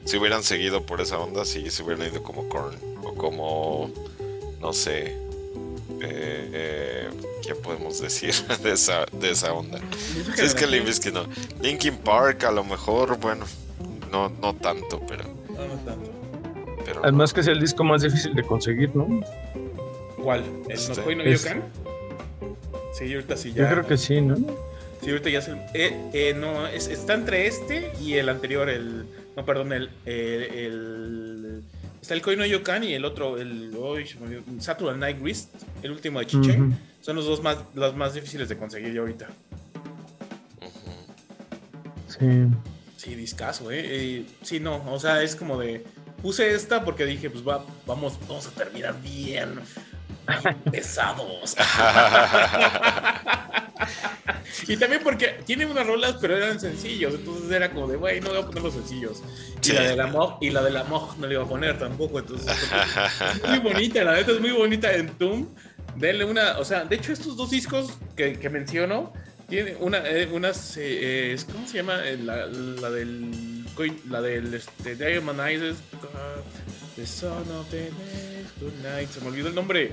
si 0.06 0.18
hubieran 0.18 0.44
seguido 0.44 0.86
por 0.86 1.02
esa 1.02 1.18
onda, 1.20 1.44
sí 1.44 1.70
se 1.70 1.84
hubieran 1.84 2.08
ido 2.08 2.24
como 2.24 2.48
Korn. 2.48 2.78
O 3.04 3.14
como, 3.16 3.92
no 4.62 4.72
sé, 4.72 5.08
eh, 5.08 6.50
eh, 6.54 7.10
¿qué 7.46 7.56
podemos 7.56 8.00
decir 8.00 8.34
de 8.64 8.72
esa, 8.72 9.06
de 9.12 9.32
esa 9.32 9.52
onda? 9.52 9.80
Si 10.36 10.42
es 10.42 10.56
que 10.56 10.68
Limp 10.68 10.86
Bizkit 10.86 11.14
no. 11.14 11.26
Linkin 11.62 11.98
Park 11.98 12.46
a 12.46 12.52
lo 12.52 12.64
mejor, 12.64 13.18
bueno, 13.18 13.46
no, 14.10 14.30
no 14.30 14.56
tanto, 14.56 15.02
pero... 15.06 15.26
No, 15.50 15.68
no 15.68 15.76
tanto. 15.84 16.11
Pero 16.86 17.02
Además 17.04 17.34
que 17.34 17.42
es 17.42 17.48
el 17.48 17.60
disco 17.60 17.84
más 17.84 18.02
difícil 18.02 18.34
de 18.34 18.44
conseguir, 18.44 18.96
¿no? 18.96 19.08
¿Cuál? 20.22 20.44
¿El 20.68 20.72
Este, 20.72 20.96
No 20.96 21.04
Koi 21.04 21.16
no 21.16 21.24
es- 21.24 21.44
Yokan? 21.44 21.64
Sí, 22.94 23.14
ahorita 23.14 23.38
sí 23.38 23.50
Yo 23.54 23.64
ya. 23.64 23.70
creo 23.72 23.88
que 23.88 23.98
sí, 23.98 24.22
¿no? 24.22 24.36
Sí, 25.02 25.10
ahorita 25.10 25.30
ya 25.30 25.40
es 25.40 25.48
el. 25.48 25.56
eh, 25.74 26.10
eh, 26.14 26.34
no, 26.36 26.68
es- 26.68 26.88
está 26.88 27.14
entre 27.16 27.48
este 27.48 27.92
y 28.02 28.14
el 28.14 28.30
anterior, 28.30 28.70
el. 28.70 29.06
No, 29.36 29.46
perdón, 29.46 29.74
el. 29.74 29.90
el, 30.06 30.14
el- 30.44 31.64
está 32.02 32.14
el 32.14 32.22
Koi 32.22 32.36
no 32.36 32.46
Yokan 32.46 32.84
y 32.84 32.94
el 32.94 33.06
otro, 33.06 33.38
el. 33.40 33.76
olvidó, 33.76 33.96
Saturday 34.60 34.98
Night 34.98 35.20
Wrist, 35.22 35.56
el 35.82 35.92
último 35.92 36.20
de 36.20 36.28
Chichen. 36.28 36.78
Son 37.02 37.16
los 37.16 37.26
dos 37.26 37.42
más, 37.42 37.58
los 37.74 37.96
más 37.96 38.14
difíciles 38.14 38.48
de 38.50 38.58
conseguir 38.58 38.94
yo 38.94 39.02
ahorita. 39.02 39.28
Sí. 42.08 42.46
Sí, 42.98 43.16
discaso, 43.16 43.72
¿eh? 43.72 43.82
Eh, 43.84 44.26
Sí, 44.44 44.60
no, 44.60 44.84
o 44.92 45.00
sea, 45.00 45.24
es 45.24 45.36
como 45.36 45.58
de. 45.60 45.84
Puse 46.22 46.54
esta 46.54 46.84
porque 46.84 47.06
dije, 47.06 47.30
pues 47.30 47.48
va, 47.48 47.64
vamos, 47.86 48.18
vamos 48.28 48.48
a 48.48 48.52
terminar 48.52 48.96
bien. 49.02 49.60
pesados. 50.72 51.56
y 54.68 54.78
también 54.78 55.02
porque 55.04 55.40
tiene 55.46 55.66
unas 55.66 55.86
rolas, 55.88 56.16
pero 56.22 56.38
eran 56.38 56.60
sencillos. 56.60 57.16
Entonces 57.16 57.52
era 57.52 57.72
como 57.72 57.88
de, 57.88 57.98
güey, 57.98 58.22
no 58.22 58.30
voy 58.30 58.40
a 58.40 58.46
poner 58.46 58.64
los 58.64 58.74
sencillos. 58.74 59.22
Y 59.62 59.66
Sí. 59.68 59.74
la 59.74 59.82
de 59.82 59.96
la 59.96 60.08
Mog, 60.08 60.38
y 60.42 60.50
la 60.52 60.62
de 60.62 60.72
la 60.72 60.84
Mog 60.84 61.18
no 61.18 61.28
le 61.28 61.34
iba 61.36 61.44
a 61.44 61.48
poner 61.48 61.78
tampoco. 61.80 62.20
Entonces, 62.20 62.52
es 63.36 63.50
muy 63.50 63.60
bonita, 63.74 64.04
la 64.04 64.14
neta 64.14 64.32
es 64.32 64.40
muy 64.40 64.52
bonita 64.52 64.94
en 64.94 65.18
Doom. 65.18 65.48
Denle 65.96 66.26
una, 66.26 66.58
o 66.60 66.66
sea, 66.66 66.86
de 66.86 66.96
hecho, 66.96 67.12
estos 67.12 67.36
dos 67.36 67.50
discos 67.50 67.94
que, 68.16 68.40
que 68.40 68.50
menciono, 68.50 69.12
tienen 69.50 69.76
una, 69.80 69.98
eh, 70.08 70.30
unas, 70.32 70.78
eh, 70.78 71.34
eh, 71.34 71.38
¿cómo 71.52 71.68
se 71.68 71.78
llama? 71.78 72.00
Eh, 72.06 72.18
La, 72.18 72.46
la 72.46 72.90
del, 72.90 73.61
la 74.10 74.22
del, 74.22 74.54
este, 74.54 74.96
Diamond 74.96 75.40
Eyes, 75.40 75.62
uh, 75.62 76.96
The 76.96 77.06
Son 77.08 77.50
of 77.52 77.70
the 77.70 77.90
Next 77.92 78.60
Good 78.60 78.74
Night, 78.84 79.10
se 79.10 79.22
me 79.22 79.28
olvidó 79.28 79.48
el 79.50 79.56
nombre. 79.56 79.92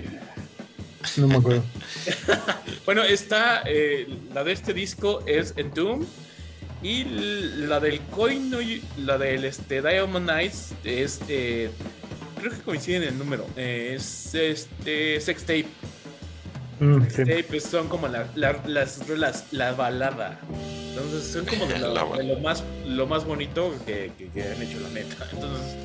No 1.17 1.29
me 1.29 1.37
acuerdo. 1.37 1.63
Bueno, 2.85 3.03
está, 3.05 3.63
eh, 3.67 4.07
la 4.33 4.45
de 4.45 4.53
este 4.53 4.73
disco 4.73 5.23
es 5.27 5.53
Entomb 5.57 6.05
y 6.83 7.05
la 7.05 7.81
del 7.81 8.01
Coin, 8.11 8.51
la 8.99 9.19
del 9.19 9.45
este, 9.45 9.83
Diamond 9.83 10.31
Eyes 10.31 10.73
es, 10.85 11.21
eh, 11.29 11.71
creo 12.41 12.51
que 12.53 12.59
coinciden 12.63 13.03
en 13.03 13.09
el 13.11 13.19
número, 13.19 13.47
es 13.57 14.35
este, 14.35 15.21
Sex 15.21 15.43
Tape. 15.43 15.67
Mm, 16.81 17.03
sí. 17.11 17.17
Tape 17.17 17.45
pues, 17.45 17.65
son 17.65 17.89
como 17.89 18.09
la, 18.09 18.27
la- 18.37 18.63
las 18.67 19.07
rolas, 19.07 19.47
la 19.51 19.73
balada. 19.73 20.41
Entonces 20.89 21.25
son 21.33 21.47
como 21.47 21.67
de 21.67 21.79
lo, 21.81 21.95
La 21.95 22.17
de 22.17 22.25
lo 22.25 22.39
más, 22.41 22.65
lo 22.87 23.07
más 23.07 23.25
bonito 23.25 23.75
que, 23.87 24.11
que- 24.19 24.29
que 24.29 24.43
han 24.43 24.63
hecho 24.63 24.79
la 24.81 24.89
neta. 24.91 25.27
Entonces 25.33 25.77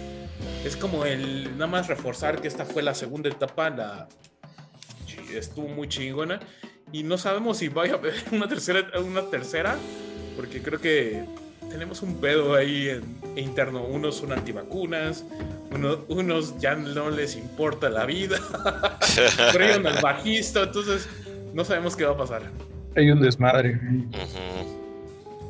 es 0.65 0.75
como 0.77 1.05
el 1.05 1.51
nada 1.53 1.67
más 1.67 1.87
reforzar 1.87 2.41
que 2.41 2.47
esta 2.47 2.65
fue 2.65 2.81
la 2.83 2.93
segunda 2.95 3.29
etapa, 3.29 3.69
la 3.69 4.07
estuvo 5.33 5.67
muy 5.67 5.87
chingona 5.87 6.39
y 6.91 7.01
no 7.03 7.17
sabemos 7.17 7.57
si 7.57 7.67
vaya 7.69 7.93
a 7.93 7.97
haber 7.97 8.13
una 8.31 8.47
tercera, 8.47 8.87
una 9.03 9.23
tercera, 9.29 9.75
porque 10.35 10.61
creo 10.61 10.79
que 10.79 11.23
tenemos 11.69 12.01
un 12.03 12.19
pedo 12.21 12.55
ahí 12.55 12.89
en- 12.89 13.17
interno. 13.37 13.83
Unos 13.83 14.17
son 14.17 14.31
antivacunas, 14.31 15.23
uno- 15.71 16.05
unos 16.07 16.59
ya 16.59 16.75
no 16.75 17.09
les 17.09 17.35
importa 17.35 17.89
la 17.89 18.05
vida, 18.05 18.37
corrieron 19.51 19.87
al 19.87 20.01
bajista, 20.01 20.63
entonces 20.63 21.07
no 21.53 21.65
sabemos 21.65 21.95
qué 21.95 22.05
va 22.05 22.13
a 22.13 22.17
pasar. 22.17 22.43
Hay 22.95 23.09
un 23.09 23.21
desmadre. 23.21 23.71
Ujú. 23.73 24.52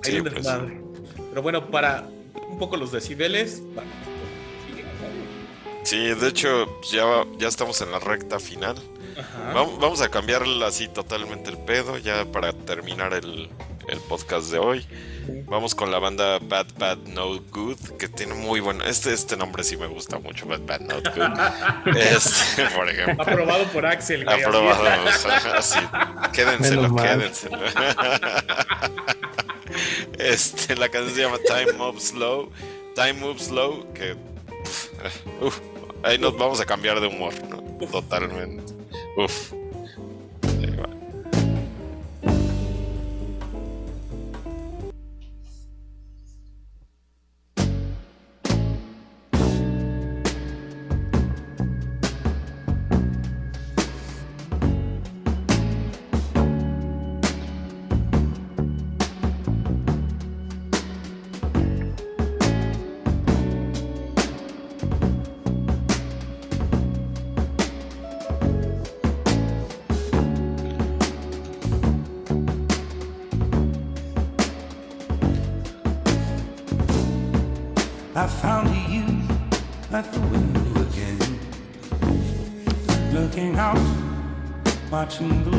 Hay 0.05 0.11
Sí, 0.11 0.17
un 0.17 0.23
pues. 0.23 0.35
desmadre. 0.35 0.81
Pero 1.30 1.41
bueno, 1.41 1.67
para 1.67 2.07
un 2.49 2.59
poco 2.59 2.77
los 2.77 2.91
decibeles, 2.91 3.61
vamos. 3.75 3.91
Sí, 5.84 5.97
de 6.13 6.27
hecho, 6.30 6.81
ya, 6.91 7.25
ya 7.38 7.47
estamos 7.49 7.81
en 7.81 7.91
la 7.91 7.99
recta 7.99 8.39
final. 8.39 8.77
Ajá. 9.19 9.53
Vam- 9.53 9.80
Vamos 9.80 10.01
a 10.01 10.09
cambiar 10.09 10.43
así 10.65 10.88
totalmente 10.88 11.49
el 11.49 11.57
pedo 11.57 11.97
ya 11.97 12.25
para 12.25 12.53
terminar 12.53 13.13
el, 13.13 13.49
el 13.89 13.99
podcast 14.07 14.49
de 14.49 14.59
hoy. 14.59 14.85
Vamos 15.45 15.75
con 15.75 15.91
la 15.91 15.99
banda 15.99 16.39
Bad 16.39 16.67
Bad 16.77 16.97
No 17.07 17.39
Good, 17.51 17.77
que 17.99 18.07
tiene 18.07 18.34
muy 18.34 18.59
bueno. 18.61 18.84
Este, 18.85 19.13
este 19.13 19.35
nombre 19.38 19.63
sí 19.63 19.75
me 19.77 19.88
gusta 19.88 20.19
mucho, 20.19 20.45
Bad 20.47 20.61
Bad 20.65 20.80
No 20.81 20.95
Good. 20.95 21.95
Este, 21.97 22.65
por 22.75 22.89
ejemplo. 22.89 23.21
Aprobado 23.21 23.65
por 23.65 23.85
Axel. 23.85 24.23
güey, 24.23 24.35
así. 24.35 24.43
Aprobado. 24.45 24.84
o 25.05 25.11
sea, 25.11 25.57
así. 25.57 25.80
Quédenselo, 26.34 26.81
Menos 26.84 26.95
mal. 26.95 27.17
quédenselo. 27.19 27.57
Este, 30.18 30.76
la 30.76 30.89
canción 30.89 31.15
se 31.15 31.22
llama 31.22 31.38
Time 31.39 31.73
Moves 31.73 32.10
Slow. 32.10 32.49
Time 32.95 33.14
Moves 33.14 33.43
Slow, 33.43 33.91
que. 33.93 34.15
pf, 34.64 34.89
uf, 35.41 35.60
ahí 36.03 36.18
nos 36.18 36.38
vamos 36.38 36.60
a 36.60 36.65
cambiar 36.65 36.99
de 36.99 37.07
humor, 37.07 37.34
¿no? 37.49 37.61
Totalmente. 37.88 38.73
Uf. 39.18 39.53
Watching 85.03 85.43
the 85.43 85.52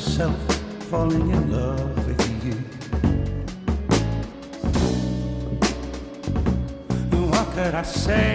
myself 0.00 0.40
falling 0.88 1.28
in 1.30 1.52
love 1.52 2.06
with 2.06 2.44
you. 2.44 2.54
What 7.28 7.46
could 7.52 7.74
I 7.74 7.82
say? 7.82 8.29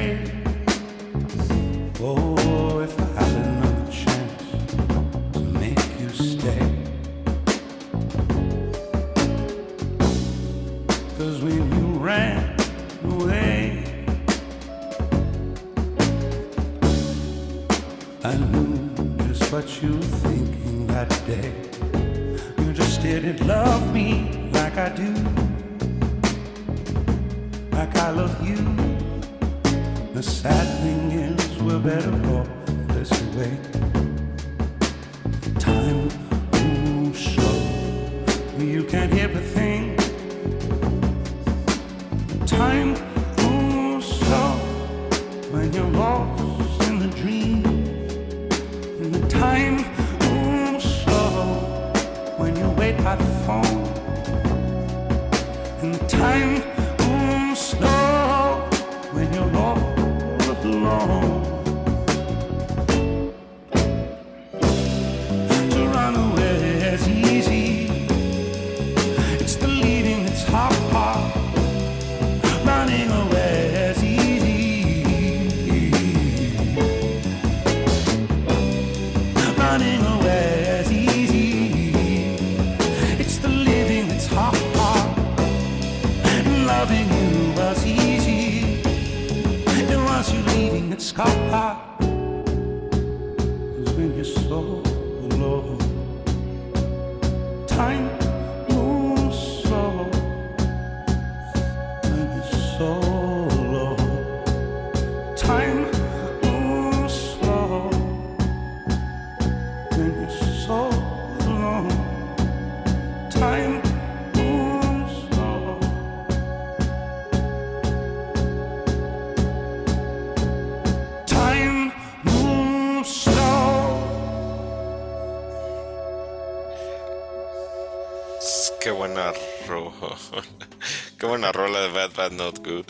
Qué 131.26 131.30
buena 131.30 131.52
rola 131.52 131.82
de 131.82 131.88
Bad 131.90 132.12
Bad 132.16 132.32
Not 132.34 132.60
Good. 132.60 132.86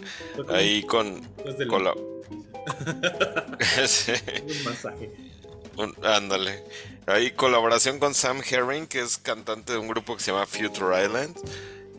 Ahí 0.49 0.83
con. 0.83 1.21
Del- 1.57 1.69
con 1.69 1.85
la- 1.85 1.93
Sí, 3.87 4.11
Un 4.41 4.63
masaje. 4.65 5.09
un- 5.77 5.95
ándale. 6.03 6.61
Ahí 7.07 7.31
colaboración 7.31 7.97
con 7.97 8.13
Sam 8.13 8.41
Herring, 8.45 8.87
que 8.87 8.99
es 8.99 9.17
cantante 9.17 9.71
de 9.71 9.79
un 9.79 9.87
grupo 9.87 10.17
que 10.17 10.21
se 10.23 10.31
llama 10.33 10.45
Future 10.45 11.01
Island. 11.05 11.33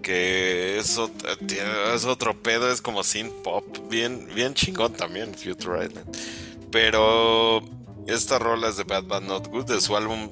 Que 0.03 0.77
es, 0.77 0.99
ot- 0.99 1.39
tiene- 1.47 1.95
es 1.95 2.05
otro 2.05 2.35
pedo, 2.43 2.71
es 2.71 2.83
como 2.83 3.03
synth 3.03 3.33
pop. 3.43 3.65
Bien, 3.89 4.29
bien 4.35 4.53
chingón 4.53 4.93
también, 4.93 5.35
Future 5.35 5.87
Island. 5.87 6.15
Pero 6.71 7.63
esta 8.07 8.39
rola 8.39 8.69
es 8.69 8.77
de 8.77 8.85
Bad 8.85 9.05
Bad 9.05 9.23
Not 9.23 9.47
Good, 9.49 9.65
de 9.73 9.81
su 9.81 9.97
álbum 9.97 10.29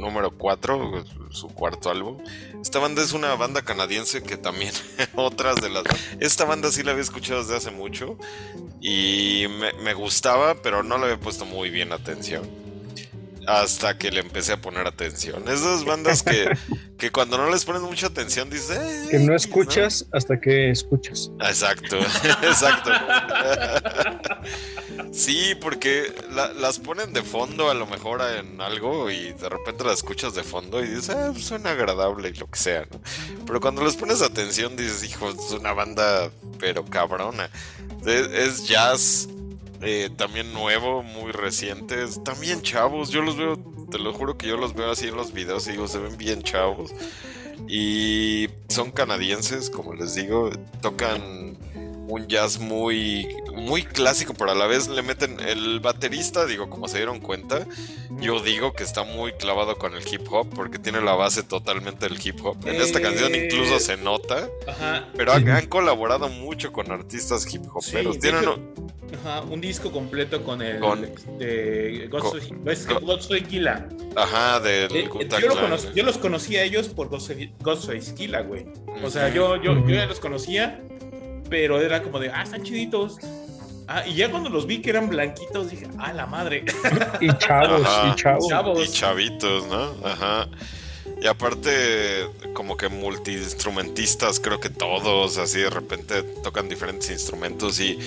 número 0.00 0.30
4, 0.36 1.04
su 1.30 1.48
cuarto 1.48 1.90
álbum. 1.90 2.18
Esta 2.60 2.78
banda 2.78 3.02
es 3.02 3.12
una 3.12 3.34
banda 3.34 3.62
canadiense 3.62 4.22
que 4.22 4.36
también 4.36 4.72
otras 5.14 5.56
de 5.56 5.70
las... 5.70 5.84
Esta 6.20 6.44
banda 6.44 6.70
sí 6.70 6.82
la 6.82 6.92
había 6.92 7.02
escuchado 7.02 7.40
desde 7.40 7.56
hace 7.56 7.70
mucho 7.70 8.16
y 8.80 9.46
me, 9.58 9.72
me 9.84 9.94
gustaba, 9.94 10.54
pero 10.62 10.82
no 10.82 10.98
le 10.98 11.04
había 11.04 11.20
puesto 11.20 11.44
muy 11.44 11.70
bien 11.70 11.92
atención. 11.92 12.71
Hasta 13.46 13.98
que 13.98 14.10
le 14.10 14.20
empecé 14.20 14.52
a 14.52 14.60
poner 14.60 14.86
atención. 14.86 15.48
Esas 15.48 15.84
bandas 15.84 16.22
que, 16.22 16.48
que 16.98 17.10
cuando 17.10 17.36
no 17.38 17.50
les 17.50 17.64
pones 17.64 17.82
mucha 17.82 18.06
atención 18.06 18.48
dices... 18.50 18.70
"Eh, 18.78 19.08
Que 19.10 19.18
no 19.18 19.34
escuchas 19.34 20.06
hasta 20.12 20.40
que 20.40 20.70
escuchas. 20.70 21.30
Exacto, 21.40 21.98
exacto. 22.42 22.90
Sí, 25.12 25.54
porque 25.60 26.12
la- 26.30 26.52
las 26.52 26.78
ponen 26.78 27.12
de 27.12 27.22
fondo 27.22 27.70
a 27.70 27.74
lo 27.74 27.86
mejor 27.86 28.22
en 28.22 28.60
algo 28.60 29.10
y 29.10 29.32
de 29.32 29.48
repente 29.48 29.84
las 29.84 29.94
escuchas 29.98 30.34
de 30.34 30.42
fondo 30.42 30.82
y 30.82 30.88
dices, 30.88 31.10
ah, 31.10 31.30
pues 31.32 31.44
suena 31.44 31.70
agradable 31.70 32.28
y 32.30 32.34
lo 32.34 32.46
que 32.48 32.58
sea, 32.58 32.86
¿no? 32.90 33.00
Pero 33.46 33.60
cuando 33.60 33.84
les 33.84 33.96
pones 33.96 34.22
atención 34.22 34.76
dices, 34.76 35.04
hijo, 35.04 35.30
es 35.30 35.50
una 35.52 35.72
banda 35.72 36.30
pero 36.58 36.84
cabrona. 36.84 37.50
Es, 38.06 38.26
es 38.28 38.66
jazz, 38.68 39.28
eh, 39.82 40.10
también 40.16 40.52
nuevo, 40.52 41.02
muy 41.02 41.32
reciente, 41.32 42.02
es- 42.04 42.22
también 42.24 42.62
chavos, 42.62 43.10
yo 43.10 43.22
los 43.22 43.36
veo, 43.36 43.56
te 43.90 43.98
lo 43.98 44.12
juro 44.12 44.36
que 44.38 44.46
yo 44.48 44.56
los 44.56 44.74
veo 44.74 44.90
así 44.90 45.08
en 45.08 45.16
los 45.16 45.32
videos 45.32 45.66
y 45.68 45.72
digo, 45.72 45.88
se 45.88 45.98
ven 45.98 46.16
bien 46.16 46.42
chavos. 46.42 46.92
Y 47.68 48.48
son 48.68 48.90
canadienses, 48.90 49.70
como 49.70 49.94
les 49.94 50.14
digo, 50.14 50.50
tocan 50.80 51.56
un 52.08 52.26
jazz 52.28 52.58
muy 52.58 53.28
muy 53.54 53.82
clásico, 53.84 54.34
pero 54.34 54.50
a 54.50 54.54
la 54.54 54.66
vez 54.66 54.88
le 54.88 55.02
meten 55.02 55.38
el 55.40 55.80
baterista, 55.80 56.46
digo, 56.46 56.68
como 56.70 56.88
se 56.88 56.96
dieron 56.96 57.20
cuenta, 57.20 57.66
yo 58.20 58.40
digo 58.40 58.72
que 58.72 58.82
está 58.82 59.04
muy 59.04 59.32
clavado 59.32 59.76
con 59.76 59.94
el 59.94 60.02
hip 60.10 60.22
hop 60.30 60.48
porque 60.54 60.78
tiene 60.78 61.00
la 61.00 61.14
base 61.14 61.42
totalmente 61.42 62.08
del 62.08 62.18
hip 62.24 62.44
hop. 62.44 62.56
En 62.66 62.76
esta 62.80 62.98
Eh, 62.98 63.02
canción 63.02 63.34
incluso 63.34 63.78
se 63.78 63.96
nota, 63.98 64.48
Ajá. 64.66 65.08
pero 65.16 65.32
han, 65.32 65.48
han 65.48 65.66
colaborado 65.66 66.28
mucho 66.28 66.72
con 66.72 66.90
artistas 66.90 67.46
hip 67.52 67.62
hoperos. 67.74 67.84
Sí, 67.84 67.96
de 67.96 68.18
Tienen 68.20 68.40
hecho, 68.42 68.58
Ajá, 69.20 69.42
un 69.42 69.60
disco 69.60 69.92
completo 69.92 70.42
con 70.42 70.62
el 70.62 70.80
Con- 70.80 71.02
de 71.38 72.08
con- 72.10 72.22
Godsoy 73.04 73.42
Killa. 73.42 73.86
ajá 74.16 74.58
del 74.60 74.94
Eh, 74.96 75.08
Wu-Tang 75.08 75.40
yo, 75.42 75.48
lo 75.48 75.54
conocí- 75.56 75.92
yo 75.94 76.02
los 76.04 76.18
conocí 76.18 76.56
a 76.56 76.62
ellos 76.64 76.88
por 76.88 77.08
Godsoy 77.08 78.00
Killa, 78.16 78.40
güey. 78.40 78.66
O 79.04 79.10
sea, 79.10 79.28
yo, 79.28 79.56
yo, 79.62 79.74
yo 79.86 79.94
ya 79.94 80.06
los 80.06 80.18
conocía, 80.20 80.82
pero 81.52 81.78
era 81.82 82.02
como 82.02 82.18
de, 82.18 82.30
ah, 82.30 82.44
están 82.44 82.62
chiditos. 82.62 83.18
Ah, 83.86 84.06
y 84.06 84.14
ya 84.14 84.30
cuando 84.30 84.48
los 84.48 84.66
vi 84.66 84.80
que 84.80 84.88
eran 84.88 85.10
blanquitos, 85.10 85.70
dije, 85.70 85.86
ah, 85.98 86.10
la 86.14 86.24
madre. 86.24 86.64
Y 87.20 87.28
chavos, 87.36 87.82
Ajá. 87.84 88.08
y 88.08 88.14
chavos. 88.14 88.48
Chavos. 88.48 88.88
Y 88.88 88.90
chavitos, 88.90 89.66
¿no? 89.66 89.94
Ajá. 90.02 90.48
Y 91.20 91.26
aparte, 91.26 92.26
como 92.54 92.78
que 92.78 92.88
multiinstrumentistas, 92.88 94.40
creo 94.40 94.60
que 94.60 94.70
todos, 94.70 95.36
así 95.36 95.60
de 95.60 95.68
repente 95.68 96.22
tocan 96.42 96.70
diferentes 96.70 97.10
instrumentos 97.10 97.78
y, 97.78 97.98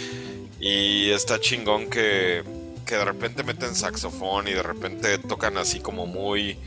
y 0.59 1.11
está 1.11 1.39
chingón 1.39 1.87
que, 1.87 2.43
que 2.83 2.95
de 2.95 3.05
repente 3.05 3.43
meten 3.43 3.75
saxofón 3.75 4.47
y 4.47 4.53
de 4.53 4.63
repente 4.63 5.19
tocan 5.19 5.59
así 5.59 5.81
como 5.81 6.07
muy... 6.07 6.57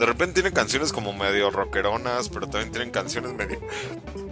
De 0.00 0.06
repente 0.06 0.34
tienen 0.34 0.52
canciones 0.52 0.92
como 0.92 1.12
medio 1.12 1.50
rockeronas, 1.50 2.28
pero 2.28 2.48
también 2.48 2.72
tienen 2.72 2.90
canciones 2.90 3.34
medio 3.34 3.60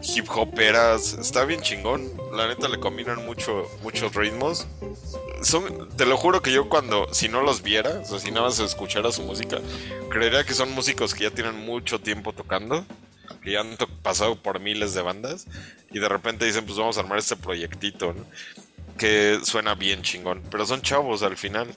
hip 0.03 0.29
hoperas. 0.31 1.13
Está 1.13 1.45
bien 1.45 1.61
chingón. 1.61 2.11
La 2.33 2.49
neta 2.49 2.69
le 2.69 2.81
combinan 2.81 3.25
mucho, 3.25 3.71
muchos 3.83 4.15
ritmos 4.15 4.67
son, 5.43 5.89
te 5.97 6.07
lo 6.07 6.17
juro 6.17 6.43
que 6.43 6.53
yo 6.53 6.69
cuando, 6.69 7.13
si 7.13 7.29
no 7.29 7.43
los 7.43 7.63
viera, 7.63 8.01
o 8.01 8.05
sea, 8.05 8.19
si 8.19 8.31
nada 8.31 8.47
más 8.47 8.59
escuchara 8.59 9.13
su 9.13 9.23
música, 9.23 9.59
creería 10.11 10.45
que 10.45 10.55
son 10.55 10.73
músicos 10.73 11.15
que 11.15 11.25
ya 11.25 11.31
tienen 11.31 11.65
mucho 11.65 12.01
tiempo 12.01 12.33
tocando, 12.33 12.85
que 13.43 13.53
ya 13.53 13.61
han 13.61 13.77
pasado 14.03 14.37
por 14.37 14.61
miles 14.61 14.95
de 14.95 15.03
bandas, 15.03 15.47
y 15.91 15.99
de 15.99 16.09
repente 16.09 16.45
dicen, 16.45 16.65
pues 16.65 16.79
vamos 16.79 16.97
a 16.97 17.01
armar 17.01 17.19
este 17.19 17.37
proyectito. 17.37 18.15
Que 18.97 19.39
suena 19.45 19.77
bien 19.77 20.03
chingón, 20.03 20.43
pero 20.51 20.67
son 20.67 20.83
chavos 20.83 21.23
al 21.23 21.37
final. 21.37 21.69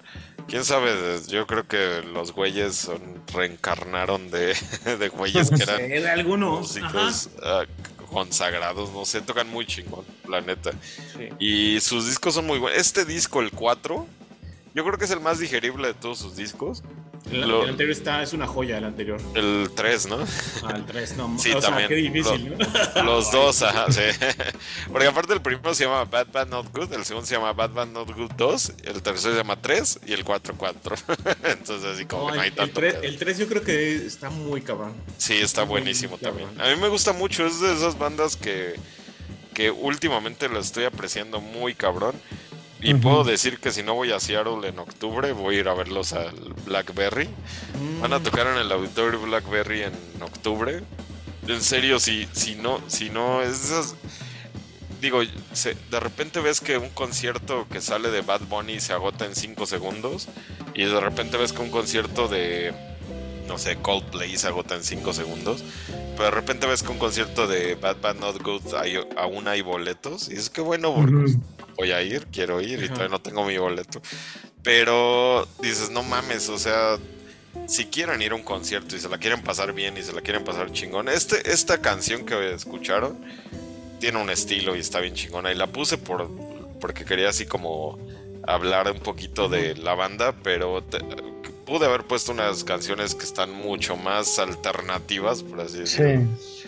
Quién 0.51 0.65
sabe, 0.65 1.19
yo 1.27 1.47
creo 1.47 1.65
que 1.67 2.03
los 2.13 2.33
güeyes 2.33 2.75
son- 2.75 3.23
reencarnaron 3.33 4.29
de, 4.29 4.53
de 4.99 5.09
güeyes 5.09 5.49
que 5.49 5.63
eran 5.63 5.87
de 5.89 6.09
algunos. 6.09 6.59
músicos 6.59 7.29
ah, 7.41 7.63
consagrados, 8.11 8.91
no 8.91 9.05
sé, 9.05 9.21
tocan 9.21 9.47
muy 9.49 9.65
chingón, 9.65 10.05
la 10.27 10.41
neta. 10.41 10.71
Sí. 11.17 11.29
Y 11.39 11.79
sus 11.79 12.05
discos 12.07 12.33
son 12.33 12.45
muy 12.45 12.59
buenos. 12.59 12.77
Este 12.79 13.05
disco, 13.05 13.39
el 13.39 13.51
4, 13.51 14.05
yo 14.75 14.83
creo 14.85 14.97
que 14.97 15.05
es 15.05 15.11
el 15.11 15.21
más 15.21 15.39
digerible 15.39 15.87
de 15.87 15.93
todos 15.93 16.19
sus 16.19 16.35
discos. 16.35 16.83
El, 17.31 17.41
Lo- 17.47 17.63
el 17.63 17.69
anterior 17.69 17.91
está, 17.95 18.23
es 18.23 18.33
una 18.33 18.47
joya, 18.47 18.79
el 18.79 18.83
anterior. 18.83 19.21
El 19.35 19.69
3, 19.75 20.07
¿no? 20.07 20.17
Ah, 20.63 20.73
el 20.75 20.85
3, 20.85 21.17
no. 21.17 21.35
Sí, 21.39 21.51
o 21.51 21.61
sea, 21.61 21.69
también. 21.69 21.87
qué 21.87 21.95
difícil, 21.95 22.57
¿no? 22.95 23.03
Los 23.03 23.31
dos, 23.31 23.61
ajá, 23.61 23.85
sí. 23.91 24.01
Porque 24.91 25.07
aparte 25.07 25.33
el 25.33 25.41
primero 25.41 25.73
se 25.75 25.85
llama 25.85 26.03
Bad 26.05 26.27
Bad 26.33 26.47
Not 26.47 26.71
Good, 26.75 26.93
el 26.93 27.05
segundo 27.05 27.27
se 27.27 27.35
llama 27.35 27.53
Bad 27.53 27.69
Bad 27.71 27.87
Not 27.87 28.11
Good 28.15 28.31
2, 28.37 28.73
el 28.85 29.01
tercero 29.03 29.33
se 29.33 29.37
llama 29.37 29.55
3 29.61 29.99
y 30.07 30.13
el 30.13 30.23
4 30.25 30.55
4. 30.57 30.95
Entonces 31.43 31.85
así 31.93 32.05
como 32.05 32.23
No, 32.23 32.29
que 32.31 32.35
no 32.37 32.41
hay 32.41 32.49
el, 32.49 32.55
tanto. 32.55 32.73
3, 32.79 32.93
pedo. 32.95 33.03
el 33.03 33.17
3 33.17 33.37
yo 33.37 33.47
creo 33.47 33.61
que 33.61 33.95
está 33.95 34.29
muy 34.29 34.61
cabrón. 34.61 34.93
Sí, 35.17 35.35
está 35.35 35.61
muy 35.63 35.73
buenísimo 35.81 36.17
cabrón. 36.17 36.47
también. 36.49 36.61
A 36.61 36.75
mí 36.75 36.81
me 36.81 36.87
gusta 36.89 37.13
mucho, 37.13 37.45
es 37.45 37.61
de 37.61 37.71
esas 37.73 37.97
bandas 37.99 38.35
que, 38.35 38.75
que 39.53 39.69
últimamente 39.69 40.49
lo 40.49 40.59
estoy 40.59 40.85
apreciando 40.85 41.39
muy 41.39 41.75
cabrón. 41.75 42.15
Y 42.81 42.93
Ujú. 42.93 43.01
puedo 43.01 43.23
decir 43.23 43.59
que 43.59 43.71
si 43.71 43.83
no 43.83 43.93
voy 43.93 44.11
a 44.11 44.19
Seattle 44.19 44.67
en 44.67 44.79
octubre, 44.79 45.31
voy 45.33 45.57
a 45.57 45.59
ir 45.59 45.67
a 45.69 45.73
verlos 45.73 46.13
al 46.13 46.33
Blackberry. 46.65 47.29
Van 48.01 48.13
a 48.13 48.19
Mm. 48.19 48.23
tocar 48.23 48.47
en 48.47 48.57
el 48.57 48.71
Auditorio 48.71 49.19
Blackberry 49.21 49.83
en 49.83 49.93
octubre. 50.21 50.81
En 51.47 51.61
serio, 51.61 51.99
si, 51.99 52.27
si 52.31 52.55
no, 52.55 52.81
si 52.87 53.09
no, 53.09 53.41
es 53.41 53.65
esas- 53.65 53.95
digo, 54.99 55.21
se- 55.53 55.75
de 55.89 55.99
repente 55.99 56.39
ves 56.39 56.61
que 56.61 56.77
un 56.77 56.89
concierto 56.89 57.67
que 57.71 57.81
sale 57.81 58.09
de 58.09 58.21
Bad 58.21 58.41
Bunny 58.41 58.79
se 58.79 58.93
agota 58.93 59.25
en 59.25 59.35
5 59.35 59.65
segundos 59.65 60.27
y 60.73 60.83
de 60.85 60.99
repente 60.99 61.37
ves 61.37 61.53
que 61.53 61.61
un 61.61 61.71
concierto 61.71 62.27
de, 62.27 62.73
no 63.47 63.57
sé, 63.57 63.77
Coldplay 63.77 64.37
se 64.37 64.47
agota 64.47 64.75
en 64.75 64.83
5 64.83 65.13
segundos, 65.13 65.63
pero 66.15 66.25
de 66.25 66.31
repente 66.31 66.67
ves 66.67 66.83
que 66.83 66.91
un 66.91 66.99
concierto 66.99 67.47
de 67.47 67.73
Bad 67.75 67.97
Bad 68.01 68.15
Not 68.17 68.41
Good 68.43 68.75
hay, 68.75 68.99
aún 69.17 69.47
hay 69.47 69.61
boletos 69.61 70.29
y 70.29 70.35
es 70.35 70.49
que 70.51 70.61
bueno, 70.61 70.93
porque. 70.93 71.33
Voy 71.81 71.91
a 71.91 72.01
ir, 72.03 72.27
quiero 72.31 72.61
ir 72.61 72.83
y 72.83 72.87
todavía 72.89 73.09
no 73.09 73.21
tengo 73.21 73.43
mi 73.45 73.57
boleto. 73.57 74.01
Pero 74.63 75.47
dices, 75.61 75.89
no 75.89 76.03
mames, 76.03 76.47
o 76.49 76.57
sea, 76.59 76.97
si 77.67 77.85
quieren 77.85 78.21
ir 78.21 78.31
a 78.31 78.35
un 78.35 78.43
concierto 78.43 78.95
y 78.95 78.99
se 78.99 79.09
la 79.09 79.17
quieren 79.17 79.41
pasar 79.41 79.73
bien 79.73 79.97
y 79.97 80.03
se 80.03 80.13
la 80.13 80.21
quieren 80.21 80.43
pasar 80.43 80.71
chingón, 80.71 81.09
este, 81.09 81.51
esta 81.51 81.79
canción 81.81 82.25
que 82.25 82.53
escucharon 82.53 83.19
tiene 83.99 84.19
un 84.21 84.29
estilo 84.29 84.75
y 84.75 84.79
está 84.79 84.99
bien 84.99 85.15
chingona. 85.15 85.51
Y 85.51 85.55
la 85.55 85.67
puse 85.67 85.97
por 85.97 86.29
porque 86.79 87.05
quería 87.05 87.29
así 87.29 87.45
como 87.45 87.99
hablar 88.47 88.91
un 88.91 88.99
poquito 88.99 89.49
de 89.49 89.75
la 89.75 89.93
banda, 89.95 90.35
pero 90.43 90.83
te- 90.83 90.99
pude 91.65 91.85
haber 91.85 92.03
puesto 92.03 92.31
unas 92.31 92.63
canciones 92.63 93.15
que 93.15 93.23
están 93.23 93.51
mucho 93.51 93.95
más 93.95 94.39
alternativas, 94.39 95.41
por 95.43 95.61
así 95.61 95.85
Sí. 95.87 96.60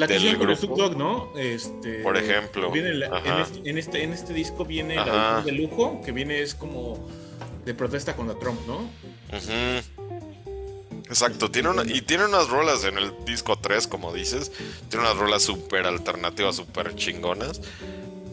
La 0.00 0.06
que 0.06 0.14
del 0.14 0.22
hicieron 0.24 0.46
con. 0.46 0.56
Snoop 0.56 0.76
Dogg, 0.78 0.96
¿no? 0.96 1.32
Este, 1.36 2.00
Por 2.02 2.16
ejemplo. 2.16 2.70
viene 2.70 2.94
la- 2.94 3.06
en, 3.06 3.14
Ajá. 3.14 3.42
este, 3.42 3.70
en, 3.70 3.78
este, 3.78 4.02
en 4.02 4.12
este 4.12 4.32
disco 4.32 4.64
viene 4.64 4.98
Ajá. 4.98 5.06
la 5.06 5.34
versión 5.34 5.44
de 5.56 5.62
lujo, 5.62 6.00
que 6.04 6.12
viene 6.12 6.40
es 6.42 6.54
como 6.54 7.08
de 7.64 7.74
protesta 7.74 8.16
contra 8.16 8.38
Trump, 8.38 8.58
¿no? 8.66 8.90
Exacto, 11.08 11.50
tiene 11.50 11.68
una, 11.70 11.82
y 11.84 12.02
tiene 12.02 12.24
unas 12.26 12.48
rolas 12.48 12.84
en 12.84 12.96
el 12.96 13.12
disco 13.26 13.58
3, 13.58 13.86
como 13.88 14.12
dices, 14.12 14.52
tiene 14.88 15.04
unas 15.04 15.16
rolas 15.16 15.42
súper 15.42 15.86
alternativas, 15.86 16.54
súper 16.56 16.94
chingonas, 16.94 17.60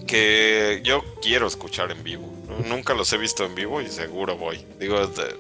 que 0.06 0.82
yo 0.84 1.04
quiero 1.22 1.48
escuchar 1.48 1.92
en 1.92 2.04
vivo. 2.04 2.32
Nunca 2.68 2.94
los 2.94 3.12
he 3.14 3.18
visto 3.18 3.44
en 3.46 3.56
vivo 3.56 3.82
y 3.82 3.88
seguro 3.88 4.38
voy. 4.38 4.64
Digo, 4.80 5.08
te- 5.10 5.36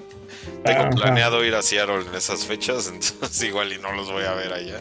tengo 0.63 0.89
planeado 0.95 1.43
ir 1.45 1.53
a 1.55 1.61
Seattle 1.61 2.05
en 2.07 2.15
esas 2.15 2.45
fechas, 2.45 2.87
entonces 2.93 3.43
igual 3.43 3.71
y 3.71 3.77
no 3.77 3.91
los 3.93 4.11
voy 4.11 4.23
a 4.23 4.33
ver 4.33 4.51
allá. 4.53 4.79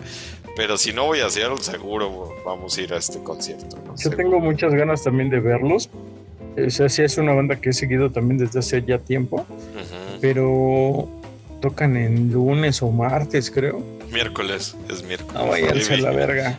Pero 0.57 0.79
si 0.79 0.93
no 0.93 1.05
voy 1.05 1.21
a 1.21 1.29
Seattle, 1.29 1.59
seguro 1.63 2.33
vamos 2.45 2.77
a 2.79 2.81
ir 2.81 2.95
a 2.95 2.97
este 2.97 3.23
concierto. 3.23 3.77
¿no? 3.85 3.93
Yo 3.93 3.97
Seguro. 3.97 4.17
tengo 4.17 4.41
muchas 4.41 4.75
ganas 4.75 5.05
también 5.05 5.29
de 5.31 5.39
verlos. 5.39 5.91
O 6.67 6.71
sea, 6.71 6.89
sí 6.89 7.03
es 7.03 7.19
una 7.19 7.35
banda 7.35 7.57
que 7.57 7.69
he 7.71 7.73
seguido 7.75 8.11
también 8.11 8.39
desde 8.39 8.61
hace 8.61 8.83
ya 8.83 8.99
tiempo, 8.99 9.45
pero 10.23 11.07
tocan 11.61 11.97
en 11.99 12.33
lunes 12.33 12.83
o 12.83 12.91
martes, 12.91 13.51
creo. 13.51 13.83
Miércoles, 14.11 14.77
es 14.89 15.03
miércoles. 15.03 15.35
No 15.35 15.47
váyanse 15.49 15.93
a 15.93 15.97
Sí, 15.97 16.03
la 16.03 16.11
verga. 16.11 16.59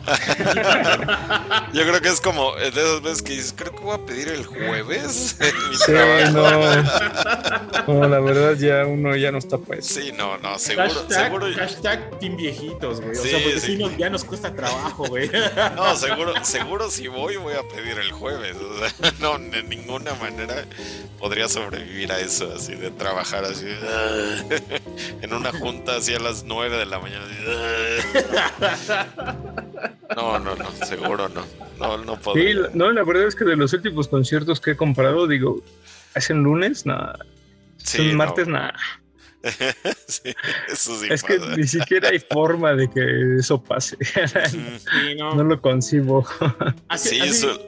Yo 1.72 1.82
creo 1.82 2.00
que 2.00 2.08
es 2.08 2.20
como 2.20 2.54
de 2.56 2.68
esas 2.68 3.02
veces 3.02 3.22
que 3.22 3.32
dices, 3.32 3.54
creo 3.56 3.72
que 3.72 3.80
voy 3.80 3.94
a 3.94 4.06
pedir 4.06 4.28
el 4.28 4.44
jueves 4.46 5.36
en 5.40 5.68
mi 5.70 5.76
Sí, 5.76 5.92
trabajo. 5.92 6.32
no. 6.32 7.88
No, 7.88 8.06
la 8.06 8.20
verdad 8.20 8.52
ya 8.54 8.84
uno 8.84 9.16
ya 9.16 9.32
no 9.32 9.38
está 9.38 9.56
pues. 9.56 9.86
Sí, 9.86 10.12
no, 10.12 10.36
no, 10.38 10.58
seguro, 10.58 10.88
hashtag, 10.90 11.24
seguro. 11.24 11.46
hashtag 11.56 12.18
Team 12.18 12.36
Viejitos, 12.36 13.00
güey. 13.00 13.16
O 13.16 13.22
Sí, 13.22 13.28
sea, 13.30 13.38
porque 13.42 13.60
sí. 13.60 13.76
nos- 13.76 13.96
ya 13.96 14.10
nos 14.10 14.24
cuesta 14.24 14.54
trabajo, 14.54 15.06
güey. 15.06 15.30
No, 15.74 15.96
seguro, 15.96 16.34
seguro 16.44 16.90
si 16.90 17.08
voy 17.08 17.36
voy 17.36 17.54
a 17.54 17.62
pedir 17.74 17.98
el 17.98 18.12
jueves. 18.12 18.56
O 18.56 18.78
sea, 18.78 19.12
no, 19.20 19.38
de 19.38 19.62
ninguna 19.62 20.12
manera 20.16 20.64
podría 21.18 21.48
sobrevivir 21.48 22.12
a 22.12 22.20
eso, 22.20 22.52
así 22.54 22.74
de 22.74 22.90
trabajar 22.90 23.44
así 23.46 23.66
en 25.22 25.32
una 25.32 25.50
junta 25.52 25.96
así 25.96 26.14
a 26.14 26.18
las 26.20 26.44
9 26.44 26.76
de 26.76 26.86
la 26.86 26.98
mañana. 26.98 27.24
No, 30.16 30.38
no, 30.38 30.54
no, 30.56 30.70
seguro 30.86 31.28
no. 31.28 31.44
No, 31.78 31.98
no 31.98 32.18
Sí, 32.34 32.52
la- 32.54 32.70
no, 32.74 32.90
la 32.90 33.04
verdad 33.04 33.28
es 33.28 33.34
que 33.36 33.44
de 33.44 33.56
los 33.56 33.72
últimos 33.72 34.08
conciertos 34.08 34.60
que 34.60 34.72
he 34.72 34.76
comprado, 34.76 35.26
digo, 35.26 35.62
¿hacen 36.14 36.42
lunes? 36.42 36.86
Nada. 36.86 37.18
Sí, 37.76 37.98
¿Son 37.98 38.08
no. 38.08 38.14
martes? 38.14 38.48
Nada. 38.48 38.74
Sí, 40.08 40.34
eso 40.68 40.98
sí 40.98 41.06
Es 41.10 41.22
que 41.22 41.38
ni 41.56 41.64
siquiera 41.68 42.08
hay 42.08 42.18
forma 42.18 42.72
de 42.74 42.90
que 42.90 43.36
eso 43.38 43.62
pase. 43.62 43.96
Sí, 44.02 45.14
no. 45.16 45.34
no 45.36 45.44
lo 45.44 45.60
concibo. 45.60 46.26
Sí, 46.96 47.20
eso- 47.22 47.60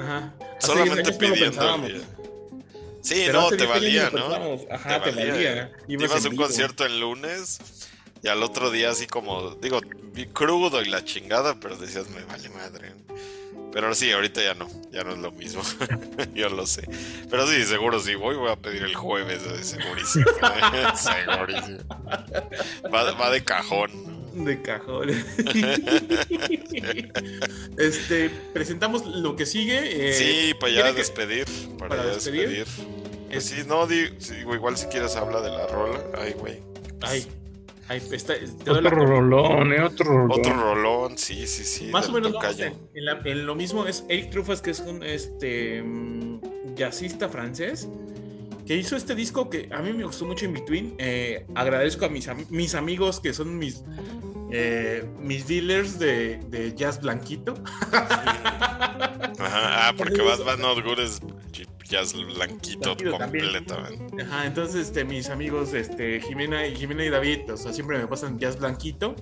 Ajá. 0.00 0.34
Solamente 0.58 1.12
10 1.12 1.22
años 1.22 1.56
no 1.56 1.76
lo 1.76 1.82
pidiendo. 1.84 2.06
Sí, 3.02 3.22
Pero 3.26 3.40
no, 3.42 3.48
te 3.50 3.56
10 3.58 3.68
años 3.68 3.80
valía, 3.80 4.10
¿no? 4.10 4.74
Ajá, 4.74 5.02
te 5.02 5.10
valía. 5.12 5.70
Ibas 5.86 6.10
Ibas 6.10 6.24
a 6.24 6.28
un 6.28 6.34
vivo. 6.34 6.42
concierto 6.44 6.84
el 6.84 6.98
lunes 7.00 7.60
y 8.24 8.28
al 8.28 8.42
otro 8.42 8.70
día 8.70 8.90
así 8.90 9.06
como, 9.06 9.50
digo, 9.56 9.80
vi 10.14 10.26
crudo 10.26 10.80
y 10.82 10.88
la 10.88 11.04
chingada, 11.04 11.60
pero 11.60 11.76
decías, 11.76 12.08
me 12.08 12.22
vale 12.24 12.48
madre. 12.48 12.92
Pero 13.70 13.92
sí, 13.94 14.10
ahorita 14.12 14.40
ya 14.42 14.54
no, 14.54 14.68
ya 14.92 15.02
no 15.04 15.12
es 15.12 15.18
lo 15.18 15.32
mismo. 15.32 15.60
Yo 16.34 16.48
lo 16.48 16.64
sé. 16.64 16.88
Pero 17.28 17.46
sí, 17.46 17.62
seguro 17.64 17.98
si 18.00 18.14
voy, 18.14 18.36
voy 18.36 18.50
a 18.50 18.56
pedir 18.56 18.82
el 18.84 18.94
jueves, 18.94 19.42
eh, 19.42 19.62
segurísimo. 19.64 20.24
segurísimo. 20.96 21.78
Va, 22.92 23.12
va 23.12 23.30
de 23.30 23.44
cajón. 23.44 24.14
De 24.44 24.62
cajón. 24.62 25.10
este, 27.78 28.30
presentamos 28.52 29.06
lo 29.06 29.36
que 29.36 29.46
sigue. 29.46 30.10
eh, 30.10 30.14
sí, 30.14 30.54
para 30.54 30.72
ya 30.72 30.76
¿quiere 30.82 30.90
que- 30.92 30.98
despedir. 30.98 31.44
Para, 31.78 31.88
para 31.90 32.04
ya 32.06 32.14
despedir? 32.14 32.48
despedir. 32.48 32.88
Pues 33.30 33.44
sí, 33.44 33.62
no, 33.66 33.88
sí, 33.88 34.34
igual 34.52 34.76
si 34.76 34.86
quieres 34.86 35.16
habla 35.16 35.40
de 35.40 35.50
la 35.50 35.66
rola. 35.66 36.00
Ay, 36.16 36.32
güey. 36.34 36.60
Ay, 37.00 37.26
ay, 37.88 38.02
está, 38.12 38.34
te 38.34 38.46
doy 38.64 38.82
la- 38.82 38.88
Otro 38.88 39.06
rolón, 39.06 39.72
¿eh? 39.72 39.82
Otro 39.82 40.04
rolón. 40.06 40.30
Otro 40.38 40.52
rolón, 40.54 41.18
sí, 41.18 41.46
sí, 41.46 41.64
sí. 41.64 41.86
Más 41.90 42.08
o 42.08 42.12
menos 42.12 42.32
vamos 42.32 42.58
en, 42.60 42.74
en 42.94 43.04
la- 43.04 43.20
en 43.24 43.46
lo 43.46 43.54
mismo 43.54 43.86
es 43.86 44.04
Eric 44.08 44.30
Trufas, 44.30 44.60
que 44.62 44.70
es 44.70 44.80
un 44.80 45.02
este 45.02 45.82
mm, 45.82 46.74
jazzista 46.76 47.28
francés, 47.28 47.88
que 48.66 48.76
hizo 48.76 48.96
este 48.96 49.14
disco 49.14 49.50
que 49.50 49.68
a 49.72 49.80
mí 49.82 49.92
me 49.92 50.04
gustó 50.04 50.24
mucho 50.24 50.46
en 50.46 50.54
Between. 50.54 50.94
Eh, 50.98 51.46
agradezco 51.54 52.06
a 52.06 52.08
mis, 52.08 52.26
am- 52.28 52.46
mis 52.50 52.74
amigos 52.74 53.20
que 53.20 53.34
son 53.34 53.58
mis, 53.58 53.82
eh, 54.50 55.04
mis 55.20 55.46
dealers 55.46 55.98
de, 55.98 56.38
de 56.48 56.74
jazz 56.74 57.00
blanquito. 57.00 57.54
Ajá, 59.38 59.88
ah, 59.88 59.94
porque 59.96 60.22
Bad 60.22 60.44
Bad 60.44 60.58
Not 60.58 60.82
Good 60.84 61.00
es 61.00 61.20
jazz 61.88 62.12
blanquito 62.14 62.80
Blanquito 62.94 63.18
también. 63.18 63.44
completamente. 63.44 64.22
Ajá, 64.22 64.46
entonces 64.46 64.86
este, 64.88 65.04
mis 65.04 65.28
amigos 65.28 65.72
este, 65.74 66.20
Jimena, 66.20 66.66
y 66.66 66.74
Jimena 66.76 67.04
y 67.04 67.10
David, 67.10 67.52
o 67.52 67.56
sea, 67.56 67.72
siempre 67.72 67.98
me 67.98 68.06
pasan 68.06 68.38
jazz 68.38 68.58
blanquito. 68.58 69.14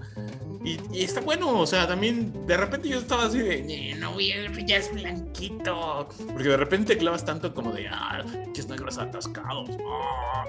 Y, 0.65 0.78
y 0.92 1.02
está 1.02 1.20
bueno, 1.20 1.58
o 1.58 1.66
sea, 1.66 1.89
también 1.89 2.47
de 2.47 2.57
repente 2.57 2.89
yo 2.89 2.99
estaba 3.00 3.24
así 3.24 3.39
de, 3.39 3.91
"Eh, 3.91 3.94
no 3.97 4.12
voy 4.12 4.31
a 4.32 4.41
ver 4.42 4.65
jazz 4.65 4.91
blanquito. 4.92 6.08
Porque 6.32 6.49
de 6.49 6.57
repente 6.57 6.94
te 6.94 6.99
clavas 7.00 7.24
tanto 7.24 7.52
como 7.52 7.73
de, 7.73 7.89
ah, 7.89 8.24
que 8.55 8.62
negros 8.65 8.97
atascados. 8.99 9.70
ah". 9.89 10.44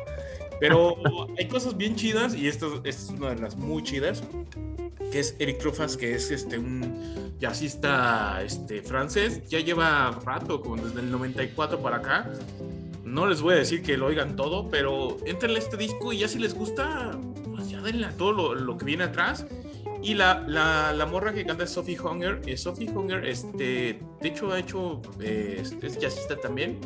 Pero 0.59 0.95
hay 1.39 1.47
cosas 1.47 1.75
bien 1.75 1.95
chidas 1.95 2.35
y 2.35 2.47
esta, 2.47 2.67
esta 2.83 2.89
es 2.89 3.09
una 3.09 3.29
de 3.33 3.41
las 3.41 3.55
muy 3.55 3.81
chidas. 3.83 4.23
Que 5.13 5.19
es 5.19 5.35
Eric 5.37 5.59
Trufas, 5.59 5.95
que 5.95 6.15
es 6.15 6.31
este 6.31 6.57
un 6.57 7.35
jazzista 7.39 8.41
este, 8.43 8.81
francés. 8.81 9.47
Ya 9.47 9.59
lleva 9.59 10.09
rato, 10.25 10.59
como 10.59 10.77
desde 10.77 11.01
el 11.01 11.11
94 11.11 11.79
para 11.83 11.97
acá. 11.97 12.33
No 13.03 13.27
les 13.27 13.39
voy 13.39 13.53
a 13.53 13.57
decir 13.57 13.83
que 13.83 13.95
lo 13.95 14.07
oigan 14.07 14.35
todo, 14.35 14.69
pero 14.71 15.17
entrenle 15.27 15.59
este 15.59 15.77
disco 15.77 16.11
y 16.13 16.17
ya 16.17 16.27
si 16.27 16.39
les 16.39 16.55
gusta, 16.55 17.11
pues 17.53 17.69
ya 17.69 17.79
denle 17.81 18.07
a 18.07 18.11
todo 18.17 18.55
lo, 18.55 18.75
que 18.75 18.85
viene 18.85 19.03
atrás. 19.03 19.45
Y 20.01 20.15
la, 20.15 20.43
la, 20.47 20.91
la 20.93 21.05
morra 21.05 21.31
que 21.31 21.45
canta 21.45 21.65
es 21.65 21.69
Sophie 21.69 21.99
Hunger. 21.99 22.41
Eh, 22.47 22.57
Sophie 22.57 22.89
Hunger, 22.89 23.23
este, 23.25 23.99
de 24.19 24.27
hecho, 24.27 24.51
ha 24.51 24.57
hecho, 24.57 24.99
eh, 25.21 25.59
es- 25.61 25.77
es 25.83 25.99
jazzista 25.99 26.37
también. 26.37 26.79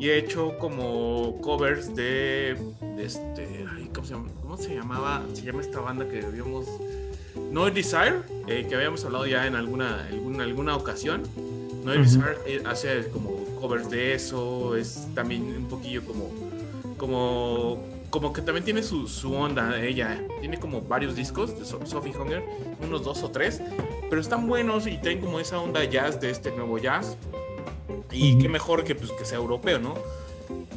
Y 0.00 0.08
ha 0.08 0.14
hecho 0.14 0.56
como 0.58 1.38
covers 1.42 1.94
de, 1.94 2.56
de 2.80 3.04
este, 3.04 3.66
ay, 3.70 3.90
¿cómo 3.94 4.06
se? 4.06 4.14
¿cómo 4.40 4.56
se 4.56 4.74
llamaba? 4.74 5.22
Se 5.34 5.42
llama 5.42 5.60
esta 5.60 5.80
banda 5.80 6.08
que 6.08 6.24
habíamos, 6.24 6.66
No 7.50 7.70
Desire, 7.70 8.20
eh, 8.46 8.66
que 8.68 8.74
habíamos 8.74 9.04
hablado 9.04 9.26
ya 9.26 9.46
en 9.46 9.54
alguna, 9.54 10.06
alguna, 10.06 10.44
alguna 10.44 10.76
ocasión. 10.76 11.22
No 11.84 11.92
Ujú. 11.92 12.02
Desire 12.02 12.36
eh, 12.46 12.62
hace 12.66 13.08
como 13.08 13.44
covers 13.60 13.88
de 13.90 14.14
eso, 14.14 14.76
es 14.76 15.08
también 15.14 15.42
un 15.56 15.68
poquillo 15.68 16.04
como, 16.04 16.30
como, 16.96 17.82
como 18.10 18.32
que 18.32 18.42
también 18.42 18.64
tiene 18.64 18.82
su, 18.82 19.08
su 19.08 19.32
onda 19.34 19.80
ella. 19.80 20.20
Tiene 20.40 20.58
como 20.58 20.82
varios 20.82 21.16
discos 21.16 21.58
de 21.58 21.64
So- 21.64 21.84
Sophie 21.86 22.12
Hunger, 22.16 22.42
unos 22.80 23.02
dos 23.02 23.22
o 23.22 23.30
tres, 23.30 23.60
pero 24.10 24.20
están 24.20 24.46
buenos 24.46 24.86
y 24.86 24.98
tienen 24.98 25.20
como 25.20 25.40
esa 25.40 25.58
onda 25.58 25.82
jazz 25.84 26.20
de 26.20 26.30
este 26.30 26.50
nuevo 26.50 26.78
jazz. 26.78 27.16
Y 28.12 28.32
Ujú. 28.32 28.42
qué 28.42 28.48
mejor 28.48 28.84
que, 28.84 28.94
pues, 28.94 29.10
que 29.12 29.24
sea 29.24 29.38
europeo, 29.38 29.78
¿no? 29.78 29.94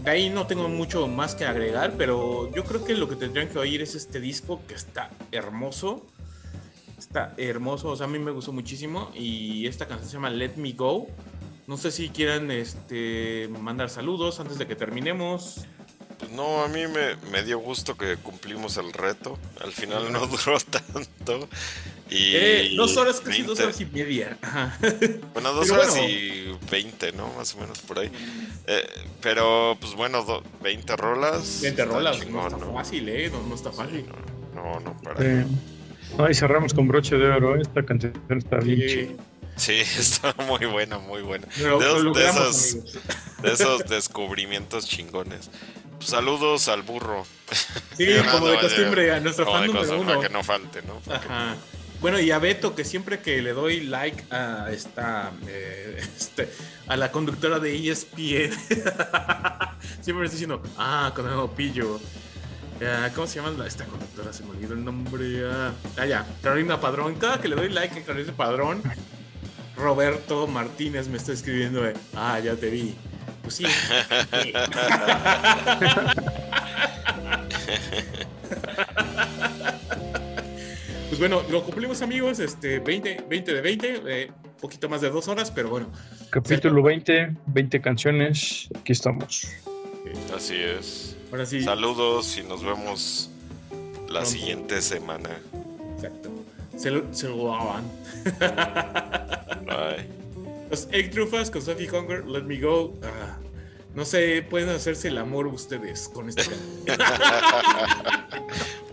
De 0.03 0.09
ahí 0.09 0.30
no 0.30 0.48
tengo 0.48 0.67
mucho 0.67 1.07
más 1.07 1.35
que 1.35 1.45
agregar, 1.45 1.93
pero 1.98 2.49
yo 2.53 2.64
creo 2.64 2.83
que 2.83 2.95
lo 2.95 3.07
que 3.07 3.15
tendrían 3.15 3.48
que 3.49 3.59
oír 3.59 3.81
es 3.81 3.93
este 3.95 4.19
disco 4.19 4.59
que 4.67 4.73
está 4.73 5.11
hermoso. 5.31 6.06
Está 7.02 7.34
hermoso, 7.38 7.90
o 7.90 7.96
sea, 7.96 8.06
a 8.06 8.10
mí 8.10 8.20
me 8.20 8.30
gustó 8.30 8.52
muchísimo. 8.54 9.12
Y 9.16 9.66
esta 9.66 9.88
canción 9.88 10.08
se 10.08 10.14
llama 10.18 10.30
Let 10.30 10.54
Me 10.58 10.74
Go. 10.74 11.08
No 11.66 11.76
sé 11.78 11.90
si 11.92 12.10
quieran 12.10 12.52
este, 12.52 13.50
mandar 13.60 13.90
saludos 13.90 14.40
antes 14.40 14.60
de 14.60 14.68
que 14.68 14.76
terminemos. 14.76 15.66
Pues 16.20 16.30
no, 16.32 16.64
a 16.64 16.68
mí 16.68 16.82
me, 16.86 17.16
me 17.32 17.42
dio 17.44 17.58
gusto 17.58 17.98
que 17.98 18.18
cumplimos 18.18 18.78
el 18.78 18.94
reto. 18.94 19.40
Al 19.64 19.72
final 19.72 20.12
no 20.12 20.28
duró 20.28 20.58
tanto. 20.94 21.50
Y 22.08 22.36
Eh, 22.36 22.74
dos 22.78 22.96
horas, 22.98 23.20
casi 23.20 23.42
dos 23.42 23.58
20. 23.58 23.64
horas 23.64 23.82
y 23.82 23.86
media. 23.88 24.38
Ajá. 24.44 24.78
Bueno, 25.34 25.54
dos 25.54 25.68
Pero 25.70 25.80
horas 25.82 25.90
bueno. 25.96 26.08
y 26.08 26.56
20, 26.70 27.14
¿no? 27.14 27.34
Más 27.34 27.56
o 27.56 27.62
menos 27.62 27.80
por 27.80 27.98
ahí. 27.98 28.12
Eh, 28.68 28.88
pero, 29.22 29.76
pues 29.82 29.96
bueno, 29.96 30.24
do- 30.24 30.44
20 30.62 30.96
rolas. 30.98 31.62
20 31.64 31.82
está 31.82 31.86
rolas, 31.86 32.20
chingón, 32.20 32.52
no 32.52 32.58
está 32.58 32.66
¿no? 32.68 32.74
fácil, 32.74 33.10
¿eh? 33.10 33.30
No, 33.32 33.42
no 33.42 33.56
está 33.56 33.72
Sí, 33.72 33.78
fácil. 33.78 34.06
no, 34.54 34.62
no, 34.62 34.80
no, 34.82 34.98
para 35.02 35.18
Sí. 35.20 35.48
Nada. 36.11 36.23
No, 36.23 36.30
y 36.30 36.33
cerramos 36.35 36.73
con 36.73 36.88
broche 36.88 37.15
de 37.17 37.30
oro. 37.30 37.56
Esta 37.59 37.83
canción 37.83 38.14
está 38.30 38.57
bien 38.57 38.80
Sí. 38.80 38.88
chida. 38.88 39.23
Sí, 39.57 39.73
está 39.99 40.33
muy 40.48 40.65
buena, 40.65 40.98
muy 40.99 41.22
buena. 41.22 41.48
Lo, 41.61 41.80
De 41.80 41.85
esos- 41.85 41.98
de 41.98 42.03
logramos, 42.03 42.56
esos- 42.56 42.73
amigos. 42.73 43.41
De 43.43 43.51
esos 43.53 43.85
descubrimientos 43.90 44.88
chingones. 44.88 45.49
Pues, 45.98 46.09
saludos 46.09 46.67
al 46.67 46.81
burro. 46.83 47.25
Sí, 47.98 48.07
como 48.31 48.48
de 48.48 48.59
costumbre, 48.59 49.11
a 49.14 49.19
nuestro 49.19 49.45
Como 49.45 49.57
fan 49.59 49.67
de 49.67 49.73
número 49.73 49.95
uno. 49.99 50.06
para 50.07 50.22
que 50.27 50.30
no 50.33 50.43
falte, 50.43 50.81
¿no? 50.83 50.95
Porque- 51.06 51.25
Ajá. 51.27 51.56
Bueno, 51.99 52.19
y 52.19 52.31
a 52.31 52.40
Beto, 52.40 52.73
que 52.73 52.83
siempre 52.83 53.19
que 53.19 53.43
le 53.43 53.51
doy 53.53 53.81
like 53.81 54.23
a 54.31 54.69
esta, 54.72 55.31
eh, 55.48 56.01
este, 56.17 56.49
a 56.88 56.95
la 56.98 57.11
conductora 57.11 57.59
de 57.59 57.75
ESPN, 57.91 58.51
siempre 60.01 60.14
me 60.15 60.25
está 60.25 60.31
diciendo, 60.31 60.64
ah, 60.80 61.11
con 61.15 61.27
el 61.27 61.49
pillo. 61.56 61.99
Ah, 62.84 63.10
¿Cómo 63.14 63.27
se 63.27 63.35
llama 63.35 63.51
la- 63.58 63.68
esta 63.68 63.85
conductora? 63.85 64.34
Se 64.34 64.43
me 64.43 64.51
olvidó 64.51 64.74
el 64.74 64.84
nombre. 64.84 65.43
Ah, 65.45 65.72
ah, 65.98 66.06
ya, 66.06 66.26
Carolina 66.42 66.80
Padrón. 66.82 67.16
Cada 67.16 67.40
que 67.40 67.48
le 67.48 67.56
doy 67.56 67.69
like 67.69 68.00
a 68.00 68.03
Carolina 68.03 68.34
Padrón, 68.35 68.82
Roberto 69.76 70.48
Martínez 70.48 71.08
me 71.08 71.18
está 71.18 71.32
escribiendo, 71.34 71.82
de, 71.84 71.93
ah, 72.16 72.40
ya 72.40 72.56
te 72.56 72.69
vi. 72.69 72.95
Pues 73.43 73.56
sí. 73.56 73.66
sí. 73.66 74.53
Pues 81.08 81.19
bueno, 81.19 81.42
lo 81.50 81.64
cumplimos 81.64 82.01
amigos, 82.01 82.40
este 82.40 82.80
20, 82.80 83.26
20 83.30 83.53
de 83.53 83.61
20, 83.61 84.01
eh, 84.08 84.32
poquito 84.61 84.88
más 84.88 85.01
de 85.01 85.10
dos 85.10 85.27
horas, 85.27 85.51
pero 85.51 85.69
bueno. 85.69 85.92
Capítulo 86.30 86.82
20, 86.82 87.35
20 87.48 87.82
canciones. 87.82 88.69
Aquí 88.80 88.93
estamos. 88.93 89.48
Así 90.34 90.56
es. 90.56 91.10
Ahora 91.32 91.45
sí. 91.45 91.64
Saludos 91.64 92.38
y 92.38 92.43
nos 92.43 92.64
vemos 92.64 93.30
la 93.72 93.77
Pronto. 94.08 94.26
siguiente 94.26 94.82
semana. 94.82 95.30
Exacto. 95.95 96.30
Se 96.77 96.92
lo, 96.92 97.14
se 97.14 97.30
lo. 97.30 97.53
Bye. 99.66 100.08
Los 100.69 100.88
Egg 100.92 101.11
Trufas 101.11 101.51
con 101.51 101.61
Sophie 101.61 101.90
Hunger, 101.90 102.26
Let 102.26 102.43
Me 102.43 102.60
Go. 102.60 102.93
Ah, 103.03 103.38
no 103.93 104.06
sé, 104.06 104.45
pueden 104.50 104.69
hacerse 104.69 105.10
el 105.10 105.18
amor 105.18 105.48
ustedes 105.48 106.08
con 106.10 106.30
esta. 106.30 106.43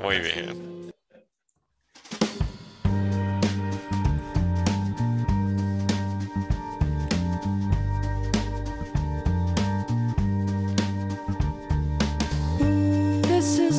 Muy 0.03 0.19
bien. 0.21 0.78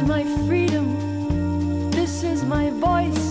my 0.10 0.24
freedom. 0.48 1.92
This 1.92 2.24
is 2.24 2.44
my 2.44 2.72
voice. 2.72 3.29